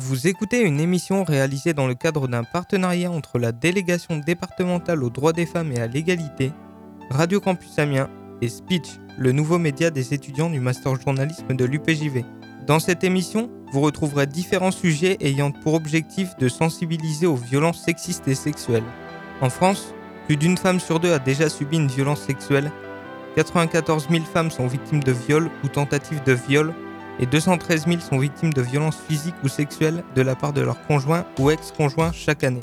Vous 0.00 0.28
écoutez 0.28 0.60
une 0.60 0.78
émission 0.78 1.24
réalisée 1.24 1.74
dans 1.74 1.88
le 1.88 1.96
cadre 1.96 2.28
d'un 2.28 2.44
partenariat 2.44 3.10
entre 3.10 3.40
la 3.40 3.50
délégation 3.50 4.18
départementale 4.18 5.02
aux 5.02 5.10
droits 5.10 5.32
des 5.32 5.44
femmes 5.44 5.72
et 5.72 5.80
à 5.80 5.88
l'égalité, 5.88 6.52
Radio 7.10 7.40
Campus 7.40 7.76
Amiens 7.80 8.08
et 8.40 8.48
Speech, 8.48 9.00
le 9.18 9.32
nouveau 9.32 9.58
média 9.58 9.90
des 9.90 10.14
étudiants 10.14 10.50
du 10.50 10.60
master 10.60 10.94
journalisme 11.00 11.52
de 11.52 11.64
l'UPJV. 11.64 12.24
Dans 12.64 12.78
cette 12.78 13.02
émission, 13.02 13.50
vous 13.72 13.80
retrouverez 13.80 14.28
différents 14.28 14.70
sujets 14.70 15.16
ayant 15.18 15.50
pour 15.50 15.74
objectif 15.74 16.36
de 16.38 16.48
sensibiliser 16.48 17.26
aux 17.26 17.34
violences 17.34 17.82
sexistes 17.82 18.28
et 18.28 18.36
sexuelles. 18.36 18.86
En 19.40 19.50
France, 19.50 19.92
plus 20.26 20.36
d'une 20.36 20.58
femme 20.58 20.78
sur 20.78 21.00
deux 21.00 21.12
a 21.12 21.18
déjà 21.18 21.48
subi 21.48 21.76
une 21.76 21.88
violence 21.88 22.22
sexuelle, 22.22 22.70
94 23.34 24.06
000 24.08 24.24
femmes 24.26 24.52
sont 24.52 24.68
victimes 24.68 25.02
de 25.02 25.12
viols 25.12 25.50
ou 25.64 25.68
tentatives 25.68 26.22
de 26.22 26.34
viol, 26.34 26.72
et 27.18 27.26
213 27.26 27.86
000 27.86 28.00
sont 28.00 28.18
victimes 28.18 28.52
de 28.52 28.62
violences 28.62 28.98
physiques 29.08 29.34
ou 29.44 29.48
sexuelles 29.48 30.04
de 30.14 30.22
la 30.22 30.34
part 30.34 30.52
de 30.52 30.60
leur 30.60 30.86
conjoint 30.86 31.24
ou 31.38 31.50
ex-conjoint 31.50 32.12
chaque 32.12 32.44
année. 32.44 32.60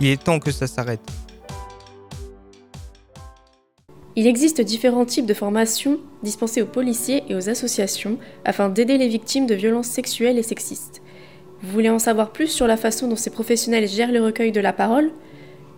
Il 0.00 0.08
est 0.08 0.22
temps 0.22 0.38
que 0.38 0.50
ça 0.50 0.66
s'arrête. 0.66 1.00
Il 4.16 4.26
existe 4.26 4.60
différents 4.60 5.04
types 5.04 5.26
de 5.26 5.34
formations 5.34 5.98
dispensées 6.24 6.62
aux 6.62 6.66
policiers 6.66 7.22
et 7.28 7.36
aux 7.36 7.48
associations 7.48 8.18
afin 8.44 8.68
d'aider 8.68 8.98
les 8.98 9.06
victimes 9.06 9.46
de 9.46 9.54
violences 9.54 9.86
sexuelles 9.86 10.38
et 10.38 10.42
sexistes. 10.42 11.02
Vous 11.62 11.70
voulez 11.72 11.90
en 11.90 11.98
savoir 11.98 12.30
plus 12.30 12.48
sur 12.48 12.66
la 12.66 12.76
façon 12.76 13.08
dont 13.08 13.16
ces 13.16 13.30
professionnels 13.30 13.88
gèrent 13.88 14.12
le 14.12 14.24
recueil 14.24 14.52
de 14.52 14.60
la 14.60 14.72
parole? 14.72 15.12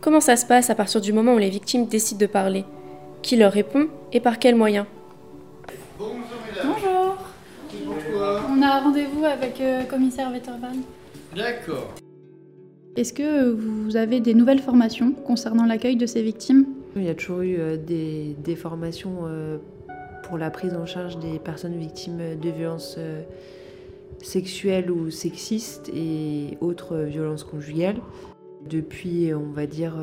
Comment 0.01 0.21
ça 0.21 0.37
se 0.37 0.47
passe 0.47 0.71
à 0.71 0.75
partir 0.75 1.03
du 1.03 1.13
moment 1.13 1.35
où 1.35 1.39
les 1.39 1.51
victimes 1.51 1.87
décident 1.87 2.21
de 2.21 2.27
parler? 2.27 2.65
Qui 3.23 3.37
leur 3.37 3.53
répond 3.53 3.89
et 4.13 4.21
par 4.21 4.39
quels 4.39 4.57
moyens? 4.57 4.87
Bonjour. 5.99 6.40
On 8.31 8.63
a 8.63 8.67
un 8.67 8.81
rendez-vous 8.81 9.25
avec 9.25 9.59
le 9.59 9.89
commissaire 9.89 10.31
Vettervan. 10.31 10.77
D'accord. 11.35 11.95
Est-ce 12.97 13.13
que 13.13 13.51
vous 13.51 13.97
avez 13.97 14.21
des 14.21 14.35
nouvelles 14.35 14.61
formations 14.61 15.13
concernant 15.13 15.65
l'accueil 15.65 15.97
de 15.97 16.07
ces 16.07 16.23
victimes? 16.23 16.67
Il 16.97 17.05
y 17.05 17.09
a 17.09 17.15
toujours 17.15 17.41
eu 17.41 17.57
euh, 17.59 17.77
des, 17.77 18.37
des 18.43 18.57
formations 18.57 19.21
euh, 19.25 19.59
pour 20.25 20.39
la 20.39 20.51
prise 20.51 20.75
en 20.75 20.87
charge 20.87 21.19
des 21.19 21.39
personnes 21.39 21.77
victimes 21.77 22.39
de 22.41 22.51
violences 22.51 22.97
euh, 22.99 23.23
sexuelles 24.23 24.91
ou 24.91 25.11
sexistes 25.11 25.91
et 25.95 26.57
autres 26.61 26.97
violences 26.99 27.45
conjugales. 27.45 27.99
Depuis, 28.69 29.33
on 29.33 29.51
va 29.53 29.67
dire, 29.67 29.95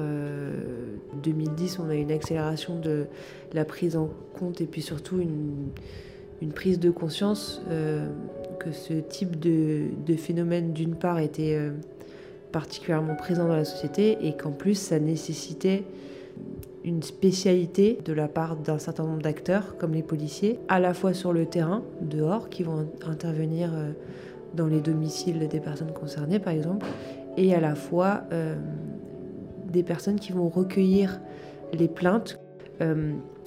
2010, 1.22 1.78
on 1.78 1.90
a 1.90 1.94
une 1.94 2.12
accélération 2.12 2.80
de 2.80 3.06
la 3.54 3.66
prise 3.66 3.96
en 3.96 4.10
compte 4.34 4.62
et 4.62 4.66
puis 4.66 4.82
surtout 4.82 5.20
une, 5.20 5.70
une 6.42 6.52
prise 6.52 6.80
de 6.80 6.90
conscience 6.90 7.62
euh, 7.70 8.08
que 8.60 8.72
ce 8.72 8.94
type 8.94 9.40
de, 9.40 10.16
phénomène, 10.18 10.74
d'une 10.74 10.96
part, 10.96 11.20
était 11.20 11.56
euh, 11.56 11.72
particulièrement 12.52 13.16
présent 13.16 13.48
dans 13.48 13.56
la 13.56 13.66
société 13.66 14.18
et 14.22 14.34
qu'en 14.36 14.52
plus, 14.52 14.76
ça 14.76 15.00
nécessitait 15.00 15.84
une 16.84 17.04
spécialité 17.04 18.00
de 18.06 18.14
la 18.14 18.28
part 18.28 18.56
d'un 18.56 18.78
certain 18.78 19.04
nombre 19.04 19.22
d'acteurs, 19.22 19.78
comme 19.78 19.94
les 19.94 20.04
policiers, 20.04 20.60
à 20.70 20.80
la 20.80 20.94
fois 20.94 21.14
sur 21.14 21.34
le 21.34 21.46
terrain, 21.46 21.84
dehors, 22.02 22.50
qui 22.50 22.64
vont 22.64 22.88
intervenir 23.06 23.72
euh, 23.74 23.92
dans 24.54 24.68
les 24.68 24.80
domiciles 24.80 25.48
des 25.48 25.60
personnes 25.60 25.92
concernées, 25.92 26.40
par 26.40 26.54
exemple, 26.54 26.86
et 27.36 27.54
à 27.54 27.60
la 27.60 27.76
fois 27.76 28.24
des 29.72 29.84
personnes 29.84 30.16
qui 30.16 30.32
vont 30.32 30.50
recueillir 30.50 31.20
les 31.74 31.88
plaintes. 31.88 32.40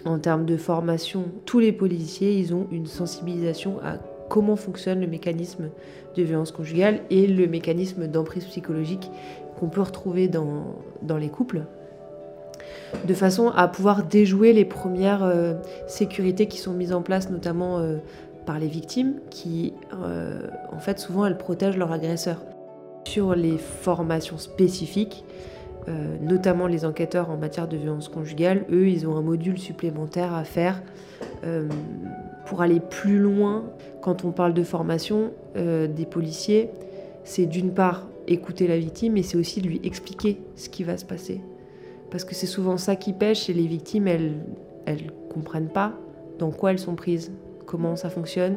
En 0.04 0.18
termes 0.18 0.46
de 0.46 0.56
formation, 0.56 1.24
tous 1.44 1.58
les 1.58 1.72
policiers, 1.72 2.38
ils 2.38 2.54
ont 2.54 2.66
une 2.70 2.86
sensibilisation 2.86 3.78
à 3.82 3.98
comment 4.30 4.56
fonctionne 4.56 5.00
le 5.00 5.06
mécanisme 5.06 5.70
de 6.16 6.22
violence 6.22 6.52
conjugale 6.52 7.00
et 7.10 7.26
le 7.26 7.46
mécanisme 7.46 8.06
d'emprise 8.06 8.44
psychologique 8.44 9.10
qu'on 9.58 9.68
peut 9.68 9.82
retrouver 9.82 10.28
dans, 10.28 10.76
dans 11.02 11.18
les 11.18 11.28
couples, 11.28 11.62
de 13.06 13.14
façon 13.14 13.48
à 13.48 13.68
pouvoir 13.68 14.04
déjouer 14.04 14.52
les 14.52 14.64
premières 14.64 15.22
euh, 15.22 15.54
sécurités 15.86 16.46
qui 16.46 16.58
sont 16.58 16.72
mises 16.72 16.92
en 16.92 17.02
place, 17.02 17.30
notamment 17.30 17.78
euh, 17.78 17.98
par 18.46 18.58
les 18.58 18.68
victimes, 18.68 19.14
qui, 19.30 19.74
euh, 20.02 20.48
en 20.72 20.78
fait, 20.78 20.98
souvent, 20.98 21.26
elles 21.26 21.38
protègent 21.38 21.76
leur 21.76 21.92
agresseur. 21.92 22.42
Sur 23.06 23.34
les 23.34 23.58
formations 23.58 24.38
spécifiques, 24.38 25.24
euh, 25.88 26.16
notamment 26.20 26.66
les 26.66 26.84
enquêteurs 26.84 27.30
en 27.30 27.36
matière 27.36 27.68
de 27.68 27.76
violence 27.76 28.08
conjugale, 28.08 28.64
eux, 28.70 28.88
ils 28.88 29.06
ont 29.06 29.16
un 29.16 29.22
module 29.22 29.58
supplémentaire 29.58 30.34
à 30.34 30.44
faire 30.44 30.82
euh, 31.44 31.68
pour 32.46 32.62
aller 32.62 32.80
plus 32.80 33.18
loin. 33.18 33.64
Quand 34.02 34.24
on 34.24 34.30
parle 34.30 34.54
de 34.54 34.62
formation 34.62 35.32
euh, 35.56 35.86
des 35.86 36.06
policiers, 36.06 36.70
c'est 37.24 37.46
d'une 37.46 37.72
part 37.72 38.06
écouter 38.26 38.66
la 38.66 38.78
victime, 38.78 39.14
mais 39.14 39.22
c'est 39.22 39.36
aussi 39.36 39.60
lui 39.60 39.80
expliquer 39.84 40.40
ce 40.56 40.68
qui 40.68 40.84
va 40.84 40.96
se 40.96 41.04
passer. 41.04 41.40
Parce 42.10 42.24
que 42.24 42.34
c'est 42.34 42.46
souvent 42.46 42.76
ça 42.76 42.96
qui 42.96 43.12
pêche 43.12 43.48
et 43.48 43.52
les 43.52 43.66
victimes, 43.66 44.08
elles 44.08 44.34
elles 44.86 45.10
comprennent 45.32 45.68
pas 45.68 45.92
dans 46.38 46.50
quoi 46.50 46.72
elles 46.72 46.78
sont 46.78 46.94
prises, 46.94 47.32
comment 47.66 47.96
ça 47.96 48.10
fonctionne. 48.10 48.56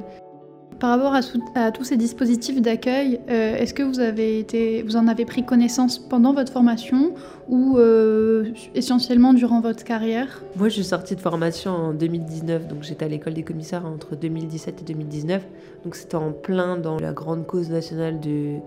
Par 0.84 1.00
rapport 1.00 1.16
à, 1.56 1.72
tous 1.72 1.86
ces 1.86 1.96
dispositifs 1.96 2.62
d'accueil, 2.62 3.22
euh, 3.30 3.56
est-ce 3.56 3.74
que 3.74 3.84
vous, 3.84 4.96
en 4.98 5.08
avez 5.08 5.24
pris 5.24 5.46
connaissance 5.46 5.98
pendant 5.98 6.34
votre 6.34 6.52
formation 6.52 7.14
ou 7.48 7.78
euh, 7.78 8.52
essentiellement 8.76 9.32
durant 9.32 9.62
votre 9.62 9.86
carrière? 9.86 10.44
Moi, 10.58 10.68
je 10.68 10.74
suis 10.74 10.84
sortie 10.84 11.16
de 11.16 11.22
formation 11.22 11.72
en 11.72 11.94
2019, 11.94 12.68
donc 12.68 12.84
j'étais 12.84 13.06
à 13.06 13.08
l'école 13.08 13.34
des 13.34 13.44
commissaires 13.44 13.86
entre 13.86 14.18
2017 14.18 14.82
et 14.82 14.84
2019. 14.84 15.48
Donc 15.86 15.96
c'était 15.96 16.16
en 16.16 16.34
plein 16.34 16.76
dans 16.76 17.00
la 17.00 17.14
grande 17.14 17.48
cause 17.48 17.70
nationale 17.70 18.20
de 18.20 18.60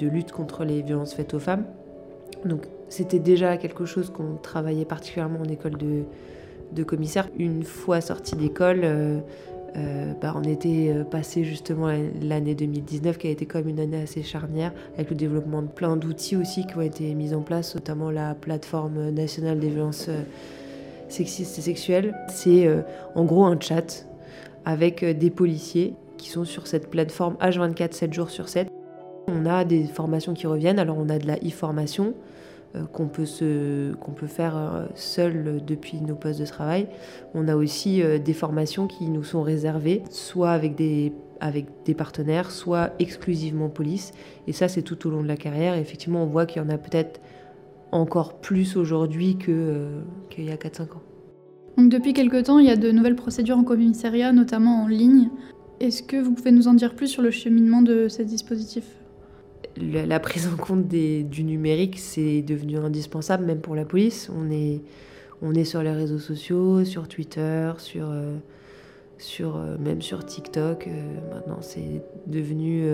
lutte 0.00 0.32
contre 0.32 0.64
les 0.64 0.82
violences 0.82 1.14
faites 1.14 1.32
aux 1.32 1.38
femmes. 1.38 1.62
Donc 2.44 2.62
c'était 2.88 3.20
déjà 3.20 3.56
quelque 3.56 3.84
chose 3.84 4.10
qu'on 4.10 4.34
travaillait 4.34 4.84
particulièrement 4.84 5.42
en 5.42 5.48
école 5.48 5.76
de, 5.78 6.02
de 6.72 6.82
commissaire. 6.82 7.28
Une 7.38 7.62
fois 7.62 8.00
sortie 8.00 8.36
d'école, 8.36 8.80
euh, 8.82 9.18
euh, 9.76 10.12
bah, 10.20 10.34
on 10.36 10.42
était 10.42 10.92
euh, 10.94 11.04
passé 11.04 11.44
justement 11.44 11.88
l'année 12.20 12.54
2019 12.54 13.16
qui 13.16 13.28
a 13.28 13.30
été 13.30 13.46
comme 13.46 13.68
une 13.68 13.80
année 13.80 14.02
assez 14.02 14.22
charnière 14.22 14.72
avec 14.94 15.10
le 15.10 15.16
développement 15.16 15.62
de 15.62 15.68
plein 15.68 15.96
d'outils 15.96 16.36
aussi 16.36 16.66
qui 16.66 16.76
ont 16.76 16.82
été 16.82 17.14
mis 17.14 17.32
en 17.32 17.40
place, 17.40 17.74
notamment 17.74 18.10
la 18.10 18.34
plateforme 18.34 19.10
nationale 19.10 19.58
des 19.58 19.68
violences 19.68 20.08
euh, 20.08 20.22
sexistes 21.08 21.58
et 21.58 21.62
sexuelles. 21.62 22.14
C'est 22.28 22.68
en 23.14 23.24
gros 23.24 23.44
un 23.44 23.60
chat 23.60 24.06
avec 24.64 25.04
des 25.04 25.30
policiers 25.30 25.94
qui 26.16 26.30
sont 26.30 26.44
sur 26.44 26.66
cette 26.66 26.88
plateforme 26.88 27.34
H24 27.34 27.92
7 27.92 28.12
jours 28.14 28.30
sur 28.30 28.48
7. 28.48 28.68
On 29.28 29.44
a 29.44 29.64
des 29.64 29.84
formations 29.84 30.32
qui 30.32 30.46
reviennent, 30.46 30.78
alors 30.78 30.96
on 30.98 31.10
a 31.10 31.18
de 31.18 31.26
la 31.26 31.36
e-formation 31.36 32.14
qu'on 32.92 33.08
peut, 33.08 33.26
se, 33.26 33.92
qu'on 33.94 34.12
peut 34.12 34.26
faire 34.26 34.56
euh, 34.56 34.86
seul 34.94 35.44
euh, 35.46 35.58
depuis 35.60 36.00
nos 36.00 36.14
postes 36.14 36.40
de 36.40 36.46
travail. 36.46 36.88
On 37.34 37.48
a 37.48 37.56
aussi 37.56 38.02
euh, 38.02 38.18
des 38.18 38.32
formations 38.32 38.86
qui 38.86 39.08
nous 39.08 39.24
sont 39.24 39.42
réservées, 39.42 40.02
soit 40.10 40.52
avec 40.52 40.74
des, 40.74 41.12
avec 41.40 41.66
des 41.84 41.94
partenaires, 41.94 42.50
soit 42.50 42.92
exclusivement 42.98 43.68
police. 43.68 44.12
Et 44.46 44.52
ça, 44.52 44.68
c'est 44.68 44.82
tout 44.82 45.06
au 45.06 45.10
long 45.10 45.22
de 45.22 45.28
la 45.28 45.36
carrière. 45.36 45.74
Et 45.74 45.80
effectivement, 45.80 46.22
on 46.22 46.26
voit 46.26 46.46
qu'il 46.46 46.62
y 46.62 46.64
en 46.64 46.70
a 46.70 46.78
peut-être 46.78 47.20
encore 47.90 48.40
plus 48.40 48.76
aujourd'hui 48.76 49.36
euh, 49.48 50.00
qu'il 50.30 50.44
y 50.44 50.50
a 50.50 50.56
4-5 50.56 50.82
ans. 50.82 51.02
Donc 51.76 51.90
depuis 51.90 52.12
quelque 52.12 52.42
temps, 52.42 52.58
il 52.58 52.66
y 52.66 52.70
a 52.70 52.76
de 52.76 52.90
nouvelles 52.90 53.16
procédures 53.16 53.58
en 53.58 53.64
commissariat, 53.64 54.32
notamment 54.32 54.84
en 54.84 54.88
ligne. 54.88 55.30
Est-ce 55.80 56.02
que 56.02 56.16
vous 56.16 56.32
pouvez 56.32 56.52
nous 56.52 56.68
en 56.68 56.74
dire 56.74 56.94
plus 56.94 57.08
sur 57.08 57.22
le 57.22 57.30
cheminement 57.30 57.82
de 57.82 58.08
ces 58.08 58.24
dispositifs? 58.24 59.01
La, 59.76 60.06
la 60.06 60.20
prise 60.20 60.48
en 60.48 60.56
compte 60.56 60.86
des- 60.86 61.22
du 61.22 61.44
numérique, 61.44 61.98
c'est 61.98 62.42
devenu 62.42 62.76
indispensable, 62.78 63.44
même 63.44 63.60
pour 63.60 63.74
la 63.74 63.84
police. 63.84 64.30
On 64.36 64.50
est, 64.50 64.80
on 65.40 65.54
est 65.54 65.64
sur 65.64 65.82
les 65.82 65.92
réseaux 65.92 66.18
sociaux, 66.18 66.84
sur 66.84 67.08
Twitter, 67.08 67.72
sur, 67.78 68.10
euh, 68.10 68.36
sur, 69.18 69.56
euh, 69.56 69.76
même 69.78 70.02
sur 70.02 70.24
TikTok. 70.24 70.86
Euh, 70.86 71.34
maintenant, 71.34 71.58
c'est 71.60 72.02
devenu 72.26 72.84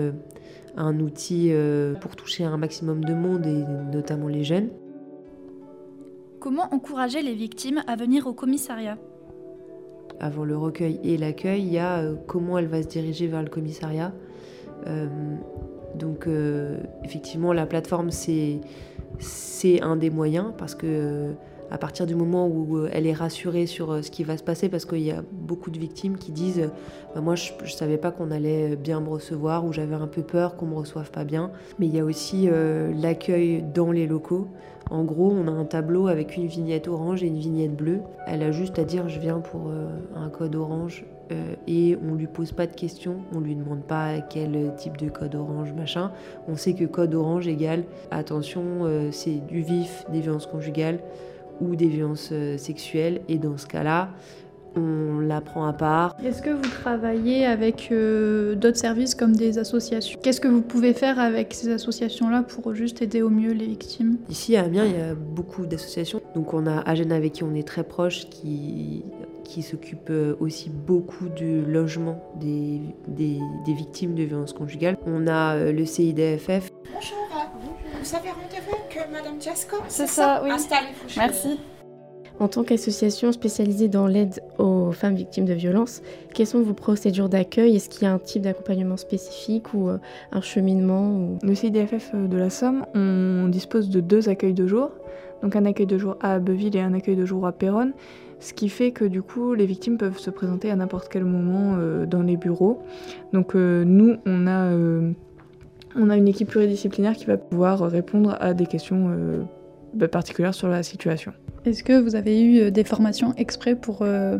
un 0.77 0.99
outil 0.99 1.51
pour 1.99 2.15
toucher 2.15 2.43
un 2.43 2.57
maximum 2.57 3.03
de 3.03 3.13
monde, 3.13 3.45
et 3.45 3.63
notamment 3.93 4.27
les 4.27 4.43
jeunes. 4.43 4.69
Comment 6.39 6.73
encourager 6.73 7.21
les 7.21 7.33
victimes 7.33 7.83
à 7.87 7.95
venir 7.95 8.25
au 8.27 8.33
commissariat? 8.33 8.97
Avant 10.21 10.45
le 10.45 10.55
recueil 10.55 10.99
et 11.03 11.17
l'accueil, 11.17 11.63
il 11.63 11.73
y 11.73 11.79
a 11.79 12.03
comment 12.27 12.57
elle 12.57 12.67
va 12.67 12.81
se 12.81 12.87
diriger 12.87 13.27
vers 13.27 13.41
le 13.41 13.49
commissariat. 13.49 14.13
Euh, 14.87 15.07
donc 15.95 16.27
euh, 16.27 16.77
effectivement, 17.03 17.53
la 17.53 17.65
plateforme, 17.65 18.11
c'est 18.11 18.61
un 19.81 19.95
des 19.95 20.09
moyens 20.09 20.53
parce 20.57 20.75
que 20.75 20.87
euh, 20.87 21.33
à 21.71 21.77
partir 21.77 22.05
du 22.05 22.15
moment 22.15 22.47
où 22.47 22.77
euh, 22.77 22.89
elle 22.91 23.05
est 23.05 23.13
rassurée 23.13 23.65
sur 23.65 24.03
ce 24.03 24.09
qui 24.09 24.23
va 24.23 24.37
se 24.37 24.43
passer, 24.43 24.69
parce 24.69 24.85
qu'il 24.85 25.01
y 25.01 25.11
a 25.11 25.23
beaucoup 25.31 25.71
de 25.71 25.79
victimes 25.79 26.17
qui 26.17 26.31
disent 26.31 26.69
Bah, 27.13 27.21
moi 27.21 27.35
je, 27.35 27.51
je 27.63 27.71
savais 27.71 27.97
pas 27.97 28.11
qu'on 28.11 28.31
allait 28.31 28.75
bien 28.75 29.01
me 29.01 29.09
recevoir 29.09 29.65
ou 29.65 29.73
j'avais 29.73 29.95
un 29.95 30.07
peu 30.07 30.21
peur 30.21 30.55
qu'on 30.55 30.67
me 30.67 30.75
reçoive 30.75 31.11
pas 31.11 31.23
bien. 31.23 31.51
Mais 31.79 31.87
il 31.87 31.95
y 31.95 31.99
a 31.99 32.05
aussi 32.05 32.49
l'accueil 32.95 33.63
dans 33.73 33.91
les 33.91 34.07
locaux. 34.07 34.47
En 34.89 35.03
gros, 35.03 35.31
on 35.31 35.47
a 35.47 35.51
un 35.51 35.65
tableau 35.65 36.07
avec 36.07 36.35
une 36.35 36.47
vignette 36.47 36.87
orange 36.87 37.21
et 37.23 37.27
une 37.27 37.37
vignette 37.37 37.75
bleue. 37.75 38.01
Elle 38.25 38.41
a 38.41 38.51
juste 38.51 38.79
à 38.79 38.83
dire 38.83 39.07
je 39.07 39.19
viens 39.19 39.39
pour 39.39 39.71
un 40.15 40.29
code 40.29 40.55
orange 40.55 41.05
et 41.67 41.97
on 42.09 42.15
lui 42.15 42.27
pose 42.27 42.51
pas 42.51 42.67
de 42.67 42.75
questions, 42.75 43.17
on 43.35 43.39
lui 43.39 43.55
demande 43.55 43.83
pas 43.83 44.19
quel 44.21 44.73
type 44.77 44.97
de 44.97 45.09
code 45.09 45.35
orange, 45.35 45.73
machin. 45.73 46.11
On 46.47 46.55
sait 46.55 46.73
que 46.73 46.85
code 46.85 47.13
orange 47.13 47.47
égale 47.47 47.83
attention, 48.11 49.09
c'est 49.11 49.45
du 49.47 49.61
vif, 49.61 50.05
des 50.11 50.21
violences 50.21 50.47
conjugales 50.47 50.99
ou 51.61 51.75
des 51.75 51.87
violences 51.87 52.33
sexuelles, 52.57 53.21
et 53.27 53.37
dans 53.37 53.57
ce 53.57 53.67
cas-là, 53.67 54.09
on 54.75 55.19
la 55.19 55.41
prend 55.41 55.65
à 55.65 55.73
part. 55.73 56.15
Est-ce 56.23 56.41
que 56.41 56.51
vous 56.51 56.61
travaillez 56.61 57.45
avec 57.45 57.89
euh, 57.91 58.55
d'autres 58.55 58.77
services 58.77 59.15
comme 59.15 59.35
des 59.35 59.57
associations? 59.57 60.19
Qu'est-ce 60.21 60.41
que 60.41 60.47
vous 60.47 60.61
pouvez 60.61 60.93
faire 60.93 61.19
avec 61.19 61.53
ces 61.53 61.71
associations-là 61.71 62.43
pour 62.43 62.73
juste 62.73 63.01
aider 63.01 63.21
au 63.21 63.29
mieux 63.29 63.51
les 63.51 63.65
victimes? 63.65 64.17
Ici 64.29 64.55
à 64.55 64.63
Amiens, 64.65 64.85
il 64.85 64.91
y 64.91 65.01
a 65.01 65.15
beaucoup 65.15 65.65
d'associations. 65.65 66.21
Donc 66.35 66.53
on 66.53 66.67
a 66.67 66.79
Agène 66.81 67.11
avec 67.11 67.33
qui 67.33 67.43
on 67.43 67.53
est 67.55 67.67
très 67.67 67.83
proche, 67.83 68.29
qui, 68.29 69.03
qui 69.49 69.63
s'occupe 69.63 70.09
euh, 70.11 70.35
aussi 70.39 70.69
beaucoup 70.69 71.27
du 71.27 71.65
logement 71.65 72.23
des, 72.35 72.81
des, 73.07 73.39
victimes 73.73 74.13
de 74.13 74.23
violences 74.23 74.53
conjugales. 74.53 74.97
On 75.07 75.25
a 75.27 75.55
euh, 75.55 75.71
le 75.71 75.85
CIDFF. 75.85 76.69
Bonjour, 76.93 77.17
vous 78.01 78.15
avez 78.15 78.29
rendez-vous 78.29 78.75
avec 78.75 79.11
Madame 79.11 79.41
Jasco 79.41 79.77
C'est 79.87 80.07
ça, 80.07 80.41
oui. 80.43 80.51
Installez-vous. 80.51 81.15
Merci. 81.17 81.59
En 82.39 82.47
tant 82.47 82.63
qu'association 82.63 83.31
spécialisée 83.31 83.89
dans 83.89 84.07
l'aide 84.07 84.41
aux 84.59 84.91
femmes 84.91 85.15
victimes 85.15 85.45
de 85.45 85.53
violences, 85.53 86.01
quelles 86.33 86.47
sont 86.47 86.61
vos 86.61 86.73
procédures 86.73 87.27
d'accueil? 87.27 87.75
Est-ce 87.75 87.89
qu'il 87.89 88.03
y 88.03 88.05
a 88.05 88.13
un 88.13 88.19
type 88.19 88.43
d'accompagnement 88.43 88.97
spécifique 88.97 89.73
ou 89.73 89.89
euh, 89.89 89.97
un 90.31 90.41
cheminement 90.41 91.37
Le 91.41 91.55
CIDFF 91.55 92.13
de 92.13 92.37
la 92.37 92.51
Somme, 92.51 92.85
on 92.93 93.47
dispose 93.49 93.89
de 93.89 93.99
deux 93.99 94.29
accueils 94.29 94.53
de 94.53 94.67
jour, 94.67 94.91
donc 95.41 95.55
un 95.55 95.65
accueil 95.65 95.87
de 95.87 95.97
jour 95.97 96.17
à 96.21 96.35
Abbeville 96.35 96.75
et 96.77 96.81
un 96.81 96.93
accueil 96.93 97.15
de 97.15 97.25
jour 97.25 97.45
à 97.47 97.51
Péronne, 97.51 97.93
ce 98.39 98.53
qui 98.53 98.69
fait 98.69 98.91
que 98.91 99.05
du 99.05 99.21
coup 99.21 99.53
les 99.53 99.65
victimes 99.65 99.97
peuvent 99.97 100.19
se 100.19 100.29
présenter 100.29 100.71
à 100.71 100.75
n'importe 100.75 101.09
quel 101.09 101.25
moment 101.25 101.75
euh, 101.77 102.05
dans 102.05 102.21
les 102.21 102.37
bureaux. 102.37 102.81
Donc 103.33 103.55
euh, 103.55 103.83
nous, 103.83 104.17
on 104.25 104.47
a, 104.47 104.71
on 105.95 106.09
a 106.09 106.17
une 106.17 106.27
équipe 106.27 106.49
pluridisciplinaire 106.49 107.13
qui 107.13 107.25
va 107.25 107.37
pouvoir 107.37 107.79
répondre 107.81 108.37
à 108.39 108.53
des 108.53 108.65
questions 108.65 109.09
bah, 109.93 110.07
particulières 110.07 110.53
sur 110.53 110.67
la 110.67 110.83
situation. 110.83 111.33
Est-ce 111.65 111.83
que 111.83 111.99
vous 111.99 112.15
avez 112.15 112.41
eu 112.41 112.59
euh, 112.59 112.71
des 112.71 112.83
formations 112.83 113.33
exprès 113.35 113.75
pour, 113.75 113.99
euh, 114.01 114.37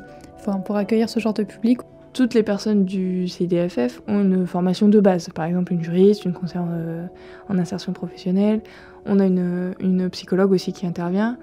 pour 0.66 0.75
accueillir 0.78 1.10
ce 1.10 1.19
genre 1.19 1.34
de 1.34 1.44
public? 1.44 1.80
Toutes 2.13 2.34
les 2.34 2.44
personnes 2.44 2.86
du 2.86 3.28
CDFF 3.28 4.01
ont 4.07 4.22
une 4.22 4.48
formation 4.48 4.88
de 4.88 5.00
base, 5.00 5.30
par 5.30 5.46
exemple 5.46 5.74
une 5.74 5.84
juriste, 5.84 6.25
une 6.25 6.34
conseillère 6.34 6.68
euh, 6.72 7.06
en 7.50 7.60
insertion 7.60 7.94
professionnelle. 7.94 8.62
On 9.06 9.19
a 9.19 9.25
une, 9.25 9.75
une 9.80 10.10
psychologue 10.10 10.51
aussi 10.51 10.74
qui 10.74 10.86
intervient. 10.86 11.38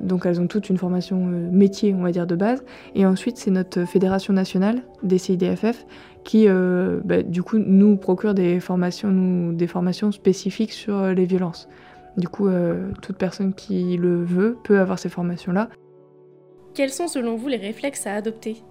Donc 0.00 0.26
elles 0.26 0.40
ont 0.40 0.46
toutes 0.46 0.68
une 0.68 0.78
formation 0.78 1.16
métier, 1.24 1.94
on 1.94 2.02
va 2.02 2.10
dire, 2.10 2.26
de 2.26 2.34
base. 2.34 2.64
Et 2.94 3.06
ensuite, 3.06 3.36
c'est 3.36 3.50
notre 3.50 3.84
fédération 3.84 4.32
nationale 4.32 4.82
des 5.02 5.18
CIDFF 5.18 5.86
qui, 6.24 6.46
bah, 7.04 7.22
du 7.22 7.42
coup, 7.42 7.58
nous 7.58 7.96
procure 7.96 8.34
des 8.34 8.60
formations, 8.60 9.08
nous, 9.08 9.52
des 9.52 9.66
formations 9.66 10.12
spécifiques 10.12 10.72
sur 10.72 11.06
les 11.06 11.24
violences. 11.24 11.68
Du 12.16 12.28
coup, 12.28 12.46
euh, 12.46 12.90
toute 13.00 13.16
personne 13.16 13.54
qui 13.54 13.96
le 13.96 14.22
veut 14.22 14.56
peut 14.64 14.78
avoir 14.78 14.98
ces 14.98 15.08
formations-là. 15.08 15.68
Quels 16.74 16.90
sont 16.90 17.08
selon 17.08 17.36
vous 17.36 17.48
les 17.48 17.56
réflexes 17.56 18.06
à 18.06 18.14
adopter? 18.14 18.62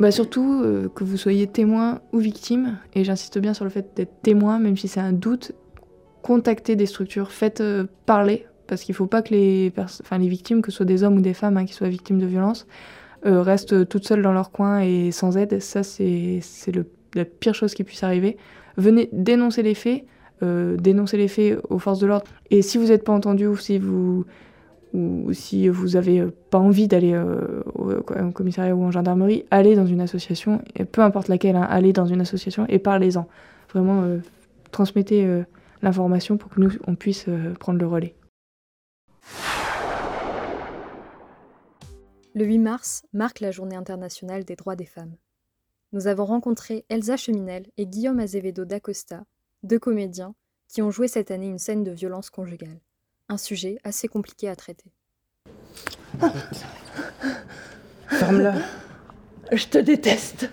Bah 0.00 0.10
surtout 0.10 0.62
euh, 0.64 0.88
que 0.88 1.04
vous 1.04 1.16
soyez 1.16 1.46
témoin 1.46 2.00
ou 2.12 2.18
victime, 2.18 2.78
et 2.94 3.04
j'insiste 3.04 3.38
bien 3.38 3.54
sur 3.54 3.64
le 3.64 3.70
fait 3.70 3.92
d'être 3.94 4.20
témoin, 4.22 4.58
même 4.58 4.76
si 4.76 4.88
c'est 4.88 5.00
un 5.00 5.12
doute, 5.12 5.52
contactez 6.22 6.74
des 6.74 6.86
structures, 6.86 7.30
faites 7.30 7.60
euh, 7.60 7.86
parler, 8.04 8.46
parce 8.66 8.82
qu'il 8.82 8.92
ne 8.92 8.96
faut 8.96 9.06
pas 9.06 9.22
que 9.22 9.32
les, 9.34 9.72
victimes, 10.28 10.62
que 10.62 10.70
ce 10.70 10.78
soit 10.78 10.86
des 10.86 11.02
hommes 11.02 11.18
ou 11.18 11.20
des 11.20 11.34
femmes 11.34 11.56
hein, 11.56 11.64
qui 11.64 11.72
soient 11.72 11.88
victimes 11.88 12.18
de 12.18 12.26
violences, 12.26 12.66
restent 13.24 13.88
toutes 13.88 14.06
seules 14.06 14.22
dans 14.22 14.32
leur 14.32 14.52
coin 14.52 14.80
et 14.80 15.10
sans 15.10 15.36
aide. 15.36 15.60
Ça, 15.60 15.82
c'est 15.82 16.40
la 17.14 17.24
pire 17.24 17.54
chose 17.54 17.74
qui 17.74 17.82
puisse 17.82 18.02
arriver. 18.04 18.36
Venez 18.76 19.08
dénoncer 19.12 19.62
les 19.62 19.74
faits, 19.74 20.04
euh, 20.42 20.76
dénoncer 20.76 21.16
les 21.16 21.28
faits 21.28 21.58
aux 21.70 21.78
forces 21.78 21.98
de 21.98 22.06
l'ordre. 22.06 22.26
Et 22.50 22.62
si 22.62 22.78
vous 22.78 22.86
n'êtes 22.86 23.04
pas 23.04 23.12
entendu 23.12 23.46
ou 23.46 23.56
si 23.56 23.78
vous 23.78 24.24
n'avez 24.92 26.20
euh, 26.20 26.30
pas 26.50 26.58
envie 26.58 26.88
d'aller 26.88 27.14
euh, 27.14 27.62
au, 27.74 28.02
commissariat 28.32 28.74
ou 28.74 28.84
en 28.84 28.90
gendarmerie, 28.90 29.44
allez 29.50 29.76
dans 29.76 29.86
une 29.86 30.00
association, 30.00 30.60
peu 30.92 31.00
importe 31.00 31.28
laquelle, 31.28 31.56
hein, 31.56 31.66
allez 31.68 31.92
dans 31.92 32.06
une 32.06 32.20
association 32.20 32.66
et 32.68 32.78
parlez-en. 32.78 33.26
Vraiment, 33.72 34.04
transmettez 34.70 35.42
l'information 35.82 36.36
pour 36.36 36.50
que 36.50 36.60
nous, 36.60 36.70
on 36.86 36.94
puisse 36.94 37.26
prendre 37.58 37.78
le 37.80 37.86
relais. 37.86 38.14
Le 42.36 42.44
8 42.44 42.58
mars 42.58 43.02
marque 43.14 43.40
la 43.40 43.50
journée 43.50 43.76
internationale 43.76 44.44
des 44.44 44.56
droits 44.56 44.76
des 44.76 44.84
femmes. 44.84 45.16
Nous 45.94 46.06
avons 46.06 46.26
rencontré 46.26 46.84
Elsa 46.90 47.16
Cheminel 47.16 47.64
et 47.78 47.86
Guillaume 47.86 48.20
Azevedo 48.20 48.66
d'Acosta 48.66 49.24
deux 49.62 49.78
comédiens 49.78 50.34
qui 50.68 50.82
ont 50.82 50.90
joué 50.90 51.08
cette 51.08 51.30
année 51.30 51.46
une 51.46 51.58
scène 51.58 51.82
de 51.82 51.92
violence 51.92 52.28
conjugale. 52.28 52.78
Un 53.30 53.38
sujet 53.38 53.78
assez 53.84 54.06
compliqué 54.06 54.50
à 54.50 54.54
traiter. 54.54 54.92
Ferme-la. 58.08 58.56
Je 59.50 59.68
te 59.68 59.78
déteste. 59.78 60.50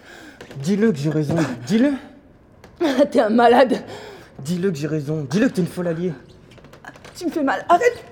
Dis-le 0.61 0.93
que 0.93 0.97
j'ai 0.97 1.09
raison. 1.09 1.35
Dis-le. 1.67 1.95
T'es 3.11 3.19
un 3.19 3.29
malade. 3.29 3.83
Dis-le 4.39 4.71
que 4.71 4.77
j'ai 4.77 4.87
raison. 4.87 5.27
Dis-le 5.29 5.49
que 5.49 5.55
t'es 5.55 5.61
une 5.61 5.67
folle 5.67 5.89
alliée. 5.89 6.13
Tu 7.13 7.25
me 7.25 7.29
fais 7.29 7.43
mal. 7.43 7.65
Arrête. 7.67 8.05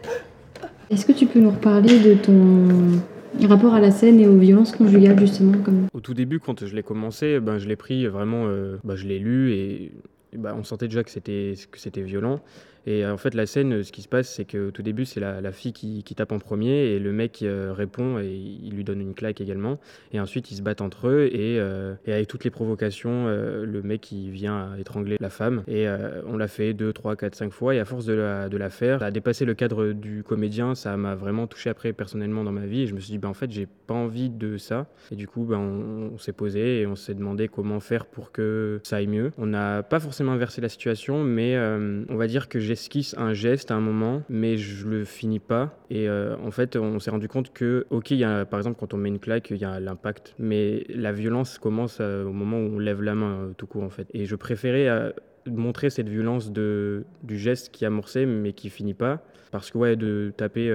Est-ce 0.89 1.05
que 1.05 1.13
tu 1.13 1.25
peux 1.25 1.39
nous 1.39 1.51
reparler 1.51 2.01
de 2.01 2.15
ton 2.15 3.01
rapport 3.47 3.73
à 3.73 3.79
la 3.79 3.91
scène 3.91 4.19
et 4.19 4.27
aux 4.27 4.37
violences 4.37 4.71
conjugales 4.71 5.19
justement 5.19 5.57
comme... 5.63 5.87
Au 5.93 5.99
tout 5.99 6.13
début, 6.13 6.39
quand 6.39 6.65
je 6.65 6.75
l'ai 6.75 6.83
commencé, 6.83 7.39
ben, 7.39 7.57
je 7.57 7.67
l'ai 7.67 7.75
pris 7.75 8.07
vraiment, 8.07 8.45
euh, 8.47 8.77
ben, 8.83 8.95
je 8.95 9.07
l'ai 9.07 9.19
lu 9.19 9.51
et 9.53 9.91
bah, 10.35 10.55
on 10.57 10.63
sentait 10.63 10.87
déjà 10.87 11.03
que 11.03 11.11
c'était 11.11 12.01
violent 12.01 12.39
et 12.87 13.05
euh, 13.05 13.13
en 13.13 13.17
fait, 13.17 13.33
la 13.35 13.45
scène, 13.45 13.73
euh, 13.73 13.83
ce 13.83 13.91
qui 13.91 14.01
se 14.01 14.07
passe, 14.07 14.29
c'est 14.29 14.45
qu'au 14.45 14.71
tout 14.71 14.81
début, 14.81 15.05
c'est 15.05 15.19
la, 15.19 15.51
fille 15.51 15.73
qui, 15.73 16.03
tape 16.15 16.31
en 16.31 16.39
premier 16.39 16.87
et 16.87 16.99
le 16.99 17.11
mec 17.11 17.41
euh, 17.41 17.73
répond 17.75 18.19
et 18.19 18.27
il 18.27 18.73
lui 18.73 18.83
donne 18.83 19.01
une 19.01 19.13
claque 19.13 19.41
également. 19.41 19.79
Et 20.13 20.19
ensuite, 20.19 20.51
ils 20.51 20.55
se 20.55 20.61
battent 20.61 20.81
entre 20.81 21.07
eux 21.07 21.29
et, 21.31 21.59
avec 22.07 22.27
toutes 22.27 22.43
les 22.43 22.49
provocations, 22.49 23.27
le 23.27 23.81
mec 23.81 24.11
il 24.11 24.31
vient 24.31 24.75
étrangler 24.77 25.17
la 25.19 25.29
femme. 25.29 25.63
Et 25.67 25.87
on 26.27 26.37
l'a 26.37 26.47
fait 26.47 26.73
2, 26.73 26.91
3, 26.91 27.15
4, 27.15 27.35
5 27.35 27.51
fois. 27.51 27.75
Et 27.75 27.79
à 27.79 27.85
force 27.85 28.05
de 28.05 28.13
la, 28.13 28.69
faire, 28.69 28.99
ça 28.99 29.05
a 29.05 29.11
dépassé 29.11 29.45
le 29.45 29.53
cadre 29.53 29.93
du 29.93 30.23
comédien. 30.23 30.75
Ça 30.75 30.95
m'a 30.97 31.15
vraiment 31.15 31.47
touché 31.47 31.69
après 31.69 31.93
personnellement 31.93 32.43
dans 32.43 32.51
ma 32.51 32.65
vie. 32.65 32.81
Et 32.81 32.87
je 32.87 32.93
me 32.93 32.99
suis 32.99 33.11
dit, 33.11 33.17
bah, 33.17 33.29
en 33.29 33.33
fait, 33.33 33.51
j'ai 33.51 33.67
pas 33.87 33.93
envie 33.93 34.29
de 34.29 34.57
ça. 34.57 34.87
Et 35.11 35.15
du 35.15 35.27
coup, 35.27 35.45
bah, 35.45 35.57
on, 35.57 36.17
s'est 36.17 36.33
posé 36.33 36.81
et 36.81 36.87
on 36.87 36.95
s'est 36.95 37.13
demandé 37.13 37.47
comment 37.47 37.79
faire 37.79 38.05
pour 38.05 38.31
que 38.31 38.79
ça 38.83 38.97
aille 38.97 39.07
mieux. 39.07 39.31
On 39.37 39.47
n'a 39.47 39.81
pas 39.81 39.99
forcément 39.99 40.33
inversé 40.33 40.61
la 40.61 40.69
situation, 40.69 41.23
mais 41.23 41.57
on 41.57 42.15
va 42.15 42.27
dire 42.27 42.49
que 42.49 42.59
j'ai 42.59 42.70
j'esquisse 42.71 43.15
un 43.17 43.33
geste 43.33 43.69
à 43.69 43.75
un 43.75 43.81
moment, 43.81 44.23
mais 44.29 44.55
je 44.55 44.87
le 44.87 45.03
finis 45.03 45.39
pas. 45.39 45.77
Et 45.89 46.07
euh, 46.07 46.37
en 46.37 46.51
fait, 46.51 46.77
on 46.77 46.99
s'est 46.99 47.11
rendu 47.11 47.27
compte 47.27 47.51
que, 47.51 47.85
ok, 47.89 48.11
y 48.11 48.23
a, 48.23 48.45
par 48.45 48.59
exemple, 48.59 48.77
quand 48.79 48.93
on 48.93 48.97
met 48.97 49.09
une 49.09 49.19
claque, 49.19 49.49
il 49.49 49.57
y 49.57 49.65
a 49.65 49.81
l'impact, 49.81 50.35
mais 50.39 50.85
la 50.87 51.11
violence 51.11 51.57
commence 51.57 51.97
euh, 51.99 52.23
au 52.23 52.31
moment 52.31 52.59
où 52.59 52.75
on 52.75 52.79
lève 52.79 53.01
la 53.01 53.13
main, 53.13 53.39
euh, 53.39 53.51
tout 53.57 53.67
court, 53.67 53.83
en 53.83 53.89
fait. 53.89 54.07
Et 54.13 54.25
je 54.25 54.35
préférais 54.37 55.13
montrer 55.47 55.89
cette 55.89 56.07
violence 56.07 56.53
de, 56.53 57.03
du 57.23 57.37
geste 57.37 57.71
qui 57.73 57.85
amorçait, 57.85 58.25
mais 58.25 58.53
qui 58.53 58.69
finit 58.69 58.93
pas. 58.93 59.21
Parce 59.51 59.69
que, 59.69 59.77
ouais, 59.77 59.97
de 59.97 60.31
taper 60.37 60.73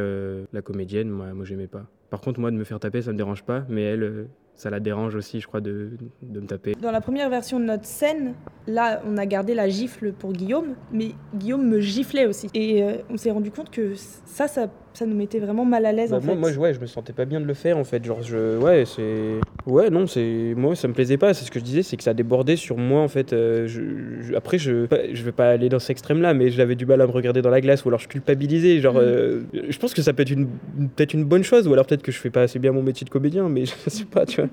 la 0.52 0.60
comédienne, 0.60 1.08
moi, 1.08 1.32
moi 1.32 1.46
j'aimais 1.46 1.66
pas. 1.66 1.86
Par 2.10 2.20
contre, 2.20 2.40
moi, 2.40 2.50
de 2.50 2.56
me 2.56 2.64
faire 2.64 2.78
taper, 2.78 3.00
ça 3.00 3.12
me 3.12 3.16
dérange 3.16 3.42
pas, 3.42 3.64
mais 3.70 3.84
elle, 3.84 4.28
ça 4.56 4.70
la 4.70 4.80
dérange 4.80 5.14
aussi, 5.14 5.40
je 5.40 5.46
crois, 5.46 5.60
de, 5.60 5.90
de, 6.22 6.40
me 6.40 6.46
taper. 6.46 6.74
Dans 6.80 6.90
la 6.90 7.00
première 7.00 7.28
version 7.28 7.60
de 7.60 7.64
notre 7.64 7.84
scène, 7.84 8.34
là, 8.66 9.02
on 9.06 9.18
a 9.18 9.26
gardé 9.26 9.54
la 9.54 9.68
gifle 9.68 10.12
pour 10.12 10.32
Guillaume, 10.32 10.74
mais 10.92 11.10
Guillaume 11.34 11.66
me 11.66 11.78
giflait 11.78 12.26
aussi. 12.26 12.48
Et 12.54 12.82
euh, 12.82 12.96
on 13.10 13.16
s'est 13.18 13.30
rendu 13.30 13.50
compte 13.50 13.70
que 13.70 13.94
ça, 13.94 14.48
ça 14.48 14.68
ça 14.96 15.06
nous 15.06 15.16
mettait 15.16 15.38
vraiment 15.38 15.64
mal 15.64 15.86
à 15.86 15.92
l'aise 15.92 16.10
bah, 16.10 16.16
en 16.16 16.20
moi, 16.20 16.34
fait. 16.34 16.40
Moi, 16.40 16.52
je, 16.52 16.58
ouais, 16.58 16.74
je 16.74 16.80
me 16.80 16.86
sentais 16.86 17.12
pas 17.12 17.24
bien 17.24 17.40
de 17.40 17.46
le 17.46 17.54
faire 17.54 17.78
en 17.78 17.84
fait. 17.84 18.04
Genre, 18.04 18.22
je, 18.22 18.56
ouais, 18.58 18.84
c'est, 18.86 19.40
ouais, 19.66 19.90
non, 19.90 20.06
c'est, 20.06 20.54
moi, 20.56 20.74
ça 20.74 20.88
me 20.88 20.94
plaisait 20.94 21.18
pas. 21.18 21.34
C'est 21.34 21.44
ce 21.44 21.50
que 21.50 21.58
je 21.58 21.64
disais, 21.64 21.82
c'est 21.82 21.96
que 21.96 22.02
ça 22.02 22.14
débordait 22.14 22.56
sur 22.56 22.76
moi 22.76 23.02
en 23.02 23.08
fait. 23.08 23.32
Euh, 23.32 23.66
je, 23.66 24.34
après, 24.34 24.58
je, 24.58 24.86
je 25.12 25.22
vais 25.22 25.32
pas 25.32 25.50
aller 25.50 25.68
dans 25.68 25.78
cet 25.78 25.90
extrême-là, 25.90 26.34
mais 26.34 26.50
j'avais 26.50 26.74
du 26.74 26.86
mal 26.86 27.00
à 27.00 27.06
me 27.06 27.12
regarder 27.12 27.42
dans 27.42 27.50
la 27.50 27.60
glace 27.60 27.84
ou 27.84 27.88
alors 27.88 28.00
je 28.00 28.08
culpabilisais. 28.08 28.80
Genre, 28.80 28.94
mm. 28.94 28.98
euh, 28.98 29.42
je 29.68 29.78
pense 29.78 29.94
que 29.94 30.02
ça 30.02 30.12
peut 30.12 30.22
être 30.22 30.30
une, 30.30 30.48
peut-être 30.96 31.14
une 31.14 31.24
bonne 31.24 31.44
chose 31.44 31.68
ou 31.68 31.72
alors 31.72 31.86
peut-être 31.86 32.02
que 32.02 32.12
je 32.12 32.18
fais 32.18 32.30
pas 32.30 32.42
assez 32.42 32.58
bien 32.58 32.72
mon 32.72 32.82
métier 32.82 33.04
de 33.04 33.10
comédien, 33.10 33.48
mais 33.48 33.64
je 33.84 33.90
sais 33.90 34.04
pas, 34.04 34.24
tu 34.24 34.40
vois. 34.40 34.50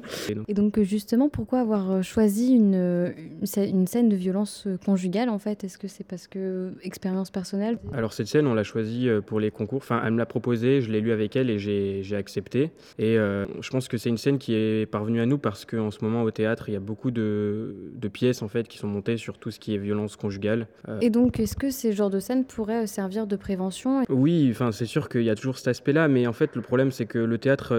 Et 0.47 0.53
donc, 0.53 0.79
justement, 0.81 1.29
pourquoi 1.29 1.61
avoir 1.61 1.91
euh, 1.91 2.01
choisi 2.01 2.53
une, 2.53 3.13
une 3.57 3.87
scène 3.87 4.09
de 4.09 4.15
violence 4.15 4.67
conjugale 4.85 5.29
en 5.29 5.39
fait? 5.39 5.63
Est-ce 5.63 5.77
que 5.77 5.87
c'est 5.87 6.05
parce 6.05 6.27
que 6.27 6.73
expérience 6.83 7.31
personnelle? 7.31 7.77
Alors 7.93 8.11
cette 8.11 8.27
scène, 8.27 8.47
on 8.47 8.53
l'a 8.53 8.63
choisie 8.63 9.07
pour 9.25 9.39
les 9.39 9.51
concours. 9.51 9.77
Enfin, 9.77 10.01
elle 10.05 10.13
me 10.13 10.17
l'a 10.17 10.25
proposé, 10.33 10.81
je 10.81 10.91
l'ai 10.91 10.99
lu 10.99 11.11
avec 11.11 11.35
elle 11.35 11.51
et 11.51 11.59
j'ai 11.59 12.15
accepté. 12.15 12.71
Et 12.97 13.19
euh, 13.19 13.45
je 13.61 13.69
pense 13.69 13.87
que 13.87 13.97
c'est 13.97 14.09
une 14.09 14.17
scène 14.17 14.39
qui 14.39 14.55
est 14.55 14.89
parvenue 14.89 15.21
à 15.21 15.27
nous 15.27 15.37
parce 15.37 15.63
qu'en 15.63 15.91
ce 15.91 16.03
moment 16.03 16.23
au 16.23 16.31
théâtre, 16.31 16.69
il 16.69 16.73
y 16.73 16.75
a 16.75 16.79
beaucoup 16.79 17.11
de, 17.11 17.75
de, 17.93 18.07
pièces 18.07 18.41
en 18.41 18.47
fait 18.47 18.67
qui 18.67 18.79
sont 18.79 18.87
montées 18.87 19.17
sur 19.17 19.37
tout 19.37 19.51
ce 19.51 19.59
qui 19.59 19.75
est 19.75 19.77
violence 19.77 20.15
conjugale. 20.15 20.67
Euh, 20.89 20.97
et 21.01 21.11
donc, 21.11 21.39
est-ce 21.39 21.55
que 21.55 21.69
ces 21.69 21.93
genres 21.93 22.09
de 22.09 22.19
scènes 22.19 22.45
pourraient 22.45 22.87
servir 22.87 23.27
de 23.27 23.35
prévention 23.35 24.01
Oui, 24.09 24.47
enfin 24.49 24.71
c'est 24.71 24.87
sûr 24.87 25.07
qu'il 25.07 25.21
y 25.21 25.29
a 25.29 25.35
toujours 25.35 25.59
cet 25.59 25.67
aspect-là, 25.67 26.07
mais 26.07 26.25
en 26.25 26.33
fait 26.33 26.55
le 26.55 26.63
problème 26.63 26.89
c'est 26.89 27.05
que 27.05 27.19
le 27.19 27.37
théâtre 27.37 27.77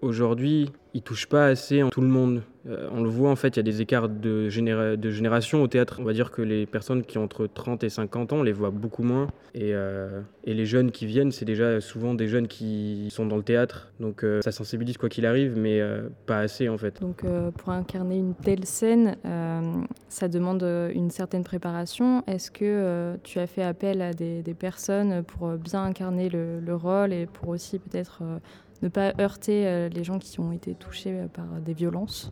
aujourd'hui 0.00 0.72
il 0.92 1.02
touche 1.02 1.26
pas 1.26 1.46
assez 1.46 1.84
en 1.84 1.90
tout 1.90 2.00
le 2.00 2.08
monde. 2.08 2.42
Euh, 2.68 2.88
on 2.92 3.02
le 3.02 3.08
voit 3.08 3.30
en 3.30 3.36
fait, 3.36 3.48
il 3.48 3.56
y 3.56 3.60
a 3.60 3.62
des 3.62 3.80
écarts 3.80 4.08
de, 4.08 4.48
génération 4.48 5.62
au 5.62 5.68
théâtre. 5.68 5.98
On 6.00 6.04
va 6.04 6.12
dire 6.12 6.30
que 6.30 6.42
les 6.42 6.66
personnes 6.66 7.04
qui 7.04 7.18
ont 7.18 7.24
entre 7.24 7.46
30 7.46 7.84
et 7.84 7.88
50 7.88 8.32
ans, 8.32 8.36
on 8.38 8.42
les 8.42 8.52
voit 8.52 8.70
beaucoup 8.70 9.02
moins. 9.02 9.28
Et, 9.54 9.70
euh, 9.72 10.20
et 10.44 10.54
les 10.54 10.66
jeunes 10.66 10.90
qui 10.90 11.06
viennent, 11.06 11.32
c'est 11.32 11.44
déjà 11.44 11.80
souvent 11.80 12.14
des 12.14 12.28
jeunes 12.28 12.48
qui 12.48 13.08
sont 13.10 13.26
dans 13.26 13.36
le 13.36 13.42
théâtre. 13.42 13.92
Donc 14.00 14.24
euh, 14.24 14.40
ça 14.42 14.52
sensibilise 14.52 14.96
quoi 14.96 15.08
qu'il 15.08 15.26
arrive, 15.26 15.56
mais 15.56 15.80
pas 16.26 16.38
assez 16.38 16.68
en 16.68 16.78
fait. 16.78 17.00
Donc 17.00 17.24
pour 17.58 17.70
incarner 17.70 18.18
une 18.18 18.34
telle 18.34 18.64
scène, 18.64 19.16
ça 20.08 20.28
demande 20.28 20.62
une 20.94 21.10
certaine 21.10 21.44
préparation. 21.44 22.24
Est-ce 22.26 22.50
que 22.50 23.16
tu 23.22 23.38
as 23.38 23.46
fait 23.46 23.62
appel 23.62 24.02
à 24.02 24.12
des, 24.12 24.42
personnes 24.58 25.22
pour 25.22 25.50
bien 25.52 25.84
incarner 25.84 26.28
le, 26.28 26.74
rôle 26.74 27.12
et 27.12 27.26
pour 27.26 27.48
aussi 27.48 27.78
peut-être 27.78 28.22
ne 28.82 28.88
pas 28.88 29.12
heurter 29.20 29.66
euh, 29.66 29.88
les 29.88 30.04
gens 30.04 30.18
qui 30.18 30.40
ont 30.40 30.52
été 30.52 30.74
touchés 30.74 31.12
euh, 31.12 31.26
par 31.28 31.46
des 31.64 31.74
violences 31.74 32.30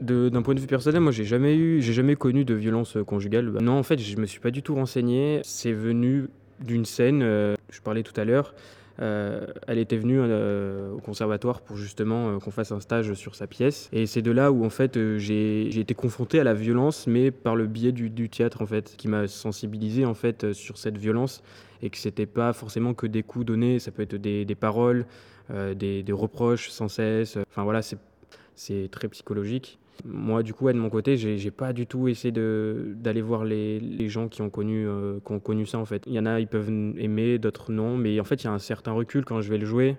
d'un 0.00 0.42
point 0.42 0.56
de 0.56 0.60
vue 0.60 0.66
personnel, 0.66 1.00
moi 1.00 1.12
j'ai 1.12 1.22
jamais 1.24 1.54
eu, 1.54 1.80
j'ai 1.80 1.92
jamais 1.92 2.16
connu 2.16 2.44
de 2.44 2.54
violence 2.54 2.98
conjugale. 3.06 3.52
Non, 3.62 3.78
en 3.78 3.84
fait, 3.84 4.00
je 4.00 4.16
me 4.16 4.26
suis 4.26 4.40
pas 4.40 4.50
du 4.50 4.60
tout 4.60 4.74
renseigné. 4.74 5.40
C'est 5.44 5.70
venu 5.70 6.26
d'une 6.58 6.84
scène. 6.84 7.22
Euh, 7.22 7.54
je 7.70 7.80
parlais 7.80 8.02
tout 8.02 8.20
à 8.20 8.24
l'heure. 8.24 8.52
elle 8.98 9.78
était 9.78 9.96
venue 9.96 10.20
au 10.20 10.98
conservatoire 10.98 11.60
pour 11.60 11.76
justement 11.76 12.40
qu'on 12.40 12.50
fasse 12.50 12.72
un 12.72 12.80
stage 12.80 13.14
sur 13.14 13.36
sa 13.36 13.46
pièce. 13.46 13.88
Et 13.92 14.06
c'est 14.06 14.22
de 14.22 14.32
là 14.32 14.50
où 14.50 14.64
en 14.64 14.70
fait 14.70 14.98
j'ai 15.18 15.78
été 15.78 15.94
confronté 15.94 16.40
à 16.40 16.44
la 16.44 16.54
violence, 16.54 17.06
mais 17.06 17.30
par 17.30 17.54
le 17.54 17.68
biais 17.68 17.92
du, 17.92 18.28
théâtre 18.28 18.60
en 18.60 18.66
fait, 18.66 18.96
qui 18.96 19.06
m'a 19.06 19.28
sensibilisé 19.28 20.04
en 20.04 20.14
fait 20.14 20.52
sur 20.52 20.78
cette 20.78 20.98
violence 20.98 21.44
et 21.80 21.90
que 21.90 21.96
c'était 21.96 22.26
pas 22.26 22.52
forcément 22.52 22.92
que 22.92 23.06
des 23.06 23.22
coups 23.22 23.46
donnés, 23.46 23.78
ça 23.78 23.92
peut 23.92 24.02
être 24.02 24.16
des 24.16 24.56
paroles, 24.56 25.06
euh, 25.50 25.74
des, 25.74 26.04
reproches 26.12 26.70
sans 26.70 26.88
cesse. 26.88 27.36
Enfin 27.48 27.64
voilà, 27.64 27.80
c'est 27.82 28.90
très 28.90 29.08
psychologique. 29.08 29.78
Moi, 30.04 30.42
du 30.42 30.52
coup, 30.52 30.68
de 30.72 30.78
mon 30.78 30.90
côté, 30.90 31.16
j'ai 31.16 31.50
pas 31.50 31.72
du 31.72 31.86
tout 31.86 32.08
essayé 32.08 32.32
d'aller 32.32 33.22
voir 33.22 33.44
les, 33.44 33.78
les, 33.78 34.08
gens 34.08 34.28
qui 34.28 34.42
ont, 34.42 34.50
connu, 34.50 34.86
euh, 34.86 35.20
qui 35.24 35.32
ont 35.32 35.38
connu 35.38 35.66
ça, 35.66 35.78
en 35.78 35.84
fait. 35.84 36.02
Il 36.06 36.12
y 36.12 36.18
en 36.18 36.26
a, 36.26 36.40
ils 36.40 36.48
peuvent 36.48 36.70
aimer, 36.98 37.38
d'autres 37.38 37.70
non, 37.70 37.96
mais 37.96 38.18
en 38.18 38.24
fait, 38.24 38.42
il 38.42 38.46
y 38.46 38.48
a 38.48 38.52
un 38.52 38.58
certain 38.58 38.92
recul 38.92 39.24
quand 39.24 39.40
je 39.40 39.50
vais 39.50 39.58
le 39.58 39.66
jouer. 39.66 39.96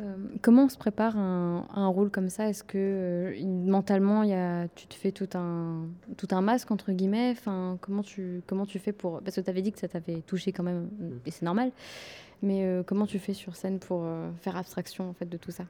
Euh, 0.00 0.14
comment 0.42 0.64
on 0.64 0.68
se 0.68 0.78
prépare 0.78 1.16
un, 1.16 1.66
un 1.74 1.86
rôle 1.88 2.10
comme 2.10 2.28
ça? 2.28 2.48
Est-ce 2.48 2.62
que 2.62 3.34
mentalement, 3.44 4.22
y 4.22 4.32
a, 4.32 4.68
tu 4.68 4.86
te 4.86 4.94
fais 4.94 5.12
tout 5.12 5.28
un, 5.34 5.86
tout 6.16 6.28
un 6.30 6.40
masque, 6.40 6.70
entre 6.70 6.92
guillemets? 6.92 7.30
Enfin, 7.32 7.78
comment, 7.80 8.02
tu, 8.02 8.42
comment 8.46 8.66
tu 8.66 8.78
fais 8.78 8.92
pour... 8.92 9.20
Parce 9.22 9.36
que 9.36 9.40
tu 9.40 9.50
avais 9.50 9.62
dit 9.62 9.72
que 9.72 9.80
ça 9.80 9.88
t'avait 9.88 10.22
touché 10.22 10.52
quand 10.52 10.62
même, 10.62 10.88
et 11.26 11.30
c'est 11.30 11.44
normal. 11.44 11.72
Mais 12.42 12.64
euh, 12.64 12.82
comment 12.84 13.06
tu 13.06 13.18
fais 13.18 13.34
sur 13.34 13.54
scène 13.54 13.78
pour 13.78 14.02
euh, 14.04 14.28
faire 14.40 14.56
abstraction 14.56 15.08
en 15.08 15.12
fait 15.12 15.28
de 15.28 15.36
tout 15.36 15.52
ça? 15.52 15.64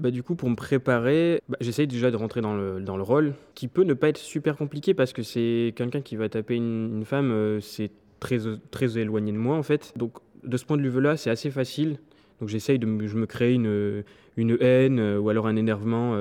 Bah, 0.00 0.10
du 0.10 0.22
coup, 0.22 0.36
pour 0.36 0.48
me 0.48 0.56
préparer, 0.56 1.40
bah, 1.48 1.56
j'essaye 1.60 1.86
déjà 1.86 2.10
de 2.10 2.16
rentrer 2.16 2.40
dans 2.40 2.54
le, 2.54 2.80
dans 2.80 2.96
le 2.96 3.02
rôle, 3.02 3.34
qui 3.54 3.68
peut 3.68 3.82
ne 3.82 3.94
pas 3.94 4.08
être 4.08 4.18
super 4.18 4.56
compliqué 4.56 4.94
parce 4.94 5.12
que 5.12 5.22
c'est 5.22 5.72
quelqu'un 5.76 6.00
qui 6.00 6.16
va 6.16 6.28
taper 6.28 6.54
une, 6.54 7.04
femme, 7.04 7.30
euh, 7.32 7.60
c'est 7.60 7.90
très, 8.20 8.38
très 8.70 8.96
éloigné 8.96 9.32
de 9.32 9.38
moi 9.38 9.56
en 9.56 9.62
fait. 9.62 9.92
Donc, 9.96 10.18
de 10.44 10.56
ce 10.56 10.64
point 10.64 10.76
de 10.76 10.88
vue-là, 10.88 11.16
c'est 11.16 11.30
assez 11.30 11.50
facile. 11.50 11.98
Donc, 12.40 12.48
j'essaye 12.48 12.78
de 12.78 13.06
je 13.06 13.16
me 13.16 13.26
créer 13.26 13.54
une, 13.54 14.04
une 14.36 14.56
haine 14.60 15.00
ou 15.18 15.28
alors 15.28 15.46
un 15.46 15.56
énervement. 15.56 16.16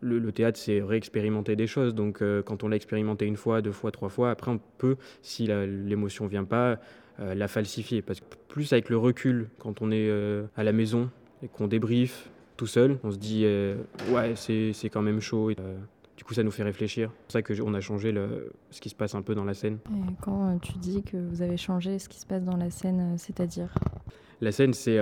Le, 0.00 0.32
théâtre, 0.32 0.58
c'est 0.58 0.80
réexpérimenter 0.80 1.54
des 1.54 1.66
choses. 1.66 1.94
Donc, 1.94 2.22
quand 2.44 2.64
on 2.64 2.68
l'a 2.68 2.76
expérimenté 2.76 3.26
une 3.26 3.36
fois, 3.36 3.60
deux 3.60 3.72
fois, 3.72 3.92
trois 3.92 4.08
fois, 4.08 4.30
après, 4.30 4.50
on 4.50 4.58
peut, 4.78 4.96
si 5.20 5.46
l'émotion 5.46 6.26
vient 6.26 6.44
pas, 6.44 6.80
euh, 7.20 7.34
la 7.34 7.48
falsifier. 7.48 8.00
Parce 8.00 8.20
que 8.20 8.24
plus 8.48 8.72
avec 8.72 8.88
le 8.88 8.96
recul, 8.96 9.48
quand 9.58 9.82
on 9.82 9.90
est 9.90 10.08
euh, 10.08 10.44
à 10.56 10.62
la 10.62 10.72
maison 10.72 11.10
et 11.42 11.48
qu'on 11.48 11.66
débriefe 11.66 12.30
tout 12.56 12.66
seul, 12.66 12.98
on 13.02 13.10
se 13.10 13.16
dit 13.16 13.42
euh, 13.44 13.76
ouais, 14.10 14.34
c'est 14.36 14.88
quand 14.88 15.02
même 15.02 15.20
chaud. 15.20 15.50
du 16.16 16.24
coup, 16.24 16.34
ça 16.34 16.42
nous 16.44 16.50
fait 16.50 16.62
réfléchir. 16.62 17.10
C'est 17.28 17.42
pour 17.42 17.56
ça 17.56 17.62
qu'on 17.62 17.74
a 17.74 17.80
changé 17.80 18.12
le, 18.12 18.52
ce 18.70 18.80
qui 18.80 18.88
se 18.88 18.94
passe 18.94 19.14
un 19.14 19.22
peu 19.22 19.34
dans 19.34 19.44
la 19.44 19.54
scène. 19.54 19.78
Et 19.90 20.14
quand 20.22 20.58
tu 20.60 20.72
dis 20.78 21.02
que 21.02 21.16
vous 21.16 21.42
avez 21.42 21.56
changé 21.56 21.98
ce 21.98 22.08
qui 22.08 22.20
se 22.20 22.26
passe 22.26 22.44
dans 22.44 22.56
la 22.56 22.70
scène, 22.70 23.16
c'est-à-dire 23.18 23.74
La 24.40 24.52
scène, 24.52 24.72
c'est 24.72 24.98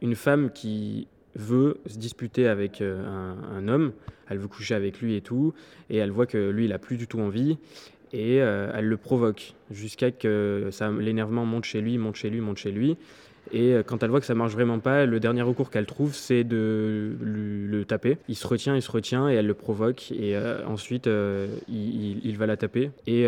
une 0.00 0.14
femme 0.16 0.50
qui 0.50 1.06
veut 1.36 1.78
se 1.86 1.98
disputer 1.98 2.48
avec 2.48 2.80
un, 2.80 3.36
un, 3.52 3.68
homme, 3.68 3.92
elle 4.28 4.38
veut 4.38 4.48
coucher 4.48 4.74
avec 4.74 5.00
lui 5.00 5.14
et 5.14 5.20
tout, 5.20 5.54
et 5.88 5.98
elle 5.98 6.10
voit 6.10 6.26
que 6.26 6.50
lui, 6.50 6.64
il 6.64 6.72
a 6.72 6.80
plus 6.80 6.96
du 6.96 7.06
tout 7.06 7.20
envie, 7.20 7.58
et 8.12 8.40
euh, 8.40 8.72
elle 8.74 8.86
le 8.86 8.96
provoque 8.96 9.54
jusqu'à 9.70 10.10
que 10.10 10.70
l'énervement 10.98 11.44
monte 11.44 11.64
chez 11.64 11.80
lui, 11.80 11.96
monte 11.98 12.16
chez 12.16 12.30
lui, 12.30 12.40
monte 12.40 12.58
chez 12.58 12.72
lui. 12.72 12.96
Et 13.52 13.72
euh, 13.72 13.82
quand 13.82 14.02
elle 14.02 14.10
voit 14.10 14.20
que 14.20 14.26
ça 14.26 14.34
marche 14.34 14.52
vraiment 14.52 14.80
pas, 14.80 15.06
le 15.06 15.20
dernier 15.20 15.42
recours 15.42 15.70
qu'elle 15.70 15.86
trouve, 15.86 16.14
c'est 16.14 16.44
de 16.44 17.16
le 17.20 17.84
taper. 17.84 18.18
Il 18.28 18.36
se 18.36 18.46
retient, 18.46 18.74
il 18.74 18.82
se 18.82 18.90
retient, 18.90 19.28
et 19.30 19.34
elle 19.34 19.46
le 19.46 19.54
provoque. 19.54 20.10
Et 20.12 20.36
euh, 20.36 20.66
ensuite, 20.66 21.08
il, 21.68 22.36
va 22.36 22.46
la 22.46 22.56
taper. 22.56 22.90
Et, 23.06 23.26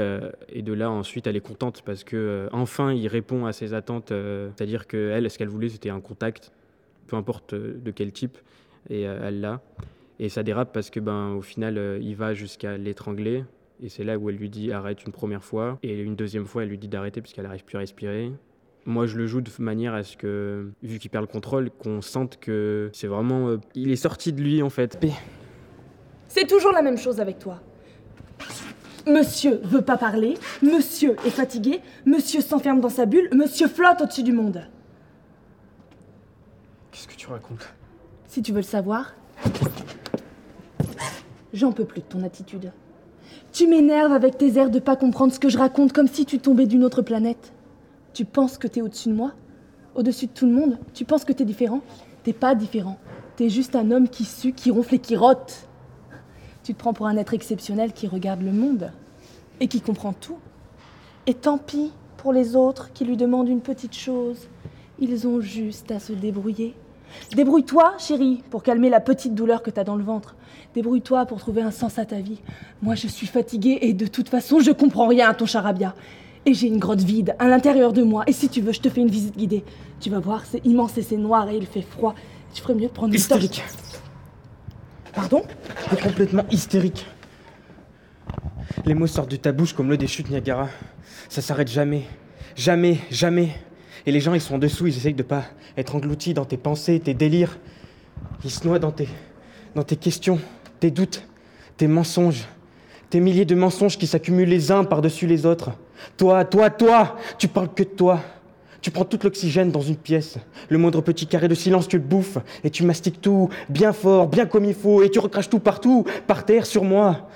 et, 0.52 0.62
de 0.62 0.72
là, 0.72 0.90
ensuite, 0.90 1.26
elle 1.26 1.36
est 1.36 1.40
contente 1.40 1.82
parce 1.84 2.02
que 2.04 2.48
enfin, 2.52 2.92
il 2.92 3.06
répond 3.08 3.46
à 3.46 3.52
ses 3.52 3.74
attentes. 3.74 4.12
C'est-à-dire 4.56 4.86
que 4.86 5.10
elle, 5.10 5.30
ce 5.30 5.38
qu'elle 5.38 5.48
voulait, 5.48 5.68
c'était 5.68 5.90
un 5.90 6.00
contact, 6.00 6.52
peu 7.06 7.16
importe 7.16 7.54
de 7.54 7.90
quel 7.90 8.12
type, 8.12 8.38
et 8.90 9.02
elle 9.02 9.40
l'a. 9.40 9.60
Et 10.18 10.28
ça 10.28 10.42
dérape 10.42 10.72
parce 10.72 10.90
que, 10.90 11.00
ben, 11.00 11.30
au 11.30 11.42
final, 11.42 11.98
il 12.00 12.14
va 12.14 12.34
jusqu'à 12.34 12.76
l'étrangler. 12.76 13.44
Et 13.82 13.88
c'est 13.88 14.04
là 14.04 14.16
où 14.16 14.30
elle 14.30 14.36
lui 14.36 14.48
dit 14.48 14.70
arrête 14.70 15.04
une 15.04 15.12
première 15.12 15.42
fois. 15.42 15.78
Et 15.82 16.00
une 16.00 16.14
deuxième 16.14 16.46
fois, 16.46 16.62
elle 16.62 16.68
lui 16.68 16.78
dit 16.78 16.86
d'arrêter 16.86 17.20
parce 17.20 17.32
qu'elle 17.32 17.44
n'arrive 17.44 17.64
plus 17.64 17.76
à 17.76 17.80
respirer. 17.80 18.32
Moi, 18.86 19.06
je 19.06 19.16
le 19.16 19.26
joue 19.26 19.40
de 19.40 19.50
manière 19.58 19.92
à 19.92 20.04
ce 20.04 20.16
que, 20.16 20.70
vu 20.82 21.00
qu'il 21.00 21.10
perd 21.10 21.24
le 21.24 21.28
contrôle, 21.30 21.70
qu'on 21.70 22.00
sente 22.00 22.38
que 22.38 22.90
c'est 22.92 23.08
vraiment. 23.08 23.48
Euh, 23.48 23.60
il 23.74 23.90
est 23.90 23.96
sorti 23.96 24.32
de 24.32 24.40
lui, 24.40 24.62
en 24.62 24.70
fait. 24.70 25.04
C'est 26.28 26.46
toujours 26.46 26.72
la 26.72 26.82
même 26.82 26.96
chose 26.96 27.20
avec 27.20 27.40
toi. 27.40 27.60
Monsieur 29.06 29.60
veut 29.64 29.82
pas 29.82 29.98
parler, 29.98 30.34
monsieur 30.62 31.16
est 31.26 31.30
fatigué, 31.30 31.80
monsieur 32.06 32.40
s'enferme 32.40 32.80
dans 32.80 32.88
sa 32.88 33.04
bulle, 33.04 33.28
monsieur 33.32 33.66
flotte 33.66 34.00
au-dessus 34.00 34.22
du 34.22 34.32
monde. 34.32 34.64
Qu'est-ce 36.92 37.08
que 37.08 37.16
tu 37.16 37.26
racontes? 37.26 37.74
Si 38.28 38.42
tu 38.42 38.52
veux 38.52 38.58
le 38.58 38.62
savoir, 38.62 39.14
j'en 41.52 41.72
peux 41.72 41.84
plus 41.84 42.00
de 42.00 42.06
ton 42.06 42.22
attitude. 42.22 42.70
Tu 43.62 43.68
m'énerves 43.68 44.10
avec 44.10 44.38
tes 44.38 44.58
airs 44.58 44.70
de 44.70 44.80
pas 44.80 44.96
comprendre 44.96 45.32
ce 45.32 45.38
que 45.38 45.48
je 45.48 45.56
raconte 45.56 45.92
comme 45.92 46.08
si 46.08 46.26
tu 46.26 46.40
tombais 46.40 46.66
d'une 46.66 46.82
autre 46.82 47.00
planète. 47.00 47.52
Tu 48.12 48.24
penses 48.24 48.58
que 48.58 48.66
t'es 48.66 48.82
au-dessus 48.82 49.10
de 49.10 49.14
moi 49.14 49.34
Au-dessus 49.94 50.26
de 50.26 50.32
tout 50.32 50.46
le 50.46 50.52
monde 50.52 50.80
Tu 50.94 51.04
penses 51.04 51.24
que 51.24 51.32
t'es 51.32 51.44
différent 51.44 51.80
T'es 52.24 52.32
pas 52.32 52.56
différent. 52.56 52.98
T'es 53.36 53.50
juste 53.50 53.76
un 53.76 53.92
homme 53.92 54.08
qui 54.08 54.24
sue, 54.24 54.52
qui 54.52 54.72
ronfle 54.72 54.96
et 54.96 54.98
qui 54.98 55.14
rote. 55.14 55.68
Tu 56.64 56.74
te 56.74 56.78
prends 56.80 56.92
pour 56.92 57.06
un 57.06 57.16
être 57.16 57.34
exceptionnel 57.34 57.92
qui 57.92 58.08
regarde 58.08 58.42
le 58.42 58.50
monde 58.50 58.90
et 59.60 59.68
qui 59.68 59.80
comprend 59.80 60.12
tout. 60.12 60.38
Et 61.28 61.34
tant 61.34 61.58
pis 61.58 61.92
pour 62.16 62.32
les 62.32 62.56
autres 62.56 62.92
qui 62.92 63.04
lui 63.04 63.16
demandent 63.16 63.48
une 63.48 63.60
petite 63.60 63.94
chose. 63.94 64.48
Ils 64.98 65.28
ont 65.28 65.40
juste 65.40 65.92
à 65.92 66.00
se 66.00 66.12
débrouiller. 66.12 66.74
Débrouille-toi, 67.34 67.94
chérie, 67.98 68.42
pour 68.50 68.62
calmer 68.62 68.90
la 68.90 69.00
petite 69.00 69.34
douleur 69.34 69.62
que 69.62 69.70
t'as 69.70 69.84
dans 69.84 69.96
le 69.96 70.04
ventre. 70.04 70.36
Débrouille-toi 70.74 71.26
pour 71.26 71.38
trouver 71.38 71.62
un 71.62 71.70
sens 71.70 71.98
à 71.98 72.04
ta 72.04 72.20
vie. 72.20 72.40
Moi, 72.82 72.94
je 72.94 73.06
suis 73.06 73.26
fatiguée 73.26 73.78
et 73.82 73.92
de 73.92 74.06
toute 74.06 74.28
façon, 74.28 74.60
je 74.60 74.70
comprends 74.70 75.06
rien 75.06 75.30
à 75.30 75.34
ton 75.34 75.46
charabia. 75.46 75.94
Et 76.44 76.54
j'ai 76.54 76.66
une 76.66 76.78
grotte 76.78 77.02
vide 77.02 77.36
à 77.38 77.46
l'intérieur 77.46 77.92
de 77.92 78.02
moi. 78.02 78.24
Et 78.26 78.32
si 78.32 78.48
tu 78.48 78.60
veux, 78.60 78.72
je 78.72 78.80
te 78.80 78.88
fais 78.88 79.00
une 79.00 79.10
visite 79.10 79.36
guidée. 79.36 79.64
Tu 80.00 80.10
vas 80.10 80.18
voir, 80.18 80.44
c'est 80.44 80.64
immense 80.66 80.98
et 80.98 81.02
c'est 81.02 81.16
noir 81.16 81.48
et 81.48 81.56
il 81.56 81.66
fait 81.66 81.82
froid. 81.82 82.14
Tu 82.52 82.62
ferais 82.62 82.74
mieux 82.74 82.88
de 82.88 82.92
prendre 82.92 83.08
une 83.08 83.14
Hystérique. 83.14 83.62
Pardon? 85.14 85.42
T'es 85.90 85.96
complètement 85.96 86.44
hystérique. 86.50 87.06
Les 88.84 88.94
mots 88.94 89.06
sortent 89.06 89.30
de 89.30 89.36
ta 89.36 89.52
bouche 89.52 89.74
comme 89.74 89.90
l'eau 89.90 89.96
des 89.96 90.06
chutes 90.06 90.30
Niagara. 90.30 90.68
Ça 91.28 91.42
s'arrête 91.42 91.68
jamais. 91.68 92.04
Jamais, 92.56 92.98
jamais. 93.10 93.50
Et 94.06 94.12
les 94.12 94.20
gens, 94.20 94.34
ils 94.34 94.40
sont 94.40 94.56
en 94.56 94.58
dessous, 94.58 94.86
ils 94.86 94.96
essayent 94.96 95.14
de 95.14 95.22
pas 95.22 95.44
être 95.76 95.94
engloutis 95.94 96.34
dans 96.34 96.44
tes 96.44 96.56
pensées, 96.56 97.00
tes 97.00 97.14
délires. 97.14 97.58
Ils 98.44 98.50
se 98.50 98.66
noient 98.66 98.78
dans 98.78 98.90
tes, 98.90 99.08
dans 99.74 99.84
tes 99.84 99.96
questions, 99.96 100.38
tes 100.80 100.90
doutes, 100.90 101.26
tes 101.76 101.86
mensonges, 101.86 102.44
tes 103.10 103.20
milliers 103.20 103.44
de 103.44 103.54
mensonges 103.54 103.98
qui 103.98 104.06
s'accumulent 104.06 104.48
les 104.48 104.72
uns 104.72 104.84
par-dessus 104.84 105.26
les 105.26 105.46
autres. 105.46 105.72
Toi, 106.16 106.44
toi, 106.44 106.70
toi, 106.70 107.16
tu 107.38 107.46
parles 107.48 107.72
que 107.72 107.84
de 107.84 107.88
toi. 107.88 108.20
Tu 108.80 108.90
prends 108.90 109.04
tout 109.04 109.18
l'oxygène 109.22 109.70
dans 109.70 109.80
une 109.80 109.96
pièce. 109.96 110.38
Le 110.68 110.76
moindre 110.76 111.02
petit 111.02 111.28
carré 111.28 111.46
de 111.46 111.54
silence, 111.54 111.86
tu 111.86 111.98
le 111.98 112.02
bouffes 112.02 112.38
et 112.64 112.70
tu 112.70 112.82
mastiques 112.82 113.20
tout, 113.20 113.48
bien 113.68 113.92
fort, 113.92 114.26
bien 114.26 114.46
comme 114.46 114.64
il 114.64 114.74
faut, 114.74 115.04
et 115.04 115.10
tu 115.10 115.20
recraches 115.20 115.48
tout 115.48 115.60
partout, 115.60 116.04
par 116.26 116.44
terre, 116.44 116.66
sur 116.66 116.82
moi. 116.82 117.28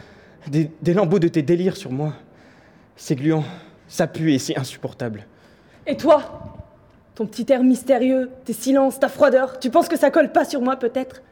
Des, 0.49 0.70
des 0.82 0.94
lambeaux 0.94 1.20
de 1.20 1.28
tes 1.28 1.42
délires 1.42 1.76
sur 1.76 1.92
moi. 1.92 2.14
C'est 2.96 3.14
gluant, 3.14 3.44
ça 3.87 4.08
pue 4.08 4.32
et 4.32 4.38
c'est 4.38 4.56
insupportable. 4.58 5.26
Et 5.86 5.96
toi 5.96 6.22
Ton 7.14 7.26
petit 7.26 7.50
air 7.52 7.62
mystérieux, 7.62 8.30
tes 8.44 8.52
silences, 8.52 8.98
ta 8.98 9.08
froideur, 9.08 9.58
tu 9.58 9.70
penses 9.70 9.88
que 9.88 9.96
ça 9.96 10.10
colle 10.10 10.32
pas 10.32 10.44
sur 10.44 10.60
moi 10.60 10.76
peut-être? 10.76 11.22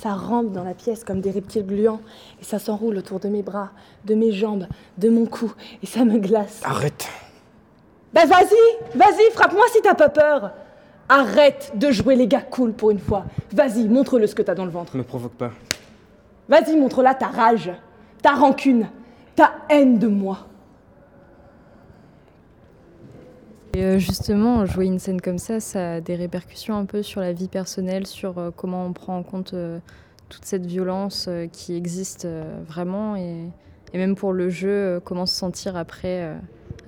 Ça 0.00 0.14
rampe 0.14 0.52
dans 0.52 0.62
la 0.62 0.74
pièce 0.74 1.02
comme 1.02 1.20
des 1.20 1.32
reptiles 1.32 1.66
gluants 1.66 2.00
et 2.40 2.44
ça 2.44 2.60
s'enroule 2.60 2.96
autour 2.96 3.18
de 3.18 3.28
mes 3.28 3.42
bras, 3.42 3.70
de 4.04 4.14
mes 4.14 4.30
jambes, 4.30 4.66
de 4.96 5.08
mon 5.08 5.26
cou 5.26 5.52
et 5.82 5.86
ça 5.86 6.04
me 6.04 6.18
glace. 6.18 6.60
Arrête. 6.64 7.08
Bah 8.12 8.24
vas-y, 8.24 8.96
vas-y, 8.96 9.30
frappe-moi 9.32 9.64
si 9.72 9.82
t'as 9.82 9.94
pas 9.94 10.08
peur. 10.08 10.52
Arrête 11.08 11.72
de 11.74 11.90
jouer 11.90 12.14
les 12.14 12.28
gars 12.28 12.42
cool 12.42 12.72
pour 12.72 12.90
une 12.90 13.00
fois. 13.00 13.24
Vas-y, 13.52 13.88
montre-le 13.88 14.26
ce 14.26 14.34
que 14.34 14.42
t'as 14.42 14.54
dans 14.54 14.64
le 14.64 14.70
ventre. 14.70 14.96
Me 14.96 15.02
provoque 15.02 15.34
pas. 15.34 15.50
Vas-y, 16.48 16.76
montre-la 16.76 17.14
ta 17.14 17.26
rage, 17.26 17.72
ta 18.22 18.30
rancune, 18.30 18.88
ta 19.34 19.52
haine 19.68 19.98
de 19.98 20.06
moi. 20.06 20.46
Et 23.78 23.84
euh, 23.84 23.98
justement, 24.00 24.66
jouer 24.66 24.86
une 24.86 24.98
scène 24.98 25.20
comme 25.20 25.38
ça, 25.38 25.60
ça 25.60 25.92
a 25.92 26.00
des 26.00 26.16
répercussions 26.16 26.76
un 26.76 26.84
peu 26.84 27.04
sur 27.04 27.20
la 27.20 27.32
vie 27.32 27.46
personnelle, 27.46 28.08
sur 28.08 28.36
euh, 28.36 28.50
comment 28.50 28.84
on 28.84 28.92
prend 28.92 29.16
en 29.16 29.22
compte 29.22 29.54
euh, 29.54 29.78
toute 30.28 30.44
cette 30.44 30.66
violence 30.66 31.30
qui 31.52 31.76
existe 31.76 32.26
vraiment. 32.66 33.14
Et, 33.14 33.36
même 33.94 34.16
pour 34.16 34.32
le 34.32 34.50
jeu, 34.50 35.00
comment 35.04 35.26
se 35.26 35.34
sentir 35.36 35.76
après, 35.76 36.36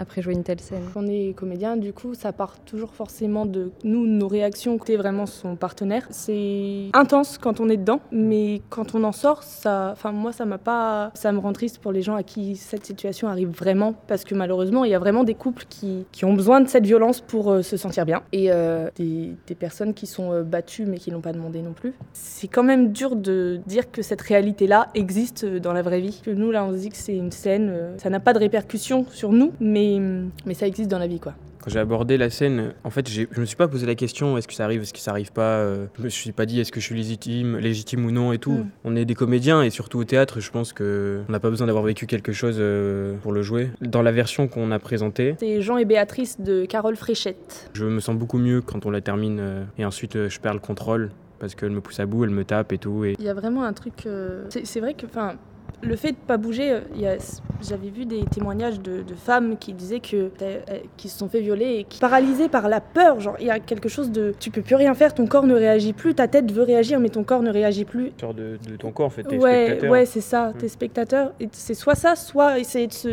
après 0.00 0.22
jouer 0.22 0.34
une 0.34 0.42
telle 0.42 0.60
scène. 0.60 0.82
Quand 0.94 1.02
on 1.04 1.06
est 1.06 1.34
comédien, 1.36 1.76
du 1.76 1.92
coup, 1.92 2.14
ça 2.14 2.32
part 2.32 2.58
toujours 2.60 2.94
forcément 2.94 3.44
de 3.44 3.70
nous, 3.84 4.06
nos 4.06 4.28
réactions, 4.28 4.78
côté 4.78 4.96
vraiment 4.96 5.26
son 5.26 5.56
partenaire. 5.56 6.06
C'est 6.10 6.86
intense 6.94 7.38
quand 7.38 7.60
on 7.60 7.68
est 7.68 7.76
dedans, 7.76 8.00
mais 8.10 8.62
quand 8.70 8.94
on 8.94 9.04
en 9.04 9.12
sort, 9.12 9.42
ça, 9.42 9.90
enfin 9.92 10.12
moi, 10.12 10.32
ça 10.32 10.46
m'a 10.46 10.58
pas, 10.58 11.10
ça 11.14 11.32
me 11.32 11.38
rend 11.38 11.52
triste 11.52 11.78
pour 11.78 11.92
les 11.92 12.02
gens 12.02 12.14
à 12.14 12.22
qui 12.22 12.56
cette 12.56 12.86
situation 12.86 13.28
arrive 13.28 13.50
vraiment, 13.50 13.94
parce 14.08 14.24
que 14.24 14.34
malheureusement, 14.34 14.84
il 14.84 14.90
y 14.90 14.94
a 14.94 14.98
vraiment 14.98 15.24
des 15.24 15.34
couples 15.34 15.64
qui, 15.68 16.06
qui 16.12 16.24
ont 16.24 16.34
besoin 16.34 16.60
de 16.60 16.68
cette 16.68 16.86
violence 16.86 17.20
pour 17.20 17.50
euh, 17.50 17.62
se 17.62 17.76
sentir 17.76 18.06
bien, 18.06 18.22
et 18.32 18.50
euh, 18.50 18.88
des, 18.96 19.34
des 19.46 19.54
personnes 19.54 19.92
qui 19.92 20.06
sont 20.06 20.32
euh, 20.32 20.42
battues 20.42 20.86
mais 20.86 20.96
qui 20.96 21.10
l'ont 21.10 21.20
pas 21.20 21.32
demandé 21.32 21.60
non 21.60 21.72
plus. 21.72 21.92
C'est 22.14 22.48
quand 22.48 22.62
même 22.62 22.92
dur 22.92 23.16
de 23.16 23.60
dire 23.66 23.90
que 23.90 24.00
cette 24.00 24.22
réalité-là 24.22 24.88
existe 24.94 25.44
dans 25.44 25.72
la 25.74 25.82
vraie 25.82 26.00
vie. 26.00 26.22
Nous, 26.26 26.50
là, 26.50 26.64
on 26.64 26.72
se 26.72 26.78
dit 26.78 26.88
que 26.88 26.96
c'est 26.96 27.16
une 27.16 27.32
scène, 27.32 27.72
ça 27.98 28.08
n'a 28.08 28.20
pas 28.20 28.32
de 28.32 28.38
répercussions 28.38 29.04
sur 29.10 29.32
nous, 29.32 29.52
mais, 29.60 29.89
mais 29.98 30.54
ça 30.54 30.66
existe 30.66 30.90
dans 30.90 30.98
la 30.98 31.06
vie, 31.06 31.18
quoi. 31.18 31.34
Quand 31.62 31.70
j'ai 31.70 31.78
abordé 31.78 32.16
la 32.16 32.30
scène, 32.30 32.72
en 32.84 32.90
fait, 32.90 33.06
je 33.10 33.24
me 33.38 33.44
suis 33.44 33.56
pas 33.56 33.68
posé 33.68 33.86
la 33.86 33.94
question 33.94 34.38
est-ce 34.38 34.48
que 34.48 34.54
ça 34.54 34.64
arrive, 34.64 34.80
est-ce 34.80 34.94
que 34.94 34.98
ça 34.98 35.10
arrive 35.10 35.30
pas. 35.30 35.58
euh, 35.58 35.86
Je 35.98 36.04
me 36.04 36.08
suis 36.08 36.32
pas 36.32 36.46
dit 36.46 36.58
est-ce 36.58 36.72
que 36.72 36.80
je 36.80 36.86
suis 36.86 36.94
légitime, 36.94 37.58
légitime 37.58 38.06
ou 38.06 38.10
non 38.10 38.32
et 38.32 38.38
tout. 38.38 38.52
Mm. 38.52 38.70
On 38.84 38.96
est 38.96 39.04
des 39.04 39.14
comédiens 39.14 39.62
et 39.62 39.68
surtout 39.68 39.98
au 39.98 40.04
théâtre, 40.04 40.40
je 40.40 40.50
pense 40.50 40.72
que 40.72 41.20
on 41.28 41.32
n'a 41.32 41.38
pas 41.40 41.50
besoin 41.50 41.66
d'avoir 41.66 41.84
vécu 41.84 42.06
quelque 42.06 42.32
chose 42.32 42.56
euh, 42.58 43.14
pour 43.22 43.32
le 43.32 43.42
jouer. 43.42 43.70
Dans 43.82 44.00
la 44.00 44.10
version 44.10 44.48
qu'on 44.48 44.70
a 44.70 44.78
présentée, 44.78 45.34
C'est 45.38 45.60
Jean 45.60 45.76
et 45.76 45.84
Béatrice 45.84 46.40
de 46.40 46.64
Carole 46.64 46.96
Fréchette. 46.96 47.68
je 47.74 47.84
me 47.84 48.00
sens 48.00 48.16
beaucoup 48.16 48.38
mieux 48.38 48.62
quand 48.62 48.86
on 48.86 48.90
la 48.90 49.02
termine 49.02 49.38
euh, 49.40 49.64
et 49.76 49.84
ensuite 49.84 50.16
euh, 50.16 50.30
je 50.30 50.40
perds 50.40 50.54
le 50.54 50.60
contrôle 50.60 51.10
parce 51.40 51.54
qu'elle 51.54 51.70
me 51.72 51.80
pousse 51.82 52.00
à 52.00 52.06
bout, 52.06 52.24
elle 52.24 52.30
me 52.30 52.44
tape 52.44 52.72
et 52.72 52.78
tout. 52.78 53.04
Et 53.04 53.16
Il 53.18 53.24
y 53.24 53.28
a 53.28 53.34
vraiment 53.34 53.64
un 53.64 53.72
truc. 53.74 54.06
euh, 54.06 54.44
c'est 54.48 54.66
c'est 54.66 54.80
vrai 54.80 54.94
que, 54.94 55.04
enfin, 55.06 55.34
le 55.82 55.96
fait 55.96 56.12
de 56.12 56.16
pas 56.16 56.36
bouger, 56.36 56.72
euh, 56.72 57.16
j'avais 57.62 57.88
vu 57.90 58.04
des 58.06 58.24
témoignages 58.24 58.80
de, 58.80 59.02
de 59.02 59.14
femmes 59.14 59.56
qui 59.58 59.72
disaient 59.72 60.00
que 60.00 60.30
euh, 60.42 60.60
qui 60.96 61.08
se 61.08 61.18
sont 61.18 61.28
fait 61.28 61.40
violer 61.40 61.76
et 61.80 61.84
qui 61.84 62.00
paralysées 62.00 62.48
par 62.48 62.68
la 62.68 62.80
peur. 62.80 63.20
Genre, 63.20 63.36
il 63.40 63.46
y 63.46 63.50
a 63.50 63.58
quelque 63.60 63.88
chose 63.88 64.10
de, 64.10 64.34
tu 64.38 64.50
peux 64.50 64.62
plus 64.62 64.74
rien 64.76 64.94
faire, 64.94 65.14
ton 65.14 65.26
corps 65.26 65.46
ne 65.46 65.54
réagit 65.54 65.92
plus, 65.92 66.14
ta 66.14 66.28
tête 66.28 66.50
veut 66.52 66.62
réagir, 66.62 67.00
mais 67.00 67.08
ton 67.08 67.24
corps 67.24 67.42
ne 67.42 67.50
réagit 67.50 67.84
plus. 67.84 68.12
sors 68.20 68.34
de, 68.34 68.58
de 68.68 68.76
ton 68.76 68.92
corps 68.92 69.06
en 69.06 69.10
fait, 69.10 69.22
t'es 69.24 69.36
Ouais, 69.38 69.64
spectateur. 69.66 69.90
ouais, 69.90 70.06
c'est 70.06 70.20
ça. 70.20 70.48
Mm. 70.50 70.54
T'es 70.58 70.68
spectateur. 70.68 71.32
Et 71.40 71.48
c'est 71.52 71.74
soit 71.74 71.94
ça, 71.94 72.14
soit 72.16 72.58
essayer 72.58 72.86
de 72.86 72.92
se 72.92 73.08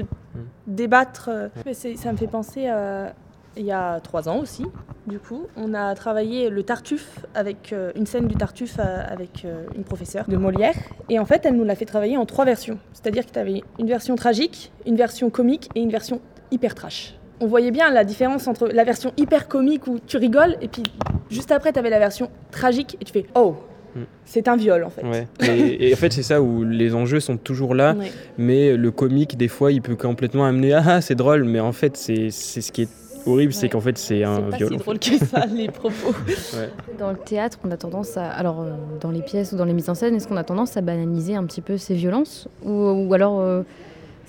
débattre. 0.65 1.29
euh. 1.31 1.47
C'est- 1.73 1.95
ça 1.95 2.11
me 2.11 2.17
fait 2.17 2.27
penser 2.27 2.67
à 2.67 3.13
il 3.57 3.65
y 3.65 3.71
a 3.71 3.99
trois 3.99 4.29
ans 4.29 4.39
aussi. 4.39 4.63
Du 5.07 5.19
coup, 5.19 5.47
on 5.55 5.73
a 5.73 5.95
travaillé 5.95 6.49
le 6.49 6.63
Tartuffe 6.63 7.25
avec 7.33 7.71
euh, 7.73 7.91
une 7.95 8.05
scène 8.05 8.27
du 8.27 8.35
Tartuffe 8.35 8.77
euh, 8.79 9.03
avec 9.09 9.43
euh, 9.45 9.65
une 9.75 9.83
professeure 9.83 10.25
de 10.27 10.35
Molière. 10.37 10.73
Et 11.09 11.17
en 11.19 11.25
fait, 11.25 11.45
elle 11.45 11.55
nous 11.55 11.63
l'a 11.63 11.75
fait 11.75 11.85
travailler 11.85 12.17
en 12.17 12.25
trois 12.25 12.43
versions. 12.45 12.77
C'est-à-dire 12.93 13.25
que 13.25 13.31
tu 13.31 13.39
avais 13.39 13.63
une 13.79 13.87
version 13.87 14.15
tragique, 14.15 14.71
une 14.85 14.95
version 14.97 15.29
comique 15.29 15.69
et 15.75 15.81
une 15.81 15.89
version 15.91 16.19
hyper 16.51 16.75
trash. 16.75 17.15
On 17.39 17.47
voyait 17.47 17.71
bien 17.71 17.89
la 17.91 18.03
différence 18.03 18.47
entre 18.47 18.67
la 18.67 18.83
version 18.83 19.13
hyper 19.15 19.47
comique 19.47 19.87
où 19.87 19.99
tu 20.05 20.17
rigoles 20.17 20.57
et 20.61 20.67
puis 20.67 20.83
juste 21.29 21.51
après, 21.51 21.71
tu 21.71 21.79
avais 21.79 21.89
la 21.91 21.99
version 21.99 22.29
tragique 22.51 22.97
et 22.99 23.05
tu 23.05 23.13
fais 23.13 23.25
Oh, 23.35 23.55
Mm. 23.95 24.01
c'est 24.25 24.47
un 24.49 24.57
viol 24.57 24.83
en 24.83 24.89
fait. 24.89 25.03
Ouais. 25.03 25.27
Et, 25.47 25.89
et 25.89 25.93
en 25.93 25.95
fait, 25.97 26.11
c'est 26.11 26.21
ça 26.21 26.41
où 26.41 26.63
les 26.63 26.93
enjeux 26.93 27.21
sont 27.21 27.37
toujours 27.37 27.73
là, 27.73 27.95
Ouais. 27.97 28.11
mais 28.37 28.75
le 28.75 28.91
comique, 28.91 29.37
des 29.37 29.47
fois, 29.47 29.71
il 29.71 29.81
peut 29.81 29.95
complètement 29.95 30.45
amener 30.45 30.73
Ah, 30.73 30.83
ah, 30.85 31.01
c'est 31.01 31.15
drôle, 31.15 31.45
mais 31.45 31.61
en 31.61 31.71
fait, 31.71 31.95
c'est 31.97 32.29
ce 32.29 32.71
qui 32.71 32.81
est 32.83 32.89
horrible, 33.27 33.53
c'est 33.53 33.69
qu'en 33.69 33.81
fait, 33.81 33.97
c'est 33.97 34.23
un 34.23 34.37
C'est 34.37 34.49
pas 34.49 34.57
viol. 34.57 34.69
si 34.69 34.75
en 34.75 34.77
fait. 34.77 34.83
drôle 34.83 34.99
que 34.99 35.17
ça, 35.25 35.45
les 35.45 35.67
propos. 35.69 36.13
Ouais. 36.57 36.69
Dans 36.97 37.11
le 37.11 37.17
théâtre, 37.17 37.57
on 37.63 37.71
a 37.71 37.77
tendance 37.77 38.17
à. 38.17 38.29
Alors, 38.29 38.61
euh, 38.61 38.71
dans 39.01 39.11
les 39.11 39.21
pièces 39.21 39.51
ou 39.51 39.57
dans 39.57 39.65
les 39.65 39.73
mises 39.73 39.89
en 39.89 39.95
scène, 39.95 40.15
est-ce 40.15 40.27
qu'on 40.27 40.37
a 40.37 40.43
tendance 40.43 40.77
à 40.77 40.81
banaliser 40.81 41.35
un 41.35 41.43
petit 41.45 41.61
peu 41.61 41.77
ces 41.77 41.93
violences 41.95 42.47
Ou, 42.63 42.71
ou 42.71 43.13
alors, 43.13 43.39
euh, 43.39 43.63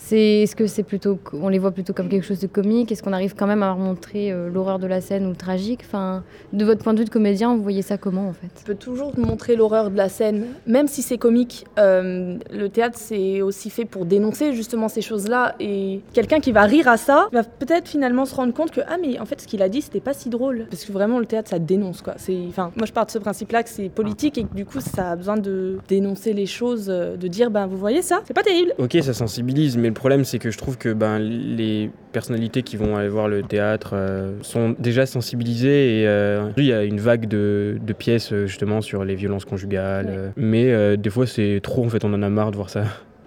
c'est, 0.01 0.43
est-ce 0.43 0.55
que 0.55 0.67
c'est 0.67 0.85
plutôt. 0.85 1.19
On 1.33 1.49
les 1.49 1.59
voit 1.59 1.73
plutôt 1.73 1.93
comme 1.93 2.09
quelque 2.09 2.25
chose 2.25 2.39
de 2.39 2.47
comique? 2.47 2.93
Est-ce 2.93 3.03
qu'on 3.03 3.13
arrive 3.13 3.35
quand 3.35 3.49
même 3.49 3.65
à 3.65 3.75
montrer 3.75 4.31
euh, 4.31 4.49
l'horreur 4.49 4.79
de 4.79 4.87
la 4.87 5.01
scène 5.01 5.27
ou 5.27 5.31
le 5.31 5.37
tragique? 5.37 5.81
Enfin, 5.85 6.23
De 6.53 6.65
votre 6.65 6.83
point 6.83 6.95
de 6.95 7.01
vue 7.01 7.05
de 7.05 7.11
comédien, 7.11 7.55
vous 7.55 7.63
voyez 7.63 7.83
ça 7.83 7.99
comment 7.99 8.29
en 8.29 8.33
fait? 8.33 8.49
Tu 8.57 8.65
peux 8.65 8.77
toujours 8.77 9.19
montrer 9.19 9.57
l'horreur 9.57 9.91
de 9.91 9.97
la 9.97 10.09
scène, 10.09 10.47
même 10.67 10.87
si 10.87 11.03
c'est 11.03 11.19
comique. 11.19 11.67
Euh, 11.79 12.39
le 12.53 12.69
théâtre, 12.69 12.97
c'est 12.97 13.43
aussi 13.43 13.71
fait 13.71 13.85
pour 13.85 14.07
dénoncer 14.07 14.53
justement 14.53 14.89
ces 14.89 15.03
choses-là. 15.03 15.57
Et 15.59 16.01
quelqu'un 16.13 16.39
qui 16.39 16.53
va 16.53 16.63
rire 16.63 16.89
à 16.89 16.97
ça 16.97 17.29
va 17.33 17.43
peut-être 17.43 17.89
finalement 17.89 18.25
se 18.25 18.35
rendre 18.35 18.55
compte 18.55 18.71
que, 18.71 18.81
ah, 18.87 18.97
mais 19.03 19.19
en 19.19 19.27
fait, 19.27 19.41
ce 19.41 19.49
qu'il 19.49 19.63
a 19.63 19.69
dit, 19.69 19.83
c'était 19.83 20.01
pas 20.01 20.15
si 20.15 20.29
drôle. 20.29 20.67
Parce 20.71 20.85
que 20.85 20.93
vraiment, 20.93 21.19
le 21.19 21.27
théâtre, 21.27 21.51
ça 21.51 21.59
dénonce, 21.59 22.03
quoi. 22.03 22.15
C'est, 22.19 22.39
enfin, 22.49 22.71
moi, 22.77 22.87
je 22.87 22.93
pars 22.93 23.07
de 23.07 23.11
ce 23.11 23.19
principe-là 23.19 23.65
que 23.65 23.69
c'est 23.69 23.89
politique 23.89 24.39
et 24.39 24.45
que 24.45 24.55
du 24.55 24.65
coup, 24.65 24.81
ça 24.81 25.11
a 25.11 25.17
besoin 25.17 25.37
de 25.37 25.79
dénoncer 25.89 26.33
les 26.33 26.47
choses, 26.47 26.87
euh, 26.89 27.17
de 27.17 27.27
dire, 27.29 27.51
ben, 27.51 27.67
vous 27.67 27.77
voyez 27.77 28.03
ça, 28.03 28.23
c'est 28.27 28.35
pas 28.35 28.43
terrible. 28.43 28.73
Ok, 28.79 28.97
ça 29.03 29.13
sensibilise, 29.13 29.77
mais 29.77 29.88
le 29.89 29.95
problème, 29.95 30.25
c'est 30.25 30.39
que 30.39 30.51
je 30.51 30.59
trouve 30.59 30.79
que 30.79 30.93
ben, 30.93 31.19
les 31.19 31.91
personnalités 32.13 32.63
qui 32.63 32.77
vont 32.77 32.97
aller 32.97 33.09
voir 33.09 33.29
le 33.29 33.43
théâtre 33.43 33.91
euh, 33.95 34.33
sont 34.43 34.75
déjà 34.79 35.07
sensibilisées 35.07 36.01
et 36.03 36.07
euh, 36.09 36.49
il 36.57 36.65
y 36.65 36.73
a 36.73 36.85
une 36.85 37.01
vague 37.01 37.27
de, 37.29 37.79
de 37.81 37.93
pièces 37.93 38.33
euh, 38.33 38.47
justement 38.47 38.81
sur 38.81 39.05
les 39.05 39.15
violences 39.15 39.45
conjugales, 39.45 40.07
Ouais. 40.07 40.33
mais 40.37 40.97
des 40.97 41.11
fois, 41.11 41.27
c'est 41.27 41.61
trop, 41.63 41.85
en 41.85 41.89
fait, 41.89 42.05
on 42.05 42.13
en 42.15 42.23
a 42.23 42.29
marre 42.29 42.51
de 42.51 42.57
voir 42.57 42.71
ça. 42.71 42.85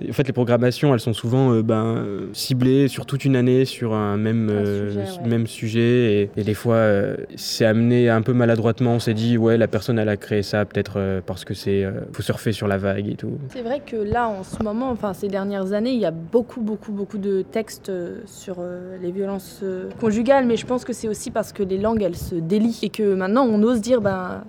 En 0.10 0.14
fait, 0.14 0.28
les 0.28 0.34
programmations, 0.34 0.94
elles 0.94 1.00
sont 1.00 1.14
souvent 1.14 1.54
euh, 1.54 1.62
ben, 1.62 2.06
ciblées 2.34 2.88
sur 2.88 3.06
toute 3.06 3.26
une 3.26 3.36
année 3.36 3.66
sur 3.66 3.94
un 3.94 4.18
même, 4.18 4.50
euh, 4.50 4.90
sujet, 4.90 5.22
ouais. 5.22 5.28
même 5.28 5.48
sujet. 5.48 5.82
Et, 5.82 6.30
et 6.38 6.44
des 6.44 6.54
fois, 6.54 6.76
euh, 6.76 7.18
c'est 7.36 7.66
amené 7.66 8.10
un 8.10 8.22
peu 8.22 8.34
maladroitement. 8.34 8.94
On 8.94 9.00
s'est 9.00 9.14
dit, 9.14 9.38
ouais, 9.38 9.58
la 9.58 9.68
personne, 9.68 10.00
elle 10.00 10.10
a 10.10 10.18
créé 10.18 10.44
ça 10.44 10.66
peut-être 10.66 11.22
parce 11.26 11.46
que 11.46 11.54
c'est. 11.54 11.86
faut 12.14 12.22
surfer 12.22 12.52
sur 12.52 12.68
la 12.68 12.78
vague 12.78 13.08
et 13.08 13.16
tout. 13.16 13.32
C'est 13.50 13.62
vrai 13.62 13.82
que 13.86 13.96
là, 13.96 14.28
en 14.28 14.44
ce 14.44 14.62
moment, 14.64 14.90
enfin 14.90 15.14
ces 15.14 15.28
dernières 15.28 15.74
années, 15.74 15.92
il 15.92 16.00
y 16.00 16.06
a 16.06 16.12
beaucoup, 16.12 16.62
beaucoup, 16.62 16.92
beaucoup 16.92 17.18
de 17.18 17.42
textes 17.42 17.92
sur 18.26 18.58
les 19.02 19.12
violences 19.12 19.64
conjugales, 20.00 20.46
mais 20.46 20.58
je 20.58 20.66
pense 20.66 20.86
que 20.86 20.94
c'est 20.94 21.08
aussi 21.08 21.32
parce 21.32 21.54
que 21.54 21.64
les 21.64 21.78
langues, 21.78 22.02
elles 22.02 22.16
se 22.16 22.36
délient 22.36 22.80
et 22.84 22.90
que 22.90 23.14
maintenant, 23.14 23.46
on 23.46 23.62
ose 23.64 23.82
dire, 23.82 24.02
ben, 24.02 24.44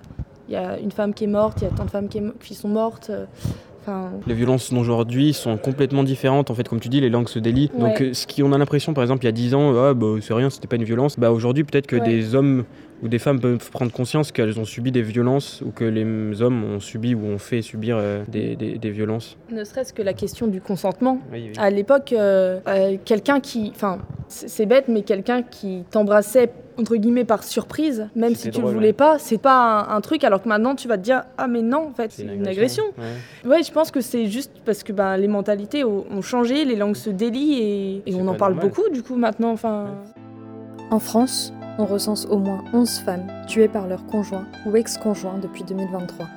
il 0.47 0.53
y 0.53 0.57
a 0.57 0.77
une 0.79 0.91
femme 0.91 1.13
qui 1.13 1.23
est 1.23 1.27
morte, 1.27 1.61
il 1.61 1.65
y 1.65 1.67
a 1.67 1.71
tant 1.71 1.85
de 1.85 1.89
femmes 1.89 2.09
qui 2.09 2.55
sont 2.55 2.69
mortes. 2.69 3.11
Enfin, 3.85 4.11
Les 4.27 4.33
violences 4.33 4.73
d'aujourd'hui 4.73 5.33
sont 5.33 5.57
complètement 5.57 6.03
différentes. 6.03 6.49
En 6.49 6.55
fait, 6.55 6.67
comme 6.67 6.79
tu 6.79 6.89
dis, 6.89 7.01
les 7.01 7.09
langues 7.09 7.27
se 7.27 7.39
délient. 7.39 7.69
Ouais. 7.75 7.79
Donc, 7.89 8.01
euh, 8.01 8.13
ce 8.13 8.25
qui, 8.25 8.41
on 8.43 8.51
a 8.53 8.57
l'impression, 8.57 8.93
par 8.93 9.03
exemple, 9.03 9.23
il 9.23 9.27
y 9.27 9.29
a 9.29 9.33
10 9.33 9.53
ans, 9.55 9.73
ah, 9.77 9.93
bah, 9.93 10.07
c'est 10.21 10.33
rien, 10.33 10.49
c'était 10.49 10.67
pas 10.67 10.77
une 10.77 10.83
violence. 10.85 11.19
Bah, 11.19 11.31
aujourd'hui, 11.31 11.63
peut-être 11.63 11.87
que 11.87 11.97
Ouais. 11.97 12.01
des 12.07 12.33
hommes 12.35 12.63
ou 13.03 13.07
des 13.09 13.19
femmes 13.19 13.39
peuvent 13.39 13.69
prendre 13.69 13.91
conscience 13.91 14.31
qu'elles 14.31 14.59
ont 14.59 14.65
subi 14.65 14.91
des 14.91 15.01
violences 15.01 15.61
ou 15.61 15.71
que 15.71 15.83
les 15.83 16.41
hommes 16.41 16.63
ont 16.63 16.79
subi 16.79 17.13
ou 17.13 17.25
ont 17.25 17.37
fait 17.37 17.61
subir 17.61 17.97
euh, 17.99 18.23
des, 18.27 18.55
des- 18.55 18.77
des 18.77 18.89
violences. 18.89 19.37
ne 19.51 19.63
serait-ce 19.63 19.91
que 19.93 20.01
la 20.01 20.13
question 20.13 20.47
du 20.47 20.61
consentement. 20.61 21.19
Oui, 21.31 21.49
oui. 21.49 21.53
À 21.57 21.69
l'époque, 21.69 22.13
euh, 22.13 22.59
euh, 22.67 22.95
quelqu'un 23.03 23.39
qui, 23.41 23.71
enfin, 23.75 23.99
c'est 24.29 24.65
bête, 24.65 24.85
mais 24.87 25.01
quelqu'un 25.03 25.43
qui 25.43 25.83
t'embrassait 25.91 26.49
entre 26.79 26.95
guillemets 26.95 27.23
par 27.25 27.43
surprise, 27.43 28.07
même 28.15 28.33
si 28.33 28.49
tu 28.49 28.57
le 28.57 28.61
drôle, 28.63 28.73
voulais 28.73 28.87
ouais. 28.87 28.93
pas, 28.93 29.19
c'est 29.19 29.37
pas 29.37 29.85
un, 29.87 29.95
un 29.95 30.01
truc. 30.01 30.23
Alors 30.23 30.41
que 30.41 30.49
maintenant, 30.49 30.73
tu 30.73 30.87
vas 30.87 30.97
te 30.97 31.03
dire, 31.03 31.23
ah 31.37 31.47
mais 31.47 31.61
non, 31.61 31.89
en 31.89 31.93
fait, 31.93 32.11
c'est 32.11 32.23
une 32.23 32.47
agression. 32.47 32.83
Ouais. 32.97 33.49
Ouais, 33.57 33.63
je 33.63 33.71
pense 33.71 33.91
que 33.91 34.01
c'est 34.01 34.25
juste 34.25 34.51
parce 34.65 34.81
que 34.81 34.91
ben, 34.91 35.15
les 35.17 35.27
mentalités 35.27 35.83
ont, 35.83 36.05
ont 36.09 36.21
changé, 36.23 36.65
les 36.65 36.75
langues 36.75 36.95
se 36.95 37.11
délient 37.11 37.59
et, 37.59 38.01
et 38.07 38.15
on 38.15 38.27
en 38.27 38.33
parle 38.33 38.53
normal. 38.53 38.71
beaucoup 38.71 38.89
du 38.89 39.03
coup 39.03 39.15
maintenant. 39.17 39.51
Enfin, 39.51 39.85
En 40.89 40.97
France, 40.99 41.53
on 41.77 41.85
recense 41.85 42.25
au 42.25 42.37
moins 42.37 42.63
11 42.73 42.99
femmes 42.99 43.27
tuées 43.47 43.67
par 43.67 43.87
leur 43.87 44.05
conjoint 44.05 44.47
ou 44.65 44.75
ex-conjoint 44.75 45.39
depuis 45.39 45.63
2023. 45.63 46.27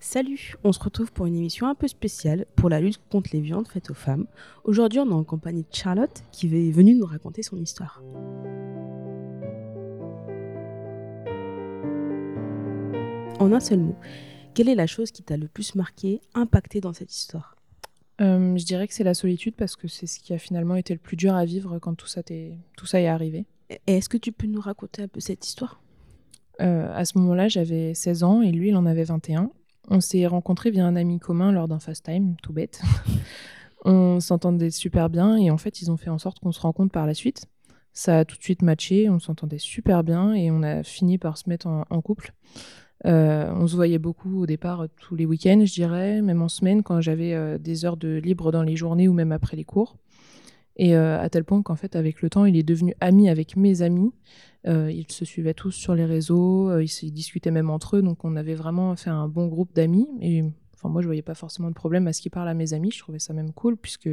Salut, 0.00 0.54
on 0.64 0.72
se 0.72 0.80
retrouve 0.80 1.12
pour 1.12 1.26
une 1.26 1.36
émission 1.36 1.66
un 1.66 1.74
peu 1.74 1.86
spéciale 1.86 2.46
pour 2.56 2.70
la 2.70 2.80
lutte 2.80 2.98
contre 3.10 3.28
les 3.34 3.40
violences 3.40 3.68
faites 3.68 3.90
aux 3.90 3.94
femmes. 3.94 4.26
Aujourd'hui, 4.64 4.98
on 5.00 5.10
est 5.10 5.14
en 5.14 5.22
compagnie 5.22 5.64
de 5.64 5.74
Charlotte 5.74 6.22
qui 6.32 6.46
est 6.46 6.70
venue 6.72 6.94
nous 6.94 7.04
raconter 7.04 7.42
son 7.42 7.58
histoire. 7.58 8.02
En 13.38 13.52
un 13.52 13.60
seul 13.60 13.80
mot, 13.80 13.96
quelle 14.58 14.68
est 14.68 14.74
la 14.74 14.88
chose 14.88 15.12
qui 15.12 15.22
t'a 15.22 15.36
le 15.36 15.46
plus 15.46 15.76
marqué, 15.76 16.20
impacté 16.34 16.80
dans 16.80 16.92
cette 16.92 17.14
histoire? 17.14 17.54
Euh, 18.20 18.56
je 18.56 18.64
dirais 18.64 18.88
que 18.88 18.94
c'est 18.94 19.04
la 19.04 19.14
solitude 19.14 19.54
parce 19.54 19.76
que 19.76 19.86
c'est 19.86 20.08
ce 20.08 20.18
qui 20.18 20.34
a 20.34 20.38
finalement 20.38 20.74
été 20.74 20.92
le 20.94 20.98
plus 20.98 21.16
dur 21.16 21.36
à 21.36 21.44
vivre 21.44 21.78
quand 21.78 21.94
tout 21.94 22.08
ça, 22.08 22.24
t'est- 22.24 22.58
tout 22.76 22.84
ça 22.84 23.00
est 23.00 23.06
arrivé. 23.06 23.46
Est-ce 23.86 24.08
que 24.08 24.16
tu 24.16 24.32
peux 24.32 24.48
nous 24.48 24.60
raconter 24.60 25.02
un 25.02 25.06
peu 25.06 25.20
cette 25.20 25.46
histoire? 25.46 25.80
Euh, 26.60 26.92
à 26.92 27.04
ce 27.04 27.16
moment-là, 27.18 27.46
j'avais 27.46 27.94
16 27.94 28.24
ans 28.24 28.42
et 28.42 28.50
lui, 28.50 28.70
il 28.70 28.76
en 28.76 28.84
avait 28.84 29.04
21. 29.04 29.52
On 29.90 30.00
s'est 30.00 30.26
rencontrés 30.26 30.72
via 30.72 30.84
un 30.84 30.96
ami 30.96 31.20
commun 31.20 31.52
lors 31.52 31.68
d'un 31.68 31.78
fast 31.78 32.06
time, 32.06 32.34
tout 32.42 32.52
bête. 32.52 32.82
on 33.84 34.18
s'entendait 34.18 34.70
super 34.70 35.08
bien 35.08 35.36
et 35.36 35.52
en 35.52 35.56
fait, 35.56 35.82
ils 35.82 35.92
ont 35.92 35.96
fait 35.96 36.10
en 36.10 36.18
sorte 36.18 36.40
qu'on 36.40 36.50
se 36.50 36.58
rencontre 36.60 36.90
par 36.90 37.06
la 37.06 37.14
suite. 37.14 37.46
Ça 37.92 38.18
a 38.18 38.24
tout 38.24 38.36
de 38.36 38.42
suite 38.42 38.62
matché, 38.62 39.08
on 39.08 39.20
s'entendait 39.20 39.58
super 39.58 40.02
bien 40.02 40.34
et 40.34 40.50
on 40.50 40.64
a 40.64 40.82
fini 40.82 41.16
par 41.16 41.38
se 41.38 41.48
mettre 41.48 41.68
en, 41.68 41.84
en 41.88 42.00
couple. 42.02 42.32
Euh, 43.06 43.52
on 43.54 43.66
se 43.66 43.76
voyait 43.76 43.98
beaucoup 43.98 44.42
au 44.42 44.46
départ 44.46 44.82
euh, 44.82 44.86
tous 44.96 45.14
les 45.14 45.24
week-ends, 45.24 45.62
je 45.64 45.72
dirais, 45.72 46.20
même 46.20 46.42
en 46.42 46.48
semaine 46.48 46.82
quand 46.82 47.00
j'avais 47.00 47.32
euh, 47.32 47.56
des 47.58 47.84
heures 47.84 47.96
de 47.96 48.16
libre 48.16 48.50
dans 48.50 48.62
les 48.62 48.76
journées 48.76 49.08
ou 49.08 49.12
même 49.12 49.32
après 49.32 49.56
les 49.56 49.64
cours. 49.64 49.96
Et 50.80 50.94
à 50.94 51.28
tel 51.28 51.42
point 51.42 51.60
qu'en 51.60 51.74
fait, 51.74 51.96
avec 51.96 52.22
le 52.22 52.30
temps, 52.30 52.44
il 52.44 52.56
est 52.56 52.62
devenu 52.62 52.94
ami 53.00 53.28
avec 53.28 53.56
mes 53.56 53.82
amis. 53.82 54.12
Ils 54.64 55.06
se 55.10 55.24
suivaient 55.24 55.52
tous 55.52 55.72
sur 55.72 55.96
les 55.96 56.04
réseaux, 56.04 56.78
ils 56.78 57.12
discutaient 57.12 57.50
même 57.50 57.68
entre 57.68 57.96
eux, 57.96 58.02
donc 58.02 58.24
on 58.24 58.36
avait 58.36 58.54
vraiment 58.54 58.94
fait 58.94 59.10
un 59.10 59.26
bon 59.26 59.48
groupe 59.48 59.74
d'amis. 59.74 60.06
Et 60.20 60.44
enfin, 60.76 60.88
moi, 60.88 61.02
je 61.02 61.08
voyais 61.08 61.22
pas 61.22 61.34
forcément 61.34 61.68
de 61.68 61.74
problème 61.74 62.06
à 62.06 62.12
ce 62.12 62.20
qu'il 62.20 62.30
parle 62.30 62.46
à 62.48 62.54
mes 62.54 62.74
amis. 62.74 62.92
Je 62.92 63.00
trouvais 63.00 63.18
ça 63.18 63.32
même 63.32 63.52
cool 63.54 63.76
puisque 63.76 64.08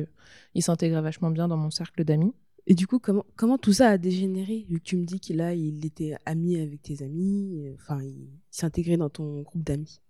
il 0.56 0.64
s'intégrait 0.64 1.04
vachement 1.04 1.30
bien 1.30 1.48
dans 1.48 1.58
mon 1.58 1.70
cercle 1.70 2.04
d'amis. 2.04 2.34
Et 2.68 2.74
du 2.74 2.88
coup, 2.88 3.00
comment, 3.00 3.58
tout 3.58 3.74
ça 3.74 3.90
a 3.90 3.98
dégénéré 3.98 4.66
tu 4.84 4.98
me 4.98 5.06
dis 5.06 5.20
qu'il 5.20 5.40
était 5.86 6.16
ami 6.26 6.60
avec 6.60 6.82
tes 6.82 7.04
amis, 7.04 7.62
euh, 7.64 7.76
enfin, 7.76 8.02
il 8.02 8.28
s'intégrait 8.50 8.98
dans 8.98 9.10
ton 9.10 9.42
groupe 9.42 9.64
d'amis? 9.64 10.02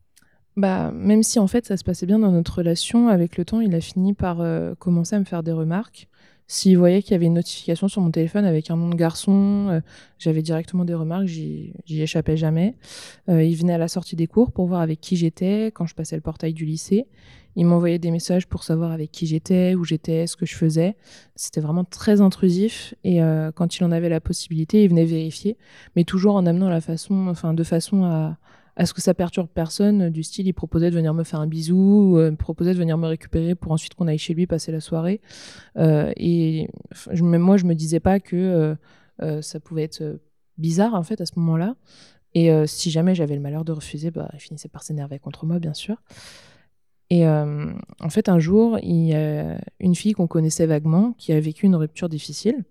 Bah, 0.56 0.92
même 0.92 1.22
si 1.22 1.38
en 1.38 1.48
fait 1.48 1.66
ça 1.66 1.76
se 1.76 1.84
passait 1.84 2.06
bien 2.06 2.20
dans 2.20 2.32
notre 2.32 2.60
relation, 2.60 3.10
avec 3.10 3.38
le 3.38 3.44
temps, 3.44 3.60
il 3.60 3.76
a 3.76 3.82
fini 3.82 4.14
par 4.14 4.40
euh, 4.40 4.74
commencer 4.76 5.16
à 5.16 5.20
me 5.20 5.26
faire 5.26 5.44
des 5.44 5.52
remarques. 5.52 6.08
S'il 6.48 6.78
voyait 6.78 7.02
qu'il 7.02 7.12
y 7.12 7.16
avait 7.16 7.26
une 7.26 7.34
notification 7.34 7.88
sur 7.88 8.02
mon 8.02 8.12
téléphone 8.12 8.46
avec 8.46 8.70
un 8.70 8.78
nom 8.78 8.90
de 8.90 8.96
garçon, 8.96 9.68
euh, 9.70 9.82
j'avais 10.18 10.44
directement 10.44 10.86
des 10.86 10.94
remarques, 10.94 11.26
j'y 11.26 11.74
échappais 11.90 12.38
jamais. 12.38 12.76
Il 13.28 13.56
venait 13.56 13.74
à 13.74 13.80
la 13.80 13.88
sortie 13.88 14.16
des 14.16 14.28
cours 14.28 14.52
pour 14.52 14.68
voir 14.68 14.82
avec 14.82 15.02
qui 15.02 15.16
j'étais, 15.18 15.72
quand 15.74 15.88
je 15.88 15.96
passais 15.96 16.16
le 16.16 16.22
portail 16.22 16.54
du 16.54 16.64
lycée. 16.64 17.08
Il 17.56 17.66
m'envoyait 17.66 18.00
des 18.00 18.12
messages 18.12 18.48
pour 18.48 18.64
savoir 18.64 18.92
avec 18.92 19.12
qui 19.12 19.28
j'étais, 19.28 19.76
où 19.76 19.84
j'étais, 19.84 20.28
ce 20.28 20.36
que 20.36 20.46
je 20.46 20.56
faisais. 20.56 20.96
C'était 21.36 21.62
vraiment 21.62 21.84
très 21.86 22.22
intrusif. 22.22 22.94
Et 23.04 23.22
euh, 23.22 23.52
quand 23.52 23.78
il 23.78 23.84
en 23.84 23.92
avait 23.92 24.10
la 24.10 24.22
possibilité, 24.22 24.84
il 24.84 24.90
venait 24.90 25.06
vérifier, 25.06 25.58
mais 25.96 26.04
toujours 26.04 26.36
en 26.36 26.46
amenant 26.46 26.70
la 26.70 26.82
façon, 26.82 27.28
enfin, 27.28 27.54
de 27.54 27.64
façon 27.64 28.04
à, 28.04 28.38
à 28.76 28.86
ce 28.86 28.94
que 28.94 29.02
ça 29.02 29.14
perturbe 29.14 29.48
personne. 29.54 30.10
Du 30.10 30.24
style, 30.24 30.48
il 30.48 30.54
proposait 30.54 30.90
de 30.90 30.96
venir 30.96 31.14
me 31.14 31.24
faire 31.24 31.40
un 31.40 31.48
bisou, 31.48 32.18
euh, 32.18 32.32
proposait 32.36 32.74
de 32.74 32.78
venir 32.80 32.98
me 32.98 33.08
récupérer 33.08 33.56
pour 33.56 33.72
ensuite 33.72 33.96
qu'on 33.96 34.08
aille 34.08 34.18
chez 34.18 34.34
lui 34.34 34.48
passer 34.48 34.72
la 34.72 34.82
soirée. 34.82 35.22
Euh, 35.78 36.12
et 36.18 36.70
je, 37.12 37.24
même 37.24 37.42
moi, 37.42 37.58
je 37.58 37.66
me 37.66 37.74
disais 37.74 38.00
pas 38.00 38.20
que 38.20 38.76
euh, 39.22 39.42
ça 39.42 39.60
pouvait 39.60 39.84
être 39.84 40.20
bizarre 40.58 40.94
en 40.94 41.04
fait 41.04 41.22
à 41.22 41.26
ce 41.26 41.34
moment-là. 41.38 41.76
Et 42.38 42.52
si 42.68 42.92
jamais 42.92 43.16
j'avais 43.16 43.36
le 43.36 43.40
malheur 43.40 43.64
de 43.64 43.72
refuser, 43.72 44.12
bah, 44.12 44.30
il 44.34 44.42
finissait 44.42 44.68
par 44.68 44.84
s'énerver 44.84 45.20
contre 45.20 45.46
moi, 45.46 45.58
bien 45.58 45.74
sûr. 45.74 45.96
Et 47.10 47.28
euh, 47.28 47.72
en 48.00 48.10
fait, 48.10 48.30
un 48.30 48.40
jour, 48.40 48.80
il 48.82 49.08
y 49.08 49.14
a 49.14 49.60
une 49.80 49.96
fille 49.96 50.14
qu'on 50.14 50.28
connaissait 50.28 50.66
vaguement 50.66 51.14
qui 51.18 51.34
a 51.34 51.40
vécu 51.40 51.66
une 51.66 51.76
rupture 51.76 52.10
difficile. 52.10 52.64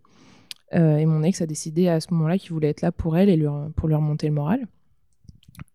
Euh, 0.74 0.96
et 0.96 1.06
mon 1.06 1.22
ex 1.22 1.40
a 1.40 1.46
décidé 1.46 1.88
à 1.88 2.00
ce 2.00 2.12
moment-là 2.12 2.38
qu'il 2.38 2.52
voulait 2.52 2.70
être 2.70 2.82
là 2.82 2.90
pour 2.90 3.16
elle 3.16 3.28
et 3.28 3.46
pour 3.76 3.88
lui 3.88 3.94
remonter 3.94 4.26
le 4.26 4.34
moral. 4.34 4.66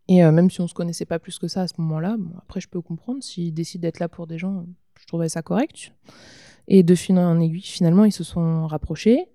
Et 0.10 0.24
euh, 0.24 0.32
même 0.32 0.50
si 0.50 0.60
on 0.60 0.68
se 0.68 0.74
connaissait 0.74 1.06
pas 1.06 1.20
plus 1.20 1.40
que 1.40 1.48
ça 1.48 1.62
à 1.62 1.68
ce 1.68 1.76
moment-là, 1.78 2.18
après 2.40 2.60
je 2.60 2.68
peux 2.68 2.82
comprendre, 2.82 3.24
s'il 3.24 3.54
décide 3.54 3.82
d'être 3.82 4.00
là 4.00 4.10
pour 4.10 4.28
des 4.28 4.38
gens, 4.38 4.66
je 5.00 5.06
trouvais 5.06 5.30
ça 5.30 5.42
correct. 5.42 5.94
Et 6.68 6.84
de 6.84 6.96
fil 6.96 7.18
en 7.18 7.40
aiguille, 7.40 7.62
finalement, 7.62 8.06
ils 8.06 8.12
se 8.12 8.24
sont 8.24 8.68
rapprochés. 8.68 9.26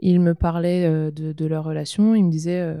Ils 0.00 0.20
me 0.20 0.34
parlaient 0.34 1.12
de, 1.12 1.46
leur 1.46 1.64
relation, 1.64 2.14
ils 2.14 2.24
me 2.24 2.30
disaient 2.30 2.76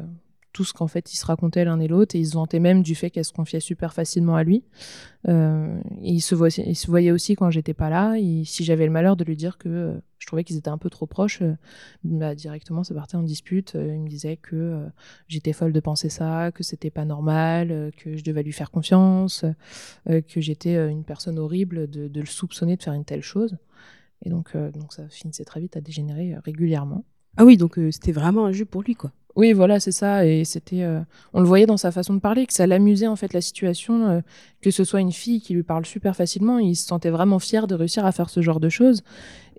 tout 0.54 0.64
ce 0.64 0.72
qu'en 0.72 0.86
fait 0.86 1.12
ils 1.12 1.16
se 1.16 1.26
racontaient 1.26 1.64
l'un 1.64 1.80
et 1.80 1.88
l'autre, 1.88 2.14
et 2.14 2.20
ils 2.20 2.28
se 2.28 2.34
vantaient 2.34 2.60
même 2.60 2.82
du 2.82 2.94
fait 2.94 3.10
qu'elle 3.10 3.24
se 3.24 3.32
confiait 3.32 3.60
super 3.60 3.92
facilement 3.92 4.36
à 4.36 4.44
lui. 4.44 4.62
Euh, 5.28 5.80
ils, 6.00 6.20
se 6.20 6.34
voyaient, 6.34 7.10
aussi 7.10 7.34
quand 7.34 7.50
j'étais 7.50 7.74
pas 7.74 7.90
là. 7.90 8.14
Et 8.18 8.44
si 8.44 8.64
j'avais 8.64 8.86
le 8.86 8.92
malheur 8.92 9.16
de 9.16 9.24
lui 9.24 9.36
dire 9.36 9.58
que 9.58 9.68
euh, 9.68 9.94
je 10.18 10.26
trouvais 10.26 10.44
qu'ils 10.44 10.56
étaient 10.56 10.70
un 10.70 10.78
peu 10.78 10.90
trop 10.90 11.06
proches, 11.06 11.42
euh, 11.42 11.56
bah, 12.04 12.36
directement 12.36 12.84
ça 12.84 12.94
partait 12.94 13.16
en 13.16 13.24
dispute. 13.24 13.72
Il 13.74 14.00
me 14.00 14.08
disait 14.08 14.36
que 14.36 14.86
j'étais 15.26 15.52
folle 15.52 15.72
de 15.72 15.80
penser 15.80 16.08
ça, 16.08 16.52
que 16.52 16.62
c'était 16.62 16.90
pas 16.90 17.04
normal, 17.04 17.90
que 17.98 18.16
je 18.16 18.22
devais 18.22 18.44
lui 18.44 18.52
faire 18.52 18.70
confiance, 18.70 19.44
que 20.06 20.40
j'étais 20.40 20.76
une 20.88 21.04
personne 21.04 21.38
horrible 21.38 21.90
de, 21.90 22.06
de 22.06 22.20
le 22.20 22.26
soupçonner 22.26 22.76
de 22.76 22.82
faire 22.82 22.94
une 22.94 23.04
telle 23.04 23.22
chose. 23.22 23.58
Et 24.24 24.30
donc, 24.30 24.56
donc 24.56 24.92
ça 24.92 25.08
finissait 25.08 25.44
très 25.44 25.60
vite 25.60 25.76
à 25.76 25.80
dégénérer 25.80 26.36
régulièrement. 26.44 27.04
Ah 27.36 27.44
oui, 27.44 27.56
donc 27.56 27.78
c'était 27.90 28.12
vraiment 28.12 28.46
un 28.46 28.52
jeu 28.52 28.64
pour 28.64 28.82
lui, 28.82 28.94
quoi. 28.94 29.10
Oui, 29.36 29.52
voilà, 29.52 29.80
c'est 29.80 29.92
ça. 29.92 30.24
Et 30.26 30.44
c'était, 30.44 30.82
euh, 30.82 31.00
on 31.32 31.40
le 31.40 31.46
voyait 31.46 31.66
dans 31.66 31.76
sa 31.76 31.90
façon 31.90 32.14
de 32.14 32.20
parler, 32.20 32.46
que 32.46 32.52
ça 32.52 32.66
l'amusait 32.66 33.08
en 33.08 33.16
fait 33.16 33.32
la 33.32 33.40
situation, 33.40 34.08
euh, 34.08 34.20
que 34.62 34.70
ce 34.70 34.84
soit 34.84 35.00
une 35.00 35.12
fille 35.12 35.40
qui 35.40 35.54
lui 35.54 35.64
parle 35.64 35.84
super 35.86 36.14
facilement, 36.14 36.58
il 36.60 36.76
se 36.76 36.86
sentait 36.86 37.10
vraiment 37.10 37.40
fier 37.40 37.66
de 37.66 37.74
réussir 37.74 38.06
à 38.06 38.12
faire 38.12 38.30
ce 38.30 38.42
genre 38.42 38.60
de 38.60 38.68
choses. 38.68 39.02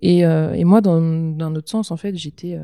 Et, 0.01 0.25
euh, 0.25 0.55
moi, 0.65 0.79
dans, 0.81 1.01
d'un 1.01 1.53
autre 1.55 1.69
sens, 1.69 1.91
en 1.91 1.97
fait, 1.97 2.15
j'étais 2.15 2.57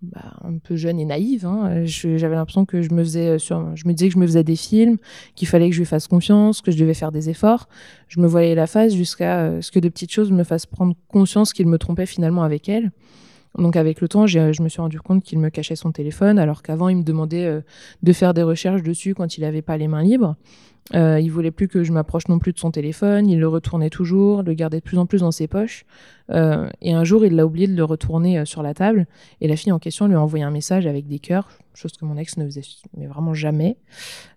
bah, 0.00 0.34
un 0.44 0.56
peu 0.58 0.76
jeune 0.76 0.98
et 0.98 1.04
naïve. 1.04 1.44
hein. 1.46 1.84
J'avais 1.84 2.36
l'impression 2.36 2.64
que 2.64 2.80
je 2.80 2.92
me 2.92 3.02
faisais, 3.02 3.38
je 3.38 3.54
me 3.86 3.92
disais 3.92 4.08
que 4.08 4.14
je 4.14 4.18
me 4.18 4.26
faisais 4.26 4.44
des 4.44 4.56
films, 4.56 4.96
qu'il 5.34 5.48
fallait 5.48 5.68
que 5.68 5.74
je 5.74 5.80
lui 5.80 5.86
fasse 5.86 6.06
confiance, 6.06 6.62
que 6.62 6.70
je 6.70 6.78
devais 6.78 6.94
faire 6.94 7.12
des 7.12 7.28
efforts. 7.28 7.68
Je 8.08 8.20
me 8.20 8.26
voyais 8.26 8.54
la 8.54 8.66
face 8.66 8.94
jusqu'à 8.94 9.60
ce 9.60 9.70
que 9.70 9.78
de 9.78 9.88
petites 9.90 10.12
choses 10.12 10.30
me 10.32 10.44
fassent 10.44 10.66
prendre 10.66 10.94
conscience 11.08 11.52
qu'il 11.52 11.66
me 11.66 11.76
trompait 11.78 12.06
finalement 12.06 12.44
avec 12.44 12.68
elle. 12.68 12.92
Donc 13.58 13.76
avec 13.76 14.00
le 14.00 14.08
temps, 14.08 14.26
j'ai- 14.26 14.52
je 14.52 14.62
me 14.62 14.68
suis 14.68 14.80
rendu 14.80 15.00
compte 15.00 15.22
qu'il 15.22 15.38
me 15.38 15.48
cachait 15.50 15.76
son 15.76 15.92
téléphone, 15.92 16.38
alors 16.38 16.62
qu'avant, 16.62 16.88
il 16.88 16.96
me 16.96 17.02
demandait 17.02 17.46
euh, 17.46 17.60
de 18.02 18.12
faire 18.12 18.34
des 18.34 18.42
recherches 18.42 18.82
dessus 18.82 19.14
quand 19.14 19.38
il 19.38 19.42
n'avait 19.42 19.62
pas 19.62 19.76
les 19.76 19.88
mains 19.88 20.02
libres. 20.02 20.36
Euh, 20.94 21.18
il 21.18 21.32
voulait 21.32 21.50
plus 21.50 21.66
que 21.66 21.82
je 21.82 21.92
m'approche 21.92 22.28
non 22.28 22.38
plus 22.38 22.52
de 22.52 22.60
son 22.60 22.70
téléphone, 22.70 23.28
il 23.28 23.40
le 23.40 23.48
retournait 23.48 23.90
toujours, 23.90 24.44
le 24.44 24.54
gardait 24.54 24.78
de 24.78 24.84
plus 24.84 24.98
en 24.98 25.06
plus 25.06 25.18
dans 25.18 25.32
ses 25.32 25.48
poches. 25.48 25.84
Euh, 26.30 26.68
et 26.80 26.92
un 26.92 27.02
jour, 27.02 27.26
il 27.26 27.34
l'a 27.34 27.44
oublié 27.44 27.66
de 27.66 27.74
le 27.74 27.82
retourner 27.82 28.38
euh, 28.38 28.44
sur 28.44 28.62
la 28.62 28.72
table, 28.72 29.06
et 29.40 29.48
la 29.48 29.56
fille 29.56 29.72
en 29.72 29.80
question 29.80 30.06
lui 30.06 30.14
a 30.14 30.20
envoyé 30.20 30.44
un 30.44 30.52
message 30.52 30.86
avec 30.86 31.08
des 31.08 31.18
cœurs, 31.18 31.48
chose 31.74 31.92
que 31.92 32.04
mon 32.04 32.16
ex 32.16 32.36
ne 32.36 32.44
faisait 32.44 32.62
vraiment 32.96 33.34
jamais. 33.34 33.78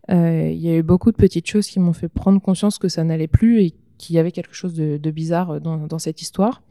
Euh, 0.10 0.50
Il 0.52 0.60
y 0.60 0.72
a 0.72 0.76
eu 0.76 0.82
beaucoup 0.82 1.12
de 1.12 1.18
petites 1.18 1.48
choses 1.48 1.68
qui 1.68 1.80
m'ont 1.80 1.94
fait 1.94 2.10
prendre 2.10 2.42
conscience 2.42 2.80
que 2.80 2.88
ça 2.88 3.04
n'allait 3.04 3.28
plus 3.28 3.62
et 3.62 3.74
qu'il 4.00 4.16
y 4.16 4.20
avait 4.20 4.32
quelque 4.32 4.56
chose 4.56 4.74
de, 4.74 5.12
bizarre 5.12 5.62
dans 5.62 6.00
cette 6.00 6.22
histoire. 6.22 6.64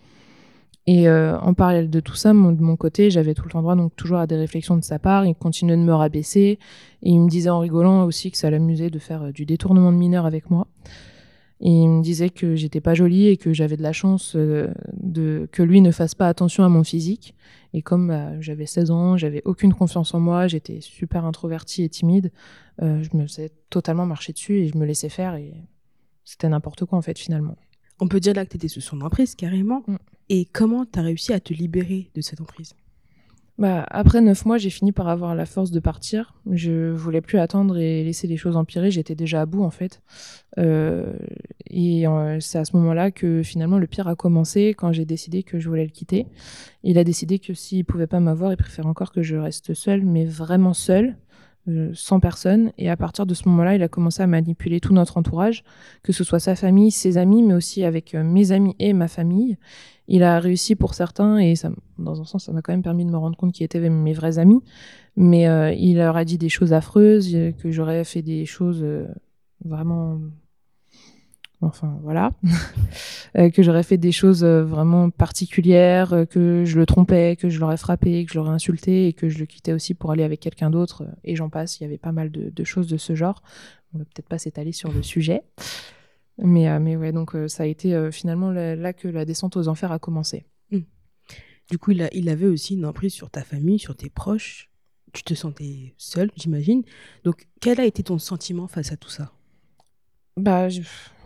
Et 0.90 1.06
euh, 1.06 1.38
en 1.40 1.52
parallèle 1.52 1.90
de 1.90 2.00
tout 2.00 2.14
ça, 2.14 2.32
mon- 2.32 2.52
de 2.52 2.62
mon 2.62 2.76
côté, 2.76 3.10
j'avais 3.10 3.34
tout 3.34 3.42
le 3.44 3.50
temps 3.50 3.60
droit 3.60 3.76
donc 3.76 3.94
toujours 3.94 4.16
à 4.16 4.26
des 4.26 4.36
réflexions 4.36 4.74
de 4.76 4.82
sa 4.82 4.98
part. 4.98 5.26
Il 5.26 5.34
continuait 5.34 5.76
de 5.76 5.82
me 5.82 5.92
rabaisser 5.92 6.58
et 7.02 7.10
il 7.10 7.20
me 7.20 7.28
disait 7.28 7.50
en 7.50 7.58
rigolant 7.58 8.04
aussi 8.04 8.30
que 8.30 8.38
ça 8.38 8.48
l'amusait 8.48 8.88
de 8.88 8.98
faire 8.98 9.24
euh, 9.24 9.30
du 9.32 9.44
détournement 9.44 9.92
de 9.92 9.98
mineurs 9.98 10.24
avec 10.24 10.48
moi. 10.50 10.66
Et 11.60 11.70
il 11.70 11.88
me 11.88 12.02
disait 12.02 12.30
que 12.30 12.54
j'étais 12.54 12.80
pas 12.80 12.94
jolie 12.94 13.26
et 13.26 13.36
que 13.36 13.52
j'avais 13.52 13.76
de 13.76 13.82
la 13.82 13.92
chance 13.92 14.34
euh, 14.34 14.68
de 14.94 15.46
que 15.52 15.62
lui 15.62 15.80
ne 15.82 15.90
fasse 15.90 16.14
pas 16.14 16.28
attention 16.28 16.64
à 16.64 16.68
mon 16.70 16.84
physique. 16.84 17.34
Et 17.74 17.82
comme 17.82 18.08
bah, 18.08 18.40
j'avais 18.40 18.64
16 18.64 18.90
ans, 18.90 19.16
j'avais 19.18 19.42
aucune 19.44 19.74
confiance 19.74 20.14
en 20.14 20.20
moi, 20.20 20.46
j'étais 20.46 20.80
super 20.80 21.26
introvertie 21.26 21.82
et 21.82 21.88
timide, 21.90 22.32
euh, 22.80 23.02
je 23.02 23.14
me 23.14 23.26
faisais 23.26 23.50
totalement 23.68 24.06
marcher 24.06 24.32
dessus 24.32 24.60
et 24.60 24.68
je 24.68 24.78
me 24.78 24.86
laissais 24.86 25.10
faire 25.10 25.34
et 25.34 25.52
c'était 26.24 26.48
n'importe 26.48 26.86
quoi 26.86 26.96
en 26.96 27.02
fait 27.02 27.18
finalement. 27.18 27.56
On 28.00 28.08
peut 28.08 28.20
dire 28.20 28.32
là 28.32 28.44
que 28.46 28.50
tu 28.52 28.56
étais 28.56 28.68
sous 28.68 28.80
son 28.80 29.00
emprise 29.02 29.34
carrément. 29.34 29.82
Et 30.28 30.44
comment 30.44 30.84
tu 30.84 30.98
as 30.98 31.02
réussi 31.02 31.32
à 31.32 31.40
te 31.40 31.52
libérer 31.52 32.10
de 32.14 32.20
cette 32.20 32.40
emprise? 32.40 32.74
Bah, 33.58 33.84
après 33.90 34.20
neuf 34.20 34.44
mois, 34.44 34.56
j'ai 34.56 34.70
fini 34.70 34.92
par 34.92 35.08
avoir 35.08 35.34
la 35.34 35.44
force 35.44 35.72
de 35.72 35.80
partir. 35.80 36.34
Je 36.48 36.92
voulais 36.92 37.20
plus 37.20 37.38
attendre 37.38 37.76
et 37.76 38.04
laisser 38.04 38.28
les 38.28 38.36
choses 38.36 38.56
empirer. 38.56 38.92
J'étais 38.92 39.16
déjà 39.16 39.40
à 39.40 39.46
bout, 39.46 39.64
en 39.64 39.70
fait. 39.70 40.00
Euh, 40.58 41.12
et 41.66 42.06
euh, 42.06 42.38
c'est 42.38 42.58
à 42.58 42.64
ce 42.64 42.76
moment-là 42.76 43.10
que 43.10 43.42
finalement 43.42 43.78
le 43.78 43.88
pire 43.88 44.06
a 44.06 44.14
commencé 44.14 44.74
quand 44.78 44.92
j'ai 44.92 45.04
décidé 45.04 45.42
que 45.42 45.58
je 45.58 45.68
voulais 45.68 45.84
le 45.84 45.90
quitter. 45.90 46.28
Il 46.84 46.98
a 46.98 47.04
décidé 47.04 47.40
que 47.40 47.52
s'il 47.52 47.84
pouvait 47.84 48.06
pas 48.06 48.20
m'avoir, 48.20 48.52
il 48.52 48.56
préfère 48.56 48.86
encore 48.86 49.10
que 49.10 49.22
je 49.22 49.34
reste 49.34 49.74
seule, 49.74 50.04
mais 50.04 50.24
vraiment 50.24 50.72
seule. 50.72 51.16
Euh, 51.68 51.90
sans 51.94 52.20
personne 52.20 52.72
et 52.78 52.90
à 52.90 52.96
partir 52.96 53.26
de 53.26 53.34
ce 53.34 53.48
moment-là 53.48 53.74
il 53.74 53.82
a 53.82 53.88
commencé 53.88 54.22
à 54.22 54.26
manipuler 54.26 54.80
tout 54.80 54.92
notre 54.92 55.16
entourage 55.16 55.64
que 56.02 56.12
ce 56.12 56.24
soit 56.24 56.40
sa 56.40 56.56
famille 56.56 56.90
ses 56.90 57.18
amis 57.18 57.42
mais 57.42 57.54
aussi 57.54 57.84
avec 57.84 58.14
euh, 58.14 58.22
mes 58.22 58.52
amis 58.52 58.74
et 58.78 58.92
ma 58.92 59.08
famille. 59.08 59.56
Il 60.10 60.22
a 60.22 60.40
réussi 60.40 60.74
pour 60.74 60.94
certains 60.94 61.36
et 61.36 61.54
ça, 61.54 61.70
dans 61.98 62.20
un 62.20 62.24
sens 62.24 62.46
ça 62.46 62.52
m'a 62.52 62.62
quand 62.62 62.72
même 62.72 62.82
permis 62.82 63.04
de 63.04 63.10
me 63.10 63.18
rendre 63.18 63.36
compte 63.36 63.52
qui 63.52 63.62
étaient 63.62 63.90
mes 63.90 64.14
vrais 64.14 64.38
amis. 64.38 64.62
Mais 65.20 65.48
euh, 65.48 65.72
il 65.72 65.96
leur 65.96 66.16
a 66.16 66.24
dit 66.24 66.38
des 66.38 66.48
choses 66.48 66.72
affreuses 66.72 67.34
euh, 67.34 67.50
que 67.50 67.72
j'aurais 67.72 68.04
fait 68.04 68.22
des 68.22 68.46
choses 68.46 68.80
euh, 68.84 69.08
vraiment 69.64 70.20
enfin 71.60 71.98
voilà, 72.02 72.32
euh, 73.36 73.50
que 73.50 73.62
j'aurais 73.62 73.82
fait 73.82 73.98
des 73.98 74.12
choses 74.12 74.44
euh, 74.44 74.62
vraiment 74.64 75.10
particulières, 75.10 76.12
euh, 76.12 76.24
que 76.24 76.64
je 76.64 76.78
le 76.78 76.86
trompais, 76.86 77.36
que 77.36 77.48
je 77.48 77.58
l'aurais 77.58 77.76
frappé, 77.76 78.24
que 78.24 78.32
je 78.32 78.38
l'aurais 78.38 78.52
insulté 78.52 79.08
et 79.08 79.12
que 79.12 79.28
je 79.28 79.38
le 79.38 79.46
quittais 79.46 79.72
aussi 79.72 79.94
pour 79.94 80.12
aller 80.12 80.22
avec 80.22 80.40
quelqu'un 80.40 80.70
d'autre, 80.70 81.04
et 81.24 81.34
j'en 81.34 81.48
passe. 81.48 81.80
Il 81.80 81.82
y 81.82 81.86
avait 81.86 81.98
pas 81.98 82.12
mal 82.12 82.30
de, 82.30 82.64
choses 82.64 82.86
de 82.86 82.96
ce 82.96 83.14
genre. 83.14 83.42
On 83.92 83.98
va 83.98 84.04
peut-être 84.04 84.28
pas 84.28 84.38
s'étaler 84.38 84.72
sur 84.72 84.92
le 84.92 85.02
sujet. 85.02 85.42
Mais, 86.40 86.78
mais 86.78 86.94
ouais, 86.94 87.10
donc 87.10 87.34
ça 87.48 87.64
a 87.64 87.66
été 87.66 88.10
finalement 88.12 88.52
là, 88.52 88.92
que 88.92 89.08
la 89.08 89.24
descente 89.24 89.56
aux 89.56 89.66
enfers 89.66 89.90
a 89.90 89.98
commencé. 89.98 90.44
Mmh. 90.70 90.80
Du 91.70 91.78
coup, 91.78 91.90
il, 91.90 92.08
il 92.12 92.28
avait 92.28 92.46
aussi 92.46 92.74
une 92.74 92.86
emprise 92.86 93.12
sur 93.12 93.30
ta 93.30 93.42
famille, 93.42 93.78
sur 93.78 93.96
tes 93.96 94.10
proches. 94.10 94.70
Tu 95.12 95.24
te 95.24 95.34
sentais 95.34 95.94
seule, 95.96 96.30
j'imagine. 96.36 96.84
Donc, 97.24 97.48
quel 97.60 97.80
a 97.80 97.86
été 97.86 98.02
ton 98.04 98.18
sentiment 98.18 98.68
face 98.68 98.92
à 98.92 98.96
tout 98.96 99.08
ça? 99.08 99.32
Bah, 100.38 100.68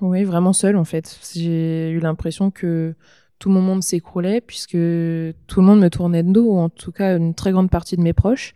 oui, 0.01 0.25
vraiment 0.25 0.53
seule 0.53 0.77
en 0.77 0.85
fait. 0.85 1.19
J'ai 1.35 1.91
eu 1.91 2.01
l'impression 2.01 2.51
que 2.51 2.95
tout 3.39 3.51
mon 3.51 3.61
monde 3.61 3.83
s'écroulait 3.83 4.41
puisque 4.41 4.73
tout 4.73 5.61
le 5.61 5.63
monde 5.63 5.81
me 5.81 5.89
tournait 5.89 6.23
de 6.23 6.33
dos, 6.33 6.53
ou 6.53 6.59
en 6.59 6.69
tout 6.69 6.93
cas 6.93 7.17
une 7.17 7.35
très 7.35 7.53
grande 7.53 7.71
partie 7.71 7.97
de 7.97 8.03
mes 8.03 8.13
proches. 8.13 8.55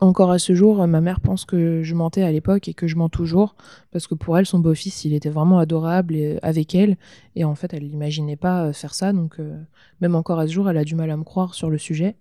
Encore 0.00 0.30
à 0.30 0.38
ce 0.38 0.54
jour, 0.54 0.86
ma 0.86 1.00
mère 1.00 1.20
pense 1.20 1.44
que 1.44 1.82
je 1.82 1.94
mentais 1.94 2.22
à 2.22 2.30
l'époque 2.30 2.68
et 2.68 2.74
que 2.74 2.86
je 2.86 2.96
mens 2.96 3.08
toujours 3.08 3.56
parce 3.90 4.06
que 4.06 4.14
pour 4.14 4.38
elle, 4.38 4.46
son 4.46 4.60
beau-fils, 4.60 5.04
il 5.04 5.14
était 5.14 5.30
vraiment 5.30 5.58
adorable 5.58 6.16
avec 6.42 6.74
elle 6.74 6.96
et 7.34 7.44
en 7.44 7.54
fait, 7.54 7.72
elle 7.74 7.88
n'imaginait 7.88 8.36
pas 8.36 8.66
euh, 8.66 8.72
faire 8.72 8.94
ça. 8.94 9.12
Donc, 9.12 9.40
euh, 9.40 9.60
même 10.00 10.14
encore 10.14 10.38
à 10.38 10.46
ce 10.46 10.52
jour, 10.52 10.68
elle 10.70 10.76
a 10.76 10.84
du 10.84 10.94
mal 10.94 11.10
à 11.10 11.16
me 11.16 11.24
croire 11.24 11.54
sur 11.54 11.70
le 11.70 11.78
sujet. 11.78 12.16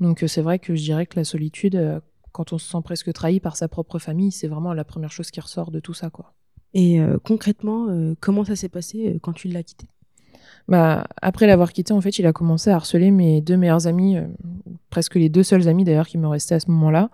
Donc, 0.00 0.22
euh, 0.24 0.26
c'est 0.26 0.42
vrai 0.42 0.58
que 0.58 0.74
je 0.74 0.82
dirais 0.82 1.06
que 1.06 1.16
la 1.16 1.24
solitude, 1.24 2.00
quand 2.32 2.52
on 2.52 2.58
se 2.58 2.68
sent 2.68 2.80
presque 2.82 3.12
trahi 3.12 3.38
par 3.38 3.56
sa 3.56 3.68
propre 3.68 3.98
famille, 3.98 4.32
c'est 4.32 4.48
vraiment 4.48 4.72
la 4.72 4.84
première 4.84 5.12
chose 5.12 5.30
qui 5.30 5.40
ressort 5.40 5.70
de 5.70 5.80
tout 5.80 5.94
ça, 5.94 6.10
quoi. 6.10 6.34
Et 6.74 7.00
euh, 7.00 7.18
concrètement, 7.22 7.88
euh, 7.88 8.14
comment 8.20 8.44
ça 8.44 8.56
s'est 8.56 8.68
passé 8.68 9.08
euh, 9.08 9.18
quand 9.20 9.32
tu 9.32 9.48
l'as 9.48 9.62
quitté? 9.62 9.86
Bah, 10.68 11.06
après 11.20 11.46
l'avoir 11.46 11.72
quitté, 11.72 11.92
en 11.92 12.00
fait, 12.00 12.18
il 12.18 12.26
a 12.26 12.32
commencé 12.32 12.70
à 12.70 12.76
harceler 12.76 13.10
mes 13.10 13.40
deux 13.40 13.56
meilleurs 13.56 13.88
amis, 13.88 14.16
presque 14.88 15.16
les 15.16 15.28
deux 15.28 15.42
seuls 15.42 15.66
amis 15.68 15.82
d'ailleurs 15.82 16.06
qui 16.06 16.16
me 16.16 16.28
restaient 16.28 16.54
à 16.54 16.60
ce 16.60 16.70
moment-là. 16.70 17.10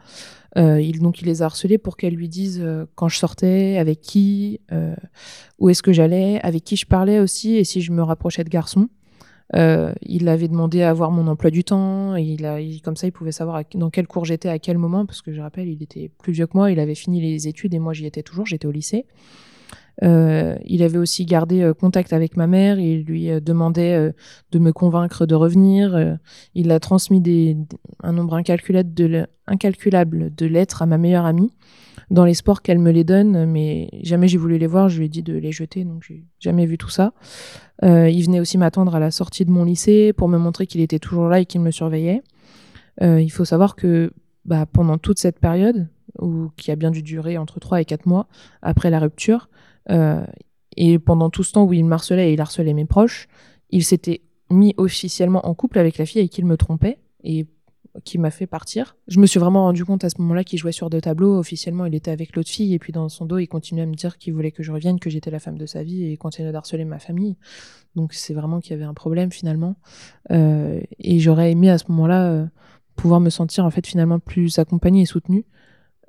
il, 0.56 0.98
donc, 1.00 1.22
il 1.22 1.26
les 1.26 1.40
a 1.40 1.46
harcelés 1.46 1.78
pour 1.78 1.96
qu'elles 1.96 2.14
lui 2.14 2.28
disent 2.28 2.62
quand 2.96 3.08
je 3.08 3.16
sortais, 3.16 3.78
avec 3.78 4.02
qui, 4.02 4.60
où 5.58 5.70
est-ce 5.70 5.82
que 5.82 5.92
j'allais, 5.92 6.38
avec 6.42 6.64
qui 6.64 6.76
je 6.76 6.84
parlais 6.84 7.18
aussi, 7.18 7.56
et 7.56 7.64
si 7.64 7.80
je 7.80 7.92
me 7.92 8.02
rapprochais 8.02 8.44
de 8.44 8.50
garçons. 8.50 8.88
Il 9.54 10.28
avait 10.28 10.48
demandé 10.48 10.82
à 10.82 10.92
voir 10.92 11.10
mon 11.10 11.26
emploi 11.28 11.50
du 11.50 11.64
temps, 11.64 12.16
et 12.16 12.22
il 12.22 12.44
a, 12.46 12.58
comme 12.82 12.96
ça, 12.96 13.06
il 13.06 13.12
pouvait 13.12 13.32
savoir 13.32 13.62
dans 13.74 13.90
quel 13.90 14.06
cours 14.06 14.24
j'étais 14.24 14.48
à 14.48 14.58
quel 14.58 14.78
moment, 14.78 15.06
parce 15.06 15.22
que 15.22 15.32
je 15.32 15.40
rappelle, 15.40 15.68
il 15.68 15.82
était 15.82 16.10
plus 16.18 16.32
vieux 16.32 16.46
que 16.46 16.56
moi, 16.56 16.70
il 16.70 16.80
avait 16.80 16.94
fini 16.94 17.20
les 17.20 17.48
études 17.48 17.74
et 17.74 17.78
moi 17.78 17.92
j'y 17.92 18.06
étais 18.06 18.22
toujours, 18.22 18.46
j'étais 18.46 18.66
au 18.66 18.72
lycée. 18.72 19.06
Euh, 20.02 20.56
il 20.64 20.82
avait 20.82 20.98
aussi 20.98 21.24
gardé 21.24 21.62
euh, 21.62 21.72
contact 21.72 22.12
avec 22.12 22.36
ma 22.36 22.46
mère. 22.46 22.78
Il 22.78 23.04
lui 23.04 23.30
euh, 23.30 23.40
demandait 23.40 24.12
de 24.52 24.58
me 24.58 24.72
convaincre 24.72 25.26
de 25.26 25.34
revenir. 25.34 26.18
il 26.54 26.70
a 26.70 26.80
transmis 26.80 27.20
des, 27.20 27.56
un 28.02 28.12
nombre 28.12 28.34
incalculable 28.34 28.92
de, 28.92 29.26
incalculable 29.46 30.34
de 30.34 30.46
lettres 30.46 30.82
à 30.82 30.86
ma 30.86 30.98
meilleure 30.98 31.24
amie 31.24 31.50
dans 32.10 32.24
l'espoir 32.24 32.62
qu'elle 32.62 32.78
me 32.78 32.90
les 32.90 33.04
donne, 33.04 33.46
mais 33.46 33.88
jamais 34.02 34.28
j'ai 34.28 34.38
voulu 34.38 34.58
les 34.58 34.66
voir, 34.66 34.88
je 34.88 34.98
lui 34.98 35.06
ai 35.06 35.08
dit 35.08 35.22
de 35.22 35.34
les 35.34 35.52
jeter, 35.52 35.84
donc 35.84 36.04
j'ai 36.06 36.24
jamais 36.38 36.66
vu 36.66 36.78
tout 36.78 36.88
ça. 36.88 37.12
Euh, 37.84 38.08
il 38.08 38.24
venait 38.24 38.40
aussi 38.40 38.58
m'attendre 38.58 38.94
à 38.94 39.00
la 39.00 39.10
sortie 39.10 39.44
de 39.44 39.50
mon 39.50 39.64
lycée 39.64 40.12
pour 40.12 40.28
me 40.28 40.38
montrer 40.38 40.66
qu'il 40.66 40.80
était 40.80 40.98
toujours 40.98 41.28
là 41.28 41.40
et 41.40 41.46
qu'il 41.46 41.60
me 41.60 41.70
surveillait. 41.70 42.22
Euh, 43.02 43.20
il 43.20 43.30
faut 43.30 43.44
savoir 43.44 43.76
que 43.76 44.12
bah, 44.44 44.66
pendant 44.66 44.98
toute 44.98 45.18
cette 45.18 45.40
période, 45.40 45.88
ou 46.20 46.50
qui 46.56 46.70
a 46.70 46.76
bien 46.76 46.90
dû 46.90 47.02
durer 47.02 47.36
entre 47.36 47.60
3 47.60 47.80
et 47.80 47.84
4 47.84 48.06
mois 48.06 48.28
après 48.62 48.90
la 48.90 49.00
rupture, 49.00 49.48
euh, 49.90 50.24
et 50.76 50.98
pendant 50.98 51.30
tout 51.30 51.42
ce 51.42 51.52
temps 51.52 51.64
où 51.64 51.72
il 51.72 51.90
harcelait 51.92 52.30
et 52.30 52.32
il 52.34 52.40
harcelait 52.40 52.74
mes 52.74 52.84
proches, 52.84 53.28
il 53.70 53.84
s'était 53.84 54.22
mis 54.50 54.74
officiellement 54.76 55.46
en 55.46 55.54
couple 55.54 55.78
avec 55.78 55.98
la 55.98 56.06
fille 56.06 56.20
avec 56.20 56.30
qui 56.30 56.40
il 56.40 56.46
me 56.46 56.56
trompait 56.56 56.98
et 57.24 57.46
qui 58.04 58.18
m'a 58.18 58.30
fait 58.30 58.46
partir. 58.46 58.96
Je 59.08 59.20
me 59.20 59.26
suis 59.26 59.40
vraiment 59.40 59.64
rendu 59.64 59.84
compte 59.84 60.04
à 60.04 60.10
ce 60.10 60.20
moment-là 60.20 60.44
qu'il 60.44 60.58
jouait 60.58 60.72
sur 60.72 60.90
deux 60.90 61.00
tableaux. 61.00 61.38
Officiellement, 61.38 61.86
il 61.86 61.94
était 61.94 62.10
avec 62.10 62.34
l'autre 62.36 62.50
fille 62.50 62.74
et 62.74 62.78
puis 62.78 62.92
dans 62.92 63.08
son 63.08 63.26
dos, 63.26 63.38
il 63.38 63.46
continuait 63.46 63.82
à 63.82 63.86
me 63.86 63.94
dire 63.94 64.18
qu'il 64.18 64.34
voulait 64.34 64.52
que 64.52 64.62
je 64.62 64.72
revienne, 64.72 64.98
que 64.98 65.10
j'étais 65.10 65.30
la 65.30 65.38
femme 65.38 65.58
de 65.58 65.66
sa 65.66 65.82
vie 65.82 66.04
et 66.04 66.12
il 66.12 66.18
continuait 66.18 66.52
d'harceler 66.52 66.84
ma 66.84 66.98
famille. 66.98 67.36
Donc 67.94 68.12
c'est 68.12 68.34
vraiment 68.34 68.60
qu'il 68.60 68.72
y 68.72 68.74
avait 68.74 68.84
un 68.84 68.94
problème 68.94 69.32
finalement. 69.32 69.76
Euh, 70.30 70.80
et 70.98 71.18
j'aurais 71.18 71.50
aimé 71.50 71.70
à 71.70 71.78
ce 71.78 71.84
moment-là 71.88 72.30
euh, 72.30 72.46
pouvoir 72.94 73.20
me 73.20 73.30
sentir 73.30 73.64
en 73.64 73.70
fait 73.70 73.86
finalement 73.86 74.18
plus 74.18 74.58
accompagnée 74.58 75.02
et 75.02 75.06
soutenue. 75.06 75.44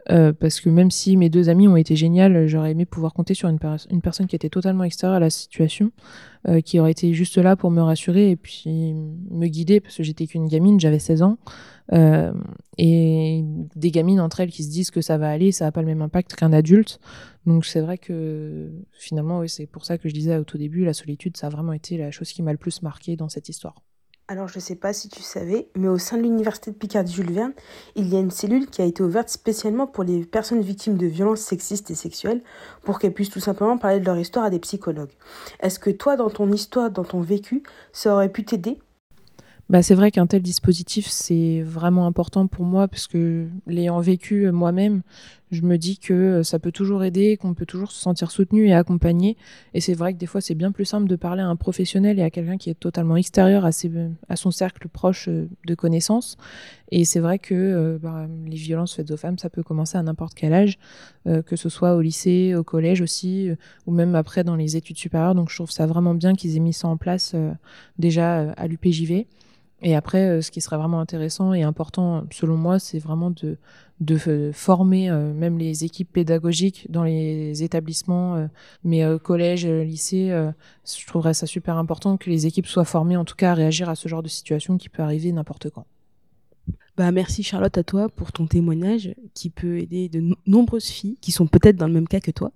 Euh, 0.09 0.31
parce 0.31 0.61
que 0.61 0.69
même 0.69 0.89
si 0.89 1.17
mes 1.17 1.29
deux 1.29 1.49
amis 1.49 1.67
ont 1.67 1.75
été 1.75 1.95
géniales, 1.95 2.47
j'aurais 2.47 2.71
aimé 2.71 2.85
pouvoir 2.85 3.13
compter 3.13 3.33
sur 3.33 3.49
une, 3.49 3.59
personne 4.01 4.27
qui 4.27 4.35
était 4.35 4.49
totalement 4.49 4.83
extérieure 4.83 5.17
à 5.17 5.19
la 5.19 5.29
situation, 5.29 5.91
euh, 6.47 6.61
qui 6.61 6.79
aurait 6.79 6.91
été 6.91 7.13
juste 7.13 7.37
là 7.37 7.55
pour 7.55 7.71
me 7.71 7.81
rassurer 7.81 8.31
et 8.31 8.35
puis 8.35 8.93
me 9.31 9.47
guider, 9.47 9.79
parce 9.81 9.97
que 9.97 10.03
j'étais 10.03 10.27
qu'une 10.27 10.47
gamine, 10.47 10.79
j'avais 10.79 10.99
16 10.99 11.23
ans, 11.23 11.37
euh, 11.93 12.31
et 12.77 13.43
des 13.75 13.91
gamines 13.91 14.21
entre 14.21 14.39
elles 14.39 14.51
qui 14.51 14.63
se 14.63 14.69
disent 14.69 14.91
que 14.91 15.01
ça 15.01 15.17
va 15.17 15.29
aller, 15.29 15.51
ça 15.51 15.65
n'a 15.65 15.71
pas 15.71 15.81
le 15.81 15.87
même 15.87 16.01
impact 16.01 16.35
qu'un 16.35 16.53
adulte. 16.53 16.99
Donc 17.45 17.65
c'est 17.65 17.81
vrai 17.81 17.97
que 17.97 18.69
finalement, 18.93 19.39
oui, 19.39 19.49
c'est 19.49 19.67
pour 19.67 19.85
ça 19.85 19.97
que 19.97 20.07
je 20.07 20.13
disais 20.13 20.37
au 20.37 20.43
tout 20.43 20.57
début, 20.57 20.85
la 20.85 20.93
solitude, 20.93 21.35
ça 21.37 21.47
a 21.47 21.49
vraiment 21.49 21.73
été 21.73 21.97
la 21.97 22.11
chose 22.11 22.31
qui 22.31 22.41
m'a 22.43 22.51
le 22.51 22.57
plus 22.57 22.81
marqué 22.81 23.15
dans 23.15 23.29
cette 23.29 23.49
histoire. 23.49 23.75
Alors 24.29 24.49
je 24.49 24.59
sais 24.59 24.75
pas 24.75 24.91
si 24.91 25.07
tu 25.07 25.21
savais, 25.21 25.69
mais 25.77 25.87
au 25.87 25.97
sein 25.97 26.17
de 26.17 26.23
l'université 26.23 26.71
de 26.71 26.75
Picardie 26.75 27.13
Jules 27.13 27.31
Verne, 27.31 27.53
il 27.95 28.09
y 28.09 28.17
a 28.17 28.19
une 28.19 28.29
cellule 28.29 28.67
qui 28.67 28.81
a 28.81 28.85
été 28.85 29.01
ouverte 29.01 29.29
spécialement 29.29 29.87
pour 29.87 30.03
les 30.03 30.25
personnes 30.25 30.59
victimes 30.59 30.97
de 30.97 31.05
violences 31.05 31.39
sexistes 31.39 31.89
et 31.91 31.95
sexuelles, 31.95 32.41
pour 32.83 32.99
qu'elles 32.99 33.13
puissent 33.13 33.29
tout 33.29 33.39
simplement 33.39 33.77
parler 33.77 34.01
de 34.01 34.05
leur 34.05 34.17
histoire 34.17 34.43
à 34.43 34.49
des 34.49 34.59
psychologues. 34.59 35.13
Est-ce 35.61 35.79
que 35.79 35.91
toi, 35.91 36.17
dans 36.17 36.29
ton 36.29 36.51
histoire, 36.51 36.91
dans 36.91 37.05
ton 37.05 37.21
vécu, 37.21 37.63
ça 37.93 38.13
aurait 38.13 38.27
pu 38.27 38.43
t'aider? 38.43 38.79
Bah, 39.69 39.81
c'est 39.81 39.95
vrai 39.95 40.11
qu'un 40.11 40.27
tel 40.27 40.41
dispositif, 40.41 41.07
c'est 41.07 41.61
vraiment 41.61 42.05
important 42.05 42.47
pour 42.47 42.65
moi 42.65 42.89
parce 42.89 43.07
que 43.07 43.47
l'ayant 43.65 44.01
vécu 44.01 44.51
moi-même, 44.51 45.03
je 45.51 45.61
me 45.61 45.77
dis 45.77 45.97
que 45.97 46.13
euh, 46.13 46.43
ça 46.43 46.59
peut 46.59 46.71
toujours 46.71 47.03
aider, 47.03 47.37
qu'on 47.37 47.53
peut 47.53 47.65
toujours 47.65 47.91
se 47.91 47.99
sentir 47.99 48.31
soutenu 48.31 48.67
et 48.67 48.73
accompagné. 48.73 49.37
Et 49.73 49.81
c'est 49.81 49.93
vrai 49.93 50.13
que 50.13 50.17
des 50.17 50.25
fois, 50.25 50.41
c'est 50.41 50.55
bien 50.55 50.71
plus 50.71 50.85
simple 50.85 51.07
de 51.07 51.15
parler 51.15 51.41
à 51.41 51.47
un 51.47 51.55
professionnel 51.55 52.19
et 52.19 52.23
à 52.23 52.29
quelqu'un 52.29 52.57
qui 52.57 52.69
est 52.69 52.79
totalement 52.79 53.15
extérieur 53.15 53.65
à, 53.65 53.71
ses, 53.71 53.91
à 54.27 54.35
son 54.35 54.51
cercle 54.51 54.87
proche 54.89 55.29
euh, 55.29 55.47
de 55.65 55.75
connaissances. 55.75 56.37
Et 56.91 57.05
c'est 57.05 57.19
vrai 57.19 57.39
que 57.39 57.53
euh, 57.53 57.97
bah, 58.01 58.27
les 58.45 58.55
violences 58.55 58.95
faites 58.95 59.09
aux 59.11 59.17
femmes, 59.17 59.37
ça 59.37 59.49
peut 59.49 59.63
commencer 59.63 59.97
à 59.97 60.03
n'importe 60.03 60.33
quel 60.33 60.53
âge, 60.53 60.79
que 61.45 61.57
ce 61.57 61.67
soit 61.67 61.95
au 61.95 62.01
lycée, 62.01 62.55
au 62.55 62.63
collège 62.63 63.01
aussi, 63.01 63.49
ou 63.85 63.91
même 63.91 64.15
après 64.15 64.45
dans 64.45 64.55
les 64.55 64.77
études 64.77 64.97
supérieures. 64.97 65.35
Donc 65.35 65.49
je 65.49 65.55
trouve 65.55 65.71
ça 65.71 65.85
vraiment 65.85 66.13
bien 66.13 66.33
qu'ils 66.33 66.55
aient 66.55 66.61
mis 66.61 66.71
ça 66.71 66.87
en 66.87 66.95
place 66.95 67.35
déjà 67.99 68.51
à 68.51 68.67
l'UPJV. 68.67 69.25
Et 69.81 69.95
après, 69.95 70.27
euh, 70.27 70.41
ce 70.41 70.49
qui 70.49 70.61
serait 70.61 70.77
vraiment 70.77 70.99
intéressant 70.99 71.53
et 71.53 71.61
important, 71.61 72.23
selon 72.31 72.57
moi, 72.57 72.79
c'est 72.79 72.97
vraiment 72.97 73.29
de, 73.29 73.57
de 73.99 74.51
former 74.51 75.09
euh, 75.09 75.33
même 75.33 75.59
les 75.59 75.83
équipes 75.83 76.11
pédagogiques 76.11 76.87
dans 76.89 77.03
les 77.03 77.63
établissements, 77.63 78.35
euh, 78.35 78.47
mais 78.83 79.03
collège, 79.23 79.67
lycée. 79.67 80.29
je 80.85 81.05
trouverais 81.05 81.33
ça 81.33 81.45
super 81.45 81.77
important 81.77 82.17
que 82.17 82.29
les 82.29 82.47
équipes 82.47 82.67
soient 82.67 82.85
formées, 82.85 83.17
en 83.17 83.25
tout 83.25 83.35
cas, 83.35 83.51
à 83.51 83.53
réagir 83.53 83.89
à 83.89 83.95
ce 83.95 84.07
genre 84.07 84.23
de 84.23 84.27
situation 84.27 84.77
qui 84.77 84.89
peut 84.89 85.03
arriver 85.03 85.31
n'importe 85.31 85.69
quand. 85.69 85.85
Bah, 86.97 87.11
merci 87.11 87.43
Charlotte 87.43 87.77
à 87.77 87.83
toi 87.83 88.09
pour 88.09 88.31
ton 88.31 88.47
témoignage 88.47 89.13
qui 89.35 89.51
peut 89.51 89.77
aider 89.77 90.09
de 90.09 90.35
nombreuses 90.47 90.87
filles 90.87 91.17
qui 91.21 91.31
sont 91.31 91.45
peut-être 91.45 91.75
dans 91.75 91.85
le 91.85 91.93
même 91.93 92.07
cas 92.07 92.19
que 92.19 92.31
toi. 92.31 92.51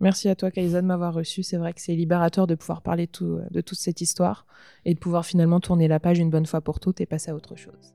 Merci 0.00 0.28
à 0.28 0.36
toi, 0.36 0.52
Kaïsa, 0.52 0.80
de 0.80 0.86
m'avoir 0.86 1.12
reçu. 1.12 1.42
C'est 1.42 1.56
vrai 1.56 1.72
que 1.72 1.80
c'est 1.80 1.94
libérateur 1.94 2.46
de 2.46 2.54
pouvoir 2.54 2.82
parler 2.82 3.08
de 3.08 3.60
toute 3.60 3.78
cette 3.78 4.00
histoire 4.00 4.46
et 4.84 4.94
de 4.94 4.98
pouvoir 4.98 5.26
finalement 5.26 5.58
tourner 5.58 5.88
la 5.88 5.98
page 5.98 6.18
une 6.18 6.30
bonne 6.30 6.46
fois 6.46 6.60
pour 6.60 6.78
toutes 6.78 7.00
et 7.00 7.06
passer 7.06 7.30
à 7.32 7.34
autre 7.34 7.56
chose. 7.56 7.94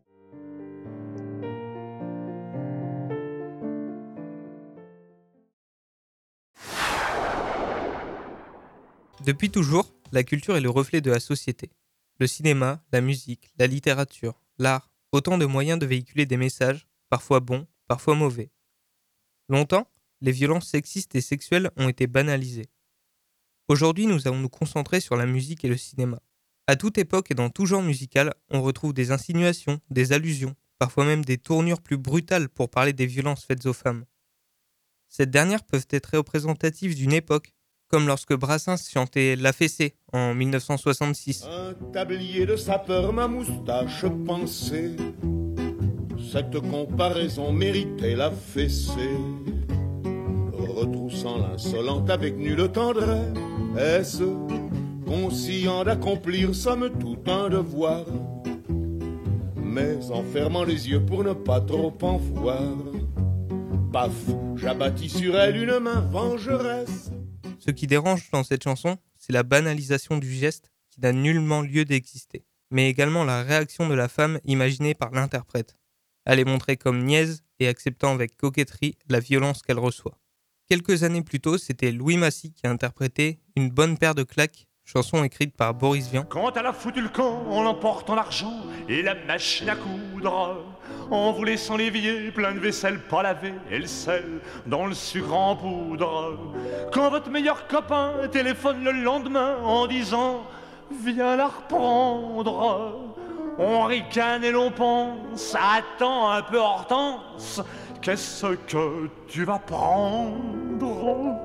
Depuis 9.26 9.50
toujours, 9.50 9.94
la 10.12 10.24
culture 10.24 10.58
est 10.58 10.62
le 10.62 10.70
reflet 10.70 11.00
de 11.00 11.10
la 11.10 11.22
société. 11.22 11.72
Le 12.20 12.28
cinéma, 12.28 12.84
la 12.92 13.00
musique, 13.00 13.54
la 13.58 13.68
littérature, 13.68 14.42
l'art, 14.58 14.92
autant 15.14 15.38
de 15.38 15.46
moyens 15.46 15.80
de 15.80 15.86
véhiculer 15.86 16.26
des 16.26 16.36
messages, 16.36 16.86
parfois 17.10 17.40
bons, 17.40 17.66
parfois 17.88 18.16
mauvais. 18.16 18.52
Longtemps, 19.48 19.88
les 20.24 20.32
violences 20.32 20.68
sexistes 20.70 21.16
et 21.16 21.22
sexuelles 21.22 21.70
ont 21.76 21.90
été 21.90 22.08
banalisées. 22.08 22.70
Aujourd'hui, 23.68 24.08
nous 24.08 24.26
allons 24.26 24.40
nous 24.40 24.50
concentrer 24.50 25.02
sur 25.02 25.18
la 25.18 25.26
musique 25.26 25.66
et 25.66 25.68
le 25.68 25.78
cinéma. 25.78 26.20
À 26.66 26.78
toute 26.78 26.98
époque 26.98 27.30
et 27.30 27.36
dans 27.36 27.50
tout 27.50 27.66
genre 27.66 27.84
musical, 27.84 28.34
on 28.50 28.62
retrouve 28.62 28.94
des 28.94 29.12
insinuations, 29.12 29.82
des 29.90 30.14
allusions, 30.14 30.56
parfois 30.80 31.04
même 31.04 31.26
des 31.26 31.38
tournures 31.38 31.82
plus 31.82 31.98
brutales 31.98 32.48
pour 32.48 32.70
parler 32.70 32.94
des 32.94 33.06
violences 33.06 33.44
faites 33.44 33.66
aux 33.66 33.74
femmes. 33.74 34.06
Ces 35.10 35.26
dernières 35.26 35.66
peuvent 35.66 35.88
être 35.90 36.16
représentatives 36.16 36.96
d'une 36.96 37.12
époque, 37.14 37.54
comme 37.90 38.08
lorsque 38.08 38.34
Brassens 38.34 38.90
chantait 38.90 39.36
La 39.36 39.52
fessée 39.52 39.94
en 40.14 40.34
1966. 40.34 41.44
Un 41.44 41.74
tablier 41.92 42.46
de 42.46 42.56
sapeur, 42.56 43.12
ma 43.12 43.28
moustache 43.28 44.06
pensée. 44.26 44.96
Cette 46.32 46.62
comparaison 46.62 47.52
méritait 47.52 48.16
la 48.16 48.32
fessée 48.32 49.20
retroussant 50.74 51.38
l'insolente 51.38 52.10
avec 52.10 52.38
nulle 52.38 52.70
tendresse, 52.72 54.22
conscient 55.06 55.84
d'accomplir 55.84 56.56
somme 56.56 56.90
tout 57.00 57.20
un 57.28 57.50
devoir, 57.50 58.06
mais 59.58 60.12
en 60.12 60.24
fermant 60.24 60.64
les 60.64 60.90
yeux 60.90 61.06
pour 61.06 61.24
ne 61.24 61.34
pas 61.34 61.62
trop 61.62 61.94
en 62.02 62.18
voir. 62.18 62.76
Paf, 63.92 64.12
j'abattis 64.56 65.10
sur 65.10 65.38
elle 65.38 65.58
une 65.58 65.80
main 65.80 66.02
vengeresse. 66.02 67.12
Ce 67.60 67.72
qui 67.72 67.88
dérange 67.88 68.30
dans 68.32 68.44
cette 68.44 68.64
chanson, 68.64 68.98
c'est 69.18 69.34
la 69.34 69.44
banalisation 69.44 70.18
du 70.18 70.34
geste 70.34 70.72
qui 70.90 71.00
n'a 71.02 71.14
nullement 71.14 71.62
lieu 71.62 71.86
d'exister, 71.86 72.46
mais 72.72 72.90
également 72.90 73.24
la 73.24 73.44
réaction 73.44 73.88
de 73.88 73.94
la 73.94 74.08
femme 74.08 74.40
imaginée 74.46 74.96
par 74.96 75.12
l'interprète. 75.12 75.78
Elle 76.26 76.40
est 76.40 76.46
montrée 76.46 76.78
comme 76.78 77.04
niaise 77.04 77.44
et 77.60 77.68
acceptant 77.68 78.14
avec 78.14 78.36
coquetterie 78.36 78.98
la 79.10 79.20
violence 79.20 79.62
qu'elle 79.62 79.80
reçoit. 79.80 80.18
Quelques 80.70 81.04
années 81.04 81.22
plus 81.22 81.42
tôt, 81.42 81.58
c'était 81.58 81.92
Louis 81.92 82.16
Massy 82.16 82.54
qui 82.54 82.66
a 82.66 82.70
interprété 82.70 83.40
Une 83.58 83.70
bonne 83.70 83.98
paire 83.98 84.16
de 84.16 84.24
claques, 84.24 84.66
chanson 84.86 85.22
écrite 85.24 85.58
par 85.58 85.74
Boris 85.74 86.10
Vian. 86.10 86.24
Quand 86.24 86.56
elle 86.56 86.66
a 86.66 86.72
foutu 86.72 87.02
le 87.02 87.10
camp 87.10 87.44
en 87.50 87.64
l'emportant 87.64 88.16
l'argent 88.16 88.64
et 88.88 89.02
la 89.02 89.14
machine 89.14 89.68
à 89.70 89.76
coudre, 89.76 90.64
en 91.12 91.34
vous 91.34 91.44
laissant 91.44 91.76
l'évier 91.76 92.32
plein 92.32 92.54
de 92.54 92.60
vaisselle 92.60 93.00
pas 93.00 93.24
lavée 93.24 93.54
et 93.70 93.80
le 93.80 93.88
sel 93.88 94.40
dans 94.66 94.86
le 94.86 94.94
sucre 94.94 95.34
en 95.34 95.58
poudre. 95.58 96.40
Quand 96.94 97.10
votre 97.10 97.30
meilleur 97.30 97.68
copain 97.68 98.14
téléphone 98.32 98.86
le 98.86 98.92
lendemain 98.94 99.58
en 99.64 99.86
disant 99.86 100.44
Viens 101.04 101.36
la 101.36 101.48
reprendre. 101.48 103.16
On 103.58 103.84
ricane 103.84 104.44
et 104.44 104.52
l'on 104.52 104.72
pense, 104.72 105.56
attends 105.56 106.32
un 106.32 106.42
peu 106.42 106.58
Hortense, 106.58 107.62
qu'est-ce 108.02 108.48
que 108.68 109.10
tu 109.28 109.46
vas 109.46 109.60
prendre 109.60 111.38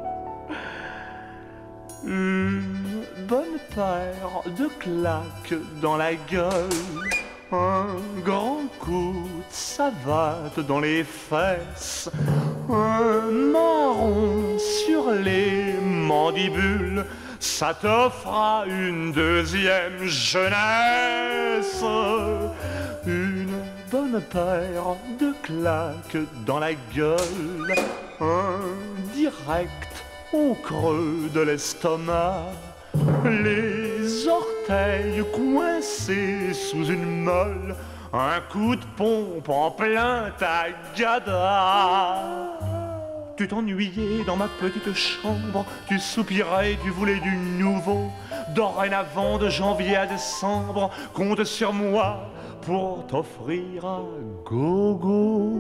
Une 2.04 3.04
bonne 3.28 3.58
paire 3.74 4.42
de 4.46 4.68
claques 4.78 5.54
dans 5.82 5.98
la 5.98 6.14
gueule, 6.14 6.70
un 7.52 7.86
grand 8.24 8.62
coup 8.80 9.28
de 9.38 9.44
savate 9.50 10.60
dans 10.60 10.80
les 10.80 11.04
fesses, 11.04 12.08
un 12.70 13.30
marron 13.30 14.56
sur 14.58 15.10
les 15.10 15.74
mandibules, 15.82 17.04
ça 17.40 17.74
t'offra 17.74 18.64
une 18.66 19.12
deuxième 19.12 20.04
jeunesse. 20.04 21.82
Une 23.06 23.62
bonne 23.90 24.20
paire 24.30 24.96
de 25.18 25.32
claques 25.42 26.16
dans 26.44 26.58
la 26.58 26.74
gueule, 26.94 27.74
un 28.20 28.60
direct 29.14 30.04
au 30.32 30.54
creux 30.62 31.30
de 31.32 31.40
l'estomac, 31.40 32.42
les 33.24 34.28
orteils 34.28 35.24
coincés 35.32 36.52
sous 36.52 36.86
une 36.86 37.22
molle, 37.24 37.74
un 38.12 38.40
coup 38.52 38.76
de 38.76 38.84
pompe 38.96 39.48
en 39.48 39.70
plein 39.70 40.30
tagada. 40.38 41.38
Tu 43.38 43.46
t'ennuyais 43.46 44.24
dans 44.26 44.34
ma 44.34 44.48
petite 44.48 44.92
chambre, 44.94 45.64
tu 45.86 46.00
soupirais, 46.00 46.76
tu 46.82 46.90
voulais 46.90 47.20
du 47.20 47.36
nouveau. 47.36 48.10
Dorénavant, 48.52 49.38
de 49.38 49.48
janvier 49.48 49.94
à 49.94 50.06
décembre, 50.06 50.90
compte 51.14 51.44
sur 51.44 51.72
moi 51.72 52.32
pour 52.62 53.06
t'offrir 53.06 53.86
un 53.86 54.06
gogo. 54.44 55.52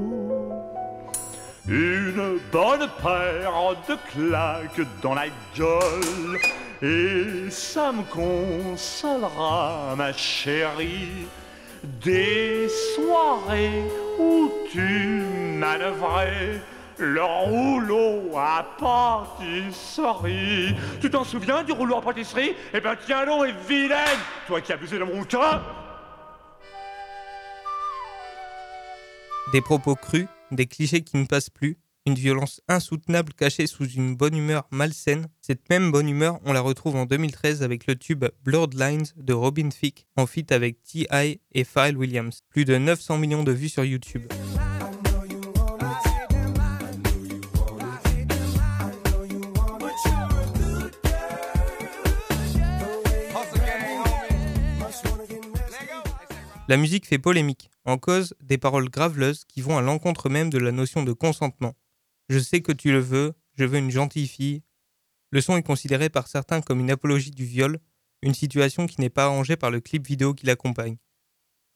Une 1.68 2.40
bonne 2.50 2.88
paire 3.00 3.76
de 3.88 3.94
claques 4.10 4.80
dans 5.00 5.14
la 5.14 5.26
gueule, 5.56 6.40
et 6.82 7.48
ça 7.48 7.92
me 7.92 8.02
consolera, 8.02 9.94
ma 9.96 10.12
chérie, 10.12 11.28
des 11.84 12.66
soirées 12.96 13.84
où 14.18 14.50
tu 14.72 15.22
manœuvrais 15.60 16.60
le 16.98 17.22
rouleau 17.22 18.36
à 18.36 18.66
pâtisserie. 18.78 20.74
Tu 21.00 21.10
t'en 21.10 21.24
souviens 21.24 21.62
du 21.62 21.72
rouleau 21.72 21.96
à 21.96 22.02
pâtisserie? 22.02 22.54
Eh 22.74 22.80
ben 22.80 22.96
tiens 23.06 23.26
donc 23.26 23.46
et 23.46 23.54
vilaine 23.68 24.18
Toi 24.46 24.60
qui 24.60 24.72
abusais 24.72 24.98
de 24.98 25.04
mon 25.04 25.24
cas 25.24 25.62
Des 29.52 29.62
propos 29.62 29.94
crus, 29.94 30.26
des 30.50 30.66
clichés 30.66 31.00
qui 31.02 31.16
ne 31.16 31.24
passent 31.24 31.48
plus, 31.48 31.78
une 32.04 32.14
violence 32.14 32.60
insoutenable 32.68 33.32
cachée 33.32 33.66
sous 33.66 33.88
une 33.88 34.14
bonne 34.14 34.36
humeur 34.36 34.66
malsaine. 34.70 35.28
Cette 35.40 35.68
même 35.70 35.90
bonne 35.90 36.08
humeur, 36.08 36.38
on 36.44 36.52
la 36.52 36.60
retrouve 36.60 36.96
en 36.96 37.06
2013 37.06 37.62
avec 37.62 37.86
le 37.86 37.96
tube 37.96 38.26
Blurred 38.44 38.74
Lines 38.74 39.06
de 39.16 39.32
Robin 39.32 39.68
Thicke 39.68 40.06
en 40.16 40.26
feat 40.26 40.52
avec 40.52 40.82
T.I. 40.82 41.40
et 41.52 41.64
Pharrell 41.64 41.96
Williams. 41.96 42.42
Plus 42.50 42.64
de 42.64 42.76
900 42.76 43.18
millions 43.18 43.42
de 43.42 43.52
vues 43.52 43.68
sur 43.68 43.84
YouTube. 43.84 44.24
La 56.68 56.76
musique 56.76 57.06
fait 57.06 57.18
polémique, 57.18 57.70
en 57.86 57.96
cause 57.96 58.34
des 58.42 58.58
paroles 58.58 58.90
graveleuses 58.90 59.46
qui 59.46 59.62
vont 59.62 59.78
à 59.78 59.80
l'encontre 59.80 60.28
même 60.28 60.50
de 60.50 60.58
la 60.58 60.70
notion 60.70 61.02
de 61.02 61.14
consentement. 61.14 61.74
Je 62.28 62.38
sais 62.38 62.60
que 62.60 62.72
tu 62.72 62.92
le 62.92 62.98
veux, 62.98 63.32
je 63.54 63.64
veux 63.64 63.78
une 63.78 63.90
gentille 63.90 64.28
fille. 64.28 64.62
Le 65.30 65.40
son 65.40 65.56
est 65.56 65.62
considéré 65.62 66.10
par 66.10 66.28
certains 66.28 66.60
comme 66.60 66.80
une 66.80 66.90
apologie 66.90 67.30
du 67.30 67.46
viol, 67.46 67.78
une 68.20 68.34
situation 68.34 68.86
qui 68.86 69.00
n'est 69.00 69.08
pas 69.08 69.24
arrangée 69.24 69.56
par 69.56 69.70
le 69.70 69.80
clip 69.80 70.06
vidéo 70.06 70.34
qui 70.34 70.44
l'accompagne. 70.44 70.98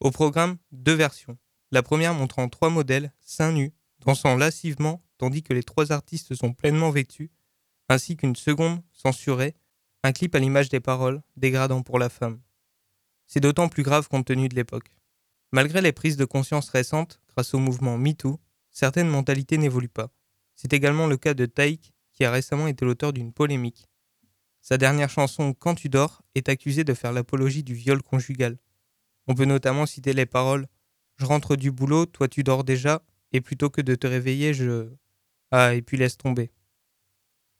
Au 0.00 0.10
programme, 0.10 0.58
deux 0.72 0.92
versions. 0.92 1.38
La 1.70 1.82
première 1.82 2.12
montrant 2.12 2.50
trois 2.50 2.68
modèles, 2.68 3.14
seins 3.22 3.52
nus, 3.52 3.72
dansant 4.04 4.36
lascivement 4.36 5.02
tandis 5.16 5.42
que 5.42 5.54
les 5.54 5.62
trois 5.62 5.90
artistes 5.90 6.34
sont 6.34 6.52
pleinement 6.52 6.90
vêtus, 6.90 7.30
ainsi 7.88 8.18
qu'une 8.18 8.36
seconde, 8.36 8.82
censurée, 8.92 9.54
un 10.02 10.12
clip 10.12 10.34
à 10.34 10.38
l'image 10.38 10.68
des 10.68 10.80
paroles, 10.80 11.22
dégradant 11.36 11.80
pour 11.80 11.98
la 11.98 12.10
femme. 12.10 12.40
C'est 13.32 13.40
d'autant 13.40 13.70
plus 13.70 13.82
grave 13.82 14.08
compte 14.08 14.26
tenu 14.26 14.50
de 14.50 14.54
l'époque. 14.54 14.94
Malgré 15.52 15.80
les 15.80 15.92
prises 15.92 16.18
de 16.18 16.26
conscience 16.26 16.68
récentes, 16.68 17.18
grâce 17.28 17.54
au 17.54 17.58
mouvement 17.58 17.96
MeToo, 17.96 18.38
certaines 18.68 19.08
mentalités 19.08 19.56
n'évoluent 19.56 19.88
pas. 19.88 20.10
C'est 20.54 20.74
également 20.74 21.06
le 21.06 21.16
cas 21.16 21.32
de 21.32 21.46
Taïk, 21.46 21.94
qui 22.12 22.26
a 22.26 22.30
récemment 22.30 22.66
été 22.66 22.84
l'auteur 22.84 23.14
d'une 23.14 23.32
polémique. 23.32 23.88
Sa 24.60 24.76
dernière 24.76 25.08
chanson 25.08 25.54
Quand 25.54 25.74
tu 25.74 25.88
dors 25.88 26.20
est 26.34 26.50
accusée 26.50 26.84
de 26.84 26.92
faire 26.92 27.14
l'apologie 27.14 27.62
du 27.62 27.72
viol 27.72 28.02
conjugal. 28.02 28.58
On 29.26 29.34
peut 29.34 29.46
notamment 29.46 29.86
citer 29.86 30.12
les 30.12 30.26
paroles 30.26 30.66
Je 31.16 31.24
rentre 31.24 31.56
du 31.56 31.70
boulot, 31.70 32.04
toi 32.04 32.28
tu 32.28 32.42
dors 32.42 32.64
déjà, 32.64 33.02
et 33.32 33.40
plutôt 33.40 33.70
que 33.70 33.80
de 33.80 33.94
te 33.94 34.06
réveiller, 34.06 34.52
je. 34.52 34.90
Ah, 35.50 35.72
et 35.72 35.80
puis 35.80 35.96
laisse 35.96 36.18
tomber. 36.18 36.52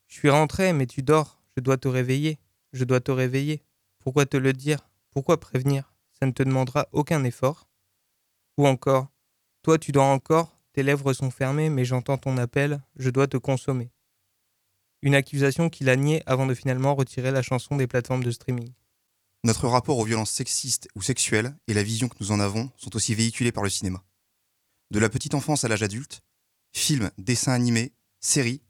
Je 0.06 0.16
suis 0.16 0.28
rentré, 0.28 0.74
mais 0.74 0.86
tu 0.86 1.02
dors, 1.02 1.42
je 1.56 1.62
dois 1.62 1.78
te 1.78 1.88
réveiller, 1.88 2.38
je 2.74 2.84
dois 2.84 3.00
te 3.00 3.10
réveiller. 3.10 3.62
Pourquoi 4.00 4.26
te 4.26 4.36
le 4.36 4.52
dire? 4.52 4.91
Pourquoi 5.12 5.38
prévenir? 5.38 5.94
Ça 6.18 6.26
ne 6.26 6.32
te 6.32 6.42
demandera 6.42 6.88
aucun 6.92 7.22
effort. 7.24 7.68
Ou 8.58 8.66
encore, 8.66 9.08
toi 9.62 9.78
tu 9.78 9.92
dors 9.92 10.06
encore, 10.06 10.58
tes 10.72 10.82
lèvres 10.82 11.12
sont 11.12 11.30
fermées, 11.30 11.70
mais 11.70 11.84
j'entends 11.84 12.18
ton 12.18 12.36
appel, 12.38 12.82
je 12.96 13.10
dois 13.10 13.26
te 13.26 13.36
consommer. 13.36 13.90
Une 15.02 15.14
accusation 15.14 15.68
qu'il 15.68 15.88
a 15.88 15.96
niée 15.96 16.22
avant 16.26 16.46
de 16.46 16.54
finalement 16.54 16.94
retirer 16.94 17.30
la 17.30 17.42
chanson 17.42 17.76
des 17.76 17.86
plateformes 17.86 18.24
de 18.24 18.30
streaming. 18.30 18.72
Notre 19.44 19.66
rapport 19.66 19.98
aux 19.98 20.04
violences 20.04 20.30
sexistes 20.30 20.88
ou 20.94 21.02
sexuelles 21.02 21.54
et 21.66 21.74
la 21.74 21.82
vision 21.82 22.08
que 22.08 22.16
nous 22.20 22.30
en 22.30 22.40
avons 22.40 22.70
sont 22.76 22.94
aussi 22.94 23.14
véhiculés 23.14 23.52
par 23.52 23.64
le 23.64 23.70
cinéma. 23.70 24.04
De 24.90 24.98
la 24.98 25.08
petite 25.08 25.34
enfance 25.34 25.64
à 25.64 25.68
l'âge 25.68 25.82
adulte, 25.82 26.22
films, 26.72 27.10
dessins 27.18 27.52
animés, 27.52 27.92
séries 28.20 28.62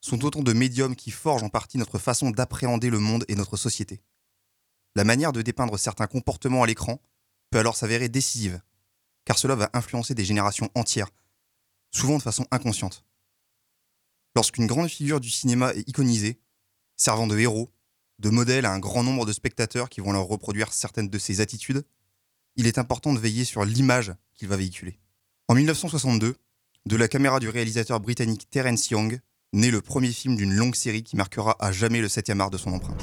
sont 0.00 0.24
autant 0.24 0.42
de 0.42 0.52
médiums 0.52 0.96
qui 0.96 1.10
forgent 1.10 1.42
en 1.42 1.48
partie 1.48 1.78
notre 1.78 1.98
façon 1.98 2.30
d'appréhender 2.30 2.90
le 2.90 2.98
monde 2.98 3.24
et 3.28 3.34
notre 3.34 3.56
société. 3.56 4.02
La 4.94 5.04
manière 5.04 5.32
de 5.32 5.42
dépeindre 5.42 5.78
certains 5.78 6.06
comportements 6.06 6.62
à 6.62 6.66
l'écran 6.66 7.00
peut 7.50 7.58
alors 7.58 7.76
s'avérer 7.76 8.08
décisive, 8.08 8.60
car 9.24 9.38
cela 9.38 9.54
va 9.54 9.70
influencer 9.72 10.14
des 10.14 10.24
générations 10.24 10.70
entières, 10.74 11.10
souvent 11.90 12.18
de 12.18 12.22
façon 12.22 12.46
inconsciente. 12.50 13.04
Lorsqu'une 14.34 14.66
grande 14.66 14.88
figure 14.88 15.20
du 15.20 15.30
cinéma 15.30 15.72
est 15.74 15.88
iconisée, 15.88 16.40
servant 16.96 17.26
de 17.26 17.38
héros, 17.38 17.72
de 18.18 18.30
modèle 18.30 18.66
à 18.66 18.72
un 18.72 18.78
grand 18.78 19.02
nombre 19.02 19.26
de 19.26 19.32
spectateurs 19.32 19.88
qui 19.88 20.00
vont 20.00 20.12
leur 20.12 20.26
reproduire 20.26 20.72
certaines 20.72 21.08
de 21.08 21.18
ses 21.18 21.40
attitudes, 21.40 21.84
il 22.56 22.66
est 22.66 22.78
important 22.78 23.12
de 23.12 23.18
veiller 23.18 23.44
sur 23.44 23.64
l'image 23.64 24.12
qu'il 24.34 24.48
va 24.48 24.56
véhiculer. 24.56 24.98
En 25.48 25.54
1962, 25.54 26.36
de 26.86 26.96
la 26.96 27.08
caméra 27.08 27.40
du 27.40 27.48
réalisateur 27.48 28.00
britannique 28.00 28.48
Terence 28.50 28.90
Young, 28.90 29.20
naît 29.52 29.70
le 29.70 29.80
premier 29.80 30.12
film 30.12 30.36
d'une 30.36 30.54
longue 30.54 30.76
série 30.76 31.02
qui 31.02 31.16
marquera 31.16 31.56
à 31.58 31.72
jamais 31.72 32.00
le 32.00 32.08
7e 32.08 32.40
art 32.40 32.50
de 32.50 32.58
son 32.58 32.72
empreinte. 32.72 33.02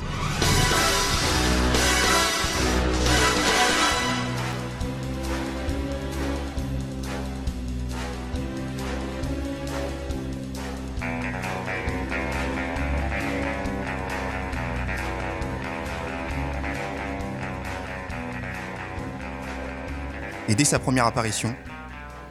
Et 20.49 20.55
dès 20.55 20.63
sa 20.63 20.79
première 20.79 21.05
apparition, 21.05 21.53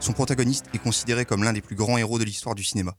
son 0.01 0.15
protagoniste 0.15 0.65
est 0.73 0.79
considéré 0.79 1.27
comme 1.27 1.45
l'un 1.45 1.53
des 1.53 1.61
plus 1.61 1.77
grands 1.77 1.99
héros 1.99 2.19
de 2.19 2.25
l'histoire 2.25 2.55
du 2.55 2.65
cinéma. 2.65 2.97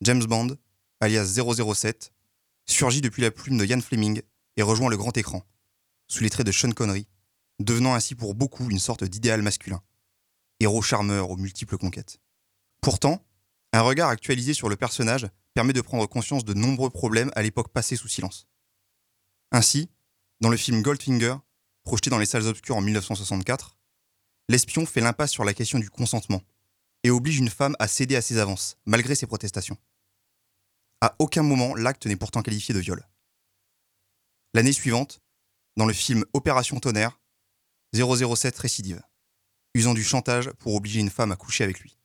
James 0.00 0.24
Bond, 0.24 0.56
alias 1.00 1.38
007, 1.38 2.10
surgit 2.64 3.02
depuis 3.02 3.20
la 3.20 3.30
plume 3.30 3.58
de 3.58 3.66
Ian 3.66 3.82
Fleming 3.82 4.22
et 4.56 4.62
rejoint 4.62 4.88
le 4.88 4.96
grand 4.96 5.14
écran, 5.18 5.44
sous 6.06 6.22
les 6.22 6.30
traits 6.30 6.46
de 6.46 6.52
Sean 6.52 6.72
Connery, 6.72 7.06
devenant 7.58 7.94
ainsi 7.94 8.14
pour 8.14 8.34
beaucoup 8.34 8.70
une 8.70 8.78
sorte 8.78 9.04
d'idéal 9.04 9.42
masculin, 9.42 9.82
héros 10.58 10.80
charmeur 10.80 11.28
aux 11.28 11.36
multiples 11.36 11.76
conquêtes. 11.76 12.18
Pourtant, 12.80 13.22
un 13.74 13.82
regard 13.82 14.08
actualisé 14.08 14.54
sur 14.54 14.70
le 14.70 14.76
personnage 14.76 15.28
permet 15.52 15.74
de 15.74 15.82
prendre 15.82 16.06
conscience 16.06 16.46
de 16.46 16.54
nombreux 16.54 16.88
problèmes 16.88 17.30
à 17.34 17.42
l'époque 17.42 17.72
passée 17.72 17.96
sous 17.96 18.08
silence. 18.08 18.46
Ainsi, 19.52 19.90
dans 20.40 20.48
le 20.48 20.56
film 20.56 20.80
Goldfinger, 20.80 21.36
projeté 21.84 22.08
dans 22.08 22.18
les 22.18 22.26
salles 22.26 22.46
obscures 22.46 22.76
en 22.76 22.80
1964, 22.80 23.77
l'espion 24.48 24.86
fait 24.86 25.00
l'impasse 25.00 25.30
sur 25.30 25.44
la 25.44 25.54
question 25.54 25.78
du 25.78 25.90
consentement 25.90 26.42
et 27.04 27.10
oblige 27.10 27.38
une 27.38 27.50
femme 27.50 27.76
à 27.78 27.88
céder 27.88 28.16
à 28.16 28.22
ses 28.22 28.38
avances, 28.38 28.76
malgré 28.86 29.14
ses 29.14 29.26
protestations. 29.26 29.76
À 31.00 31.14
aucun 31.18 31.42
moment 31.42 31.74
l'acte 31.74 32.06
n'est 32.06 32.16
pourtant 32.16 32.42
qualifié 32.42 32.74
de 32.74 32.80
viol. 32.80 33.06
L'année 34.54 34.72
suivante, 34.72 35.20
dans 35.76 35.86
le 35.86 35.92
film 35.92 36.24
Opération 36.32 36.80
Tonnerre, 36.80 37.20
007 37.94 38.58
récidive, 38.58 39.02
usant 39.74 39.94
du 39.94 40.02
chantage 40.02 40.50
pour 40.52 40.74
obliger 40.74 41.00
une 41.00 41.10
femme 41.10 41.32
à 41.32 41.36
coucher 41.36 41.64
avec 41.64 41.80
lui. 41.80 41.98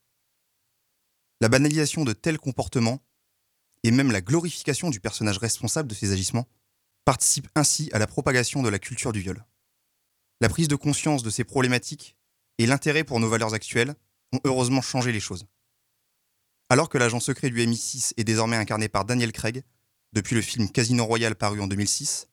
La 1.41 1.49
banalisation 1.49 2.03
de 2.05 2.13
tels 2.13 2.37
comportements, 2.37 3.03
et 3.83 3.91
même 3.91 4.11
la 4.11 4.21
glorification 4.21 4.89
du 4.89 4.99
personnage 4.99 5.39
responsable 5.39 5.89
de 5.89 5.95
ces 5.95 6.11
agissements, 6.11 6.47
participe 7.03 7.49
ainsi 7.55 7.89
à 7.91 7.99
la 7.99 8.07
propagation 8.07 8.61
de 8.61 8.69
la 8.69 8.79
culture 8.79 9.11
du 9.11 9.19
viol. 9.19 9.43
La 10.39 10.49
prise 10.49 10.67
de 10.67 10.75
conscience 10.75 11.23
de 11.23 11.29
ces 11.29 11.43
problématiques 11.43 12.15
et 12.57 12.65
l'intérêt 12.65 13.03
pour 13.03 13.19
nos 13.19 13.29
valeurs 13.29 13.53
actuelles 13.53 13.95
ont 14.33 14.39
heureusement 14.43 14.81
changé 14.81 15.11
les 15.11 15.19
choses. 15.19 15.45
Alors 16.69 16.89
que 16.89 16.97
l'agent 16.97 17.19
secret 17.19 17.49
du 17.49 17.57
MI6 17.57 18.13
est 18.17 18.23
désormais 18.23 18.55
incarné 18.55 18.89
par 18.89 19.05
Daniel 19.05 19.31
Craig, 19.31 19.63
depuis 20.13 20.35
le 20.35 20.41
film 20.41 20.69
Casino 20.69 21.05
Royale 21.05 21.35
paru 21.35 21.59
en 21.61 21.67
2006, 21.67 22.27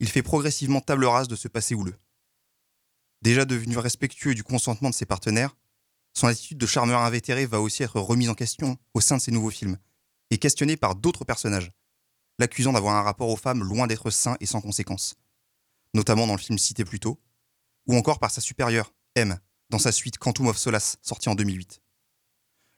il 0.00 0.08
fait 0.08 0.22
progressivement 0.22 0.80
table 0.80 1.04
rase 1.04 1.28
de 1.28 1.36
ce 1.36 1.48
passé 1.48 1.74
houleux. 1.74 1.96
Déjà 3.22 3.44
devenu 3.44 3.78
respectueux 3.78 4.34
du 4.34 4.44
consentement 4.44 4.90
de 4.90 4.94
ses 4.94 5.06
partenaires, 5.06 5.56
son 6.14 6.28
attitude 6.28 6.58
de 6.58 6.66
charmeur 6.66 7.00
invétéré 7.00 7.46
va 7.46 7.60
aussi 7.60 7.82
être 7.82 8.00
remise 8.00 8.28
en 8.28 8.34
question 8.34 8.78
au 8.94 9.00
sein 9.00 9.16
de 9.16 9.22
ses 9.22 9.32
nouveaux 9.32 9.50
films, 9.50 9.78
et 10.30 10.38
questionnée 10.38 10.76
par 10.76 10.94
d'autres 10.94 11.24
personnages, 11.24 11.72
l'accusant 12.38 12.72
d'avoir 12.72 12.96
un 12.96 13.02
rapport 13.02 13.28
aux 13.28 13.36
femmes 13.36 13.62
loin 13.62 13.86
d'être 13.86 14.10
sain 14.10 14.36
et 14.40 14.46
sans 14.46 14.60
conséquence, 14.60 15.16
notamment 15.94 16.26
dans 16.26 16.34
le 16.34 16.40
film 16.40 16.58
cité 16.58 16.84
plus 16.84 17.00
tôt, 17.00 17.20
ou 17.86 17.96
encore 17.96 18.18
par 18.18 18.30
sa 18.30 18.40
supérieure, 18.40 18.92
M, 19.18 19.38
dans 19.70 19.78
sa 19.78 19.92
suite 19.92 20.18
Quantum 20.18 20.46
of 20.46 20.56
Solace, 20.56 20.98
sortie 21.02 21.28
en 21.28 21.34
2008. 21.34 21.80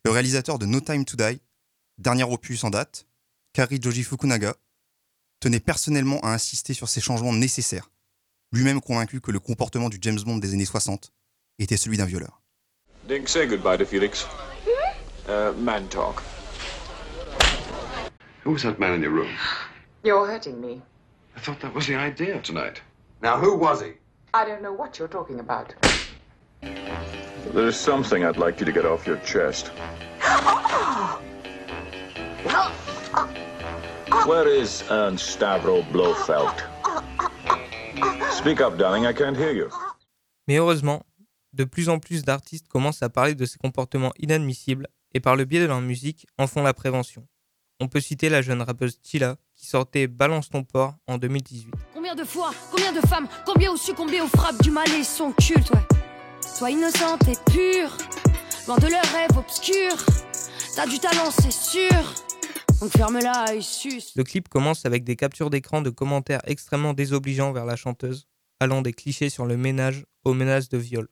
Le 0.05 0.11
réalisateur 0.11 0.59
de 0.59 0.66
No 0.66 0.80
Time 0.80 1.05
to 1.05 1.16
Die, 1.16 1.41
dernier 1.99 2.24
opus 2.24 2.64
en 2.64 2.70
date, 2.70 3.07
Kari 3.53 3.78
Joji 3.80 4.03
Fukunaga, 4.03 4.55
tenait 5.41 5.61
personnellement 5.61 6.20
à 6.20 6.32
insister 6.32 6.74
sur 6.74 6.88
ces 6.88 7.01
changements 7.01 7.32
nécessaires, 7.32 7.91
lui-même 8.53 8.80
convaincu 8.80 9.20
que 9.20 9.30
le 9.30 9.38
comportement 9.38 9.88
du 9.88 9.99
James 10.01 10.20
Bond 10.20 10.38
des 10.38 10.55
années 10.55 10.64
60 10.64 11.12
était 11.59 11.76
celui 11.76 11.99
d'un 11.99 12.07
violeur. 12.07 12.43
Dink, 13.07 13.28
say 13.28 13.47
goodbye 13.47 13.76
to 13.76 13.84
Felix. 13.84 14.26
Uh, 15.28 15.53
man 15.59 15.88
talk. 15.88 16.22
Who 18.45 18.53
was 18.53 18.62
that 18.62 18.78
man 18.78 18.95
in 18.95 19.03
your 19.03 19.12
room? 19.12 19.30
You're 20.03 20.26
hurting 20.26 20.61
me. 20.61 20.80
I 21.36 21.41
thought 21.41 21.61
that 21.61 21.74
was 21.74 21.86
the 21.86 21.97
idea 21.97 22.41
tonight. 22.41 22.80
Now, 23.22 23.38
who 23.38 23.57
was 23.57 23.82
he? 23.82 23.93
I 24.32 24.45
don't 24.47 24.62
know 24.62 24.72
what 24.72 24.99
you're 24.99 25.09
talking 25.09 25.41
about. 25.41 25.74
There's 26.62 27.76
something 27.76 28.24
I'd 28.24 28.36
like 28.36 28.61
you 28.61 28.66
to 28.66 28.72
get 28.72 28.84
off 28.84 29.06
your 29.06 29.18
chest. 29.24 29.70
Where 34.26 34.46
is 34.46 34.84
Ernst 34.90 35.38
Stavro 35.38 35.82
Blofeld? 35.90 36.54
Speak 38.30 38.61
up, 38.61 38.76
darling, 38.78 39.04
I 39.06 39.12
can't 39.12 39.36
hear 39.36 39.52
you. 39.52 39.68
Mais 40.46 40.58
heureusement, 40.58 41.02
de 41.52 41.64
plus 41.64 41.88
en 41.88 41.98
plus 41.98 42.22
d'artistes 42.24 42.68
commencent 42.68 43.02
à 43.02 43.08
parler 43.08 43.34
de 43.34 43.44
ces 43.44 43.58
comportements 43.58 44.12
inadmissibles 44.18 44.86
et 45.14 45.20
par 45.20 45.36
le 45.36 45.44
biais 45.44 45.61
de 45.61 45.66
leur 45.66 45.80
musique 45.80 46.26
en 46.38 46.46
font 46.46 46.62
la 46.62 46.74
prévention. 46.74 47.26
On 47.80 47.88
peut 47.88 48.00
citer 48.00 48.28
la 48.28 48.42
jeune 48.42 48.62
rappeuse 48.62 49.00
Tila 49.00 49.36
qui 49.56 49.66
sortait 49.66 50.06
Balance 50.06 50.50
ton 50.50 50.62
port 50.62 50.94
en 51.06 51.18
2018. 51.18 51.74
Combien 51.94 52.14
de 52.14 52.24
fois, 52.24 52.50
combien 52.70 52.92
de 52.92 53.00
femmes, 53.00 53.26
combien 53.44 53.72
ont 53.72 53.76
succombé 53.76 54.20
aux 54.20 54.28
frappes 54.28 54.62
du 54.62 54.70
mal 54.70 54.88
et 54.92 55.02
son 55.02 55.32
culte, 55.32 55.70
ouais. 55.70 56.00
Sois 56.47 56.70
innocente 56.70 57.26
et 57.28 57.36
pure, 57.51 57.97
loin 58.66 58.76
de 58.78 58.88
leurs 58.88 59.12
rêves 59.12 59.36
obscurs. 59.36 60.05
T'as 60.74 60.86
du 60.86 60.99
talent, 60.99 61.30
c'est 61.30 61.53
sûr. 61.53 62.14
Donc 62.80 62.91
ferme-la 62.97 63.55
et. 63.55 63.61
Le 64.16 64.24
clip 64.24 64.49
commence 64.49 64.86
avec 64.86 65.05
des 65.05 65.16
captures 65.16 65.51
d'écran 65.51 65.82
de 65.82 65.91
commentaires 65.91 66.41
extrêmement 66.45 66.95
désobligeants 66.95 67.53
vers 67.53 67.64
la 67.64 67.76
chanteuse, 67.76 68.26
allant 68.59 68.82
des 68.82 68.93
clichés 68.93 69.28
sur 69.28 69.47
le 69.47 69.57
ménage 69.57 70.05
aux 70.24 70.34
menaces 70.34 70.68
de 70.68 70.78
viol. 70.78 71.09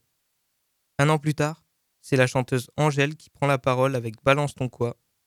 Un 0.98 1.08
an 1.08 1.18
plus 1.18 1.34
tard, 1.34 1.64
c'est 2.00 2.16
la 2.16 2.26
chanteuse 2.26 2.70
Angèle 2.76 3.16
qui 3.16 3.30
prend 3.30 3.46
la 3.46 3.58
parole 3.58 3.96
avec 3.96 4.14
Balance 4.24 4.54
ton 4.54 4.68
quoi, 4.68 4.96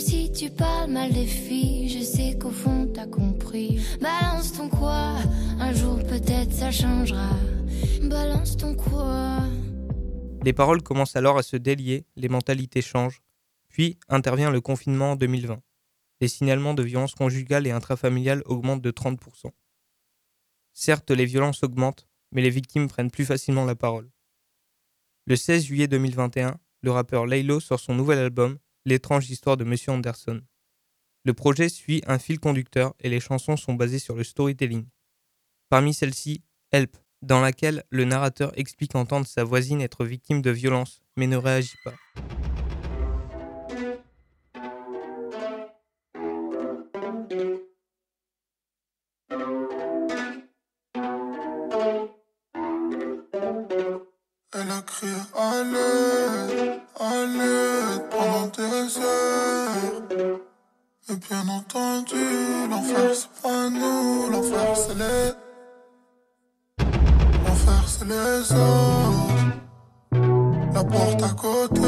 Si 0.00 0.32
tu 0.32 0.48
parles 0.48 0.90
mal 0.90 1.12
des 1.12 1.26
filles, 1.26 1.90
je 1.90 2.02
sais 2.02 2.38
qu'au 2.38 2.50
fond 2.50 2.90
t'as 2.92 3.06
compris. 3.06 3.80
Balance 4.00 4.54
ton 4.54 4.70
quoi 4.70 5.16
Un 5.58 5.74
jour 5.74 5.98
peut-être 5.98 6.52
ça 6.52 6.70
changera. 6.70 7.28
Balance 8.02 8.56
ton 8.56 8.74
quoi 8.74 9.40
Les 10.42 10.54
paroles 10.54 10.82
commencent 10.82 11.16
alors 11.16 11.36
à 11.36 11.42
se 11.42 11.58
délier, 11.58 12.06
les 12.16 12.30
mentalités 12.30 12.80
changent. 12.80 13.20
Puis 13.68 13.98
intervient 14.08 14.50
le 14.50 14.62
confinement 14.62 15.12
en 15.12 15.16
2020. 15.16 15.60
Les 16.22 16.28
signalements 16.28 16.74
de 16.74 16.82
violences 16.82 17.14
conjugales 17.14 17.66
et 17.66 17.70
intrafamiliales 17.70 18.42
augmentent 18.46 18.82
de 18.82 18.90
30%. 18.90 19.50
Certes, 20.72 21.10
les 21.10 21.26
violences 21.26 21.62
augmentent, 21.62 22.08
mais 22.32 22.40
les 22.40 22.50
victimes 22.50 22.88
prennent 22.88 23.10
plus 23.10 23.26
facilement 23.26 23.66
la 23.66 23.74
parole. 23.74 24.10
Le 25.26 25.36
16 25.36 25.64
juillet 25.64 25.88
2021, 25.88 26.58
le 26.80 26.90
rappeur 26.90 27.26
Laylo 27.26 27.60
sort 27.60 27.80
son 27.80 27.94
nouvel 27.94 28.18
album, 28.18 28.58
L'étrange 28.86 29.28
histoire 29.28 29.58
de 29.58 29.64
Monsieur 29.64 29.92
Anderson. 29.92 30.40
Le 31.24 31.34
projet 31.34 31.68
suit 31.68 32.02
un 32.06 32.18
fil 32.18 32.40
conducteur 32.40 32.94
et 32.98 33.10
les 33.10 33.20
chansons 33.20 33.58
sont 33.58 33.74
basées 33.74 33.98
sur 33.98 34.14
le 34.16 34.24
storytelling. 34.24 34.86
Parmi 35.68 35.92
celles-ci, 35.92 36.42
Help, 36.72 36.96
dans 37.20 37.42
laquelle 37.42 37.84
le 37.90 38.06
narrateur 38.06 38.58
explique 38.58 38.94
entendre 38.94 39.26
sa 39.26 39.44
voisine 39.44 39.82
être 39.82 40.06
victime 40.06 40.40
de 40.40 40.50
violences, 40.50 41.02
mais 41.18 41.26
ne 41.26 41.36
réagit 41.36 41.76
pas. 41.84 41.92
L'enfer 64.30 64.76
c'est 64.76 64.94
les. 64.94 65.32
L'enfer 67.46 67.84
c'est 67.86 68.04
les 68.04 68.52
autres. 68.52 69.50
La 70.74 70.84
porte 70.84 71.22
à 71.22 71.28
côté. 71.30 71.80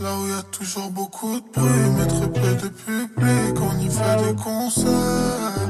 Là 0.00 0.10
où 0.18 0.28
y 0.28 0.32
a 0.32 0.42
toujours 0.52 0.90
beaucoup 0.90 1.40
de 1.40 1.48
bruit, 1.54 1.90
mais 1.96 2.06
très 2.06 2.28
peu 2.28 2.54
de 2.62 2.68
public. 2.68 3.54
On 3.60 3.78
y 3.78 3.90
fait 3.90 4.16
des 4.24 4.34
concerts. 4.42 5.66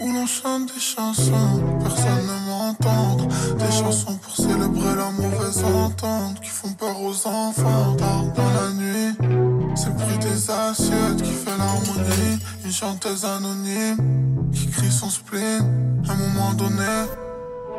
Où 0.00 0.12
l'on 0.12 0.26
chante 0.26 0.72
des 0.72 0.80
chansons, 0.80 1.60
personne 1.82 2.26
ne 2.30 2.38
m'entend. 2.48 3.16
Des 3.58 3.72
chansons 3.72 4.16
pour 4.16 4.36
célébrer 4.36 4.94
la 4.96 5.10
mauvaise 5.10 5.64
entente 5.64 6.40
qui 6.40 6.50
font 6.50 6.72
peur 6.74 7.00
aux 7.02 7.26
enfants. 7.26 7.96
Dans 8.36 8.52
la 8.58 8.72
nuit, 8.74 9.47
c'est 9.78 9.86
le 9.86 9.92
bruit 9.92 10.18
des 10.18 10.50
assiettes 10.50 11.22
qui 11.22 11.32
fait 11.32 11.56
l'harmonie. 11.56 12.38
Une 12.64 12.72
chanteuse 12.72 13.24
anonyme 13.24 14.50
qui 14.52 14.66
crie 14.68 14.90
son 14.90 15.08
spleen. 15.08 16.02
À 16.08 16.12
un 16.12 16.16
moment 16.16 16.52
donné, 16.54 16.96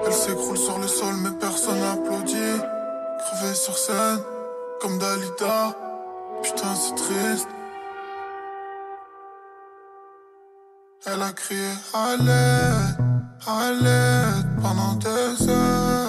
elle 0.05 0.13
s'écroule 0.13 0.57
sur 0.57 0.77
le 0.79 0.87
sol, 0.87 1.15
mais 1.21 1.31
personne 1.39 1.79
n'applaudit. 1.79 2.61
Arrivé 3.31 3.53
sur 3.53 3.77
scène 3.77 4.19
comme 4.81 4.97
Dalida. 4.97 5.75
Putain, 6.41 6.73
c'est 6.75 6.95
triste. 6.95 7.47
Elle 11.05 11.21
a 11.21 11.31
crié 11.31 11.69
à 11.93 12.15
l'aide, 12.17 12.97
à 13.47 13.71
l'aide 13.71 14.61
pendant 14.61 14.93
des 14.95 15.49
heures. 15.49 16.08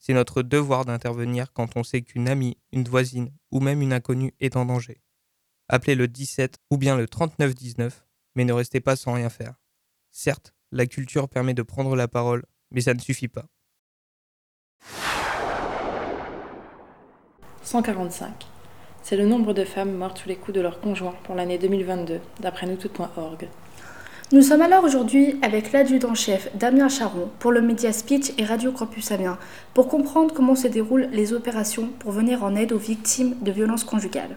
c'est 0.00 0.14
notre 0.14 0.42
devoir 0.42 0.84
d'intervenir 0.84 1.52
quand 1.52 1.76
on 1.76 1.84
sait 1.84 2.02
qu'une 2.02 2.28
amie, 2.28 2.56
une 2.72 2.88
voisine 2.88 3.30
ou 3.52 3.60
même 3.60 3.82
une 3.82 3.92
inconnue 3.92 4.34
est 4.40 4.56
en 4.56 4.64
danger. 4.64 5.02
Appelez 5.68 5.94
le 5.94 6.08
17 6.08 6.58
ou 6.70 6.78
bien 6.78 6.96
le 6.96 7.06
3919, 7.06 8.04
mais 8.34 8.44
ne 8.44 8.52
restez 8.52 8.80
pas 8.80 8.96
sans 8.96 9.12
rien 9.12 9.28
faire. 9.28 9.54
Certes, 10.10 10.54
la 10.72 10.86
culture 10.86 11.28
permet 11.28 11.54
de 11.54 11.62
prendre 11.62 11.94
la 11.94 12.08
parole, 12.08 12.44
mais 12.72 12.80
ça 12.80 12.94
ne 12.94 12.98
suffit 12.98 13.28
pas. 13.28 13.46
145. 17.62 18.46
C'est 19.02 19.16
le 19.16 19.26
nombre 19.26 19.52
de 19.52 19.64
femmes 19.64 19.94
mortes 19.96 20.18
sous 20.18 20.28
les 20.28 20.36
coups 20.36 20.54
de 20.54 20.60
leur 20.60 20.80
conjoint 20.80 21.14
pour 21.24 21.34
l'année 21.34 21.58
2022, 21.58 22.20
d'après 22.40 22.66
nous-toutes.org. 22.66 23.48
Nous 24.32 24.42
sommes 24.42 24.62
alors 24.62 24.84
aujourd'hui 24.84 25.34
avec 25.42 25.72
l'adjudant-chef 25.72 26.56
Damien 26.56 26.88
Charon 26.88 27.28
pour 27.40 27.50
le 27.50 27.60
média 27.60 27.92
Speech 27.92 28.30
et 28.38 28.44
Radio 28.44 28.70
Campus 28.70 29.10
Amiens 29.10 29.38
pour 29.74 29.88
comprendre 29.88 30.32
comment 30.32 30.54
se 30.54 30.68
déroulent 30.68 31.08
les 31.10 31.32
opérations 31.32 31.88
pour 31.98 32.12
venir 32.12 32.44
en 32.44 32.54
aide 32.54 32.70
aux 32.70 32.78
victimes 32.78 33.34
de 33.42 33.50
violences 33.50 33.82
conjugales. 33.82 34.36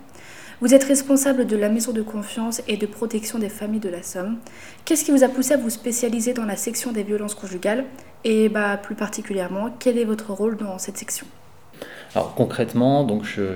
Vous 0.61 0.73
êtes 0.73 0.83
responsable 0.83 1.45
de 1.45 1.55
la 1.55 1.69
maison 1.69 1.91
de 1.91 2.01
confiance 2.01 2.63
et 2.67 2.75
de 2.75 2.87
protection 2.87 3.37
des 3.37 3.49
familles 3.49 3.81
de 3.81 3.89
la 3.89 4.01
Somme. 4.01 4.37
Qu'est-ce 4.83 5.05
qui 5.05 5.11
vous 5.11 5.23
a 5.23 5.27
poussé 5.27 5.53
à 5.53 5.57
vous 5.57 5.69
spécialiser 5.69 6.33
dans 6.33 6.45
la 6.45 6.55
section 6.55 6.91
des 6.91 7.03
violences 7.03 7.35
conjugales 7.35 7.85
et 8.23 8.49
bah, 8.49 8.77
plus 8.77 8.95
particulièrement, 8.95 9.69
quel 9.77 9.99
est 9.99 10.05
votre 10.05 10.33
rôle 10.33 10.57
dans 10.57 10.79
cette 10.79 10.97
section? 10.97 11.27
Alors 12.15 12.33
concrètement, 12.33 13.07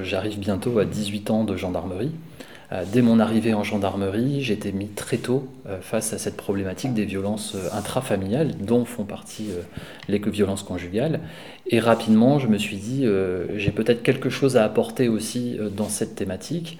j'arrive 0.03 0.37
bientôt 0.37 0.77
à 0.77 0.85
18 0.85 1.31
ans 1.31 1.43
de 1.45 1.57
gendarmerie. 1.57 2.11
Euh, 2.71 2.83
Dès 2.91 3.01
mon 3.01 3.19
arrivée 3.19 3.53
en 3.53 3.63
gendarmerie, 3.63 4.41
j'étais 4.41 4.71
mis 4.71 4.87
très 4.87 5.17
tôt 5.17 5.47
euh, 5.67 5.79
face 5.81 6.13
à 6.13 6.17
cette 6.17 6.35
problématique 6.35 6.93
des 6.93 7.05
violences 7.05 7.55
euh, 7.55 7.69
intrafamiliales, 7.73 8.57
dont 8.57 8.85
font 8.85 9.05
partie 9.05 9.49
les 10.07 10.19
violences 10.19 10.63
conjugales. 10.63 11.21
Et 11.67 11.79
rapidement, 11.79 12.39
je 12.39 12.47
me 12.47 12.57
suis 12.57 12.77
dit, 12.77 13.05
j'ai 13.55 13.71
peut-être 13.71 14.03
quelque 14.03 14.29
chose 14.29 14.57
à 14.57 14.63
apporter 14.63 15.07
aussi 15.09 15.57
dans 15.75 15.89
cette 15.89 16.15
thématique. 16.15 16.77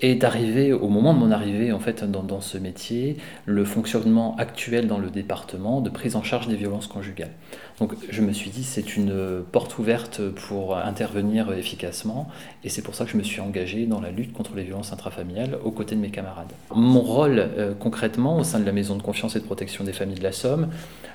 Et 0.00 0.14
d'arriver, 0.16 0.72
au 0.72 0.88
moment 0.88 1.14
de 1.14 1.18
mon 1.18 1.30
arrivée 1.30 1.72
en 1.72 1.78
fait 1.78 2.04
dans 2.04 2.40
ce 2.40 2.58
métier, 2.58 3.16
le 3.46 3.64
fonctionnement 3.64 4.36
actuel 4.36 4.86
dans 4.86 4.98
le 4.98 5.10
département 5.10 5.80
de 5.80 5.90
prise 5.90 6.16
en 6.16 6.22
charge 6.22 6.48
des 6.48 6.56
violences 6.56 6.88
conjugales. 6.88 7.30
Donc 7.78 7.94
je 8.10 8.22
me 8.22 8.32
suis 8.32 8.50
dit 8.50 8.64
c'est 8.64 8.96
une 8.96 9.42
porte 9.50 9.78
ouverte 9.78 10.20
pour 10.30 10.76
intervenir 10.76 11.52
efficacement 11.52 12.28
et 12.64 12.68
c'est 12.68 12.82
pour 12.82 12.94
ça 12.94 13.04
que 13.04 13.10
je 13.10 13.16
me 13.16 13.22
suis 13.22 13.40
engagé 13.40 13.86
dans 13.86 14.00
la 14.00 14.10
lutte 14.10 14.32
contre 14.32 14.54
les 14.54 14.62
violences 14.62 14.92
intrafamiliales 14.92 15.58
aux 15.64 15.70
côtés 15.70 15.94
de 15.94 16.00
mes 16.00 16.10
camarades. 16.10 16.52
Mon 16.74 17.00
rôle 17.00 17.38
euh, 17.38 17.74
concrètement 17.78 18.38
au 18.38 18.44
sein 18.44 18.60
de 18.60 18.66
la 18.66 18.72
maison 18.72 18.96
de 18.96 19.02
confiance 19.02 19.36
et 19.36 19.40
de 19.40 19.44
protection 19.44 19.84
des 19.84 19.92
familles 19.92 20.18
de 20.18 20.22
la 20.22 20.32
Somme, 20.32 20.68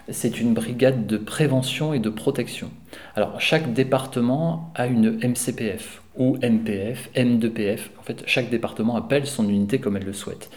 c'est 0.09 0.39
une 0.39 0.53
brigade 0.53 1.05
de 1.05 1.17
prévention 1.17 1.93
et 1.93 1.99
de 1.99 2.09
protection. 2.09 2.69
Alors 3.15 3.39
chaque 3.39 3.73
département 3.73 4.71
a 4.75 4.87
une 4.87 5.19
MCPF 5.23 6.01
ou 6.17 6.37
MPF, 6.37 7.09
M2PF. 7.15 7.79
En 7.99 8.03
fait, 8.03 8.23
chaque 8.25 8.49
département 8.49 8.95
appelle 8.95 9.27
son 9.27 9.47
unité 9.47 9.79
comme 9.79 9.97
elle 9.97 10.05
le 10.05 10.13
souhaite 10.13 10.49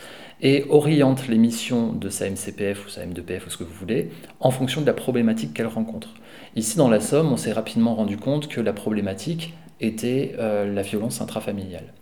et 0.42 0.64
oriente 0.68 1.28
les 1.28 1.38
missions 1.38 1.92
de 1.92 2.08
sa 2.08 2.28
MCPF 2.28 2.86
ou 2.86 2.88
sa 2.88 3.04
M2PF 3.04 3.46
ou 3.46 3.50
ce 3.50 3.56
que 3.56 3.64
vous 3.64 3.74
voulez 3.74 4.10
en 4.40 4.50
fonction 4.50 4.80
de 4.80 4.86
la 4.86 4.92
problématique 4.92 5.54
qu'elle 5.54 5.66
rencontre. 5.66 6.14
Ici, 6.56 6.76
dans 6.76 6.88
la 6.88 7.00
Somme, 7.00 7.32
on 7.32 7.36
s'est 7.36 7.52
rapidement 7.52 7.94
rendu 7.94 8.16
compte 8.16 8.48
que 8.48 8.60
la 8.60 8.72
problématique 8.72 9.54
était 9.80 10.34
euh, 10.38 10.72
la 10.72 10.82
violence 10.82 11.20
intrafamiliale. 11.20 11.92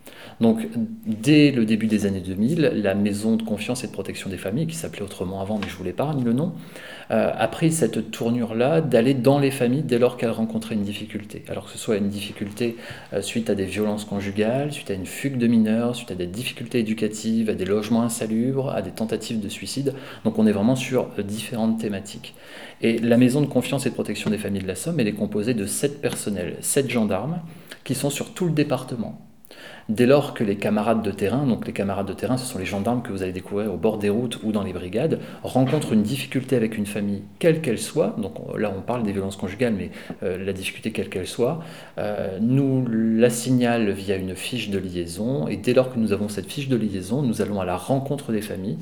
Donc, 0.41 0.69
dès 1.05 1.51
le 1.51 1.65
début 1.65 1.89
des 1.89 2.07
années 2.07 2.21
2000, 2.21 2.73
la 2.75 2.95
maison 2.95 3.35
de 3.35 3.43
confiance 3.43 3.83
et 3.83 3.89
de 3.89 3.93
protection 3.93 4.31
des 4.31 4.37
familles, 4.37 4.69
qui 4.69 4.77
s'appelait 4.77 5.03
autrement 5.03 5.41
avant, 5.41 5.59
mais 5.59 5.69
je 5.69 5.75
vous 5.75 5.83
l'épargne 5.83 6.23
le 6.23 6.33
nom, 6.33 6.53
euh, 7.11 7.33
a 7.35 7.49
pris 7.49 7.73
cette 7.73 8.13
tournure-là 8.13 8.81
d'aller 8.81 9.15
dans 9.15 9.41
les 9.41 9.51
familles 9.51 9.83
dès 9.83 9.99
lors 9.99 10.17
qu'elles 10.17 10.31
rencontraient 10.31 10.77
une 10.77 10.83
difficulté. 10.83 11.45
Alors 11.49 11.67
que 11.67 11.73
ce 11.73 11.79
soit 11.79 11.97
une 11.97 12.09
difficulté 12.09 12.77
euh, 13.13 13.21
suite 13.21 13.51
à 13.51 13.57
des 13.57 13.65
violences 13.65 14.05
conjugales, 14.05 14.73
suite 14.73 14.91
à 14.91 14.95
une 14.95 15.07
fugue 15.07 15.39
de 15.39 15.49
mineurs, 15.49 15.97
suite 15.97 16.13
à 16.13 16.15
des 16.15 16.27
difficultés 16.27 16.79
éducatives, 16.79 17.51
à 17.51 17.55
des 17.55 17.65
logements 17.65 18.03
insalubres, 18.03 18.71
à 18.71 18.83
des 18.83 18.93
tentatives 18.93 19.41
de 19.41 19.49
suicide. 19.49 19.95
Donc 20.25 20.39
on 20.39 20.47
est 20.47 20.53
vraiment 20.53 20.77
sur 20.77 21.09
euh, 21.19 21.23
différentes 21.23 21.81
thématiques. 21.81 22.35
Et 22.81 22.99
la 22.99 23.17
maison 23.17 23.41
de 23.41 23.47
confiance 23.47 23.87
et 23.87 23.91
de 23.91 23.95
protection 23.95 24.31
des 24.31 24.39
familles 24.39 24.63
de 24.63 24.69
la 24.69 24.77
Somme, 24.77 25.01
elle 25.01 25.09
est 25.09 25.15
composée 25.15 25.55
de 25.55 25.67
sept 25.67 26.01
personnels, 26.01 26.59
sept 26.61 26.89
gendarmes, 26.89 27.41
qui 27.83 27.97
sont 27.97 28.11
sur 28.11 28.35
tout 28.35 28.45
le 28.45 28.53
département. 28.53 29.28
Dès 29.89 30.05
lors 30.05 30.35
que 30.35 30.45
les 30.45 30.57
camarades 30.57 31.03
de 31.03 31.11
terrain, 31.11 31.47
donc 31.47 31.67
les 31.67 31.73
camarades 31.73 32.07
de 32.07 32.13
terrain, 32.13 32.37
ce 32.37 32.45
sont 32.45 32.59
les 32.59 32.67
gendarmes 32.67 33.03
que 33.03 33.11
vous 33.11 33.23
allez 33.23 33.33
découvrir 33.33 33.73
au 33.73 33.79
bord 33.79 33.97
des 33.97 34.11
routes 34.11 34.39
ou 34.43 34.53
dans 34.53 34.63
les 34.63 34.75
brigades, 34.75 35.19
rencontrent 35.43 35.95
une 35.95 36.03
difficulté 36.03 36.57
avec 36.57 36.77
une 36.77 36.85
famille, 36.85 37.23
quelle 37.39 37.63
qu'elle 37.63 37.79
soit, 37.79 38.15
donc 38.19 38.35
là 38.59 38.71
on 38.77 38.83
parle 38.83 39.03
des 39.03 39.13
violences 39.13 39.37
conjugales, 39.37 39.73
mais 39.73 39.91
euh, 40.23 40.45
la 40.45 40.53
difficulté 40.53 40.93
quelle 40.93 41.09
qu'elle 41.09 41.27
soit, 41.27 41.61
euh, 41.97 42.39
nous 42.41 42.87
la 42.87 43.31
signale 43.31 43.91
via 43.91 44.17
une 44.17 44.35
fiche 44.35 44.69
de 44.69 44.79
liaison, 44.79 45.49
et 45.49 45.57
dès 45.57 45.73
lors 45.73 45.93
que 45.93 45.99
nous 45.99 46.13
avons 46.13 46.29
cette 46.29 46.51
fiche 46.51 46.69
de 46.69 46.77
liaison, 46.77 47.23
nous 47.23 47.41
allons 47.41 47.61
à 47.61 47.65
la 47.65 47.77
rencontre 47.77 48.31
des 48.31 48.43
familles 48.43 48.79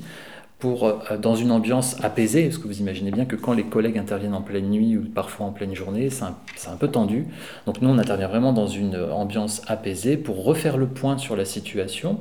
pour, 0.59 0.85
euh, 0.85 1.17
dans 1.21 1.35
une 1.35 1.51
ambiance 1.51 2.03
apaisée, 2.03 2.45
parce 2.45 2.57
que 2.57 2.67
vous 2.67 2.79
imaginez 2.79 3.11
bien 3.11 3.25
que 3.25 3.35
quand 3.35 3.53
les 3.53 3.63
collègues 3.63 3.97
interviennent 3.97 4.33
en 4.33 4.41
pleine 4.41 4.69
nuit 4.69 4.97
ou 4.97 5.03
parfois 5.03 5.45
en 5.45 5.51
pleine 5.51 5.75
journée, 5.75 6.09
c'est 6.09 6.23
un, 6.23 6.35
un 6.67 6.75
peu 6.77 6.87
tendu. 6.87 7.27
Donc 7.65 7.81
nous, 7.81 7.89
on 7.89 7.97
intervient 7.99 8.27
vraiment 8.27 8.53
dans 8.53 8.67
une 8.67 8.95
ambiance 8.95 9.61
apaisée 9.67 10.17
pour 10.17 10.43
refaire 10.43 10.77
le 10.77 10.87
point 10.87 11.17
sur 11.17 11.35
la 11.35 11.45
situation, 11.45 12.19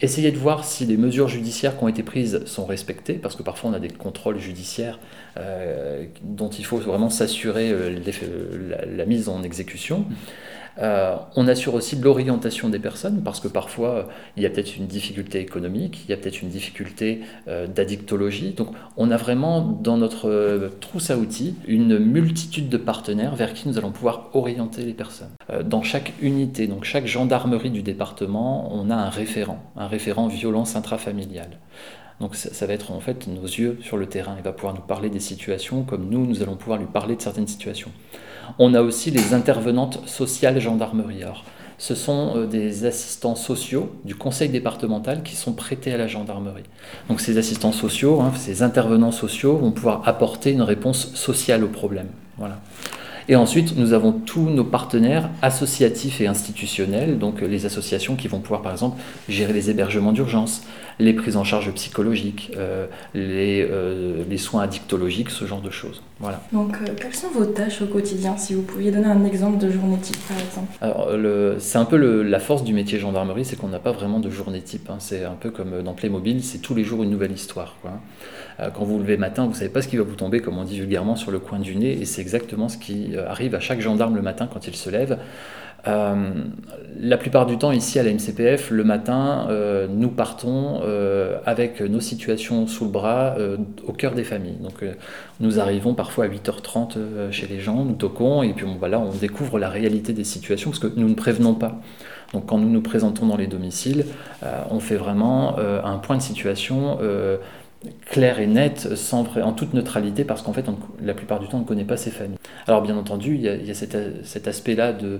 essayer 0.00 0.32
de 0.32 0.38
voir 0.38 0.64
si 0.64 0.84
les 0.84 0.96
mesures 0.96 1.28
judiciaires 1.28 1.76
qui 1.76 1.84
ont 1.84 1.88
été 1.88 2.02
prises 2.02 2.44
sont 2.44 2.64
respectées, 2.64 3.14
parce 3.14 3.36
que 3.36 3.42
parfois 3.42 3.70
on 3.70 3.72
a 3.72 3.80
des 3.80 3.88
contrôles 3.88 4.38
judiciaires 4.38 4.98
euh, 5.40 6.04
dont 6.22 6.50
il 6.50 6.64
faut 6.64 6.78
vraiment 6.78 7.10
s'assurer 7.10 7.70
euh, 7.70 7.90
l'eff- 8.04 8.24
la, 8.96 9.06
mise 9.06 9.28
en 9.28 9.42
exécution. 9.42 10.04
Euh, 10.78 11.16
on 11.34 11.48
assure 11.48 11.74
aussi 11.74 11.96
l'orientation 11.96 12.68
des 12.68 12.78
personnes 12.78 13.22
parce 13.22 13.40
que 13.40 13.48
parfois 13.48 13.90
euh, 13.90 14.02
il 14.36 14.42
y 14.44 14.46
a 14.46 14.50
peut-être 14.50 14.76
une 14.76 14.86
difficulté 14.86 15.40
économique, 15.40 16.04
il 16.04 16.10
y 16.10 16.14
a 16.14 16.16
peut-être 16.16 16.42
une 16.42 16.48
difficulté 16.48 17.20
euh, 17.48 17.66
d'addictologie. 17.66 18.52
Donc 18.52 18.68
on 18.96 19.10
a 19.10 19.16
vraiment 19.16 19.60
dans 19.60 19.96
notre 19.98 20.30
euh, 20.30 20.68
trousse 20.80 21.10
à 21.10 21.18
outils 21.18 21.56
une 21.66 21.98
multitude 21.98 22.68
de 22.68 22.76
partenaires 22.76 23.34
vers 23.34 23.52
qui 23.52 23.68
nous 23.68 23.78
allons 23.78 23.90
pouvoir 23.90 24.30
orienter 24.32 24.82
les 24.82 24.94
personnes. 24.94 25.32
Euh, 25.50 25.62
dans 25.64 25.82
chaque 25.82 26.12
unité, 26.22 26.66
donc 26.68 26.84
chaque 26.84 27.06
gendarmerie 27.06 27.70
du 27.70 27.82
département, 27.82 28.72
on 28.72 28.90
a 28.90 28.94
un 28.94 29.10
référent, 29.10 29.60
un 29.76 29.88
référent 29.88 30.28
violence 30.28 30.76
intrafamiliale. 30.76 31.58
Donc 32.20 32.36
ça, 32.36 32.66
va 32.66 32.74
être 32.74 32.92
en 32.92 33.00
fait 33.00 33.26
nos 33.26 33.44
yeux 33.44 33.78
sur 33.82 33.96
le 33.96 34.06
terrain. 34.06 34.34
Il 34.36 34.42
va 34.42 34.52
pouvoir 34.52 34.74
nous 34.74 34.82
parler 34.82 35.08
des 35.08 35.20
situations 35.20 35.82
comme 35.84 36.08
nous, 36.10 36.26
nous 36.26 36.42
allons 36.42 36.56
pouvoir 36.56 36.78
lui 36.78 36.86
parler 36.86 37.16
de 37.16 37.22
certaines 37.22 37.48
situations. 37.48 37.90
On 38.58 38.74
a 38.74 38.82
aussi 38.82 39.10
les 39.10 39.32
intervenantes 39.32 40.06
sociales 40.06 40.60
gendarmerie. 40.60 41.22
Alors, 41.22 41.44
ce 41.78 41.94
sont 41.94 42.36
euh, 42.36 42.46
des 42.46 42.84
assistants 42.84 43.36
sociaux 43.36 43.90
du 44.04 44.14
conseil 44.14 44.50
départemental 44.50 45.22
qui 45.22 45.34
sont 45.34 45.54
prêtés 45.54 45.94
à 45.94 45.96
la 45.96 46.06
gendarmerie. 46.06 46.64
Donc 47.08 47.22
ces 47.22 47.38
assistants 47.38 47.72
sociaux, 47.72 48.20
hein, 48.20 48.32
ces 48.36 48.62
intervenants 48.62 49.12
sociaux 49.12 49.56
vont 49.56 49.70
pouvoir 49.70 50.06
apporter 50.06 50.52
une 50.52 50.62
réponse 50.62 51.14
sociale 51.14 51.64
au 51.64 51.68
problème. 51.68 52.08
Et 53.28 53.36
ensuite, 53.36 53.76
nous 53.76 53.92
avons 53.92 54.12
tous 54.12 54.50
nos 54.50 54.64
partenaires 54.64 55.30
associatifs 55.40 56.20
et 56.20 56.26
institutionnels, 56.26 57.18
donc 57.18 57.42
les 57.42 57.64
associations 57.64 58.16
qui 58.16 58.28
vont 58.28 58.40
pouvoir, 58.40 58.60
par 58.60 58.72
exemple, 58.72 59.00
gérer 59.28 59.52
les 59.52 59.70
hébergements 59.70 60.12
d'urgence, 60.12 60.62
les 61.00 61.12
prises 61.14 61.36
en 61.36 61.44
charge 61.44 61.70
psychologiques, 61.72 62.52
euh, 62.56 62.86
les, 63.14 63.66
euh, 63.68 64.22
les 64.28 64.38
soins 64.38 64.62
addictologiques, 64.62 65.30
ce 65.30 65.44
genre 65.46 65.60
de 65.60 65.70
choses. 65.70 66.02
Voilà. 66.20 66.40
Donc, 66.52 66.74
euh, 66.82 66.92
quelles 67.00 67.14
sont 67.14 67.30
vos 67.30 67.46
tâches 67.46 67.82
au 67.82 67.86
quotidien 67.86 68.36
Si 68.36 68.54
vous 68.54 68.62
pouviez 68.62 68.90
donner 68.90 69.06
un 69.08 69.24
exemple 69.24 69.58
de 69.58 69.70
journée 69.70 69.96
type, 69.98 70.18
par 70.28 70.38
exemple? 70.38 70.72
Alors, 70.80 71.16
le- 71.16 71.56
c'est 71.58 71.78
un 71.78 71.84
peu 71.86 71.96
le- 71.96 72.22
la 72.22 72.38
force 72.38 72.62
du 72.62 72.74
métier 72.74 72.98
gendarmerie, 72.98 73.44
c'est 73.44 73.56
qu'on 73.56 73.68
n'a 73.68 73.78
pas 73.78 73.92
vraiment 73.92 74.20
de 74.20 74.30
journée 74.30 74.60
type. 74.60 74.88
hein. 74.90 74.96
C'est 75.00 75.24
un 75.24 75.34
peu 75.40 75.50
comme 75.50 75.82
dans 75.82 75.94
Playmobil, 75.94 76.44
c'est 76.44 76.58
tous 76.58 76.74
les 76.74 76.84
jours 76.84 77.02
une 77.02 77.10
nouvelle 77.10 77.32
histoire. 77.32 77.76
quoi. 77.82 77.92
Quand 78.74 78.84
vous 78.84 78.94
vous 78.94 78.98
levez 78.98 79.16
matin, 79.16 79.46
vous 79.46 79.54
savez 79.54 79.70
pas 79.70 79.80
ce 79.80 79.88
qui 79.88 79.96
va 79.96 80.02
vous 80.02 80.16
tomber, 80.16 80.40
comme 80.40 80.58
on 80.58 80.64
dit 80.64 80.78
vulgairement, 80.78 81.16
sur 81.16 81.30
le 81.30 81.38
coin 81.38 81.58
du 81.58 81.76
nez, 81.76 81.92
et 81.98 82.04
c'est 82.04 82.20
exactement 82.20 82.68
ce 82.68 82.76
qui 82.76 83.16
arrive 83.16 83.54
à 83.54 83.60
chaque 83.60 83.80
gendarme 83.80 84.14
le 84.16 84.20
matin 84.22 84.46
quand 84.52 84.66
il 84.66 84.74
se 84.76 84.90
lève. 84.90 85.18
Euh, 85.86 86.32
la 86.98 87.16
plupart 87.16 87.46
du 87.46 87.56
temps, 87.56 87.72
ici 87.72 87.98
à 87.98 88.02
la 88.02 88.12
MCPF, 88.12 88.70
le 88.70 88.84
matin, 88.84 89.46
euh, 89.48 89.86
nous 89.88 90.10
partons 90.10 90.80
euh, 90.84 91.38
avec 91.46 91.80
nos 91.80 92.00
situations 92.00 92.66
sous 92.66 92.84
le 92.84 92.90
bras 92.90 93.36
au 93.86 93.92
cœur 93.92 94.12
des 94.12 94.24
familles. 94.24 94.58
Donc, 94.60 94.84
nous 95.40 95.58
arrivons 95.60 95.94
parfois 95.94 96.26
à 96.26 96.28
8h30 96.28 97.30
chez 97.30 97.46
les 97.46 97.60
gens, 97.60 97.84
nous 97.84 97.94
toquons, 97.94 98.42
et 98.42 98.52
puis 98.52 98.66
voilà, 98.78 98.98
on 98.98 99.10
découvre 99.10 99.58
la 99.58 99.68
réalité 99.68 100.12
des 100.12 100.24
situations 100.24 100.70
parce 100.70 100.80
que 100.80 100.92
nous 100.94 101.08
ne 101.08 101.14
prévenons 101.14 101.54
pas. 101.54 101.80
Donc, 102.32 102.46
quand 102.46 102.58
nous 102.58 102.68
nous 102.68 102.82
présentons 102.82 103.26
dans 103.26 103.36
les 103.36 103.46
domiciles, 103.46 104.04
on 104.70 104.78
fait 104.78 104.96
vraiment 104.96 105.58
un 105.58 105.98
point 105.98 106.16
de 106.16 106.22
situation 106.22 106.98
clair 108.06 108.40
et 108.40 108.46
net, 108.46 108.94
sans 108.96 109.26
en 109.38 109.52
toute 109.52 109.72
neutralité, 109.72 110.24
parce 110.24 110.42
qu'en 110.42 110.52
fait, 110.52 110.66
la 111.02 111.14
plupart 111.14 111.40
du 111.40 111.48
temps, 111.48 111.58
on 111.58 111.60
ne 111.60 111.66
connaît 111.66 111.84
pas 111.84 111.96
ces 111.96 112.10
familles. 112.10 112.38
Alors, 112.66 112.82
bien 112.82 112.96
entendu, 112.96 113.36
il 113.36 113.40
y 113.40 113.70
a, 113.70 113.74
cet, 113.74 114.48
aspect-là 114.48 114.92
euh, 115.02 115.18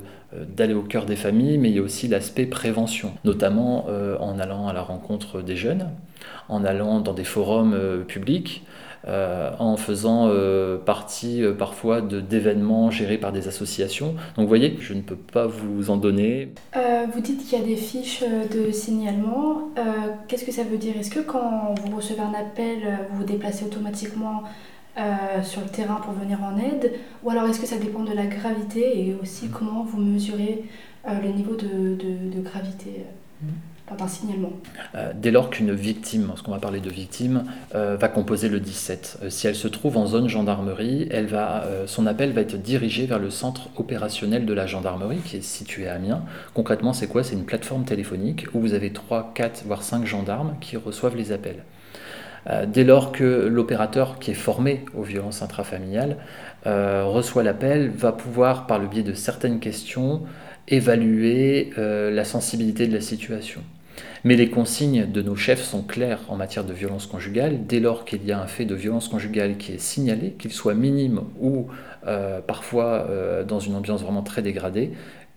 d'aller 0.56 0.74
au 0.74 0.82
cœur 0.82 1.06
des 1.06 1.16
familles, 1.16 1.58
mais 1.58 1.70
il 1.70 1.76
y 1.76 1.78
a 1.78 1.82
aussi 1.82 2.08
l'aspect 2.08 2.46
prévention, 2.46 3.12
notamment 3.24 3.86
euh, 3.88 4.18
en 4.18 4.38
allant 4.38 4.68
à 4.68 4.72
la 4.72 4.82
rencontre 4.82 5.42
des 5.42 5.56
jeunes, 5.56 5.88
en 6.48 6.64
allant 6.64 7.00
dans 7.00 7.14
des 7.14 7.24
forums 7.24 7.74
euh, 7.74 8.02
publics, 8.02 8.64
euh, 9.08 9.50
en 9.58 9.78
faisant 9.78 10.28
euh, 10.28 10.76
partie 10.76 11.42
euh, 11.42 11.54
parfois 11.54 12.02
d'événements 12.02 12.90
gérés 12.90 13.16
par 13.16 13.32
des 13.32 13.48
associations. 13.48 14.08
Donc 14.36 14.42
vous 14.42 14.48
voyez, 14.48 14.76
je 14.78 14.92
ne 14.92 15.00
peux 15.00 15.16
pas 15.16 15.46
vous 15.46 15.88
en 15.88 15.96
donner. 15.96 16.52
vous 17.14 17.20
dites 17.20 17.46
qu'il 17.46 17.58
y 17.58 17.62
a 17.62 17.64
des 17.64 17.76
fiches 17.76 18.22
de 18.22 18.70
signalement. 18.70 19.70
Qu'est-ce 20.28 20.44
que 20.44 20.52
ça 20.52 20.64
veut 20.64 20.76
dire? 20.76 20.96
Est-ce 20.98 21.10
que 21.10 21.20
quand 21.20 21.74
vous 21.82 21.96
recevez 21.96 22.20
un 22.20 22.34
appel, 22.38 22.78
vous 23.10 23.18
vous 23.18 23.24
déplacez 23.24 23.64
automatiquement 23.64 24.42
sur 25.42 25.62
le 25.62 25.68
terrain 25.68 25.96
pour 25.96 26.12
venir 26.12 26.38
en 26.42 26.58
aide? 26.58 26.92
Ou 27.24 27.30
alors 27.30 27.46
est-ce 27.48 27.60
que 27.60 27.66
ça 27.66 27.78
dépend 27.78 28.04
de 28.04 28.12
la 28.12 28.26
gravité 28.26 29.06
et 29.06 29.16
aussi 29.20 29.48
comment 29.48 29.82
vous 29.82 30.00
mesurez 30.00 30.64
le 31.06 31.28
niveau 31.30 31.54
de, 31.54 31.94
de 31.96 32.40
gravité? 32.42 33.06
Mmh 33.42 33.48
signalement. 34.08 34.52
Euh, 34.94 35.12
dès 35.14 35.30
lors 35.30 35.50
qu'une 35.50 35.72
victime, 35.72 36.26
parce 36.28 36.42
qu'on 36.42 36.52
va 36.52 36.58
parler 36.58 36.80
de 36.80 36.90
victime, 36.90 37.44
euh, 37.74 37.96
va 37.96 38.08
composer 38.08 38.48
le 38.48 38.60
17, 38.60 39.18
euh, 39.22 39.30
si 39.30 39.46
elle 39.46 39.54
se 39.54 39.68
trouve 39.68 39.96
en 39.96 40.06
zone 40.06 40.28
gendarmerie, 40.28 41.08
son 41.86 42.06
appel 42.06 42.32
va 42.32 42.40
être 42.40 42.56
dirigé 42.56 43.06
vers 43.06 43.18
le 43.18 43.30
centre 43.30 43.68
opérationnel 43.76 44.46
de 44.46 44.54
la 44.54 44.66
gendarmerie 44.66 45.18
qui 45.18 45.36
est 45.36 45.42
situé 45.42 45.88
à 45.88 45.94
Amiens. 45.94 46.22
Concrètement, 46.54 46.92
c'est 46.92 47.06
quoi? 47.06 47.24
C'est 47.24 47.34
une 47.34 47.44
plateforme 47.44 47.84
téléphonique 47.84 48.46
où 48.54 48.60
vous 48.60 48.74
avez 48.74 48.92
3, 48.92 49.32
4, 49.34 49.64
voire 49.66 49.82
5 49.82 50.06
gendarmes 50.06 50.54
qui 50.60 50.76
reçoivent 50.76 51.16
les 51.16 51.32
appels. 51.32 51.64
Dès 52.68 52.84
lors 52.84 53.12
que 53.12 53.46
l'opérateur 53.48 54.18
qui 54.18 54.30
est 54.30 54.34
formé 54.34 54.86
aux 54.96 55.02
violences 55.02 55.42
intrafamiliales 55.42 56.16
reçoit 56.64 57.42
l'appel, 57.42 57.90
va 57.90 58.12
pouvoir, 58.12 58.66
par 58.66 58.78
le 58.78 58.86
biais 58.86 59.02
de 59.02 59.12
certaines 59.12 59.60
questions, 59.60 60.22
évaluer 60.66 61.70
la 61.76 62.24
sensibilité 62.24 62.86
de 62.86 62.94
la 62.94 63.02
situation. 63.02 63.60
Mais 64.24 64.36
les 64.36 64.50
consignes 64.50 65.10
de 65.10 65.22
nos 65.22 65.36
chefs 65.36 65.62
sont 65.62 65.82
claires 65.82 66.20
en 66.28 66.36
matière 66.36 66.64
de 66.64 66.72
violence 66.72 67.06
conjugale. 67.06 67.66
Dès 67.66 67.80
lors 67.80 68.04
qu'il 68.04 68.24
y 68.24 68.32
a 68.32 68.40
un 68.40 68.46
fait 68.46 68.64
de 68.64 68.74
violence 68.74 69.08
conjugale 69.08 69.56
qui 69.56 69.72
est 69.72 69.80
signalé, 69.80 70.32
qu'il 70.38 70.52
soit 70.52 70.74
minime 70.74 71.22
ou 71.40 71.68
euh, 72.06 72.40
parfois 72.40 73.06
euh, 73.08 73.44
dans 73.44 73.60
une 73.60 73.74
ambiance 73.74 74.02
vraiment 74.02 74.22
très 74.22 74.42
dégradée, 74.42 74.92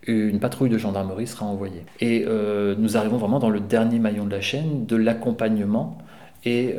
une 0.06 0.40
patrouille 0.40 0.70
de 0.70 0.78
gendarmerie 0.78 1.28
sera 1.28 1.46
envoyée. 1.46 1.86
Et 2.02 2.26
euh, 2.28 2.76
nous 2.78 2.98
arrivons 2.98 3.18
vraiment 3.18 3.40
dans 3.40 3.50
le 3.50 3.62
dernier 3.62 4.00
maillon 4.00 4.26
de 4.26 4.32
la 4.32 4.42
chaîne 4.42 4.86
de 4.86 4.98
l'accompagnement 4.98 5.98
et 6.46 6.76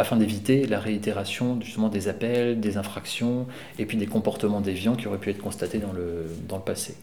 afin 0.00 0.16
d'éviter 0.16 0.66
la 0.66 0.80
réitération 0.80 1.60
justement 1.60 1.88
des 1.88 2.08
appels, 2.08 2.58
des 2.58 2.76
infractions 2.76 3.46
et 3.78 3.86
puis 3.86 3.96
des 3.96 4.06
comportements 4.06 4.60
déviants 4.60 4.96
qui 4.96 5.06
auraient 5.06 5.18
pu 5.18 5.30
être 5.30 5.40
constatés 5.40 5.78
dans 5.78 5.92
le, 5.92 6.26
dans 6.48 6.56
le 6.56 6.64
passé. 6.64 6.96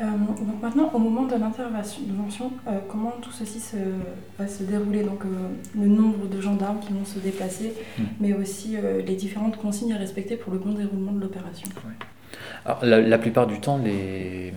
Euh, 0.00 0.04
donc 0.44 0.60
maintenant, 0.60 0.90
au 0.92 0.98
moment 0.98 1.24
de 1.24 1.36
l'intervention, 1.36 2.50
euh, 2.66 2.78
comment 2.88 3.12
tout 3.22 3.30
ceci 3.30 3.60
se, 3.60 3.76
va 4.38 4.48
se 4.48 4.64
dérouler? 4.64 5.04
Donc 5.04 5.24
euh, 5.24 5.28
le 5.80 5.86
nombre 5.86 6.26
de 6.26 6.40
gendarmes 6.40 6.80
qui 6.80 6.92
vont 6.92 7.04
se 7.04 7.20
déplacer, 7.20 7.74
hmm. 7.98 8.02
mais 8.20 8.32
aussi 8.32 8.76
les 9.06 9.14
différentes 9.14 9.56
consignes 9.56 9.92
à 9.92 9.98
respecter 9.98 10.36
pour 10.36 10.52
le 10.52 10.58
bon 10.58 10.72
déroulement 10.72 11.12
de 11.12 11.20
l'opération. 11.20 11.68
La, 12.82 13.18
plupart 13.18 13.46
du 13.46 13.60
temps, 13.60 13.78
les, 13.78 14.52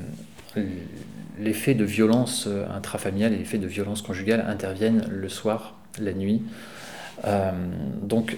les 1.40 1.54
faits 1.54 1.78
de 1.78 1.84
violence 1.84 2.50
intrafamiliale 2.74 3.34
et 3.34 3.38
les 3.38 3.46
faits 3.46 3.62
de 3.62 3.68
violence 3.68 4.02
conjugale 4.02 4.44
interviennent 4.48 5.06
le 5.10 5.30
soir, 5.30 5.76
la 6.00 6.14
nuit. 6.14 6.42
donc 8.02 8.38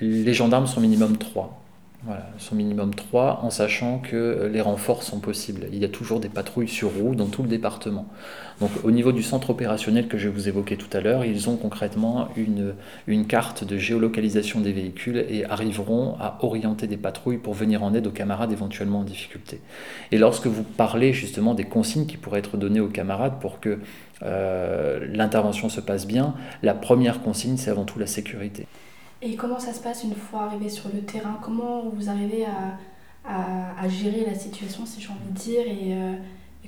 les 0.00 0.34
gendarmes 0.34 0.66
sont 0.66 0.80
minimum 0.80 1.16
trois. 1.16 1.59
Voilà, 2.02 2.26
son 2.38 2.54
minimum 2.54 2.94
3, 2.94 3.40
en 3.42 3.50
sachant 3.50 3.98
que 3.98 4.16
euh, 4.16 4.48
les 4.48 4.62
renforts 4.62 5.02
sont 5.02 5.20
possibles. 5.20 5.66
Il 5.70 5.78
y 5.78 5.84
a 5.84 5.88
toujours 5.88 6.18
des 6.18 6.30
patrouilles 6.30 6.66
sur 6.66 6.90
roue 6.94 7.14
dans 7.14 7.26
tout 7.26 7.42
le 7.42 7.48
département. 7.48 8.06
Donc 8.58 8.70
au 8.84 8.90
niveau 8.90 9.12
du 9.12 9.22
centre 9.22 9.50
opérationnel 9.50 10.08
que 10.08 10.16
je 10.16 10.30
vous 10.30 10.48
évoquais 10.48 10.76
tout 10.76 10.88
à 10.94 11.02
l'heure, 11.02 11.26
ils 11.26 11.50
ont 11.50 11.56
concrètement 11.56 12.30
une, 12.36 12.72
une 13.06 13.26
carte 13.26 13.64
de 13.64 13.76
géolocalisation 13.76 14.60
des 14.60 14.72
véhicules 14.72 15.26
et 15.28 15.44
arriveront 15.44 16.16
à 16.18 16.38
orienter 16.40 16.86
des 16.86 16.96
patrouilles 16.96 17.36
pour 17.36 17.52
venir 17.52 17.82
en 17.82 17.92
aide 17.92 18.06
aux 18.06 18.12
camarades 18.12 18.52
éventuellement 18.52 19.00
en 19.00 19.04
difficulté. 19.04 19.60
Et 20.10 20.16
lorsque 20.16 20.46
vous 20.46 20.62
parlez 20.62 21.12
justement 21.12 21.52
des 21.52 21.64
consignes 21.64 22.06
qui 22.06 22.16
pourraient 22.16 22.38
être 22.38 22.56
données 22.56 22.80
aux 22.80 22.88
camarades 22.88 23.38
pour 23.40 23.60
que 23.60 23.78
euh, 24.22 25.06
l'intervention 25.12 25.68
se 25.68 25.82
passe 25.82 26.06
bien, 26.06 26.34
la 26.62 26.72
première 26.72 27.20
consigne, 27.20 27.58
c'est 27.58 27.70
avant 27.70 27.84
tout 27.84 27.98
la 27.98 28.06
sécurité. 28.06 28.66
Et 29.22 29.36
comment 29.36 29.58
ça 29.58 29.72
se 29.72 29.80
passe 29.80 30.02
une 30.04 30.14
fois 30.14 30.44
arrivé 30.44 30.68
sur 30.68 30.88
le 30.92 31.02
terrain? 31.02 31.38
Comment 31.42 31.88
vous 31.90 32.08
arrivez 32.08 32.46
à, 32.46 33.88
gérer 33.88 34.24
la 34.24 34.34
situation, 34.34 34.86
si 34.86 35.00
j'ai 35.00 35.08
envie 35.08 35.30
de 35.30 35.38
dire, 35.38 35.66
et, 35.66 35.94
euh, 35.94 36.14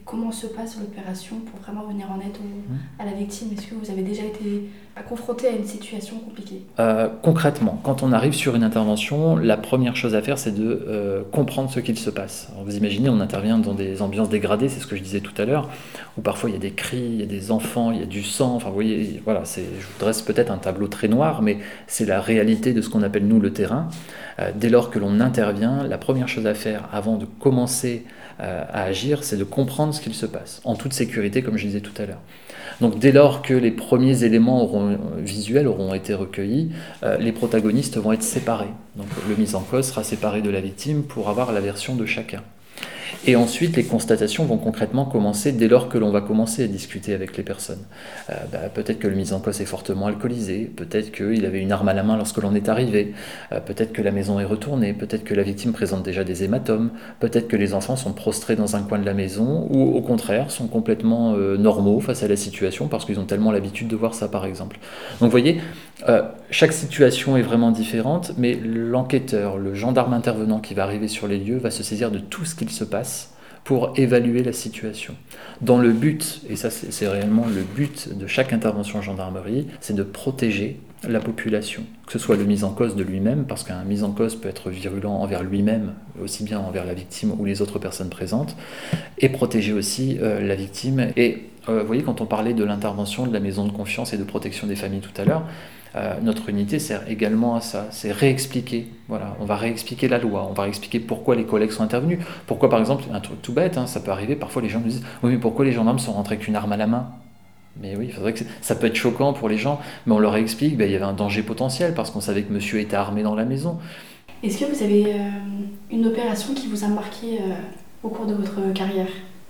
comment 0.04 0.32
se 0.32 0.46
passe 0.46 0.76
l'opération 0.78 1.36
pour 1.40 1.60
vraiment 1.60 1.86
venir 1.86 2.10
en 2.10 2.20
aide 2.20 2.36
mmh. 2.38 3.00
à 3.00 3.04
la 3.04 3.12
victime? 3.12 3.48
Est-ce 3.52 3.66
que 3.66 3.74
vous 3.74 3.90
avez 3.90 4.02
déjà 4.02 4.24
été 4.24 4.68
confronté 5.08 5.48
à 5.48 5.52
une 5.52 5.64
situation 5.64 6.18
compliquée? 6.18 6.62
Euh, 6.78 7.08
Concrètement, 7.22 7.80
quand 7.82 8.02
on 8.02 8.12
arrive 8.12 8.34
sur 8.34 8.54
une 8.54 8.62
intervention, 8.62 9.36
la 9.36 9.56
première 9.56 9.96
chose 9.96 10.14
à 10.14 10.20
faire, 10.20 10.38
c'est 10.38 10.54
de 10.54 10.84
euh, 10.86 11.22
comprendre 11.32 11.70
ce 11.70 11.80
qu'il 11.80 11.98
se 11.98 12.10
passe. 12.10 12.48
vous 12.64 12.76
imaginez, 12.76 13.08
on 13.08 13.20
intervient 13.20 13.58
dans 13.58 13.72
des 13.72 14.02
ambiances 14.02 14.28
dégradées, 14.28 14.68
c'est 14.68 14.80
ce 14.80 14.86
que 14.86 14.96
je 14.96 15.02
disais 15.02 15.20
tout 15.20 15.40
à 15.40 15.46
l'heure, 15.46 15.70
où 16.18 16.20
parfois 16.20 16.50
il 16.50 16.52
y 16.52 16.56
a 16.56 16.60
des 16.60 16.72
cris, 16.72 16.98
il 16.98 17.20
y 17.20 17.22
a 17.22 17.26
des 17.26 17.50
enfants, 17.50 17.90
il 17.90 18.00
y 18.00 18.02
a 18.02 18.06
du 18.06 18.22
sang. 18.22 18.54
Enfin, 18.54 18.68
vous 18.68 18.74
voyez, 18.74 19.22
voilà, 19.24 19.42
je 19.44 19.60
vous 19.60 19.98
dresse 19.98 20.20
peut-être 20.20 20.50
un 20.50 20.58
tableau 20.58 20.88
très 20.88 21.08
noir, 21.08 21.40
mais 21.40 21.58
c'est 21.86 22.06
la 22.06 22.20
réalité 22.20 22.74
de 22.74 22.82
ce 22.82 22.90
qu'on 22.90 23.02
appelle 23.02 23.26
nous 23.26 23.40
le 23.40 23.52
terrain. 23.52 23.88
Euh, 24.38 24.50
dès 24.54 24.68
lors 24.68 24.90
que 24.90 24.98
l'on 24.98 25.20
intervient, 25.20 25.84
la 25.84 25.98
première 25.98 26.28
chose 26.28 26.46
à 26.46 26.54
faire 26.54 26.88
avant 26.92 27.16
de 27.16 27.24
commencer 27.24 28.04
à 28.38 28.82
agir, 28.82 29.24
c'est 29.24 29.36
de 29.36 29.44
comprendre 29.44 29.94
ce 29.94 30.00
qu'il 30.00 30.14
se 30.14 30.26
passe, 30.26 30.60
en 30.64 30.74
toute 30.74 30.92
sécurité, 30.92 31.42
comme 31.42 31.56
je 31.56 31.66
disais 31.66 31.80
tout 31.80 31.94
à 32.00 32.06
l'heure. 32.06 32.20
Donc 32.80 32.98
dès 32.98 33.12
lors 33.12 33.42
que 33.42 33.54
les 33.54 33.70
premiers 33.70 34.24
éléments 34.24 34.62
auront, 34.62 34.98
visuels 35.18 35.68
auront 35.68 35.94
été 35.94 36.14
recueillis, 36.14 36.72
euh, 37.02 37.16
les 37.18 37.32
protagonistes 37.32 37.96
vont 37.98 38.12
être 38.12 38.22
séparés. 38.22 38.72
Donc 38.96 39.06
le 39.28 39.36
mis 39.36 39.54
en 39.54 39.60
cause 39.60 39.86
sera 39.86 40.04
séparé 40.04 40.42
de 40.42 40.50
la 40.50 40.60
victime 40.60 41.02
pour 41.02 41.28
avoir 41.28 41.52
la 41.52 41.60
version 41.60 41.94
de 41.94 42.06
chacun. 42.06 42.42
Et 43.24 43.36
ensuite, 43.36 43.76
les 43.76 43.84
constatations 43.84 44.44
vont 44.44 44.56
concrètement 44.56 45.04
commencer 45.04 45.52
dès 45.52 45.68
lors 45.68 45.88
que 45.88 45.96
l'on 45.96 46.10
va 46.10 46.20
commencer 46.20 46.64
à 46.64 46.66
discuter 46.66 47.14
avec 47.14 47.36
les 47.36 47.44
personnes. 47.44 47.82
Euh, 48.30 48.34
bah, 48.50 48.58
peut-être 48.74 48.98
que 48.98 49.06
le 49.06 49.14
mis 49.14 49.32
en 49.32 49.38
cause 49.38 49.60
est 49.60 49.64
fortement 49.64 50.06
alcoolisé, 50.06 50.64
peut-être 50.64 51.12
qu'il 51.12 51.46
avait 51.46 51.60
une 51.60 51.70
arme 51.70 51.88
à 51.88 51.94
la 51.94 52.02
main 52.02 52.16
lorsque 52.16 52.38
l'on 52.38 52.54
est 52.56 52.68
arrivé, 52.68 53.12
euh, 53.52 53.60
peut-être 53.60 53.92
que 53.92 54.02
la 54.02 54.10
maison 54.10 54.40
est 54.40 54.44
retournée, 54.44 54.92
peut-être 54.92 55.22
que 55.22 55.34
la 55.34 55.44
victime 55.44 55.72
présente 55.72 56.02
déjà 56.02 56.24
des 56.24 56.42
hématomes, 56.42 56.90
peut-être 57.20 57.46
que 57.46 57.56
les 57.56 57.74
enfants 57.74 57.94
sont 57.94 58.12
prostrés 58.12 58.56
dans 58.56 58.74
un 58.74 58.82
coin 58.82 58.98
de 58.98 59.06
la 59.06 59.14
maison, 59.14 59.68
ou 59.70 59.94
au 59.94 60.02
contraire 60.02 60.50
sont 60.50 60.66
complètement 60.66 61.34
euh, 61.34 61.56
normaux 61.56 62.00
face 62.00 62.24
à 62.24 62.28
la 62.28 62.36
situation 62.36 62.88
parce 62.88 63.04
qu'ils 63.04 63.20
ont 63.20 63.24
tellement 63.24 63.52
l'habitude 63.52 63.86
de 63.86 63.96
voir 63.96 64.14
ça 64.14 64.26
par 64.26 64.46
exemple. 64.46 64.78
Donc 65.20 65.28
vous 65.28 65.30
voyez, 65.30 65.60
chaque 66.50 66.72
situation 66.72 67.36
est 67.36 67.42
vraiment 67.42 67.70
différente, 67.70 68.32
mais 68.36 68.54
l'enquêteur, 68.54 69.56
le 69.56 69.74
gendarme 69.74 70.14
intervenant 70.14 70.58
qui 70.58 70.74
va 70.74 70.82
arriver 70.82 71.06
sur 71.06 71.28
les 71.28 71.38
lieux 71.38 71.58
va 71.58 71.70
se 71.70 71.84
saisir 71.84 72.10
de 72.10 72.18
tout 72.18 72.44
ce 72.44 72.56
qu'il 72.56 72.70
se 72.72 72.84
passe 72.84 73.32
pour 73.64 73.92
évaluer 73.96 74.42
la 74.42 74.52
situation. 74.52 75.14
Dans 75.60 75.78
le 75.78 75.92
but, 75.92 76.40
et 76.48 76.56
ça 76.56 76.70
c'est 76.70 77.06
réellement 77.06 77.46
le 77.46 77.62
but 77.62 78.16
de 78.16 78.26
chaque 78.26 78.52
intervention 78.52 78.98
en 78.98 79.02
gendarmerie, 79.02 79.68
c'est 79.80 79.94
de 79.94 80.02
protéger 80.02 80.80
la 81.08 81.20
population, 81.20 81.82
que 82.06 82.12
ce 82.12 82.18
soit 82.18 82.36
le 82.36 82.44
mis 82.44 82.64
en 82.64 82.70
cause 82.70 82.96
de 82.96 83.02
lui-même, 83.02 83.44
parce 83.44 83.64
qu'un 83.64 83.82
mis 83.84 84.02
en 84.02 84.12
cause 84.12 84.36
peut 84.36 84.48
être 84.48 84.70
virulent 84.70 85.12
envers 85.12 85.42
lui-même, 85.42 85.94
aussi 86.22 86.44
bien 86.44 86.60
envers 86.60 86.84
la 86.84 86.94
victime 86.94 87.34
ou 87.38 87.44
les 87.44 87.60
autres 87.62 87.78
personnes 87.78 88.10
présentes, 88.10 88.56
et 89.18 89.28
protéger 89.28 89.72
aussi 89.72 90.18
euh, 90.20 90.40
la 90.40 90.54
victime. 90.54 91.08
Et 91.16 91.48
euh, 91.68 91.80
vous 91.80 91.86
voyez, 91.86 92.02
quand 92.02 92.20
on 92.20 92.26
parlait 92.26 92.54
de 92.54 92.64
l'intervention 92.64 93.26
de 93.26 93.32
la 93.32 93.40
maison 93.40 93.64
de 93.66 93.72
confiance 93.72 94.12
et 94.12 94.16
de 94.16 94.24
protection 94.24 94.66
des 94.66 94.76
familles 94.76 95.00
tout 95.00 95.20
à 95.20 95.24
l'heure, 95.24 95.44
euh, 95.94 96.14
notre 96.22 96.48
unité 96.48 96.78
sert 96.78 97.08
également 97.10 97.54
à 97.54 97.60
ça, 97.60 97.88
c'est 97.90 98.12
réexpliquer. 98.12 98.86
Voilà, 99.08 99.36
on 99.40 99.44
va 99.44 99.56
réexpliquer 99.56 100.08
la 100.08 100.18
loi, 100.18 100.46
on 100.48 100.54
va 100.54 100.62
réexpliquer 100.62 101.00
pourquoi 101.00 101.36
les 101.36 101.44
collègues 101.44 101.70
sont 101.70 101.82
intervenus. 101.82 102.18
Pourquoi, 102.46 102.70
par 102.70 102.80
exemple, 102.80 103.04
un 103.12 103.20
truc 103.20 103.42
tout 103.42 103.52
bête, 103.52 103.76
hein, 103.76 103.86
ça 103.86 104.00
peut 104.00 104.10
arriver, 104.10 104.36
parfois 104.36 104.62
les 104.62 104.68
gens 104.68 104.80
nous 104.80 104.88
disent 104.88 105.04
Oui, 105.22 105.32
mais 105.32 105.38
pourquoi 105.38 105.64
les 105.64 105.72
gendarmes 105.72 105.98
sont 105.98 106.12
rentrés 106.12 106.36
avec 106.36 106.48
une 106.48 106.56
arme 106.56 106.72
à 106.72 106.76
la 106.76 106.86
main? 106.86 107.10
Mais 107.80 107.96
oui, 107.96 108.08
que 108.08 108.44
ça 108.60 108.74
peut 108.74 108.86
être 108.86 108.96
choquant 108.96 109.32
pour 109.32 109.48
les 109.48 109.56
gens, 109.56 109.80
mais 110.06 110.12
on 110.12 110.18
leur 110.18 110.36
explique 110.36 110.76
ben, 110.76 110.88
il 110.88 110.92
y 110.92 110.96
avait 110.96 111.04
un 111.04 111.14
danger 111.14 111.42
potentiel 111.42 111.94
parce 111.94 112.10
qu'on 112.10 112.20
savait 112.20 112.42
que 112.42 112.52
monsieur 112.52 112.80
était 112.80 112.96
armé 112.96 113.22
dans 113.22 113.34
la 113.34 113.44
maison. 113.44 113.78
Est-ce 114.42 114.58
que 114.58 114.64
vous 114.64 114.82
avez 114.82 115.14
euh, 115.14 115.30
une 115.90 116.06
opération 116.06 116.52
qui 116.52 116.66
vous 116.66 116.84
a 116.84 116.88
marqué 116.88 117.38
euh, 117.40 117.54
au 118.02 118.08
cours 118.08 118.26
de 118.26 118.34
votre 118.34 118.72
carrière? 118.74 119.08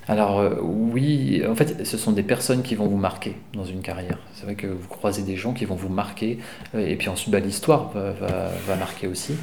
Alors 0.09 0.40
euh, 0.40 0.57
oui, 0.61 1.42
en 1.48 1.55
fait, 1.55 1.86
ce 1.86 1.96
sont 1.96 2.12
des 2.12 2.22
personnes 2.22 2.62
qui 2.62 2.74
vont 2.74 2.86
vous 2.86 2.96
marquer 2.96 3.36
dans 3.55 3.64
une 3.64 3.82
carrière. 3.82 4.18
C'est 4.34 4.44
vrai 4.44 4.55
que 4.57 4.66
vous 4.66 4.88
croisez 4.88 5.22
des 5.22 5.36
gens 5.36 5.53
qui 5.53 5.64
vont 5.64 5.76
vous 5.76 5.88
marquer, 5.88 6.38
euh, 6.74 6.86
et 6.86 6.96
puis 6.96 7.09
ensuite 7.09 7.30
bah, 7.30 7.38
l'histoire 7.38 7.90
va, 7.90 8.76
marquer 8.76 9.07
aussi. 9.07 9.34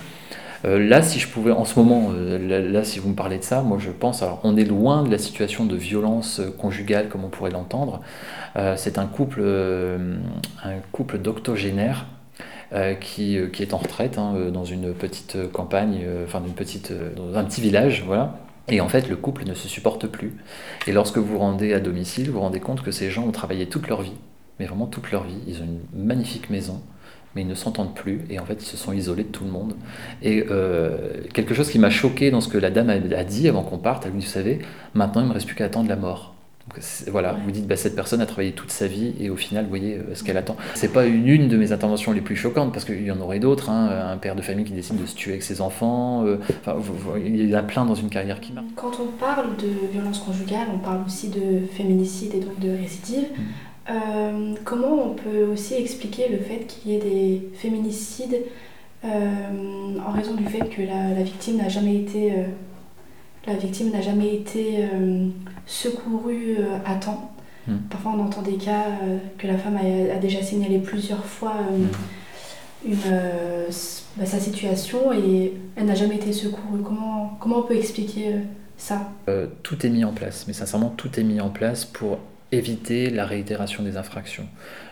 Euh, 0.66 0.78
là, 0.78 1.02
si 1.02 1.20
je 1.20 1.30
pouvais, 1.30 1.52
en 1.52 1.64
ce 1.64 1.80
moment, 1.80 2.12
là, 2.12 2.84
si 2.84 3.00
vous 3.00 3.10
me 3.10 3.16
parlez 3.16 3.38
de 3.38 3.44
ça, 3.44 3.62
moi 3.62 3.78
je 3.80 3.92
pense, 3.92 4.22
alors 4.22 4.42
on 4.44 4.58
est 4.58 4.66
loin 4.66 5.04
de 5.04 5.10
la 5.10 5.18
situation 5.18 5.66
de 5.66 5.78
violence 5.78 6.42
conjugale 6.58 7.08
comme 7.08 7.24
on 7.24 7.30
pourrait 7.30 7.52
l'entendre. 7.52 8.02
C'est 8.76 8.98
un 8.98 9.06
couple, 9.06 9.42
un 9.42 11.18
d'octogénaires 11.18 12.08
qui, 13.00 13.38
est 13.38 13.74
en 13.74 13.78
retraite 13.78 14.18
hein, 14.18 14.34
dans 14.52 14.66
une 14.66 14.94
petite 14.94 15.38
campagne, 15.54 16.06
enfin 16.26 16.42
dans 17.16 17.38
un 17.38 17.46
petit 17.46 17.62
village, 17.62 18.04
voilà. 18.06 18.36
Et 18.70 18.82
en 18.82 18.90
fait, 18.90 19.10
le 19.10 19.16
couple 19.16 19.46
ne 19.46 19.54
se 19.54 19.68
supporte 19.68 20.08
plus. 20.08 20.34
Et 20.88 20.92
lorsque 20.92 21.18
vous 21.18 21.26
vous 21.26 21.40
rendez 21.40 21.74
à 21.74 21.80
domicile, 21.80 22.28
vous 22.28 22.34
vous 22.34 22.40
rendez 22.40 22.60
compte 22.60 22.84
que 22.84 22.92
ces 22.92 23.10
gens 23.10 23.28
ont 23.28 23.32
travaillé 23.32 23.68
toute 23.68 23.88
leur 23.88 24.02
vie, 24.02 24.18
mais 24.60 24.66
vraiment 24.66 24.86
toute 24.86 25.12
leur 25.12 25.24
vie. 25.24 25.40
Ils 25.48 25.62
ont 25.62 25.66
une 25.66 26.06
magnifique 26.06 26.50
maison, 26.50 26.82
mais 27.36 27.42
ils 27.42 27.48
ne 27.48 27.56
s'entendent 27.56 27.96
plus. 27.96 28.22
Et 28.30 28.40
en 28.40 28.46
fait, 28.46 28.62
ils 28.62 28.68
se 28.68 28.78
sont 28.78 28.94
isolés 28.94 29.24
de 29.24 29.30
tout 29.30 29.44
le 29.44 29.52
monde. 29.52 29.76
Et 30.22 30.46
euh, 30.50 31.24
quelque 31.34 31.54
chose 31.54 31.70
qui 31.70 31.80
m'a 31.80 31.90
choqué 31.90 32.32
dans 32.32 32.42
ce 32.42 32.48
que 32.48 32.58
la 32.58 32.70
dame 32.70 32.90
a, 32.90 33.24
dit 33.24 33.48
avant 33.48 33.64
qu'on 33.64 33.78
parte, 33.78 34.06
elle 34.06 34.14
me 34.14 34.20
dit, 34.20 34.26
vous 34.26 34.32
savez, 34.32 34.60
maintenant, 34.94 35.22
il 35.22 35.26
ne 35.26 35.30
me 35.30 35.34
reste 35.34 35.48
plus 35.48 35.56
qu'à 35.56 35.66
attendre 35.66 35.90
la 35.90 35.96
mort 35.96 36.36
voilà, 37.08 37.34
vous 37.44 37.52
dites, 37.52 37.68
bah, 37.68 37.76
cette 37.76 37.96
personne 37.96 38.22
a 38.22 38.26
travaillé 38.26 38.52
toute 38.52 38.72
sa 38.72 38.88
vie 38.88 39.14
et 39.20 39.30
au 39.30 39.36
final, 39.36 39.64
vous 39.64 39.70
voyez 39.70 39.96
euh, 39.96 40.16
ce 40.16 40.24
qu'elle 40.24 40.38
attend. 40.38 40.56
C'est 40.76 40.94
pas 40.94 41.06
une, 41.06 41.28
une, 41.28 41.48
de 41.48 41.58
mes 41.58 41.72
interventions 41.72 42.12
les 42.12 42.22
plus 42.22 42.36
choquantes 42.36 42.72
parce 42.72 42.86
qu'il 42.86 43.04
y 43.04 43.12
en 43.12 43.20
aurait 43.20 43.40
d'autres. 43.40 43.70
Hein, 43.70 44.12
un 44.12 44.18
père 44.18 44.36
de 44.36 44.42
famille 44.42 44.66
qui 44.66 44.74
décide 44.74 45.02
de 45.02 45.06
se 45.06 45.16
tuer 45.16 45.32
avec 45.32 45.44
ses 45.44 45.62
enfants. 45.62 46.26
Euh, 46.26 46.38
enfin, 46.66 46.78
il 47.24 47.50
y 47.50 47.56
en 47.56 47.60
a 47.60 47.64
plein 47.64 47.86
dans 47.86 47.96
une 47.96 48.10
carrière 48.10 48.40
qui 48.40 48.54
marque. 48.54 48.68
Quand 48.76 49.00
on 49.00 49.08
parle 49.18 49.56
de 49.58 49.92
violence 49.92 50.20
conjugale, 50.20 50.68
on 50.74 50.80
parle 50.80 51.02
aussi 51.06 51.30
de 51.30 51.66
féminicide 51.74 52.36
et 52.36 52.40
donc 52.40 52.60
de 52.60 52.70
récidive. 52.70 53.28
Mm. 53.36 53.42
Euh, 53.92 54.54
comment 54.66 55.12
on 55.12 55.14
peut 55.16 55.46
aussi 55.52 55.74
expliquer 55.74 56.30
le 56.30 56.38
fait 56.38 56.68
qu'il 56.68 56.92
y 56.92 56.96
ait 56.96 57.00
des 57.00 57.50
féminicides 57.56 58.38
en 59.02 60.12
raison 60.12 60.34
du 60.34 60.44
fait 60.44 60.60
que 60.70 60.82
la, 60.82 61.14
la 61.16 61.24
victime 61.24 61.56
n'a 61.56 61.70
jamais 61.70 61.96
été 61.96 62.34
la 63.48 63.54
victime 63.54 63.92
n'a 63.92 64.02
jamais 64.02 64.36
été 64.36 64.86
euh, 65.70 65.90
secourue 65.90 66.58
euh, 66.60 66.78
à 66.86 66.96
temps. 66.96 67.32
Hmm. 67.68 67.78
Parfois, 67.90 68.14
on 68.18 68.22
entend 68.22 68.42
des 68.42 68.58
cas 68.58 68.86
euh, 69.04 69.18
que 69.38 69.48
la 69.48 69.58
femme 69.58 69.78
a, 69.78 70.18
déjà 70.18 70.42
signalé 70.42 70.80
plusieurs 70.80 71.26
fois 71.26 71.54
hmm. 71.54 72.90
une, 72.90 72.96
bah, 74.18 74.26
sa 74.26 74.40
situation 74.40 75.14
et 75.14 75.54
elle 75.76 75.86
n'a 75.86 75.96
jamais 75.96 76.16
été 76.16 76.34
secourue. 76.34 76.82
Comment, 76.84 77.38
comment 77.40 77.60
on 77.60 77.64
peut 77.64 77.76
expliquer 77.76 78.36
ça? 78.78 79.12
Tout 79.64 79.86
est 79.86 79.90
mis 79.90 80.04
en 80.06 80.14
place, 80.14 80.46
mais 80.48 80.54
sincèrement, 80.54 80.90
tout 80.90 81.20
est 81.20 81.24
mis 81.24 81.42
en 81.42 81.50
place 81.50 81.86
pour 81.86 82.20
éviter 82.52 83.12
la 83.12 83.26
réitération 83.26 83.84
des 83.84 83.96
infractions. 83.98 84.48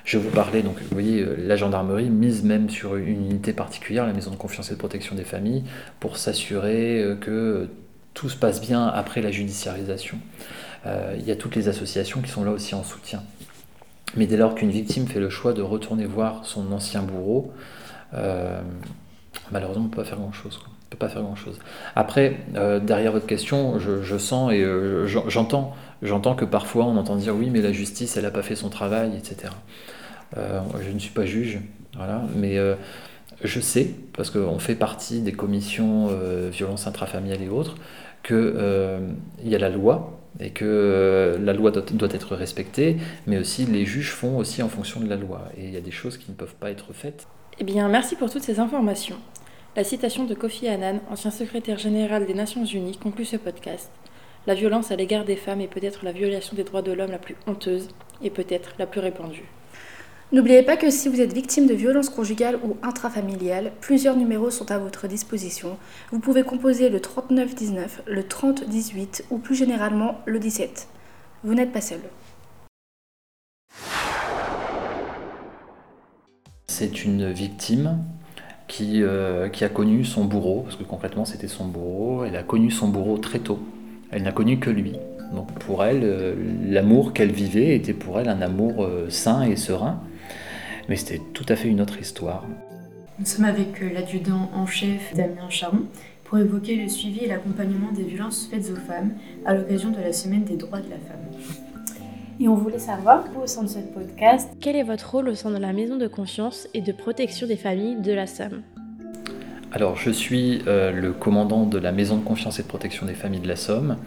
Je 0.06 0.20
vous 0.20 0.30
parlais, 0.30 0.62
donc 0.62 0.76
vous 0.80 0.88
voyez, 0.92 1.26
la 1.38 1.56
gendarmerie 1.56 2.10
mise 2.10 2.44
même 2.44 2.70
sur 2.70 2.96
une 2.98 3.26
unité 3.32 3.52
particulière, 3.52 4.06
la 4.06 4.14
maison 4.14 4.30
de 4.30 4.36
confiance 4.36 4.70
et 4.70 4.76
de 4.76 4.80
protection 4.80 5.16
des 5.16 5.24
familles, 5.24 5.64
pour 6.00 6.18
s'assurer 6.18 7.04
que 7.20 7.68
tout 8.14 8.30
se 8.30 8.36
passe 8.36 8.62
bien 8.62 8.88
après 8.88 9.22
la 9.22 9.32
judiciarisation. 9.32 10.18
Euh, 10.86 11.16
il 11.18 11.26
y 11.26 11.32
a 11.32 11.36
toutes 11.36 11.56
les 11.56 11.68
associations 11.68 12.22
qui 12.22 12.30
sont 12.30 12.44
là 12.44 12.52
aussi 12.52 12.76
en 12.76 12.84
soutien. 12.84 13.24
Mais 14.16 14.26
dès 14.26 14.38
lors 14.38 14.56
qu'une 14.56 14.70
victime 14.70 15.08
fait 15.08 15.20
le 15.20 15.30
choix 15.30 15.54
de 15.54 15.62
retourner 15.62 16.06
voir 16.06 16.46
son 16.46 16.72
ancien 16.72 17.02
bourreau, 17.02 17.52
euh, 18.14 18.62
malheureusement, 19.52 19.84
on 19.84 19.88
ne 19.88 19.92
peut 19.92 20.02
pas 20.02 20.06
faire 20.06 21.22
grand-chose. 21.22 21.60
Après, 21.96 22.38
euh, 22.56 22.80
derrière 22.80 23.12
votre 23.12 23.26
question, 23.26 23.78
je, 23.80 24.18
sens 24.18 24.54
et 24.54 24.66
j'entends, 25.28 26.36
que 26.36 26.46
parfois 26.46 26.86
on 26.86 26.96
entend 26.96 27.18
dire 27.18 27.36
oui, 27.36 27.50
mais 27.50 27.62
la 27.62 27.74
justice, 27.74 28.16
elle 28.16 28.24
n'a 28.24 28.32
pas 28.32 28.44
fait 28.44 28.56
son 28.56 28.70
travail, 28.70 29.12
etc. 29.18 29.54
je 30.36 30.90
ne 30.90 31.00
suis 31.00 31.12
pas 31.12 31.26
juge, 31.26 31.60
mais 32.38 32.58
je 33.44 33.60
sais, 33.60 33.90
parce 34.16 34.30
qu'on 34.30 34.60
fait 34.60 34.76
partie 34.76 35.20
des 35.20 35.34
commissions 35.34 36.10
violences 36.50 36.88
intrafamiliales 36.88 37.42
et 37.42 37.50
autres, 37.50 37.76
qu'il 38.24 38.56
y 39.44 39.56
a 39.56 39.60
la 39.60 39.70
loi 39.70 40.17
et 40.40 40.52
que 40.52 40.66
euh, 40.66 41.38
la 41.40 41.54
loi 41.54 41.72
doit, 41.72 41.84
doit, 41.92 42.10
être 42.12 42.36
respectée, 42.36 42.98
mais 43.26 43.38
aussi 43.38 43.66
les 43.66 43.86
juges 43.86 44.12
font 44.12 44.38
aussi 44.38 44.62
en 44.62 44.70
fonction 44.70 45.00
de 45.00 45.10
la 45.10 45.16
loi. 45.16 45.50
Et 45.58 45.66
il 45.66 45.74
y 45.74 45.78
a 45.78 45.82
des 45.82 45.92
choses 45.92 46.18
qui 46.18 46.32
ne 46.32 46.36
peuvent 46.36 46.56
pas 46.56 46.70
être 46.70 46.94
faites. 46.94 47.28
Eh 47.60 47.64
bien, 47.64 47.88
merci 47.90 48.16
pour 48.16 48.30
toutes 48.30 48.44
ces 48.44 48.60
informations. 48.60 49.18
La 49.76 49.84
citation 49.84 50.26
de 50.26 50.34
Kofi 50.34 50.68
Annan, 50.68 51.00
ancien 51.10 51.32
secrétaire 51.32 51.78
général 51.78 52.26
des 52.26 52.34
Nations 52.34 52.66
Unies, 52.66 52.98
conclut 52.98 53.26
ce 53.26 53.38
podcast. 53.38 53.92
La 54.46 54.54
violence 54.54 54.92
à 54.92 54.96
l'égard 54.96 55.26
des 55.26 55.36
femmes 55.36 55.62
est 55.62 55.68
peut-être 55.68 56.06
la 56.06 56.12
violation 56.12 56.56
des 56.56 56.64
droits 56.64 56.82
de 56.82 56.92
l'homme 56.92 57.12
la 57.12 57.18
plus 57.18 57.36
honteuse 57.48 57.90
et 58.24 58.30
peut-être 58.30 58.74
la 58.80 58.88
plus 58.88 59.02
répandue. 59.02 59.46
N'oubliez 60.34 60.62
pas 60.62 60.76
que 60.76 60.90
si 60.90 61.08
vous 61.08 61.22
êtes 61.22 61.32
victime 61.32 61.68
de 61.68 61.74
violences 61.74 62.10
conjugales 62.10 62.60
ou 62.62 62.76
intrafamiliales, 62.84 63.72
plusieurs 63.80 64.18
numéros 64.18 64.50
sont 64.50 64.70
à 64.72 64.78
votre 64.78 65.08
disposition. 65.08 65.78
Vous 66.12 66.20
pouvez 66.20 66.44
composer 66.44 66.90
le 66.90 67.00
3919, 67.00 68.02
le 68.06 68.28
3018 68.28 69.24
ou 69.32 69.38
plus 69.38 69.56
généralement 69.56 70.20
le 70.26 70.40
17. 70.40 70.90
Vous 71.46 71.54
n'êtes 71.54 71.72
pas 71.72 71.80
seul. 71.80 72.00
C'est 76.68 77.06
une 77.06 77.32
victime 77.32 78.00
qui, 78.68 79.04
euh, 79.04 79.48
qui, 79.48 79.64
a 79.64 79.70
connu 79.70 80.04
son 80.04 80.26
bourreau, 80.26 80.64
parce 80.64 80.76
que 80.76 80.84
concrètement 80.84 81.24
c'était 81.24 81.48
son 81.48 81.68
bourreau, 81.68 82.26
elle 82.26 82.36
a 82.36 82.44
connu 82.44 82.70
son 82.70 82.90
bourreau 82.90 83.18
très 83.18 83.40
tôt. 83.40 83.60
Elle 84.12 84.24
n'a 84.24 84.34
connu 84.34 84.60
que 84.60 84.70
lui. 84.70 84.92
Donc 85.34 85.54
pour 85.54 85.86
elle, 85.86 86.02
euh, 86.04 86.36
l'amour 86.66 87.14
qu'elle 87.14 87.32
vivait 87.32 87.78
était 87.78 87.94
pour 87.94 88.20
elle 88.20 88.28
un 88.28 88.42
amour 88.42 88.84
euh, 88.84 89.10
sain 89.10 89.44
et 89.44 89.56
serein 89.56 90.02
mais 90.90 90.96
c'était 90.96 91.22
tout 91.34 91.46
à 91.50 91.56
fait 91.56 91.68
une 91.68 91.82
autre 91.82 92.00
histoire. 92.00 92.46
Nous 93.20 93.26
sommes 93.26 93.46
avec 93.46 93.82
euh, 93.82 93.90
l'adjudant 93.94 94.50
en 94.54 94.68
chef 94.68 95.14
Damien 95.16 95.50
Charon 95.50 95.84
pour 96.24 96.38
évoquer 96.38 96.76
le 96.76 96.88
suivi 96.88 97.26
et 97.26 97.28
l'accompagnement 97.28 97.92
des 97.92 98.04
violences 98.04 98.48
faites 98.52 98.70
aux 98.72 98.76
femmes 98.76 99.14
à 99.46 99.56
l'occasion 99.56 99.90
de 99.90 100.00
la 100.00 100.14
semaine 100.14 100.44
des 100.44 100.58
droits 100.58 100.82
de 100.82 100.90
la 100.90 100.98
femme. 100.98 101.26
Et 102.40 102.48
on 102.48 102.54
voulait 102.54 102.78
savoir, 102.78 103.24
vous, 103.34 103.42
au 103.42 103.48
sein 103.48 103.64
de 103.64 103.68
ce 103.68 103.80
podcast, 103.80 104.50
quel 104.62 104.76
est 104.76 104.84
votre 104.84 105.10
rôle 105.10 105.30
au 105.30 105.36
sein 105.36 105.50
de 105.50 105.58
la 105.58 105.74
maison 105.74 105.98
de 105.98 106.08
confiance 106.08 106.68
et 106.76 106.82
de 106.82 106.92
protection 106.92 107.48
des 107.48 107.56
familles 107.56 108.00
de 108.00 108.12
la 108.12 108.28
Somme? 108.28 108.62
Alors, 109.72 109.98
je 109.98 110.12
suis 110.12 110.62
euh, 110.68 110.92
le 110.92 111.12
commandant 111.12 111.66
de 111.66 111.78
la 111.78 111.92
Maison 111.92 112.18
de 112.18 112.24
confiance 112.24 112.60
et 112.60 112.64
de 112.64 112.68
protection 112.68 113.06
des 113.06 113.16
familles 113.16 113.42
de 113.42 113.48
la 113.48 113.56
Somme. 113.56 113.98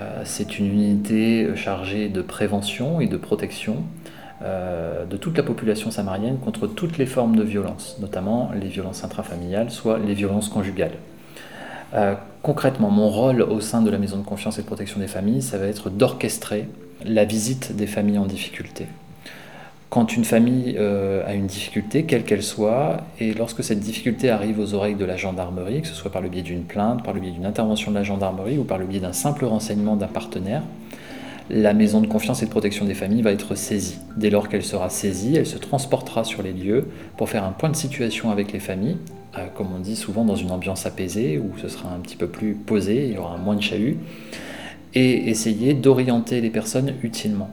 Euh, 0.00 0.22
c'est 0.24 0.58
une 0.58 0.66
unité 0.66 1.54
chargée 1.54 2.08
de 2.08 2.22
prévention 2.22 3.00
et 3.00 3.06
de 3.06 3.16
protection 3.16 3.84
de 4.42 5.16
toute 5.16 5.36
la 5.36 5.42
population 5.42 5.90
samarienne 5.90 6.38
contre 6.38 6.66
toutes 6.66 6.98
les 6.98 7.06
formes 7.06 7.36
de 7.36 7.42
violence, 7.42 7.96
notamment 8.00 8.50
les 8.60 8.68
violences 8.68 9.02
intrafamiliales, 9.02 9.70
soit 9.70 9.98
les 9.98 10.14
violences 10.14 10.48
conjugales. 10.48 10.92
Euh, 11.94 12.14
concrètement, 12.42 12.90
mon 12.90 13.08
rôle 13.08 13.42
au 13.42 13.60
sein 13.60 13.82
de 13.82 13.90
la 13.90 13.98
maison 13.98 14.18
de 14.18 14.24
confiance 14.24 14.58
et 14.58 14.62
de 14.62 14.66
protection 14.66 15.00
des 15.00 15.06
familles, 15.06 15.42
ça 15.42 15.58
va 15.58 15.66
être 15.66 15.90
d'orchestrer 15.90 16.68
la 17.04 17.24
visite 17.24 17.76
des 17.76 17.86
familles 17.86 18.18
en 18.18 18.26
difficulté. 18.26 18.86
Quand 19.88 20.16
une 20.16 20.24
famille 20.24 20.76
euh, 20.78 21.24
a 21.26 21.34
une 21.34 21.46
difficulté, 21.46 22.04
quelle 22.04 22.24
qu'elle 22.24 22.42
soit, 22.42 22.98
et 23.20 23.34
lorsque 23.34 23.62
cette 23.62 23.78
difficulté 23.78 24.30
arrive 24.30 24.58
aux 24.58 24.74
oreilles 24.74 24.96
de 24.96 25.04
la 25.04 25.16
gendarmerie, 25.16 25.82
que 25.82 25.86
ce 25.86 25.94
soit 25.94 26.10
par 26.10 26.20
le 26.20 26.28
biais 26.28 26.42
d'une 26.42 26.64
plainte, 26.64 27.04
par 27.04 27.14
le 27.14 27.20
biais 27.20 27.30
d'une 27.30 27.46
intervention 27.46 27.92
de 27.92 27.96
la 27.96 28.02
gendarmerie 28.02 28.58
ou 28.58 28.64
par 28.64 28.78
le 28.78 28.84
biais 28.84 29.00
d'un 29.00 29.12
simple 29.12 29.44
renseignement 29.44 29.94
d'un 29.96 30.08
partenaire, 30.08 30.62
la 31.50 31.74
maison 31.74 32.00
de 32.00 32.06
confiance 32.06 32.42
et 32.42 32.46
de 32.46 32.50
protection 32.50 32.84
des 32.84 32.94
familles 32.94 33.22
va 33.22 33.32
être 33.32 33.54
saisie. 33.54 33.98
Dès 34.16 34.30
lors 34.30 34.48
qu'elle 34.48 34.64
sera 34.64 34.90
saisie, 34.90 35.36
elle 35.36 35.46
se 35.46 35.58
transportera 35.58 36.24
sur 36.24 36.42
les 36.42 36.52
lieux 36.52 36.86
pour 37.16 37.28
faire 37.28 37.44
un 37.44 37.52
point 37.52 37.68
de 37.68 37.76
situation 37.76 38.30
avec 38.30 38.52
les 38.52 38.58
familles, 38.58 38.96
euh, 39.38 39.46
comme 39.54 39.68
on 39.74 39.78
dit 39.78 39.96
souvent 39.96 40.24
dans 40.24 40.36
une 40.36 40.50
ambiance 40.50 40.86
apaisée, 40.86 41.38
où 41.38 41.56
ce 41.58 41.68
sera 41.68 41.92
un 41.92 42.00
petit 42.00 42.16
peu 42.16 42.26
plus 42.26 42.54
posé, 42.54 43.06
il 43.06 43.14
y 43.14 43.18
aura 43.18 43.36
moins 43.36 43.54
de 43.54 43.62
chahut, 43.62 43.96
et 44.94 45.28
essayer 45.28 45.74
d'orienter 45.74 46.40
les 46.40 46.50
personnes 46.50 46.94
utilement, 47.02 47.50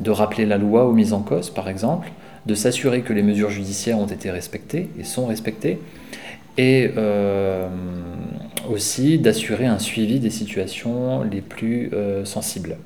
de 0.00 0.10
rappeler 0.10 0.46
la 0.46 0.58
loi 0.58 0.86
aux 0.86 0.92
mises 0.92 1.12
en 1.12 1.22
cause 1.22 1.50
par 1.50 1.68
exemple, 1.68 2.12
de 2.46 2.54
s'assurer 2.54 3.00
que 3.00 3.12
les 3.12 3.22
mesures 3.22 3.50
judiciaires 3.50 3.98
ont 3.98 4.06
été 4.06 4.30
respectées 4.30 4.90
et 4.98 5.04
sont 5.04 5.26
respectées, 5.26 5.78
et 6.56 6.90
euh, 6.96 7.68
aussi 8.70 9.18
d'assurer 9.18 9.66
un 9.66 9.78
suivi 9.78 10.20
des 10.20 10.30
situations 10.30 11.22
les 11.24 11.40
plus 11.40 11.90
euh, 11.92 12.24
sensibles. 12.24 12.76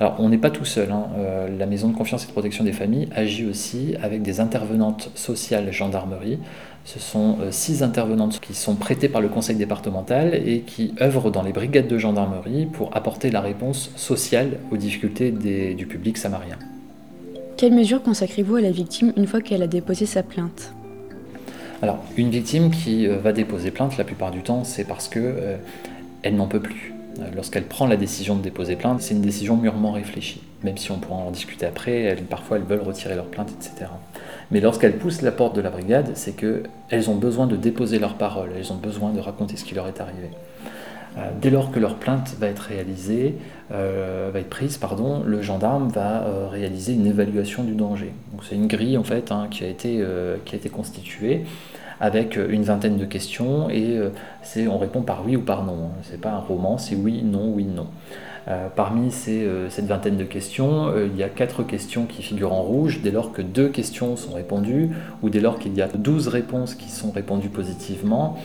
Alors, 0.00 0.16
on 0.18 0.30
n'est 0.30 0.38
pas 0.38 0.50
tout 0.50 0.64
seul. 0.64 0.90
Hein. 0.90 1.08
Euh, 1.18 1.46
la 1.58 1.66
Maison 1.66 1.88
de 1.88 1.94
confiance 1.94 2.24
et 2.24 2.26
de 2.26 2.32
protection 2.32 2.64
des 2.64 2.72
familles 2.72 3.08
agit 3.14 3.44
aussi 3.44 3.96
avec 4.02 4.22
des 4.22 4.40
intervenantes 4.40 5.10
sociales 5.14 5.70
gendarmerie. 5.72 6.38
Ce 6.86 6.98
sont 6.98 7.36
euh, 7.40 7.50
six 7.50 7.82
intervenantes 7.82 8.40
qui 8.40 8.54
sont 8.54 8.76
prêtées 8.76 9.10
par 9.10 9.20
le 9.20 9.28
conseil 9.28 9.56
départemental 9.56 10.34
et 10.34 10.60
qui 10.60 10.94
œuvrent 11.02 11.30
dans 11.30 11.42
les 11.42 11.52
brigades 11.52 11.86
de 11.86 11.98
gendarmerie 11.98 12.64
pour 12.64 12.96
apporter 12.96 13.30
la 13.30 13.42
réponse 13.42 13.90
sociale 13.96 14.56
aux 14.72 14.78
difficultés 14.78 15.32
du 15.32 15.86
public 15.86 16.16
samarien. 16.16 16.56
Quelles 17.58 17.74
mesures 17.74 18.02
consacrez-vous 18.02 18.56
à 18.56 18.62
la 18.62 18.70
victime 18.70 19.12
une 19.18 19.26
fois 19.26 19.42
qu'elle 19.42 19.62
a 19.62 19.66
déposé 19.66 20.06
sa 20.06 20.22
plainte? 20.22 20.72
Alors, 21.82 21.98
une 22.16 22.30
victime 22.30 22.70
qui 22.70 23.06
euh, 23.06 23.18
va 23.18 23.34
déposer 23.34 23.70
plainte, 23.70 23.98
la 23.98 24.04
plupart 24.04 24.30
du 24.30 24.40
temps, 24.40 24.64
c'est 24.64 24.84
parce 24.84 25.08
que 25.08 25.58
elle 26.22 26.36
n'en 26.36 26.46
peut 26.46 26.60
plus. 26.60 26.94
Lorsqu'elle 27.34 27.64
prend 27.64 27.86
la 27.86 27.96
décision 27.96 28.36
de 28.36 28.42
déposer 28.42 28.76
plainte, 28.76 29.00
c'est 29.02 29.14
une 29.14 29.20
décision 29.20 29.56
mûrement 29.56 29.92
réfléchie. 29.92 30.40
Même 30.62 30.76
si 30.76 30.90
on 30.90 30.98
pourra 30.98 31.20
en 31.20 31.30
discuter 31.30 31.66
après, 31.66 32.16
parfois 32.28 32.58
elles 32.58 32.64
veulent 32.64 32.82
retirer 32.82 33.14
leur 33.14 33.26
plainte, 33.26 33.50
etc. 33.50 33.90
Mais 34.50 34.60
lorsqu'elles 34.60 34.96
poussent 34.96 35.22
la 35.22 35.32
porte 35.32 35.54
de 35.54 35.60
la 35.60 35.70
brigade, 35.70 36.12
c'est 36.14 36.34
qu'elles 36.36 37.10
ont 37.10 37.14
besoin 37.14 37.46
de 37.46 37.56
déposer 37.56 37.98
leur 37.98 38.14
parole, 38.14 38.50
elles 38.56 38.72
ont 38.72 38.76
besoin 38.76 39.10
de 39.10 39.20
raconter 39.20 39.56
ce 39.56 39.64
qui 39.64 39.74
leur 39.74 39.86
est 39.88 40.00
arrivé. 40.00 40.28
Euh, 41.18 41.30
dès 41.40 41.50
lors 41.50 41.72
que 41.72 41.80
leur 41.80 41.96
plainte 41.96 42.36
va 42.38 42.46
être 42.46 42.60
réalisée, 42.60 43.34
euh, 43.72 44.30
prise, 44.48 44.78
pardon, 44.78 45.22
le 45.24 45.42
gendarme 45.42 45.88
va 45.88 46.22
euh, 46.22 46.48
réaliser 46.48 46.92
une 46.92 47.06
évaluation 47.06 47.64
du 47.64 47.72
danger. 47.72 48.12
c'est 48.48 48.54
une 48.54 48.68
grille 48.68 48.96
en 48.96 49.04
fait 49.04 49.32
hein, 49.32 49.48
qui 49.50 49.64
a 49.64 49.68
été 49.68 50.70
constituée 50.72 51.44
avec 52.00 52.36
une 52.36 52.62
vingtaine 52.62 52.96
de 52.96 53.04
questions 53.04 53.68
et 53.70 53.98
c'est, 54.42 54.66
on 54.66 54.78
répond 54.78 55.02
par 55.02 55.24
oui 55.26 55.36
ou 55.36 55.42
par 55.42 55.64
non. 55.64 55.72
Hein. 55.72 55.98
C'est 56.02 56.20
pas 56.20 56.32
un 56.32 56.38
roman, 56.38 56.78
c'est 56.78 56.94
oui, 56.94 57.22
non, 57.22 57.52
oui, 57.54 57.64
non. 57.64 57.86
parmi 58.74 59.10
ces, 59.10 59.46
cette 59.68 59.86
vingtaine 59.86 60.16
de 60.16 60.24
questions, 60.24 60.92
il 60.96 61.16
y 61.18 61.22
a 61.22 61.28
quatre 61.28 61.62
questions 61.62 62.06
qui 62.06 62.22
figurent 62.22 62.54
en 62.54 62.62
rouge 62.62 63.00
dès 63.02 63.10
lors 63.10 63.32
que 63.32 63.42
deux 63.42 63.68
questions 63.68 64.16
sont 64.16 64.32
répondues 64.32 64.90
ou 65.22 65.28
dès 65.28 65.40
lors 65.40 65.58
qu'il 65.58 65.74
y 65.74 65.82
a 65.82 65.88
douze 65.88 66.28
réponses 66.28 66.74
qui 66.74 66.88
sont 66.88 67.10
répondues 67.10 67.50
positivement 67.50 68.38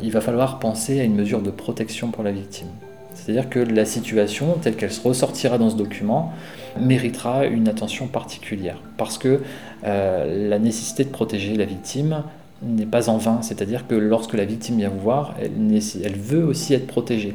il 0.00 0.10
va 0.10 0.20
falloir 0.20 0.58
penser 0.58 1.00
à 1.00 1.04
une 1.04 1.14
mesure 1.14 1.42
de 1.42 1.50
protection 1.50 2.10
pour 2.10 2.22
la 2.22 2.32
victime. 2.32 2.68
C'est-à-dire 3.14 3.50
que 3.50 3.58
la 3.58 3.84
situation, 3.84 4.54
telle 4.60 4.74
qu'elle 4.74 4.92
se 4.92 5.06
ressortira 5.06 5.58
dans 5.58 5.70
ce 5.70 5.76
document, 5.76 6.32
méritera 6.80 7.46
une 7.46 7.68
attention 7.68 8.06
particulière. 8.06 8.78
Parce 8.96 9.18
que 9.18 9.42
euh, 9.84 10.48
la 10.48 10.58
nécessité 10.58 11.04
de 11.04 11.10
protéger 11.10 11.54
la 11.54 11.66
victime 11.66 12.22
n'est 12.62 12.86
pas 12.86 13.08
en 13.08 13.18
vain. 13.18 13.42
C'est-à-dire 13.42 13.86
que 13.86 13.94
lorsque 13.94 14.34
la 14.34 14.44
victime 14.44 14.78
vient 14.78 14.88
vous 14.88 15.00
voir, 15.00 15.34
elle, 15.40 16.16
veut 16.16 16.44
aussi 16.44 16.74
être 16.74 16.86
protégée. 16.86 17.34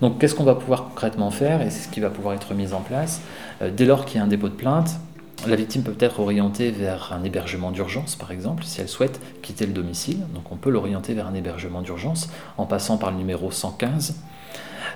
Donc 0.00 0.18
qu'est-ce 0.18 0.34
qu'on 0.34 0.44
va 0.44 0.54
pouvoir 0.54 0.84
concrètement 0.84 1.30
faire 1.30 1.62
Et 1.62 1.70
c'est 1.70 1.88
ce 1.88 1.88
qui 1.88 2.00
va 2.00 2.10
pouvoir 2.10 2.34
être 2.34 2.54
mis 2.54 2.72
en 2.72 2.80
place. 2.80 3.20
Euh, 3.60 3.70
dès 3.74 3.84
lors 3.84 4.04
qu'il 4.04 4.18
y 4.18 4.20
a 4.20 4.24
un 4.24 4.28
dépôt 4.28 4.48
de 4.48 4.54
plainte, 4.54 4.98
la 5.46 5.56
victime 5.56 5.82
peut 5.82 5.96
être 5.98 6.20
orientée 6.20 6.70
vers 6.70 7.12
un 7.12 7.24
hébergement 7.24 7.72
d'urgence, 7.72 8.14
par 8.14 8.30
exemple, 8.30 8.64
si 8.64 8.80
elle 8.80 8.88
souhaite 8.88 9.20
quitter 9.42 9.66
le 9.66 9.72
domicile. 9.72 10.18
Donc 10.34 10.44
on 10.50 10.56
peut 10.56 10.70
l'orienter 10.70 11.14
vers 11.14 11.26
un 11.26 11.34
hébergement 11.34 11.82
d'urgence 11.82 12.30
en 12.58 12.66
passant 12.66 12.96
par 12.96 13.10
le 13.10 13.16
numéro 13.16 13.50
115. 13.50 14.14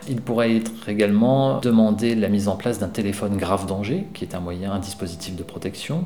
Il 0.09 0.21
pourrait 0.21 0.57
être 0.57 0.89
également 0.89 1.59
demandé 1.61 2.15
la 2.15 2.29
mise 2.29 2.49
en 2.49 2.57
place 2.57 2.79
d'un 2.79 2.89
téléphone 2.89 3.37
grave 3.37 3.67
danger, 3.67 4.07
qui 4.15 4.25
est 4.25 4.35
un 4.35 4.41
moyen, 4.41 4.73
un 4.73 4.79
dispositif 4.79 5.35
de 5.35 5.43
protection. 5.43 6.05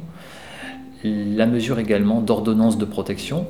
La 1.05 1.47
mesure 1.47 1.79
également 1.79 2.21
d'ordonnance 2.21 2.79
de 2.79 2.85
protection, 2.85 3.47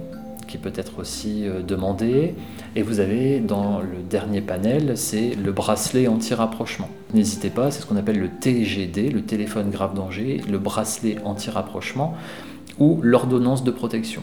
qui 0.51 0.59
peut 0.59 0.73
être 0.75 0.99
aussi 0.99 1.47
euh, 1.47 1.63
demandé. 1.63 2.35
Et 2.77 2.83
vous 2.83 3.01
avez 3.01 3.41
dans 3.41 3.81
le 3.81 4.03
dernier 4.09 4.41
panel, 4.41 4.99
c'est 4.99 5.35
le 5.35 5.53
bracelet 5.53 6.09
anti-rapprochement. 6.09 6.91
N'hésitez 7.15 7.51
pas, 7.51 7.71
c'est 7.71 7.81
ce 7.81 7.87
qu'on 7.87 7.97
appelle 7.97 8.19
le 8.19 8.29
TGD, 8.29 9.11
le 9.11 9.23
téléphone 9.23 9.71
grave 9.71 9.95
danger, 9.95 10.41
le 10.51 10.59
bracelet 10.59 11.17
anti-rapprochement 11.25 12.15
ou 12.79 13.01
l'ordonnance 13.03 13.63
de 13.63 13.71
protection. 13.71 14.23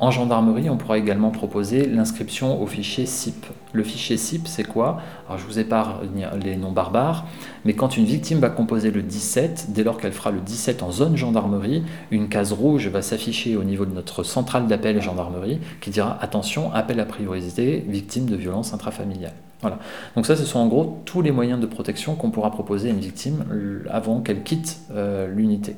En 0.00 0.10
gendarmerie, 0.10 0.68
on 0.70 0.76
pourra 0.76 0.98
également 0.98 1.30
proposer 1.30 1.86
l'inscription 1.86 2.60
au 2.60 2.66
fichier 2.66 3.06
SIP. 3.06 3.46
Le 3.72 3.84
fichier 3.84 4.16
SIP, 4.16 4.48
c'est 4.48 4.64
quoi? 4.64 5.00
Alors, 5.28 5.38
je 5.38 5.46
vous 5.46 5.60
épargne 5.60 6.28
les 6.42 6.56
noms 6.56 6.72
barbares, 6.72 7.26
mais 7.64 7.74
quand 7.74 7.96
une 7.96 8.04
victime 8.04 8.38
va 8.38 8.50
composer 8.50 8.90
le 8.90 9.02
17, 9.02 9.66
dès 9.68 9.84
lors 9.84 9.98
qu'elle 9.98 10.12
fera 10.12 10.32
le 10.32 10.40
17 10.40 10.82
en 10.82 10.90
zone 10.90 11.16
gendarmerie, 11.16 11.84
une 12.10 12.28
case 12.28 12.52
rouge 12.52 12.88
va 12.88 13.02
s'afficher 13.02 13.56
au 13.56 13.62
niveau 13.62 13.86
de 13.86 13.94
notre 13.94 14.24
centrale 14.24 14.66
d'appel 14.66 15.00
gendarmerie 15.00 15.60
qui 15.80 15.90
dira 15.90 16.18
attention, 16.20 16.72
appel 16.72 16.98
à 16.98 17.04
priorité, 17.04 17.84
victime 17.88 18.26
de 18.26 18.36
violence 18.36 18.74
intrafamiliale. 18.74 19.34
Voilà. 19.60 19.78
Donc 20.16 20.26
ça, 20.26 20.34
ce 20.34 20.44
sont 20.44 20.58
en 20.58 20.66
gros 20.66 21.02
tous 21.04 21.22
les 21.22 21.30
moyens 21.30 21.60
de 21.60 21.66
protection 21.66 22.16
qu'on 22.16 22.30
pourra 22.30 22.50
proposer 22.50 22.88
à 22.88 22.92
une 22.92 23.00
victime 23.00 23.44
avant 23.88 24.20
qu'elle 24.20 24.42
quitte 24.42 24.80
euh, 24.90 25.28
l'unité. 25.28 25.76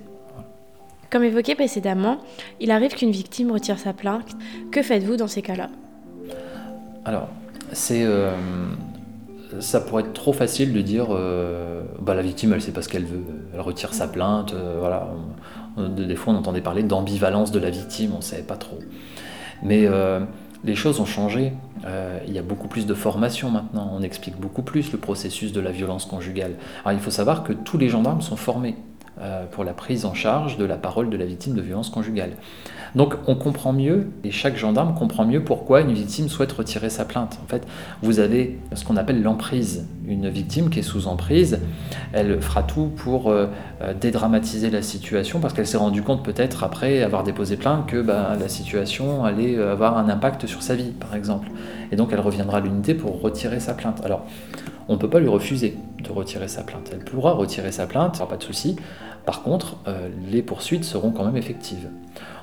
Comme 1.10 1.24
évoqué 1.24 1.54
précédemment, 1.54 2.18
il 2.60 2.70
arrive 2.70 2.94
qu'une 2.94 3.10
victime 3.10 3.52
retire 3.52 3.78
sa 3.78 3.92
plainte. 3.92 4.36
Que 4.70 4.82
faites-vous 4.82 5.16
dans 5.16 5.28
ces 5.28 5.42
cas-là? 5.42 5.68
Alors, 7.04 7.28
c'est, 7.72 8.02
euh, 8.04 8.32
ça 9.60 9.80
pourrait 9.80 10.02
être 10.02 10.12
trop 10.12 10.32
facile 10.32 10.72
de 10.72 10.80
dire 10.80 11.06
euh, 11.10 11.82
bah, 12.00 12.14
la 12.14 12.22
victime, 12.22 12.52
elle 12.52 12.60
sait 12.60 12.72
pas 12.72 12.82
ce 12.82 12.88
qu'elle 12.88 13.04
veut, 13.04 13.22
elle 13.54 13.60
retire 13.60 13.94
sa 13.94 14.08
plainte. 14.08 14.52
Euh, 14.54 14.78
voilà. 14.80 15.08
Des 15.76 16.16
fois, 16.16 16.32
on 16.32 16.36
entendait 16.36 16.62
parler 16.62 16.82
d'ambivalence 16.82 17.52
de 17.52 17.58
la 17.58 17.68
victime, 17.68 18.12
on 18.14 18.18
ne 18.18 18.22
savait 18.22 18.42
pas 18.42 18.56
trop. 18.56 18.78
Mais 19.62 19.86
les 20.64 20.74
choses 20.74 21.00
ont 21.00 21.06
changé. 21.06 21.52
il 22.26 22.32
y 22.32 22.38
a 22.38 22.42
beaucoup 22.42 22.66
plus 22.66 22.86
de 22.86 22.94
formation 22.94 23.50
maintenant. 23.50 23.90
On 23.92 24.02
explique 24.02 24.40
beaucoup 24.40 24.62
plus 24.62 24.90
le 24.90 24.96
processus 24.96 25.52
de 25.52 25.60
la 25.60 25.72
violence 25.72 26.06
conjugale. 26.06 26.54
Alors, 26.82 26.98
il 26.98 27.02
faut 27.02 27.10
savoir 27.10 27.44
que 27.44 27.52
tous 27.52 27.76
les 27.76 27.90
gendarmes 27.90 28.22
sont 28.22 28.36
formés. 28.36 28.76
Euh, 29.18 29.46
pour 29.50 29.64
la 29.64 29.72
prise 29.72 30.04
en 30.04 30.12
charge 30.12 30.58
de 30.58 30.66
la 30.66 30.76
parole 30.76 31.08
de 31.08 31.16
la 31.16 31.24
victime 31.24 31.54
de 31.54 31.62
violence 31.62 31.88
conjugale. 31.88 32.32
Donc 32.94 33.14
on 33.26 33.34
comprend 33.34 33.72
mieux, 33.72 34.08
et 34.24 34.30
chaque 34.30 34.58
gendarme 34.58 34.92
comprend 34.92 35.24
mieux 35.24 35.42
pourquoi 35.42 35.80
une 35.80 35.94
victime 35.94 36.28
souhaite 36.28 36.52
retirer 36.52 36.90
sa 36.90 37.06
plainte. 37.06 37.38
En 37.42 37.48
fait, 37.48 37.66
vous 38.02 38.18
avez 38.18 38.58
ce 38.74 38.84
qu'on 38.84 38.98
appelle 38.98 39.22
l'emprise. 39.22 39.86
Une 40.06 40.28
victime 40.28 40.68
qui 40.68 40.80
est 40.80 40.82
sous 40.82 41.08
emprise, 41.08 41.60
elle 42.12 42.42
fera 42.42 42.62
tout 42.62 42.90
pour 42.94 43.30
euh, 43.30 43.46
euh, 43.80 43.94
dédramatiser 43.94 44.68
la 44.68 44.82
situation 44.82 45.40
parce 45.40 45.54
qu'elle 45.54 45.66
s'est 45.66 45.78
rendue 45.78 46.02
compte 46.02 46.22
peut-être 46.22 46.62
après 46.62 47.02
avoir 47.02 47.24
déposé 47.24 47.56
plainte 47.56 47.86
que 47.86 48.02
bah, 48.02 48.36
la 48.38 48.48
situation 48.50 49.24
allait 49.24 49.58
avoir 49.58 49.96
un 49.96 50.10
impact 50.10 50.46
sur 50.46 50.62
sa 50.62 50.74
vie, 50.74 50.90
par 50.90 51.14
exemple. 51.14 51.48
Et 51.90 51.96
donc 51.96 52.10
elle 52.12 52.20
reviendra 52.20 52.58
à 52.58 52.60
l'unité 52.60 52.92
pour 52.92 53.22
retirer 53.22 53.60
sa 53.60 53.72
plainte. 53.72 54.02
Alors, 54.04 54.26
on 54.88 54.94
ne 54.94 54.98
peut 54.98 55.10
pas 55.10 55.20
lui 55.20 55.28
refuser 55.28 55.76
de 56.02 56.10
retirer 56.10 56.48
sa 56.48 56.62
plainte. 56.62 56.90
Elle 56.92 57.04
pourra 57.04 57.32
retirer 57.32 57.72
sa 57.72 57.86
plainte, 57.86 58.22
pas 58.28 58.36
de 58.36 58.42
souci. 58.42 58.76
Par 59.24 59.42
contre, 59.42 59.76
euh, 59.88 60.08
les 60.30 60.42
poursuites 60.42 60.84
seront 60.84 61.10
quand 61.10 61.24
même 61.24 61.36
effectives. 61.36 61.88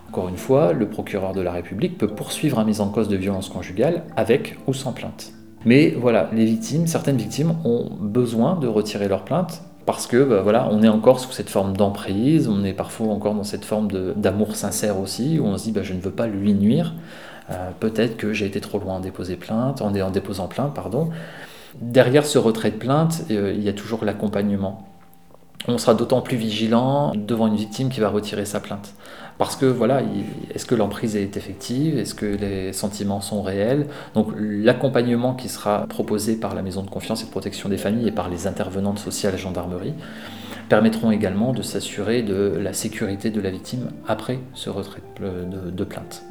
Encore 0.09 0.29
une 0.29 0.37
fois, 0.37 0.73
le 0.73 0.87
procureur 0.87 1.33
de 1.33 1.41
la 1.41 1.51
République 1.51 1.97
peut 1.97 2.07
poursuivre 2.07 2.59
un 2.59 2.65
mise 2.65 2.81
en 2.81 2.89
cause 2.89 3.07
de 3.07 3.15
violence 3.15 3.49
conjugale 3.49 4.03
avec 4.15 4.57
ou 4.67 4.73
sans 4.73 4.91
plainte. 4.91 5.33
Mais 5.65 5.91
voilà, 5.91 6.29
les 6.33 6.45
victimes, 6.45 6.87
certaines 6.87 7.17
victimes 7.17 7.55
ont 7.63 7.89
besoin 7.99 8.57
de 8.57 8.67
retirer 8.67 9.07
leur 9.07 9.23
plainte 9.23 9.63
parce 9.85 10.07
que 10.07 10.23
bah, 10.23 10.41
voilà, 10.41 10.69
on 10.71 10.81
est 10.83 10.89
encore 10.89 11.19
sous 11.19 11.31
cette 11.31 11.49
forme 11.49 11.75
d'emprise, 11.75 12.47
on 12.47 12.63
est 12.63 12.73
parfois 12.73 13.07
encore 13.07 13.33
dans 13.33 13.43
cette 13.43 13.65
forme 13.65 13.87
d'amour 14.15 14.55
sincère 14.55 14.99
aussi, 14.99 15.39
où 15.39 15.45
on 15.45 15.57
se 15.57 15.63
dit 15.63 15.71
bah, 15.71 15.83
je 15.83 15.93
ne 15.93 15.99
veux 15.99 16.11
pas 16.11 16.27
lui 16.27 16.53
nuire. 16.53 16.93
Euh, 17.49 17.71
peut-être 17.79 18.15
que 18.15 18.33
j'ai 18.33 18.45
été 18.45 18.61
trop 18.61 18.79
loin 18.79 18.95
en 18.95 18.99
déposer 18.99 19.35
plainte, 19.35 19.81
en, 19.81 19.93
en 19.93 20.11
déposant 20.11 20.47
plainte, 20.47 20.73
pardon. 20.73 21.09
Derrière 21.81 22.25
ce 22.25 22.37
retrait 22.37 22.71
de 22.71 22.77
plainte, 22.77 23.23
euh, 23.31 23.53
il 23.55 23.63
y 23.63 23.69
a 23.69 23.73
toujours 23.73 24.05
l'accompagnement. 24.05 24.87
On 25.67 25.77
sera 25.77 25.93
d'autant 25.93 26.21
plus 26.21 26.35
vigilant 26.35 27.13
devant 27.15 27.47
une 27.47 27.55
victime 27.55 27.89
qui 27.89 28.01
va 28.01 28.09
retirer 28.09 28.45
sa 28.45 28.59
plainte. 28.59 28.93
Parce 29.37 29.55
que 29.55 29.65
voilà, 29.65 30.01
est-ce 30.53 30.65
que 30.65 30.75
l'emprise 30.75 31.15
est 31.15 31.37
effective? 31.37 31.97
Est-ce 31.97 32.13
que 32.13 32.25
les 32.25 32.73
sentiments 32.73 33.21
sont 33.21 33.41
réels? 33.41 33.87
Donc 34.13 34.27
l'accompagnement 34.37 35.33
qui 35.33 35.49
sera 35.49 35.87
proposé 35.87 36.35
par 36.35 36.53
la 36.53 36.61
maison 36.61 36.83
de 36.83 36.89
confiance 36.89 37.23
et 37.23 37.25
de 37.25 37.31
protection 37.31 37.69
des 37.69 37.77
familles 37.77 38.09
et 38.09 38.11
par 38.11 38.29
les 38.29 38.45
intervenantes 38.45 38.99
sociales 38.99 39.37
gendarmerie 39.37 39.93
permettront 40.69 41.11
également 41.11 41.53
de 41.53 41.61
s'assurer 41.61 42.21
de 42.21 42.57
la 42.61 42.73
sécurité 42.73 43.31
de 43.31 43.41
la 43.41 43.49
victime 43.49 43.89
après 44.07 44.39
ce 44.53 44.69
retrait 44.69 45.01
de, 45.19 45.71
de 45.71 45.83
plainte. 45.83 46.23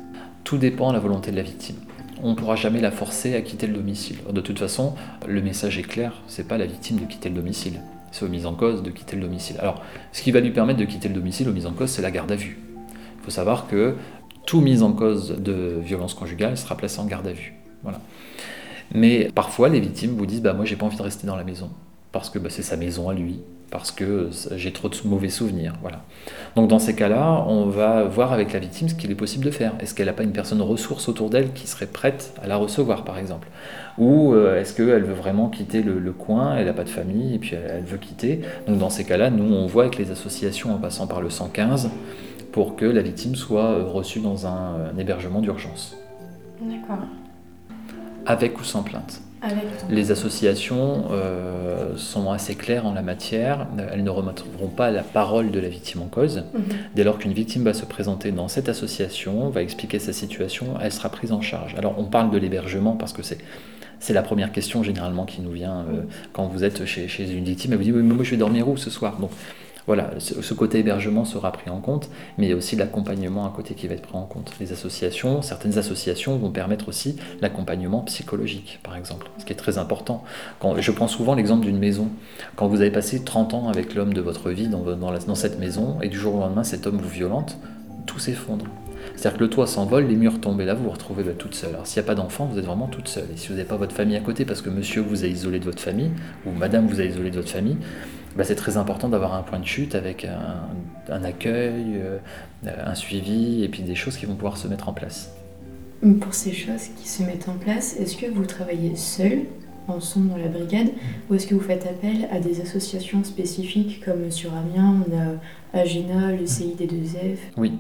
Tout 0.45 0.59
dépend 0.59 0.91
de 0.91 0.95
la 0.95 1.01
volonté 1.01 1.31
de 1.31 1.37
la 1.37 1.43
victime 1.43 1.77
on 2.23 2.31
ne 2.31 2.35
pourra 2.35 2.57
jamais 2.57 2.81
la 2.81 2.91
forcer 2.91 3.35
à 3.35 3.43
quitter 3.43 3.67
le 3.67 3.75
domicile. 3.75 4.19
De 4.31 4.41
toute 4.41 4.59
façon, 4.59 4.95
le 5.27 5.43
message 5.43 5.79
est 5.79 5.83
clair, 5.83 6.15
c'est 6.29 6.47
pas 6.47 6.57
la 6.57 6.67
victime 6.67 6.99
de 6.99 7.05
quitter 7.05 7.29
le 7.29 7.35
domicile, 7.35 7.81
c'est 8.13 8.25
aux 8.25 8.29
mises 8.29 8.47
en 8.47 8.55
cause 8.55 8.83
de 8.83 8.91
quitter 8.91 9.17
le 9.17 9.23
domicile. 9.23 9.57
Alors, 9.59 9.83
ce 10.13 10.23
qui 10.23 10.31
va 10.31 10.41
lui 10.41 10.51
permettre 10.51 10.79
de 10.79 10.85
quitter 10.85 11.09
le 11.09 11.15
domicile 11.15 11.49
aux 11.49 11.53
mises 11.53 11.67
en 11.67 11.73
cause, 11.73 11.91
c'est 11.91 12.03
la 12.03 12.11
garde 12.11 12.31
à 12.31 12.37
vue. 12.37 12.59
Il 13.19 13.25
faut 13.25 13.31
savoir 13.31 13.67
que 13.67 13.97
tout 14.47 14.61
mise 14.61 14.83
en 14.83 14.93
cause 14.93 15.37
de 15.39 15.79
violence 15.83 16.15
conjugale 16.15 16.57
sera 16.57 16.77
placé 16.77 17.01
en 17.01 17.07
garde 17.07 17.27
à 17.27 17.33
vue. 17.33 17.55
Voilà. 17.83 18.01
Mais 18.95 19.31
parfois, 19.35 19.69
les 19.69 19.81
victimes 19.81 20.17
vous 20.17 20.27
disent 20.27 20.43
bah, 20.43 20.53
Moi, 20.53 20.65
j'ai 20.65 20.77
pas 20.77 20.87
envie 20.87 20.97
de 20.97 21.03
rester 21.03 21.27
dans 21.27 21.37
la 21.37 21.45
maison, 21.45 21.71
parce 22.13 22.31
que 22.31 22.39
bah, 22.39 22.51
c'est 22.51 22.63
sa 22.63 22.77
maison 22.77 23.09
à 23.09 23.15
lui, 23.15 23.41
parce 23.73 23.91
que 23.91 24.29
j'ai 24.55 24.71
trop 24.71 24.91
de 24.91 24.97
mauvais 25.07 25.31
souvenirs. 25.31 25.73
Voilà. 25.81 26.05
Donc 26.57 26.69
dans 26.69 26.79
ces 26.79 26.95
cas-là, 26.95 27.45
on 27.49 27.67
va 27.67 28.05
voir 28.05 28.33
avec 28.33 28.53
la 28.53 28.59
victime 28.59 28.91
ce 28.91 28.95
qu'il 28.95 29.11
est 29.11 29.17
possible 29.17 29.47
de 29.47 29.51
faire. 29.51 29.73
Est-ce 29.81 29.95
qu'elle 29.95 30.07
n'a 30.07 30.13
pas 30.13 30.23
une 30.23 30.33
personne 30.33 30.61
ressource 30.61 31.09
autour 31.09 31.31
d'elle 31.31 31.53
qui 31.55 31.67
serait 31.67 31.87
prête 31.87 32.35
à 32.43 32.47
la 32.47 32.57
recevoir, 32.57 33.03
par 33.03 33.19
exemple? 33.19 33.49
Ou 33.97 34.35
euh, 34.35 34.61
est-ce 34.61 34.75
qu'elle 34.75 35.05
veut 35.05 35.15
vraiment 35.15 35.49
quitter 35.49 35.83
le, 35.83 36.13
coin, 36.13 36.55
elle 36.57 36.67
n'a 36.67 36.75
pas 36.75 36.85
de 36.85 36.91
famille, 36.91 37.35
et 37.35 37.39
puis 37.39 37.57
elle, 37.57 37.85
veut 37.85 37.97
quitter 37.97 38.43
Donc 38.69 38.79
dans 38.79 38.91
ces 38.91 39.05
cas-là, 39.05 39.31
nous, 39.31 39.55
on 39.55 39.67
voit 39.67 39.85
avec 39.85 39.97
les 39.97 40.11
associations 40.11 40.75
en 40.75 40.79
passant 40.79 41.07
par 41.07 41.23
le 41.23 41.31
115 41.31 41.91
pour 42.53 42.77
que 42.77 42.85
la 42.85 43.01
victime 43.01 43.35
soit 43.35 43.71
euh, 43.71 43.85
reçue 43.85 44.21
dans 44.21 44.47
un, 44.47 44.91
un 44.95 44.99
hébergement 44.99 45.41
d'urgence. 45.41 45.97
D'accord. 46.61 47.07
Avec 48.27 48.61
ou 48.61 48.65
sans 48.65 48.83
plainte. 48.83 49.23
Les 49.89 50.11
associations 50.11 51.07
euh, 51.11 51.97
sont 51.97 52.31
assez 52.31 52.55
claires 52.55 52.87
en 52.87 52.95
la 52.95 53.03
matière. 53.03 53.67
Elles 53.93 54.05
ne 54.05 54.11
remettront 54.11 54.69
pas 54.69 54.91
la 54.91 55.03
parole 55.03 55.51
de 55.51 55.59
la 55.59 55.69
victime 55.69 56.03
en 56.03 56.07
cause. 56.07 56.45
Mhm. 56.55 56.63
Dès 56.95 57.05
lors 57.05 57.19
qu'une 57.19 57.33
victime 57.33 57.65
va 57.65 57.75
se 57.75 57.85
présenter 57.85 58.31
dans 58.31 58.49
cette 58.49 58.69
association, 58.69 59.51
va 59.51 59.63
expliquer 59.63 59.99
sa 59.99 60.13
situation, 60.13 60.75
elle 60.81 60.93
sera 60.93 61.09
prise 61.09 61.33
en 61.33 61.41
charge. 61.41 61.75
Alors 61.77 61.99
on 61.99 62.05
parle 62.05 62.31
de 62.31 62.39
l'hébergement 62.39 62.95
parce 62.97 63.13
que 63.13 63.23
c'est 63.23 63.39
C'est 64.01 64.15
la 64.15 64.23
première 64.23 64.51
question 64.51 64.83
généralement 64.83 65.27
qui 65.27 65.41
nous 65.41 65.53
vient 65.53 65.87
quand 66.33 66.47
vous 66.49 66.65
êtes 66.65 66.85
chez, 66.87 67.07
chez 67.07 67.31
une 67.31 67.45
victime. 67.45 67.73
Elle 67.73 67.79
vous 67.79 67.85
dit 67.85 67.93
oui, 67.93 68.03
mais 68.03 68.15
moi 68.15 68.25
je 68.25 68.33
vais 68.33 68.37
dormir 68.37 68.69
où 68.69 68.77
ce 68.77 68.91
soir? 68.91 69.19
Donc 69.21 69.31
voilà, 69.87 70.11
ce 70.19 70.55
côté 70.55 70.79
hébergement 70.79 71.25
sera 71.25 71.51
pris 71.51 71.69
en 71.71 71.81
compte, 71.81 72.09
mais 72.39 72.47
il 72.47 72.51
y 72.51 72.53
a 72.53 72.57
aussi 72.57 72.77
l'accompagnement 72.77 73.47
à 73.47 73.51
côté 73.51 73.75
qui 73.75 73.89
va 73.89 73.95
être 73.95 74.03
pris 74.03 74.17
en 74.17 74.23
compte. 74.23 74.53
Les 74.61 74.73
associations, 74.73 75.43
certaines 75.43 75.77
associations 75.77 76.37
vont 76.37 76.51
permettre 76.51 76.89
aussi 76.89 77.17
l'accompagnement 77.41 78.01
psychologique, 78.03 78.79
par 78.83 78.97
exemple, 78.97 79.29
ce 79.39 79.45
qui 79.45 79.53
est 79.53 79.57
très 79.57 79.79
important. 79.79 80.23
Quand, 80.61 80.81
je 80.81 80.93
prends 80.93 81.09
souvent 81.09 81.35
l'exemple 81.35 81.67
d'une 81.67 81.79
maison. 81.79 82.09
Quand 82.55 82.69
vous 82.69 82.81
avez 82.81 82.91
passé 82.91 83.25
30 83.25 83.55
ans 83.55 83.69
avec 83.69 83.95
l'homme 83.95 84.15
de 84.15 84.21
votre 84.21 84.51
vie 84.51 84.69
dans, 84.69 85.35
cette 85.35 85.59
maison, 85.59 85.99
et 86.01 86.09
du 86.09 86.19
jour 86.19 86.37
au 86.37 86.39
lendemain, 86.39 86.65
cet 86.65 86.87
homme 86.87 86.99
vous 86.99 87.09
violente, 87.09 87.59
tout 88.07 88.19
s'effondre. 88.19 88.67
C'est-à-dire 89.17 89.39
que 89.39 89.45
le 89.45 89.51
toit 89.51 89.67
s'envole, 89.67 90.07
les 90.07 90.17
murs 90.17 90.41
tombent 90.41 90.61
et 90.61 90.65
là 90.65 90.75
vous 90.75 90.85
vous 90.85 90.91
retrouvez 90.91 91.25
toute 91.35 91.55
seule. 91.55 91.75
Alors 91.75 91.87
s'il 91.87 92.01
n'y 92.01 92.07
a 92.07 92.09
pas 92.09 92.15
d'enfant, 92.15 92.47
vous 92.47 92.59
êtes 92.59 92.65
vraiment 92.65 92.87
toute 92.87 93.09
seule. 93.09 93.27
Et 93.35 93.37
si 93.37 93.49
vous 93.49 93.55
n'avez 93.55 93.69
pas 93.69 93.77
votre 93.77 93.95
famille 93.95 94.17
à 94.17 94.21
côté 94.21 94.45
parce 94.45 94.63
que 94.63 94.71
monsieur 94.71 95.03
vous 95.03 95.25
a 95.25 95.27
isolé 95.27 95.59
de 95.59 95.65
votre 95.65 95.81
famille, 95.81 96.11
ou 96.47 96.51
madame 96.51 96.87
vous 96.87 97.01
a 97.01 97.05
isolé 97.05 97.31
de 97.31 97.37
votre 97.37 97.51
famille, 97.51 97.77
bah, 98.37 98.45
c'est 98.45 98.55
très 98.55 98.77
important 98.77 99.09
d'avoir 99.09 99.35
un 99.35 99.43
point 99.43 99.59
de 99.59 99.67
chute 99.67 99.95
avec 99.95 100.27
un, 101.09 101.25
accueil, 101.25 101.97
euh, 101.97 102.19
un 102.65 102.95
suivi 102.95 103.63
et 103.63 103.69
puis 103.69 103.83
des 103.83 103.95
choses 103.95 104.17
qui 104.17 104.27
vont 104.27 104.35
pouvoir 104.35 104.57
se 104.57 104.69
mettre 104.69 104.89
en 104.89 104.93
place. 104.93 105.33
Pour 106.21 106.35
ces 106.35 106.53
choses 106.53 106.89
qui 106.97 107.09
se 107.09 107.23
mettent 107.23 107.49
en 107.49 107.55
place, 107.55 107.97
est-ce 107.97 108.17
que 108.17 108.27
vous 108.27 108.45
travaillez 108.45 108.97
seul, 108.97 109.43
ensemble 109.87 110.31
dans 110.31 110.37
la 110.37 110.49
brigade, 110.49 110.89
ou 111.29 111.35
est-ce 111.35 111.47
que 111.47 111.55
vous 111.55 111.61
faites 111.61 111.87
appel 111.87 112.29
à 112.33 112.41
des 112.41 112.61
associations 112.61 113.23
spécifiques 113.25 114.05
comme 114.05 114.31
sur 114.31 114.53
Amiens, 114.53 115.05
Agena, 115.73 116.33
le 116.33 116.45
CID2F 116.45 117.39
Oui. 117.57 117.73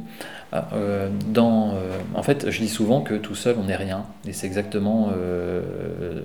Ah, 0.52 0.68
euh, 0.74 1.08
dans, 1.32 1.70
euh, 1.70 1.98
en 2.14 2.22
fait, 2.22 2.50
je 2.50 2.58
dis 2.60 2.68
souvent 2.68 3.00
que 3.00 3.14
tout 3.14 3.34
seul, 3.34 3.56
on 3.58 3.64
n'est 3.64 3.76
rien. 3.76 4.04
Et 4.26 4.32
c'est 4.32 4.46
exactement 4.46 5.10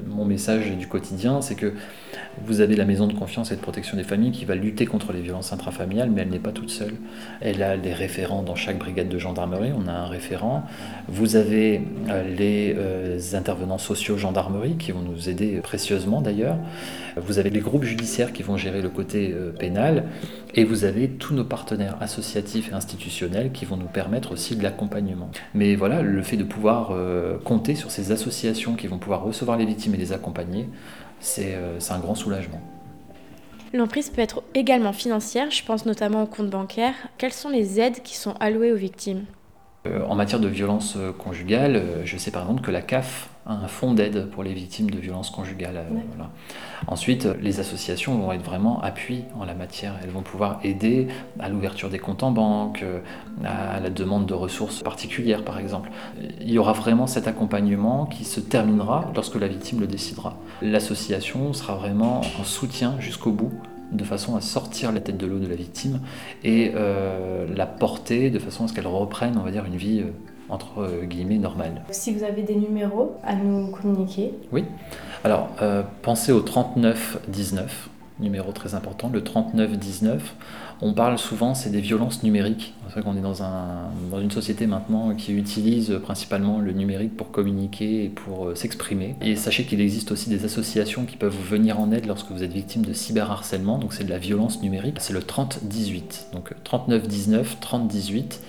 mon 0.08 0.26
message 0.26 0.72
du 0.72 0.88
quotidien, 0.88 1.42
c'est 1.42 1.56
que 1.56 1.74
vous 2.46 2.62
avez 2.62 2.76
la 2.76 2.86
maison 2.86 3.08
de 3.08 3.14
confiance 3.14 3.52
et 3.52 3.56
de 3.56 3.62
protection 3.62 3.98
des 3.98 4.04
familles 4.04 4.32
qui 4.32 4.46
va 4.46 4.56
lutter 4.56 4.86
contre 4.86 5.12
les 5.12 5.22
violences 5.22 5.54
intrafamiliales, 5.54 6.12
mais 6.12 6.22
elle 6.22 6.30
n'est 6.30 6.40
pas 6.40 6.52
toute 6.52 6.70
seule. 6.70 6.94
Elle 7.42 7.64
a 7.64 7.78
des 7.78 7.94
référents 7.94 8.44
dans 8.44 8.56
chaque 8.56 8.78
brigade 8.78 9.10
de 9.10 9.18
gendarmerie, 9.18 9.72
on 9.76 9.88
a 9.88 9.92
un 9.92 10.08
référent. 10.08 10.64
Vous 11.08 11.36
avez 11.36 11.82
euh, 12.10 12.24
les 12.24 12.76
euh, 12.78 13.20
intervenants 13.34 13.78
sociaux 13.78 14.18
gendarmerie 14.18 14.76
qui 14.78 14.92
vont 14.92 15.02
nous 15.02 15.30
aider 15.30 15.60
précieusement 15.62 16.22
d'ailleurs. 16.22 16.58
Vous 17.18 17.40
avez 17.40 17.50
les 17.50 17.60
groupes 17.60 17.84
judiciaires 17.84 18.32
qui 18.32 18.44
vont 18.44 18.58
gérer 18.58 18.82
le 18.82 18.90
côté 18.90 19.34
euh, 19.34 19.52
pénal. 19.52 20.06
Et 20.54 20.64
vous 20.64 20.86
avez 20.86 21.10
tous 21.10 21.34
nos 21.34 21.44
partenaires 21.44 21.57
associatifs 22.00 22.72
et 22.72 22.74
institutionnels 22.74 23.52
qui 23.52 23.66
vont 23.66 23.78
nous 23.78 23.88
permettre 23.88 24.32
aussi 24.32 24.56
de 24.56 24.64
l'accompagnement. 24.64 25.30
Mais 25.54 25.76
voilà, 25.76 26.02
le 26.02 26.22
fait 26.22 26.38
de 26.38 26.44
pouvoir 26.44 26.94
compter 27.44 27.76
sur 27.76 27.92
ces 27.92 28.12
associations 28.12 28.76
qui 28.76 28.88
vont 28.88 28.98
pouvoir 28.98 29.24
recevoir 29.24 29.58
les 29.58 29.66
victimes 29.66 29.96
et 29.96 29.98
les 29.98 30.14
accompagner, 30.14 30.68
euh, 31.40 31.76
c'est 31.80 31.94
un 31.94 32.00
grand 32.00 32.16
soulagement. 32.16 32.62
L'emprise 33.74 34.10
peut 34.10 34.22
être 34.22 34.44
également 34.54 34.94
financière, 34.94 35.52
je 35.52 35.64
pense 35.64 35.86
notamment 35.86 36.24
aux 36.24 36.28
comptes 36.28 36.50
bancaires. 36.50 36.96
Quelles 37.18 37.34
sont 37.34 37.50
les 37.50 37.80
aides 37.80 38.02
qui 38.02 38.16
sont 38.16 38.34
allouées 38.40 38.72
aux 38.72 38.78
victimes? 38.78 39.26
Euh, 39.88 40.06
En 40.08 40.16
matière 40.16 40.40
de 40.40 40.48
violence 40.48 40.96
euh, 40.98 41.12
conjugale, 41.12 41.84
je 42.06 42.18
sais 42.18 42.32
par 42.32 42.44
exemple 42.44 42.62
que 42.62 42.72
la 42.72 42.82
CAF 42.82 43.30
un 43.48 43.68
fonds 43.68 43.94
d'aide 43.94 44.30
pour 44.30 44.44
les 44.44 44.54
victimes 44.54 44.90
de 44.90 45.00
violences 45.00 45.30
conjugales. 45.30 45.78
Euh, 45.78 46.24
Ensuite, 46.88 47.28
les 47.42 47.60
associations 47.60 48.18
vont 48.18 48.32
être 48.32 48.44
vraiment 48.44 48.82
appui 48.82 49.24
en 49.40 49.46
la 49.46 49.56
matière. 49.56 49.96
Elles 50.04 50.10
vont 50.10 50.22
pouvoir 50.22 50.60
aider 50.64 51.08
à 51.40 51.50
l'ouverture 51.50 51.90
des 51.90 51.98
comptes 51.98 52.24
en 52.24 52.32
banque, 52.32 52.84
euh, 52.84 53.00
à 53.44 53.80
la 53.80 53.90
demande 53.90 54.26
de 54.26 54.34
ressources 54.34 54.84
particulières, 54.84 55.44
par 55.44 55.60
exemple. 55.60 55.90
Il 56.42 56.52
y 56.52 56.60
aura 56.60 56.74
vraiment 56.74 57.08
cet 57.08 57.28
accompagnement 57.28 58.06
qui 58.06 58.26
se 58.26 58.40
terminera 58.40 59.12
lorsque 59.16 59.36
la 59.36 59.48
victime 59.48 59.80
le 59.80 59.88
décidera. 59.88 60.38
L'association 60.62 61.54
sera 61.54 61.76
vraiment 61.76 62.22
en 62.40 62.44
soutien 62.44 63.00
jusqu'au 63.00 63.32
bout 63.32 63.54
de 63.92 64.04
façon 64.04 64.36
à 64.36 64.42
sortir 64.42 64.92
la 64.92 65.00
tête 65.00 65.18
de 65.18 65.26
l'eau 65.26 65.40
de 65.40 65.48
la 65.48 65.56
victime 65.56 66.02
et 66.44 66.74
euh, 66.76 67.48
la 67.56 67.66
porter 67.66 68.30
de 68.30 68.40
façon 68.40 68.66
à 68.66 68.68
ce 68.68 68.74
qu'elle 68.74 68.88
reprenne, 68.88 69.38
on 69.38 69.44
va 69.44 69.52
dire, 69.52 69.64
une 69.64 69.78
vie 69.78 70.04
entre 70.50 70.80
euh, 70.80 71.06
guillemets 71.06 71.38
normal. 71.38 71.84
Si 71.92 72.14
vous 72.14 72.24
avez 72.24 72.44
des 72.44 72.56
numéros 72.56 73.16
à 73.24 73.36
nous 73.36 73.68
communiquer. 73.68 74.34
Oui. 74.52 74.64
Alors, 75.24 75.50
euh, 75.62 75.84
pensez 76.02 76.32
au 76.32 76.42
3919, 76.42 77.90
numéro 78.20 78.52
très 78.52 78.76
important, 78.76 79.10
le 79.10 79.24
3919. 79.24 80.36
On 80.80 80.94
parle 80.94 81.18
souvent, 81.18 81.56
c'est 81.56 81.72
des 81.72 81.82
violences 81.82 82.22
numériques. 82.22 82.76
C'est 82.88 82.94
vrai 82.94 83.02
qu'on 83.02 83.18
est 83.18 83.22
dans, 83.22 83.42
un, 83.42 83.90
dans 84.12 84.20
une 84.22 84.30
société 84.30 84.68
maintenant 84.68 85.16
qui 85.16 85.34
utilise 85.34 86.00
principalement 86.04 86.60
le 86.60 86.72
numérique 86.72 87.18
pour 87.18 87.32
communiquer 87.32 88.06
et 88.06 88.10
pour 88.10 88.50
euh, 88.50 88.56
s'exprimer. 88.56 89.16
Et 89.22 89.36
sachez 89.36 89.64
qu'il 89.64 89.82
existe 89.82 90.12
aussi 90.12 90.30
des 90.30 90.46
associations 90.46 91.06
qui 91.06 91.18
peuvent 91.18 91.36
vous 91.36 91.50
venir 91.50 91.80
en 91.80 91.92
aide 91.92 92.06
lorsque 92.06 92.30
vous 92.30 92.44
êtes 92.44 92.54
victime 92.54 92.86
de 92.86 92.94
cyberharcèlement. 92.94 93.80
Donc 93.80 93.94
c'est 93.94 94.04
de 94.04 94.12
la 94.12 94.20
violence 94.20 94.62
numérique. 94.62 94.98
C'est 95.00 95.14
le 95.14 95.24
3018. 95.24 96.28
Donc 96.34 96.54
3919, 96.64 97.58
3018. 97.60 98.40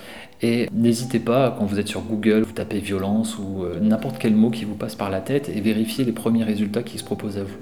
Et 0.41 0.69
n'hésitez 0.73 1.19
pas, 1.19 1.55
quand 1.59 1.65
vous 1.65 1.81
êtes 1.81 1.89
sur 1.89 2.03
Google, 2.03 2.43
vous 2.43 2.53
tapez 2.53 2.79
violence 2.79 3.37
ou 3.39 3.65
euh, 3.65 3.81
n'importe 3.81 4.19
quel 4.19 4.37
mot 4.37 4.51
qui 4.51 4.65
vous 4.65 4.77
passe 4.77 4.95
par 4.95 5.11
la 5.11 5.21
tête 5.21 5.49
et 5.49 5.61
vérifiez 5.61 6.05
les 6.05 6.13
premiers 6.13 6.45
résultats 6.45 6.85
qui 6.85 6.99
se 6.99 7.05
proposent 7.05 7.39
à 7.39 7.43
vous. 7.43 7.57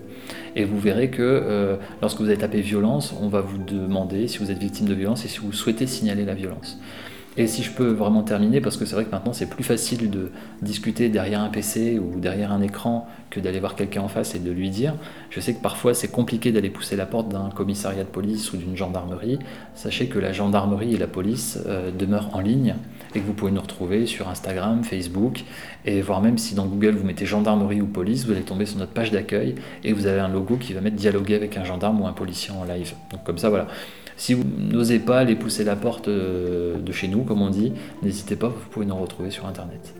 Et 0.57 0.64
vous 0.64 0.79
verrez 0.79 1.09
que 1.09 1.22
euh, 1.22 1.77
lorsque 2.03 2.20
vous 2.20 2.27
avez 2.27 2.37
tapé 2.37 2.61
violence, 2.61 3.14
on 3.20 3.29
va 3.29 3.41
vous 3.41 3.59
demander 3.59 4.29
si 4.29 4.39
vous 4.39 4.51
êtes 4.51 4.59
victime 4.59 4.87
de 4.87 4.95
violence 4.95 5.24
et 5.24 5.29
si 5.29 5.39
vous 5.39 5.53
souhaitez 5.53 5.87
signaler 5.87 6.24
la 6.24 6.35
violence. 6.35 6.79
Et 7.39 7.47
si 7.47 7.62
je 7.62 7.70
peux 7.70 7.91
vraiment 7.91 8.22
terminer, 8.22 8.61
parce 8.62 8.76
que 8.78 8.87
c'est 8.87 8.95
vrai 8.95 9.05
que 9.05 9.11
maintenant 9.11 9.34
c'est 9.34 9.49
plus 9.49 9.64
facile 9.64 10.11
de 10.11 10.30
discuter 10.62 11.11
derrière 11.11 11.41
un 11.41 11.49
PC 11.49 11.99
ou 11.99 12.18
derrière 12.18 12.51
un 12.51 12.62
écran 12.62 13.07
que 13.28 13.41
d'aller 13.41 13.61
voir 13.61 13.74
quelqu'un 13.74 14.03
en 14.03 14.09
face 14.09 14.34
et 14.34 14.39
de 14.39 14.51
lui 14.51 14.70
dire. 14.70 14.95
Je 15.28 15.41
sais 15.41 15.53
que 15.53 15.61
parfois 15.61 15.93
c'est 15.93 16.09
compliqué 16.09 16.51
d'aller 16.51 16.70
pousser 16.70 16.97
la 16.97 17.05
porte 17.05 17.28
d'un 17.28 17.51
commissariat 17.51 18.05
de 18.05 18.09
police 18.09 18.53
ou 18.53 18.57
d'une 18.57 18.76
gendarmerie. 18.76 19.39
Sachez 19.74 20.07
que 20.07 20.18
la 20.18 20.32
gendarmerie 20.32 20.95
et 20.95 20.99
la 20.99 21.07
police 21.07 21.59
euh, 21.66 21.91
demeurent 21.91 22.30
en 22.34 22.41
ligne 22.41 22.76
et 23.14 23.20
que 23.20 23.26
vous 23.26 23.34
pouvez 23.34 23.53
nous 23.53 23.61
retrouver 23.61 24.07
sur 24.07 24.28
Instagram, 24.28 24.82
Facebook 24.82 25.45
et 25.84 26.01
voire 26.01 26.22
même 26.22 26.39
si 26.39 26.55
dans 26.55 26.66
Google 26.66 26.97
vous 26.97 27.05
mettez 27.05 27.26
gendarmerie 27.26 27.82
ou 27.82 27.87
police, 27.87 28.24
vous 28.24 28.32
allez 28.32 28.43
tomber 28.43 28.64
sur 28.64 28.78
notre 28.78 28.93
page 28.93 29.11
d'accueil 29.11 29.57
et 29.84 29.93
vous 29.93 30.07
avez 30.07 30.20
un 30.20 30.28
logo 30.28 30.57
qui 30.57 30.72
va 30.72 30.80
mettre 30.80 30.97
dialoguer 30.97 31.34
avec 31.34 31.59
un 31.59 31.64
gendarme 31.64 32.01
ou 32.01 32.07
un 32.07 32.12
policier 32.12 32.53
en 32.53 32.64
live. 32.64 32.95
Donc 33.11 33.24
comme 33.24 33.39
ça 33.39 33.51
voilà. 33.51 33.66
Si 34.17 34.33
vous 34.33 34.45
n'osez 34.45 34.99
pas 34.99 35.19
aller 35.19 35.37
pousser 35.37 35.62
la 35.62 35.77
porte 35.77 36.09
euh, 36.09 36.79
de 36.79 36.93
chez 36.93 37.07
nous, 37.07 37.23
comme 37.23 37.43
on 37.43 37.51
dit, 37.51 37.73
n'hésitez 38.03 38.37
pas, 38.37 38.49
vous 38.49 38.71
pouvez 38.71 38.87
nous 38.87 38.97
retrouver 38.97 39.31
sur 39.31 39.47
Internet. 39.47 39.95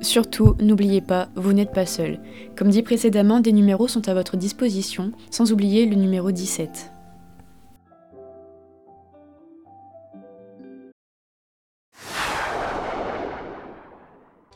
Surtout, 0.00 0.56
n'oubliez 0.60 1.00
pas, 1.00 1.28
vous 1.36 1.52
n'êtes 1.52 1.72
pas 1.72 1.86
seul. 1.86 2.18
Comme 2.56 2.70
dit 2.70 2.82
précédemment, 2.82 3.38
des 3.38 3.52
numéros 3.52 3.86
sont 3.86 4.08
à 4.08 4.14
votre 4.14 4.36
disposition, 4.36 5.12
sans 5.30 5.52
oublier 5.52 5.86
le 5.86 5.94
numéro 5.94 6.32
17. 6.32 6.90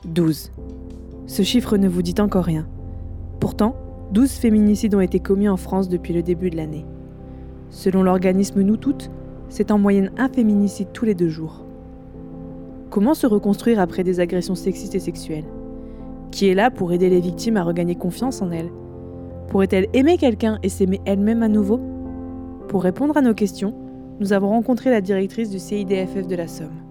«12. 0.05 0.51
Ce 1.27 1.43
chiffre 1.43 1.77
ne 1.77 1.89
vous 1.89 2.03
dit 2.03 2.15
encore 2.19 2.45
rien. 2.45 2.67
Pourtant, 3.41 3.77
12 4.13 4.33
féminicides 4.33 4.95
ont 4.95 5.01
été 5.01 5.21
commis 5.21 5.49
en 5.49 5.57
France 5.57 5.89
depuis 5.89 6.13
le 6.13 6.23
début 6.23 6.51
de 6.51 6.57
l'année. 6.57 6.87
Selon 7.71 8.03
l'organisme 8.03 8.63
Nous 8.63 8.77
Toutes, 8.77 9.11
c'est 9.49 9.71
en 9.71 9.79
moyenne 9.79 10.13
un 10.17 10.29
féminicide 10.29 10.89
tous 10.93 11.05
les 11.05 11.15
deux 11.15 11.29
jours. 11.29 11.65
Comment 12.91 13.15
se 13.15 13.27
reconstruire 13.27 13.81
après 13.81 14.05
des 14.05 14.21
agressions 14.21 14.55
sexistes 14.55 14.95
et 14.95 15.01
sexuelles? 15.01 15.45
Qui 16.31 16.49
est 16.49 16.55
là 16.55 16.71
pour 16.71 16.93
aider 16.93 17.09
les 17.09 17.21
victimes 17.21 17.57
à 17.57 17.63
regagner 17.63 17.95
confiance 17.95 18.43
en 18.43 18.51
elles? 18.51 18.71
Pourrait-elle 19.49 19.89
aimer 19.93 20.19
quelqu'un 20.19 20.59
et 20.63 20.69
s'aimer 20.69 21.01
elle-même 21.05 21.43
à 21.43 21.49
nouveau? 21.49 21.81
Pour 22.69 22.83
répondre 22.83 23.17
à 23.17 23.23
nos 23.23 23.35
questions, 23.35 23.75
nous 24.21 24.33
avons 24.33 24.49
rencontré 24.49 24.91
la 24.91 25.01
directrice 25.01 25.51
du 25.51 25.59
CIDFF 25.59 26.27
de 26.27 26.37
la 26.37 26.49
Somme. 26.49 26.83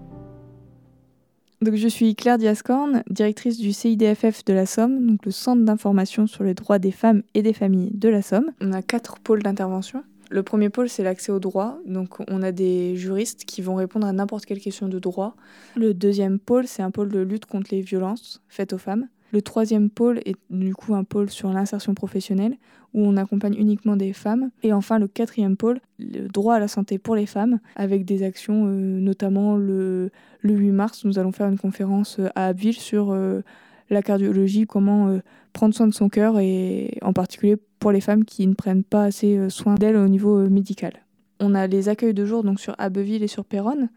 Donc, 1.62 1.74
je 1.74 1.88
suis 1.88 2.14
Claire 2.14 2.38
Diascorn, 2.38 3.02
directrice 3.10 3.58
du 3.58 3.72
CIDFF 3.72 4.44
de 4.44 4.52
la 4.52 4.66
Somme, 4.66 5.06
donc 5.06 5.24
le 5.24 5.32
Centre 5.32 5.64
d'information 5.64 6.26
sur 6.26 6.44
les 6.44 6.54
droits 6.54 6.78
des 6.78 6.90
femmes 6.90 7.22
et 7.34 7.42
des 7.42 7.54
familles 7.54 7.92
de 7.94 8.08
la 8.08 8.22
Somme. 8.22 8.50
On 8.60 8.72
a 8.72 8.82
quatre 8.82 9.18
pôles 9.18 9.42
d'intervention. 9.42 10.02
Le 10.30 10.42
premier 10.42 10.70
pôle, 10.70 10.88
c'est 10.88 11.02
l'accès 11.02 11.30
au 11.32 11.38
droit. 11.38 11.78
Donc, 11.86 12.18
on 12.28 12.42
a 12.42 12.52
des 12.52 12.96
juristes 12.96 13.44
qui 13.44 13.62
vont 13.62 13.76
répondre 13.76 14.06
à 14.06 14.12
n'importe 14.12 14.44
quelle 14.44 14.60
question 14.60 14.88
de 14.88 14.98
droit. 14.98 15.36
Le 15.76 15.94
deuxième 15.94 16.38
pôle, 16.38 16.66
c'est 16.66 16.82
un 16.82 16.90
pôle 16.90 17.10
de 17.10 17.20
lutte 17.20 17.46
contre 17.46 17.68
les 17.72 17.80
violences 17.80 18.42
faites 18.48 18.72
aux 18.72 18.78
femmes. 18.78 19.08
Le 19.32 19.42
troisième 19.42 19.90
pôle 19.90 20.20
est 20.24 20.36
du 20.50 20.74
coup 20.74 20.94
un 20.94 21.04
pôle 21.04 21.30
sur 21.30 21.52
l'insertion 21.52 21.94
professionnelle 21.94 22.56
où 22.94 23.04
on 23.04 23.16
accompagne 23.16 23.54
uniquement 23.58 23.96
des 23.96 24.12
femmes. 24.12 24.50
Et 24.62 24.72
enfin, 24.72 24.98
le 24.98 25.08
quatrième 25.08 25.56
pôle, 25.56 25.80
le 25.98 26.28
droit 26.28 26.54
à 26.54 26.58
la 26.58 26.68
santé 26.68 26.98
pour 26.98 27.16
les 27.16 27.26
femmes, 27.26 27.58
avec 27.74 28.04
des 28.04 28.22
actions, 28.22 28.66
euh, 28.66 28.70
notamment 28.70 29.56
le, 29.56 30.10
le 30.40 30.54
8 30.54 30.70
mars, 30.70 31.04
nous 31.04 31.18
allons 31.18 31.32
faire 31.32 31.48
une 31.48 31.58
conférence 31.58 32.18
euh, 32.18 32.28
à 32.34 32.46
Abbeville 32.46 32.78
sur 32.78 33.10
euh, 33.10 33.42
la 33.90 34.00
cardiologie, 34.02 34.66
comment 34.66 35.18
prendre 35.52 35.74
soin 35.74 35.86
de 35.86 35.94
son 35.94 36.08
cœur 36.08 36.38
et 36.38 36.98
en 37.02 37.12
particulier 37.12 37.56
pour 37.78 37.92
les 37.92 38.00
femmes 38.00 38.24
qui 38.24 38.46
ne 38.46 38.54
prennent 38.54 38.84
pas 38.84 39.04
assez 39.04 39.36
euh, 39.36 39.48
soin 39.48 39.74
d'elles 39.74 39.96
au 39.96 40.08
niveau 40.08 40.38
euh, 40.38 40.48
médical. 40.48 40.92
On 41.40 41.54
a 41.54 41.66
les 41.66 41.88
accueils 41.88 42.14
de 42.14 42.24
jour 42.24 42.42
donc 42.42 42.60
sur 42.60 42.74
Abbeville 42.78 43.22
et 43.22 43.28
sur 43.28 43.44
Péronne 43.44 43.90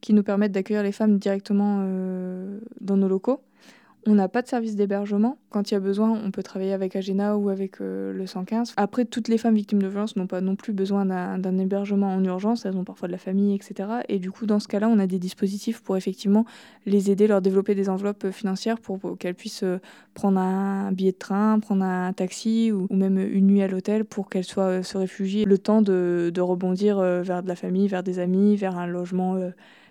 qui 0.00 0.12
nous 0.12 0.22
permettent 0.22 0.52
d'accueillir 0.52 0.82
les 0.82 0.92
femmes 0.92 1.18
directement 1.18 1.80
euh, 1.80 2.60
dans 2.80 2.96
nos 2.96 3.08
locaux. 3.08 3.40
On 4.08 4.14
n'a 4.14 4.28
pas 4.28 4.40
de 4.40 4.46
service 4.46 4.76
d'hébergement. 4.76 5.36
Quand 5.50 5.70
il 5.70 5.74
y 5.74 5.76
a 5.76 5.80
besoin, 5.80 6.12
on 6.12 6.30
peut 6.30 6.44
travailler 6.44 6.72
avec 6.72 6.94
Agena 6.94 7.36
ou 7.36 7.48
avec 7.48 7.80
le 7.80 8.24
115. 8.24 8.74
Après, 8.76 9.04
toutes 9.04 9.26
les 9.26 9.36
femmes 9.36 9.56
victimes 9.56 9.82
de 9.82 9.88
violences 9.88 10.14
n'ont 10.14 10.28
pas 10.28 10.40
non 10.40 10.54
plus 10.54 10.72
besoin 10.72 11.04
d'un 11.04 11.58
hébergement 11.58 12.14
en 12.14 12.22
urgence. 12.22 12.64
Elles 12.66 12.76
ont 12.76 12.84
parfois 12.84 13.08
de 13.08 13.12
la 13.12 13.18
famille, 13.18 13.52
etc. 13.52 13.88
Et 14.08 14.20
du 14.20 14.30
coup, 14.30 14.46
dans 14.46 14.60
ce 14.60 14.68
cas-là, 14.68 14.88
on 14.88 15.00
a 15.00 15.08
des 15.08 15.18
dispositifs 15.18 15.82
pour 15.82 15.96
effectivement 15.96 16.44
les 16.84 17.10
aider, 17.10 17.26
leur 17.26 17.42
développer 17.42 17.74
des 17.74 17.88
enveloppes 17.88 18.30
financières 18.30 18.78
pour, 18.78 19.00
qu'elles 19.18 19.34
puissent 19.34 19.64
prendre 20.16 20.40
un 20.40 20.90
billet 20.90 21.12
de 21.12 21.16
train, 21.16 21.60
prendre 21.60 21.84
un 21.84 22.12
taxi 22.12 22.72
ou, 22.72 22.88
même 22.90 23.18
une 23.18 23.46
nuit 23.46 23.62
à 23.62 23.68
l'hôtel 23.68 24.04
pour 24.04 24.28
qu'elles 24.28 24.44
soient 24.44 24.78
euh, 24.78 24.82
se 24.82 24.98
réfugier 24.98 25.44
le 25.44 25.58
temps 25.58 25.82
de, 25.82 26.32
rebondir 26.40 27.00
vers 27.00 27.42
de 27.42 27.48
la 27.48 27.56
famille, 27.56 27.86
vers 27.86 28.02
des 28.02 28.18
amis, 28.18 28.56
vers 28.56 28.76
un 28.76 28.86
logement 28.86 29.36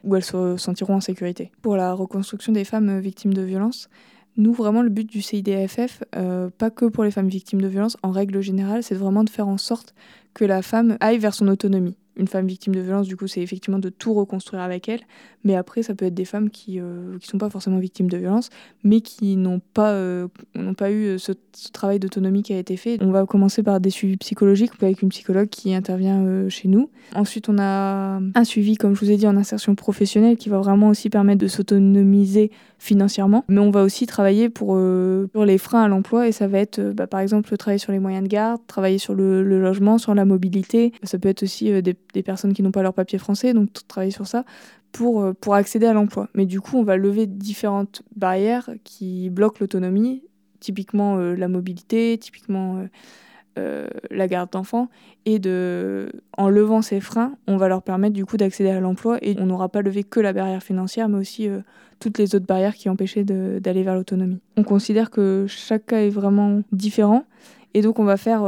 où 0.03 0.15
elles 0.15 0.23
se 0.23 0.57
sentiront 0.57 0.95
en 0.95 1.01
sécurité. 1.01 1.51
Pour 1.61 1.77
la 1.77 1.93
reconstruction 1.93 2.51
des 2.51 2.65
femmes 2.65 2.99
victimes 2.99 3.33
de 3.33 3.41
violences, 3.41 3.89
nous, 4.37 4.53
vraiment, 4.53 4.81
le 4.81 4.89
but 4.89 5.09
du 5.09 5.21
CIDFF, 5.21 6.03
euh, 6.15 6.49
pas 6.57 6.69
que 6.69 6.85
pour 6.85 7.05
les 7.05 7.11
femmes 7.11 7.29
victimes 7.29 7.61
de 7.61 7.67
violences, 7.67 7.97
en 8.03 8.11
règle 8.11 8.41
générale, 8.41 8.83
c'est 8.83 8.95
vraiment 8.95 9.23
de 9.23 9.29
faire 9.29 9.47
en 9.47 9.57
sorte 9.57 9.95
que 10.33 10.43
la 10.43 10.61
femme 10.61 10.97
aille 10.99 11.17
vers 11.17 11.33
son 11.33 11.47
autonomie 11.47 11.97
une 12.17 12.27
femme 12.27 12.47
victime 12.47 12.73
de 12.73 12.81
violence, 12.81 13.07
du 13.07 13.17
coup, 13.17 13.27
c'est 13.27 13.41
effectivement 13.41 13.79
de 13.79 13.89
tout 13.89 14.13
reconstruire 14.13 14.61
avec 14.61 14.87
elle. 14.89 15.01
Mais 15.43 15.55
après, 15.55 15.83
ça 15.83 15.93
peut 15.93 16.05
être 16.05 16.13
des 16.13 16.25
femmes 16.25 16.49
qui 16.49 16.77
ne 16.77 16.83
euh, 16.83 17.17
sont 17.21 17.37
pas 17.37 17.49
forcément 17.49 17.77
victimes 17.77 18.09
de 18.09 18.17
violence, 18.17 18.49
mais 18.83 19.01
qui 19.01 19.35
n'ont 19.35 19.61
pas, 19.73 19.91
euh, 19.91 20.27
pas 20.77 20.91
eu 20.91 21.05
euh, 21.05 21.17
ce, 21.17 21.33
travail 21.71 21.99
d'autonomie 21.99 22.41
qui 22.43 22.53
a 22.53 22.57
été 22.57 22.77
fait. 22.77 22.97
On 23.01 23.11
va 23.11 23.25
commencer 23.25 23.63
par 23.63 23.79
des 23.79 23.89
suivis 23.89 24.17
psychologiques 24.17 24.71
avec 24.81 25.01
une 25.01 25.09
psychologue 25.09 25.49
qui 25.49 25.73
intervient 25.73 26.49
chez 26.49 26.67
nous. 26.67 26.89
Ensuite, 27.15 27.49
on 27.49 27.57
a 27.59 28.19
un 28.33 28.43
suivi, 28.43 28.75
comme 28.75 28.95
je 28.95 28.99
vous 29.01 29.11
ai 29.11 29.17
dit, 29.17 29.27
en 29.27 29.37
insertion 29.37 29.75
professionnelle 29.75 30.37
qui 30.37 30.49
va 30.49 30.59
vraiment 30.59 30.89
aussi 30.89 31.09
permettre 31.09 31.39
de 31.39 31.47
s'autonomiser 31.47 32.51
financièrement. 32.85 33.43
Mais 33.47 33.59
on 33.59 33.71
va 33.71 33.83
aussi 33.83 34.05
travailler 34.05 34.49
pour, 34.49 34.79
pour 35.33 35.45
les 35.45 35.57
freins 35.57 35.83
à 35.83 35.87
l'emploi 35.87 36.27
et 36.27 36.31
ça 36.31 36.47
va 36.47 36.59
être, 36.59 36.79
bah, 36.79 37.07
par 37.07 37.19
exemple, 37.19 37.55
travailler 37.57 37.79
sur 37.79 37.91
les 37.91 37.99
moyens 37.99 38.23
de 38.23 38.29
garde, 38.29 38.61
travailler 38.67 38.97
sur 38.97 39.15
le, 39.15 39.43
logement, 39.43 39.97
sur 39.97 40.13
la 40.15 40.25
mobilité. 40.25 40.93
Ça 41.03 41.19
peut 41.19 41.29
être 41.29 41.43
aussi 41.43 41.81
des 41.81 41.95
des 42.15 42.23
personnes 42.23 42.53
qui 42.53 42.63
n'ont 42.63 42.71
pas 42.71 42.81
leur 42.81 42.93
papier 42.93 43.19
français, 43.19 43.53
donc 43.53 43.69
travailler 43.87 44.11
sur 44.11 44.25
ça 44.25 44.45
pour, 44.91 45.21
euh, 45.21 45.33
pour 45.33 45.53
accéder 45.53 45.85
à 45.85 45.93
l'emploi. 45.93 46.29
Mais 46.33 46.45
du 46.45 46.61
coup, 46.61 46.77
on 46.77 46.83
va 46.83 46.97
lever 46.97 47.27
différentes 47.27 48.01
barrières 48.15 48.69
qui 48.83 49.29
bloquent 49.29 49.57
l'autonomie, 49.59 50.23
typiquement 50.59 51.17
euh, 51.17 51.35
la 51.35 51.47
mobilité, 51.47 52.17
typiquement 52.17 52.85
euh, 53.57 53.87
la 54.09 54.27
garde 54.27 54.49
d'enfants, 54.51 54.89
et 55.25 55.39
en 56.37 56.49
levant 56.49 56.81
ces 56.81 56.99
freins, 57.01 57.37
on 57.47 57.57
va 57.57 57.67
leur 57.67 57.83
permettre 57.83 58.13
du 58.13 58.25
coup 58.25 58.37
d'accéder 58.37 58.69
à 58.69 58.79
l'emploi 58.79 59.17
et 59.21 59.35
on 59.39 59.45
n'aura 59.45 59.69
pas 59.69 59.81
levé 59.81 60.03
que 60.03 60.19
la 60.19 60.33
barrière 60.33 60.61
financière, 60.61 61.09
mais 61.09 61.17
aussi 61.17 61.49
toutes 61.99 62.17
les 62.17 62.35
autres 62.35 62.45
barrières 62.45 62.75
qui 62.75 62.89
empêchaient 62.89 63.23
d'aller 63.23 63.83
vers 63.83 63.95
l'autonomie. 63.95 64.39
On 64.57 64.63
considère 64.63 65.09
que 65.09 65.45
chaque 65.47 65.87
cas 65.87 65.99
est 65.99 66.09
vraiment 66.09 66.61
différent 66.71 67.25
et 67.73 67.81
donc 67.81 67.99
on 67.99 68.03
va 68.03 68.17
faire 68.17 68.41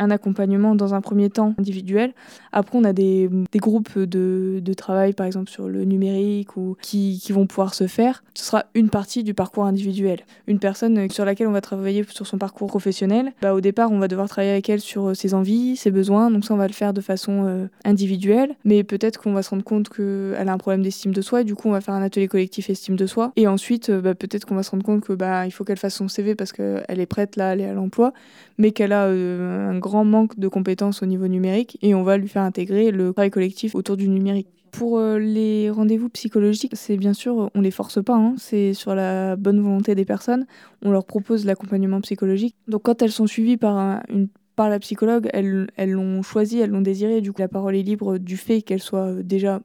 un 0.00 0.10
accompagnement 0.10 0.74
dans 0.74 0.94
un 0.94 1.00
premier 1.00 1.30
temps 1.30 1.54
individuel. 1.58 2.12
Après, 2.52 2.76
on 2.76 2.84
a 2.84 2.92
des, 2.92 3.30
des 3.52 3.58
groupes 3.58 3.98
de, 3.98 4.60
de, 4.60 4.74
travail, 4.74 5.12
par 5.12 5.26
exemple 5.26 5.50
sur 5.50 5.68
le 5.68 5.84
numérique, 5.84 6.56
ou 6.56 6.76
qui, 6.80 7.20
qui, 7.22 7.32
vont 7.32 7.46
pouvoir 7.46 7.74
se 7.74 7.86
faire. 7.86 8.24
Ce 8.34 8.44
sera 8.44 8.64
une 8.74 8.88
partie 8.88 9.22
du 9.22 9.34
parcours 9.34 9.64
individuel. 9.64 10.20
Une 10.46 10.58
personne 10.58 11.10
sur 11.10 11.24
laquelle 11.24 11.46
on 11.46 11.52
va 11.52 11.60
travailler 11.60 12.04
sur 12.08 12.26
son 12.26 12.38
parcours 12.38 12.68
professionnel, 12.68 13.32
bah, 13.42 13.54
au 13.54 13.60
départ, 13.60 13.92
on 13.92 13.98
va 13.98 14.08
devoir 14.08 14.28
travailler 14.28 14.52
avec 14.52 14.68
elle 14.68 14.80
sur 14.80 15.10
euh, 15.10 15.14
ses 15.14 15.34
envies, 15.34 15.76
ses 15.76 15.90
besoins. 15.90 16.30
Donc 16.30 16.44
ça, 16.44 16.54
on 16.54 16.56
va 16.56 16.66
le 16.66 16.72
faire 16.72 16.92
de 16.92 17.00
façon 17.00 17.44
euh, 17.46 17.66
individuelle. 17.84 18.54
Mais 18.64 18.82
peut-être 18.82 19.20
qu'on 19.20 19.32
va 19.32 19.42
se 19.42 19.50
rendre 19.50 19.64
compte 19.64 19.88
qu'elle 19.88 20.48
a 20.48 20.52
un 20.52 20.58
problème 20.58 20.82
d'estime 20.82 21.12
de 21.12 21.20
soi. 21.20 21.44
Du 21.44 21.54
coup, 21.54 21.68
on 21.68 21.72
va 21.72 21.80
faire 21.80 21.94
un 21.94 22.02
atelier 22.02 22.28
collectif 22.28 22.70
estime 22.70 22.96
de 22.96 23.06
soi. 23.06 23.32
Et 23.36 23.46
ensuite, 23.46 23.90
euh, 23.90 24.00
bah, 24.00 24.14
peut-être 24.14 24.46
qu'on 24.46 24.54
va 24.54 24.62
se 24.62 24.70
rendre 24.70 24.84
compte 24.84 25.02
que 25.02 25.12
bah, 25.12 25.48
faut 25.50 25.64
qu'elle 25.64 25.76
fasse 25.76 25.94
son 25.94 26.08
CV 26.08 26.34
parce 26.34 26.52
qu'elle 26.52 26.84
est 26.88 27.06
prête 27.06 27.36
là 27.36 27.48
à 27.48 27.50
aller 27.50 27.64
à 27.64 27.74
l'emploi, 27.74 28.12
mais 28.60 28.72
qu'elle 28.72 28.92
a 28.92 29.06
un 29.06 29.78
grand 29.78 30.04
manque 30.04 30.38
de 30.38 30.46
compétences 30.46 31.02
au 31.02 31.06
niveau 31.06 31.26
numérique 31.28 31.78
et 31.80 31.94
on 31.94 32.02
va 32.02 32.18
lui 32.18 32.28
faire 32.28 32.42
intégrer 32.42 32.90
le 32.90 33.12
travail 33.14 33.30
collectif 33.30 33.74
autour 33.74 33.96
du 33.96 34.06
numérique. 34.06 34.48
Pour 34.70 34.98
euh, 34.98 35.18
les 35.18 35.70
rendez-vous 35.70 36.10
psychologiques, 36.10 36.74
c'est 36.74 36.98
bien 36.98 37.14
sûr, 37.14 37.50
on 37.54 37.60
les 37.62 37.70
force 37.70 38.04
pas, 38.04 38.14
hein, 38.14 38.34
c'est 38.36 38.74
sur 38.74 38.94
la 38.94 39.34
bonne 39.36 39.60
volonté 39.60 39.94
des 39.94 40.04
personnes. 40.04 40.46
On 40.82 40.92
leur 40.92 41.06
propose 41.06 41.46
l'accompagnement 41.46 42.02
psychologique. 42.02 42.54
Donc 42.68 42.82
quand 42.82 43.00
elles 43.02 43.10
sont 43.10 43.26
suivies 43.26 43.56
par, 43.56 44.02
une, 44.10 44.28
par 44.56 44.68
la 44.68 44.78
psychologue, 44.78 45.30
elles 45.32 45.90
l'ont 45.90 46.22
choisi, 46.22 46.58
elles 46.58 46.70
l'ont 46.70 46.82
désiré. 46.82 47.22
Du 47.22 47.32
coup, 47.32 47.40
la 47.40 47.48
parole 47.48 47.74
est 47.74 47.82
libre 47.82 48.18
du 48.18 48.36
fait 48.36 48.60
qu'elle 48.60 48.82
soit 48.82 49.14
déjà 49.22 49.62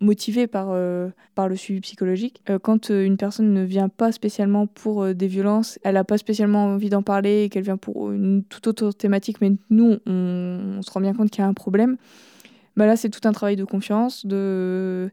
motivée 0.00 0.46
par, 0.46 0.68
euh, 0.70 1.08
par 1.34 1.48
le 1.48 1.56
suivi 1.56 1.80
psychologique. 1.80 2.40
Euh, 2.48 2.58
quand 2.58 2.90
euh, 2.90 3.04
une 3.04 3.16
personne 3.16 3.52
ne 3.52 3.64
vient 3.64 3.88
pas 3.88 4.12
spécialement 4.12 4.66
pour 4.66 5.06
des 5.14 5.26
violences, 5.26 5.78
elle 5.82 5.94
n'a 5.94 6.04
pas 6.04 6.18
spécialement 6.18 6.66
envie 6.66 6.90
d'en 6.90 7.02
parler 7.02 7.44
et 7.44 7.48
qu'elle 7.48 7.64
vient 7.64 7.76
pour 7.76 8.12
une 8.12 8.44
toute 8.44 8.68
autre 8.68 8.92
thématique, 8.92 9.40
mais 9.40 9.52
nous, 9.70 9.98
on, 10.06 10.80
se 10.82 10.90
rend 10.90 11.00
bien 11.00 11.14
compte 11.14 11.30
qu'il 11.30 11.42
y 11.42 11.44
a 11.44 11.48
un 11.48 11.54
problème, 11.54 11.96
bah 12.76 12.86
là, 12.86 12.96
c'est 12.96 13.08
tout 13.08 13.26
un 13.26 13.32
travail 13.32 13.56
de 13.56 13.64
confiance, 13.64 14.24
de, 14.24 15.10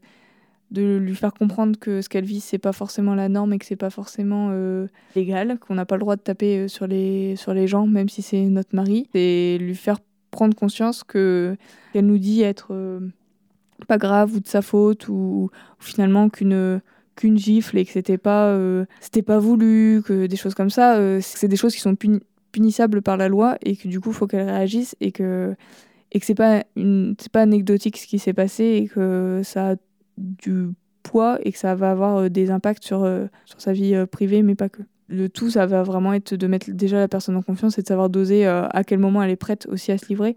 de 0.70 0.96
lui 0.96 1.16
faire 1.16 1.34
comprendre 1.34 1.78
que 1.78 2.00
ce 2.00 2.08
qu'elle 2.08 2.24
vit, 2.24 2.40
c'est 2.40 2.58
pas 2.58 2.72
forcément 2.72 3.16
la 3.16 3.28
norme 3.28 3.52
et 3.52 3.58
que 3.58 3.66
c'est 3.66 3.74
pas 3.74 3.90
forcément 3.90 4.52
légal, 5.16 5.58
qu'on 5.58 5.74
n'a 5.74 5.84
pas 5.84 5.96
le 5.96 6.00
droit 6.00 6.16
de 6.16 6.20
taper 6.20 6.68
sur 6.68 6.86
les, 6.86 7.34
sur 7.34 7.54
les 7.54 7.66
gens, 7.66 7.86
même 7.86 8.08
si 8.08 8.22
c'est 8.22 8.44
notre 8.44 8.74
mari, 8.76 9.08
et 9.14 9.58
lui 9.58 9.74
faire 9.74 9.98
prendre 10.30 10.54
conscience 10.54 11.02
que 11.02 11.56
qu'elle 11.92 12.06
nous 12.06 12.18
dit 12.18 12.42
être 12.42 12.72
pas 13.84 13.98
grave 13.98 14.34
ou 14.34 14.40
de 14.40 14.46
sa 14.46 14.62
faute 14.62 15.08
ou, 15.08 15.50
finalement 15.78 16.28
qu'une 16.28 16.80
qu'une 17.14 17.38
gifle 17.38 17.78
et 17.78 17.84
que 17.84 17.92
c'était 17.92 18.18
pas 18.18 18.48
euh, 18.48 18.84
c'était 19.00 19.22
pas 19.22 19.38
voulu 19.38 20.02
que 20.04 20.26
des 20.26 20.36
choses 20.36 20.54
comme 20.54 20.70
ça 20.70 20.96
euh, 20.96 21.20
c'est 21.22 21.48
des 21.48 21.56
choses 21.56 21.74
qui 21.74 21.80
sont 21.80 21.96
punissables 22.52 23.00
par 23.00 23.16
la 23.16 23.28
loi 23.28 23.56
et 23.62 23.76
que 23.76 23.88
du 23.88 24.00
coup 24.00 24.12
faut 24.12 24.26
qu'elle 24.26 24.46
réagisse 24.46 24.94
et 25.00 25.12
que 25.12 25.54
et 26.12 26.20
que 26.20 26.26
c'est 26.26 26.34
pas 26.34 26.64
une 26.76 27.14
c'est 27.18 27.32
pas 27.32 27.42
anecdotique 27.42 27.96
ce 27.96 28.06
qui 28.06 28.18
s'est 28.18 28.34
passé 28.34 28.64
et 28.64 28.88
que 28.88 29.40
ça 29.44 29.72
a 29.72 29.76
du 30.18 30.68
poids 31.02 31.38
et 31.42 31.52
que 31.52 31.58
ça 31.58 31.74
va 31.74 31.90
avoir 31.90 32.16
euh, 32.16 32.28
des 32.28 32.50
impacts 32.50 32.84
sur 32.84 33.08
sur 33.46 33.60
sa 33.60 33.72
vie 33.72 33.94
privée 34.10 34.42
mais 34.42 34.54
pas 34.54 34.68
que. 34.68 34.82
Le 35.08 35.28
tout 35.28 35.50
ça 35.50 35.66
va 35.66 35.84
vraiment 35.84 36.12
être 36.12 36.34
de 36.34 36.46
mettre 36.48 36.70
déjà 36.72 36.98
la 36.98 37.08
personne 37.08 37.36
en 37.36 37.42
confiance 37.42 37.78
et 37.78 37.82
de 37.82 37.86
savoir 37.86 38.10
doser 38.10 38.44
à 38.44 38.82
quel 38.84 38.98
moment 38.98 39.22
elle 39.22 39.30
est 39.30 39.36
prête 39.36 39.66
aussi 39.70 39.92
à 39.92 39.98
se 39.98 40.06
livrer 40.08 40.34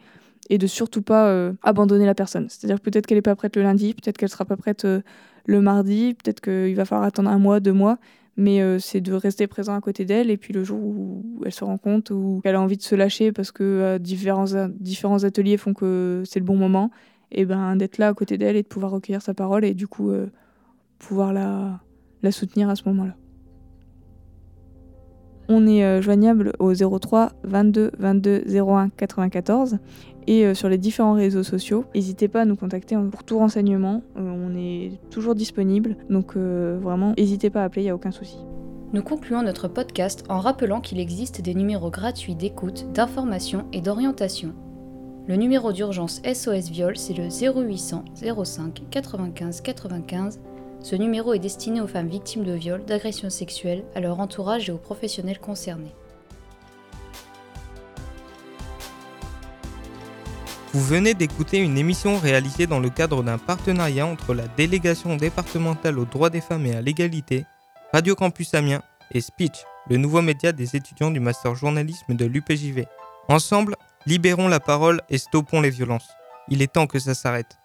et 0.49 0.57
de 0.57 0.67
surtout 0.67 1.01
pas 1.01 1.27
euh, 1.27 1.53
abandonner 1.63 2.05
la 2.05 2.15
personne. 2.15 2.47
C'est-à-dire 2.49 2.79
peut-être 2.79 3.05
qu'elle 3.05 3.17
n'est 3.17 3.23
pas 3.23 3.35
prête 3.35 3.55
le 3.55 3.63
lundi, 3.63 3.93
peut-être 3.93 4.17
qu'elle 4.17 4.29
sera 4.29 4.45
pas 4.45 4.57
prête 4.57 4.85
euh, 4.85 5.01
le 5.45 5.61
mardi, 5.61 6.15
peut-être 6.15 6.41
qu'il 6.41 6.75
va 6.75 6.85
falloir 6.85 7.07
attendre 7.07 7.29
un 7.29 7.39
mois, 7.39 7.59
deux 7.59 7.73
mois, 7.73 7.97
mais 8.35 8.61
euh, 8.61 8.79
c'est 8.79 9.01
de 9.01 9.13
rester 9.13 9.47
présent 9.47 9.75
à 9.75 9.81
côté 9.81 10.05
d'elle 10.05 10.29
et 10.29 10.37
puis 10.37 10.53
le 10.53 10.63
jour 10.63 10.79
où 10.79 11.41
elle 11.45 11.51
se 11.51 11.63
rend 11.63 11.77
compte 11.77 12.09
ou 12.11 12.39
qu'elle 12.43 12.55
a 12.55 12.61
envie 12.61 12.77
de 12.77 12.81
se 12.81 12.95
lâcher 12.95 13.31
parce 13.31 13.51
que 13.51 13.97
différents, 13.99 15.23
ateliers 15.23 15.57
font 15.57 15.73
que 15.73 16.23
c'est 16.25 16.39
le 16.39 16.45
bon 16.45 16.55
moment, 16.55 16.91
et 17.31 17.45
ben 17.45 17.75
d'être 17.75 17.99
là 17.99 18.07
à 18.07 18.13
côté 18.13 18.37
d'elle 18.37 18.55
et 18.55 18.63
de 18.63 18.67
pouvoir 18.67 18.91
recueillir 18.91 19.21
sa 19.21 19.33
parole 19.33 19.65
et 19.65 19.73
du 19.73 19.87
coup 19.87 20.11
pouvoir 20.97 21.33
la 21.33 22.31
soutenir 22.31 22.69
à 22.69 22.75
ce 22.75 22.83
moment-là. 22.89 23.15
On 25.51 25.65
est 25.65 25.99
joignable 26.03 26.53
au 26.59 26.73
03 26.75 27.31
22 27.43 27.91
22 27.97 28.43
01 28.47 28.89
94 28.89 29.79
et 30.29 30.45
euh, 30.45 30.53
sur 30.53 30.69
les 30.69 30.77
différents 30.77 31.13
réseaux 31.13 31.43
sociaux. 31.43 31.83
N'hésitez 31.95 32.29
pas 32.29 32.41
à 32.41 32.45
nous 32.45 32.55
contacter 32.55 32.95
pour 33.11 33.23
tout 33.23 33.39
renseignement, 33.39 34.03
euh, 34.15 34.21
on 34.21 34.55
est 34.55 34.91
toujours 35.09 35.35
disponible, 35.35 35.97
donc 36.09 36.37
euh, 36.37 36.79
vraiment, 36.81 37.13
n'hésitez 37.17 37.49
pas 37.49 37.63
à 37.63 37.65
appeler, 37.65 37.81
il 37.81 37.85
n'y 37.85 37.91
a 37.91 37.95
aucun 37.95 38.11
souci. 38.11 38.37
Nous 38.93 39.01
concluons 39.01 39.41
notre 39.41 39.67
podcast 39.67 40.23
en 40.29 40.39
rappelant 40.39 40.81
qu'il 40.81 40.99
existe 40.99 41.41
des 41.41 41.55
numéros 41.55 41.89
gratuits 41.89 42.35
d'écoute, 42.35 42.91
d'information 42.93 43.65
et 43.73 43.81
d'orientation. 43.81 44.53
Le 45.27 45.35
numéro 45.35 45.71
d'urgence 45.71 46.21
SOS 46.23 46.69
Viol, 46.69 46.95
c'est 46.95 47.13
le 47.13 47.27
0800 47.29 48.05
05 48.15 48.81
95 48.89 49.61
95. 49.61 50.39
Ce 50.81 50.95
numéro 50.95 51.33
est 51.33 51.39
destiné 51.39 51.81
aux 51.81 51.87
femmes 51.87 52.07
victimes 52.07 52.43
de 52.43 52.53
viol, 52.53 52.83
d'agressions 52.85 53.29
sexuelles, 53.29 53.83
à 53.93 53.99
leur 53.99 54.19
entourage 54.19 54.69
et 54.69 54.71
aux 54.71 54.77
professionnels 54.77 55.39
concernés. 55.39 55.93
Vous 60.71 60.83
venez 60.83 61.15
d'écouter 61.15 61.57
une 61.57 61.79
émission 61.79 62.19
réalisée 62.19 62.67
dans 62.67 62.79
le 62.79 62.91
cadre 62.91 63.23
d'un 63.23 63.39
partenariat 63.39 64.05
entre 64.05 64.35
la 64.35 64.47
délégation 64.47 65.15
départementale 65.15 65.97
aux 65.97 66.05
droits 66.05 66.29
des 66.29 66.41
femmes 66.41 66.67
et 66.67 66.75
à 66.75 66.81
l'égalité, 66.81 67.47
Radio 67.91 68.13
Campus 68.13 68.53
Amiens 68.53 68.83
et 69.11 69.19
Speech, 69.19 69.65
le 69.89 69.97
nouveau 69.97 70.21
média 70.21 70.51
des 70.51 70.75
étudiants 70.75 71.09
du 71.09 71.19
master 71.19 71.55
journalisme 71.55 72.13
de 72.13 72.25
l'UPJV. 72.25 72.85
Ensemble, 73.29 73.75
libérons 74.05 74.47
la 74.47 74.59
parole 74.59 75.01
et 75.09 75.17
stoppons 75.17 75.59
les 75.59 75.71
violences. 75.71 76.09
Il 76.49 76.61
est 76.61 76.71
temps 76.71 76.85
que 76.85 76.99
ça 76.99 77.15
s'arrête. 77.15 77.57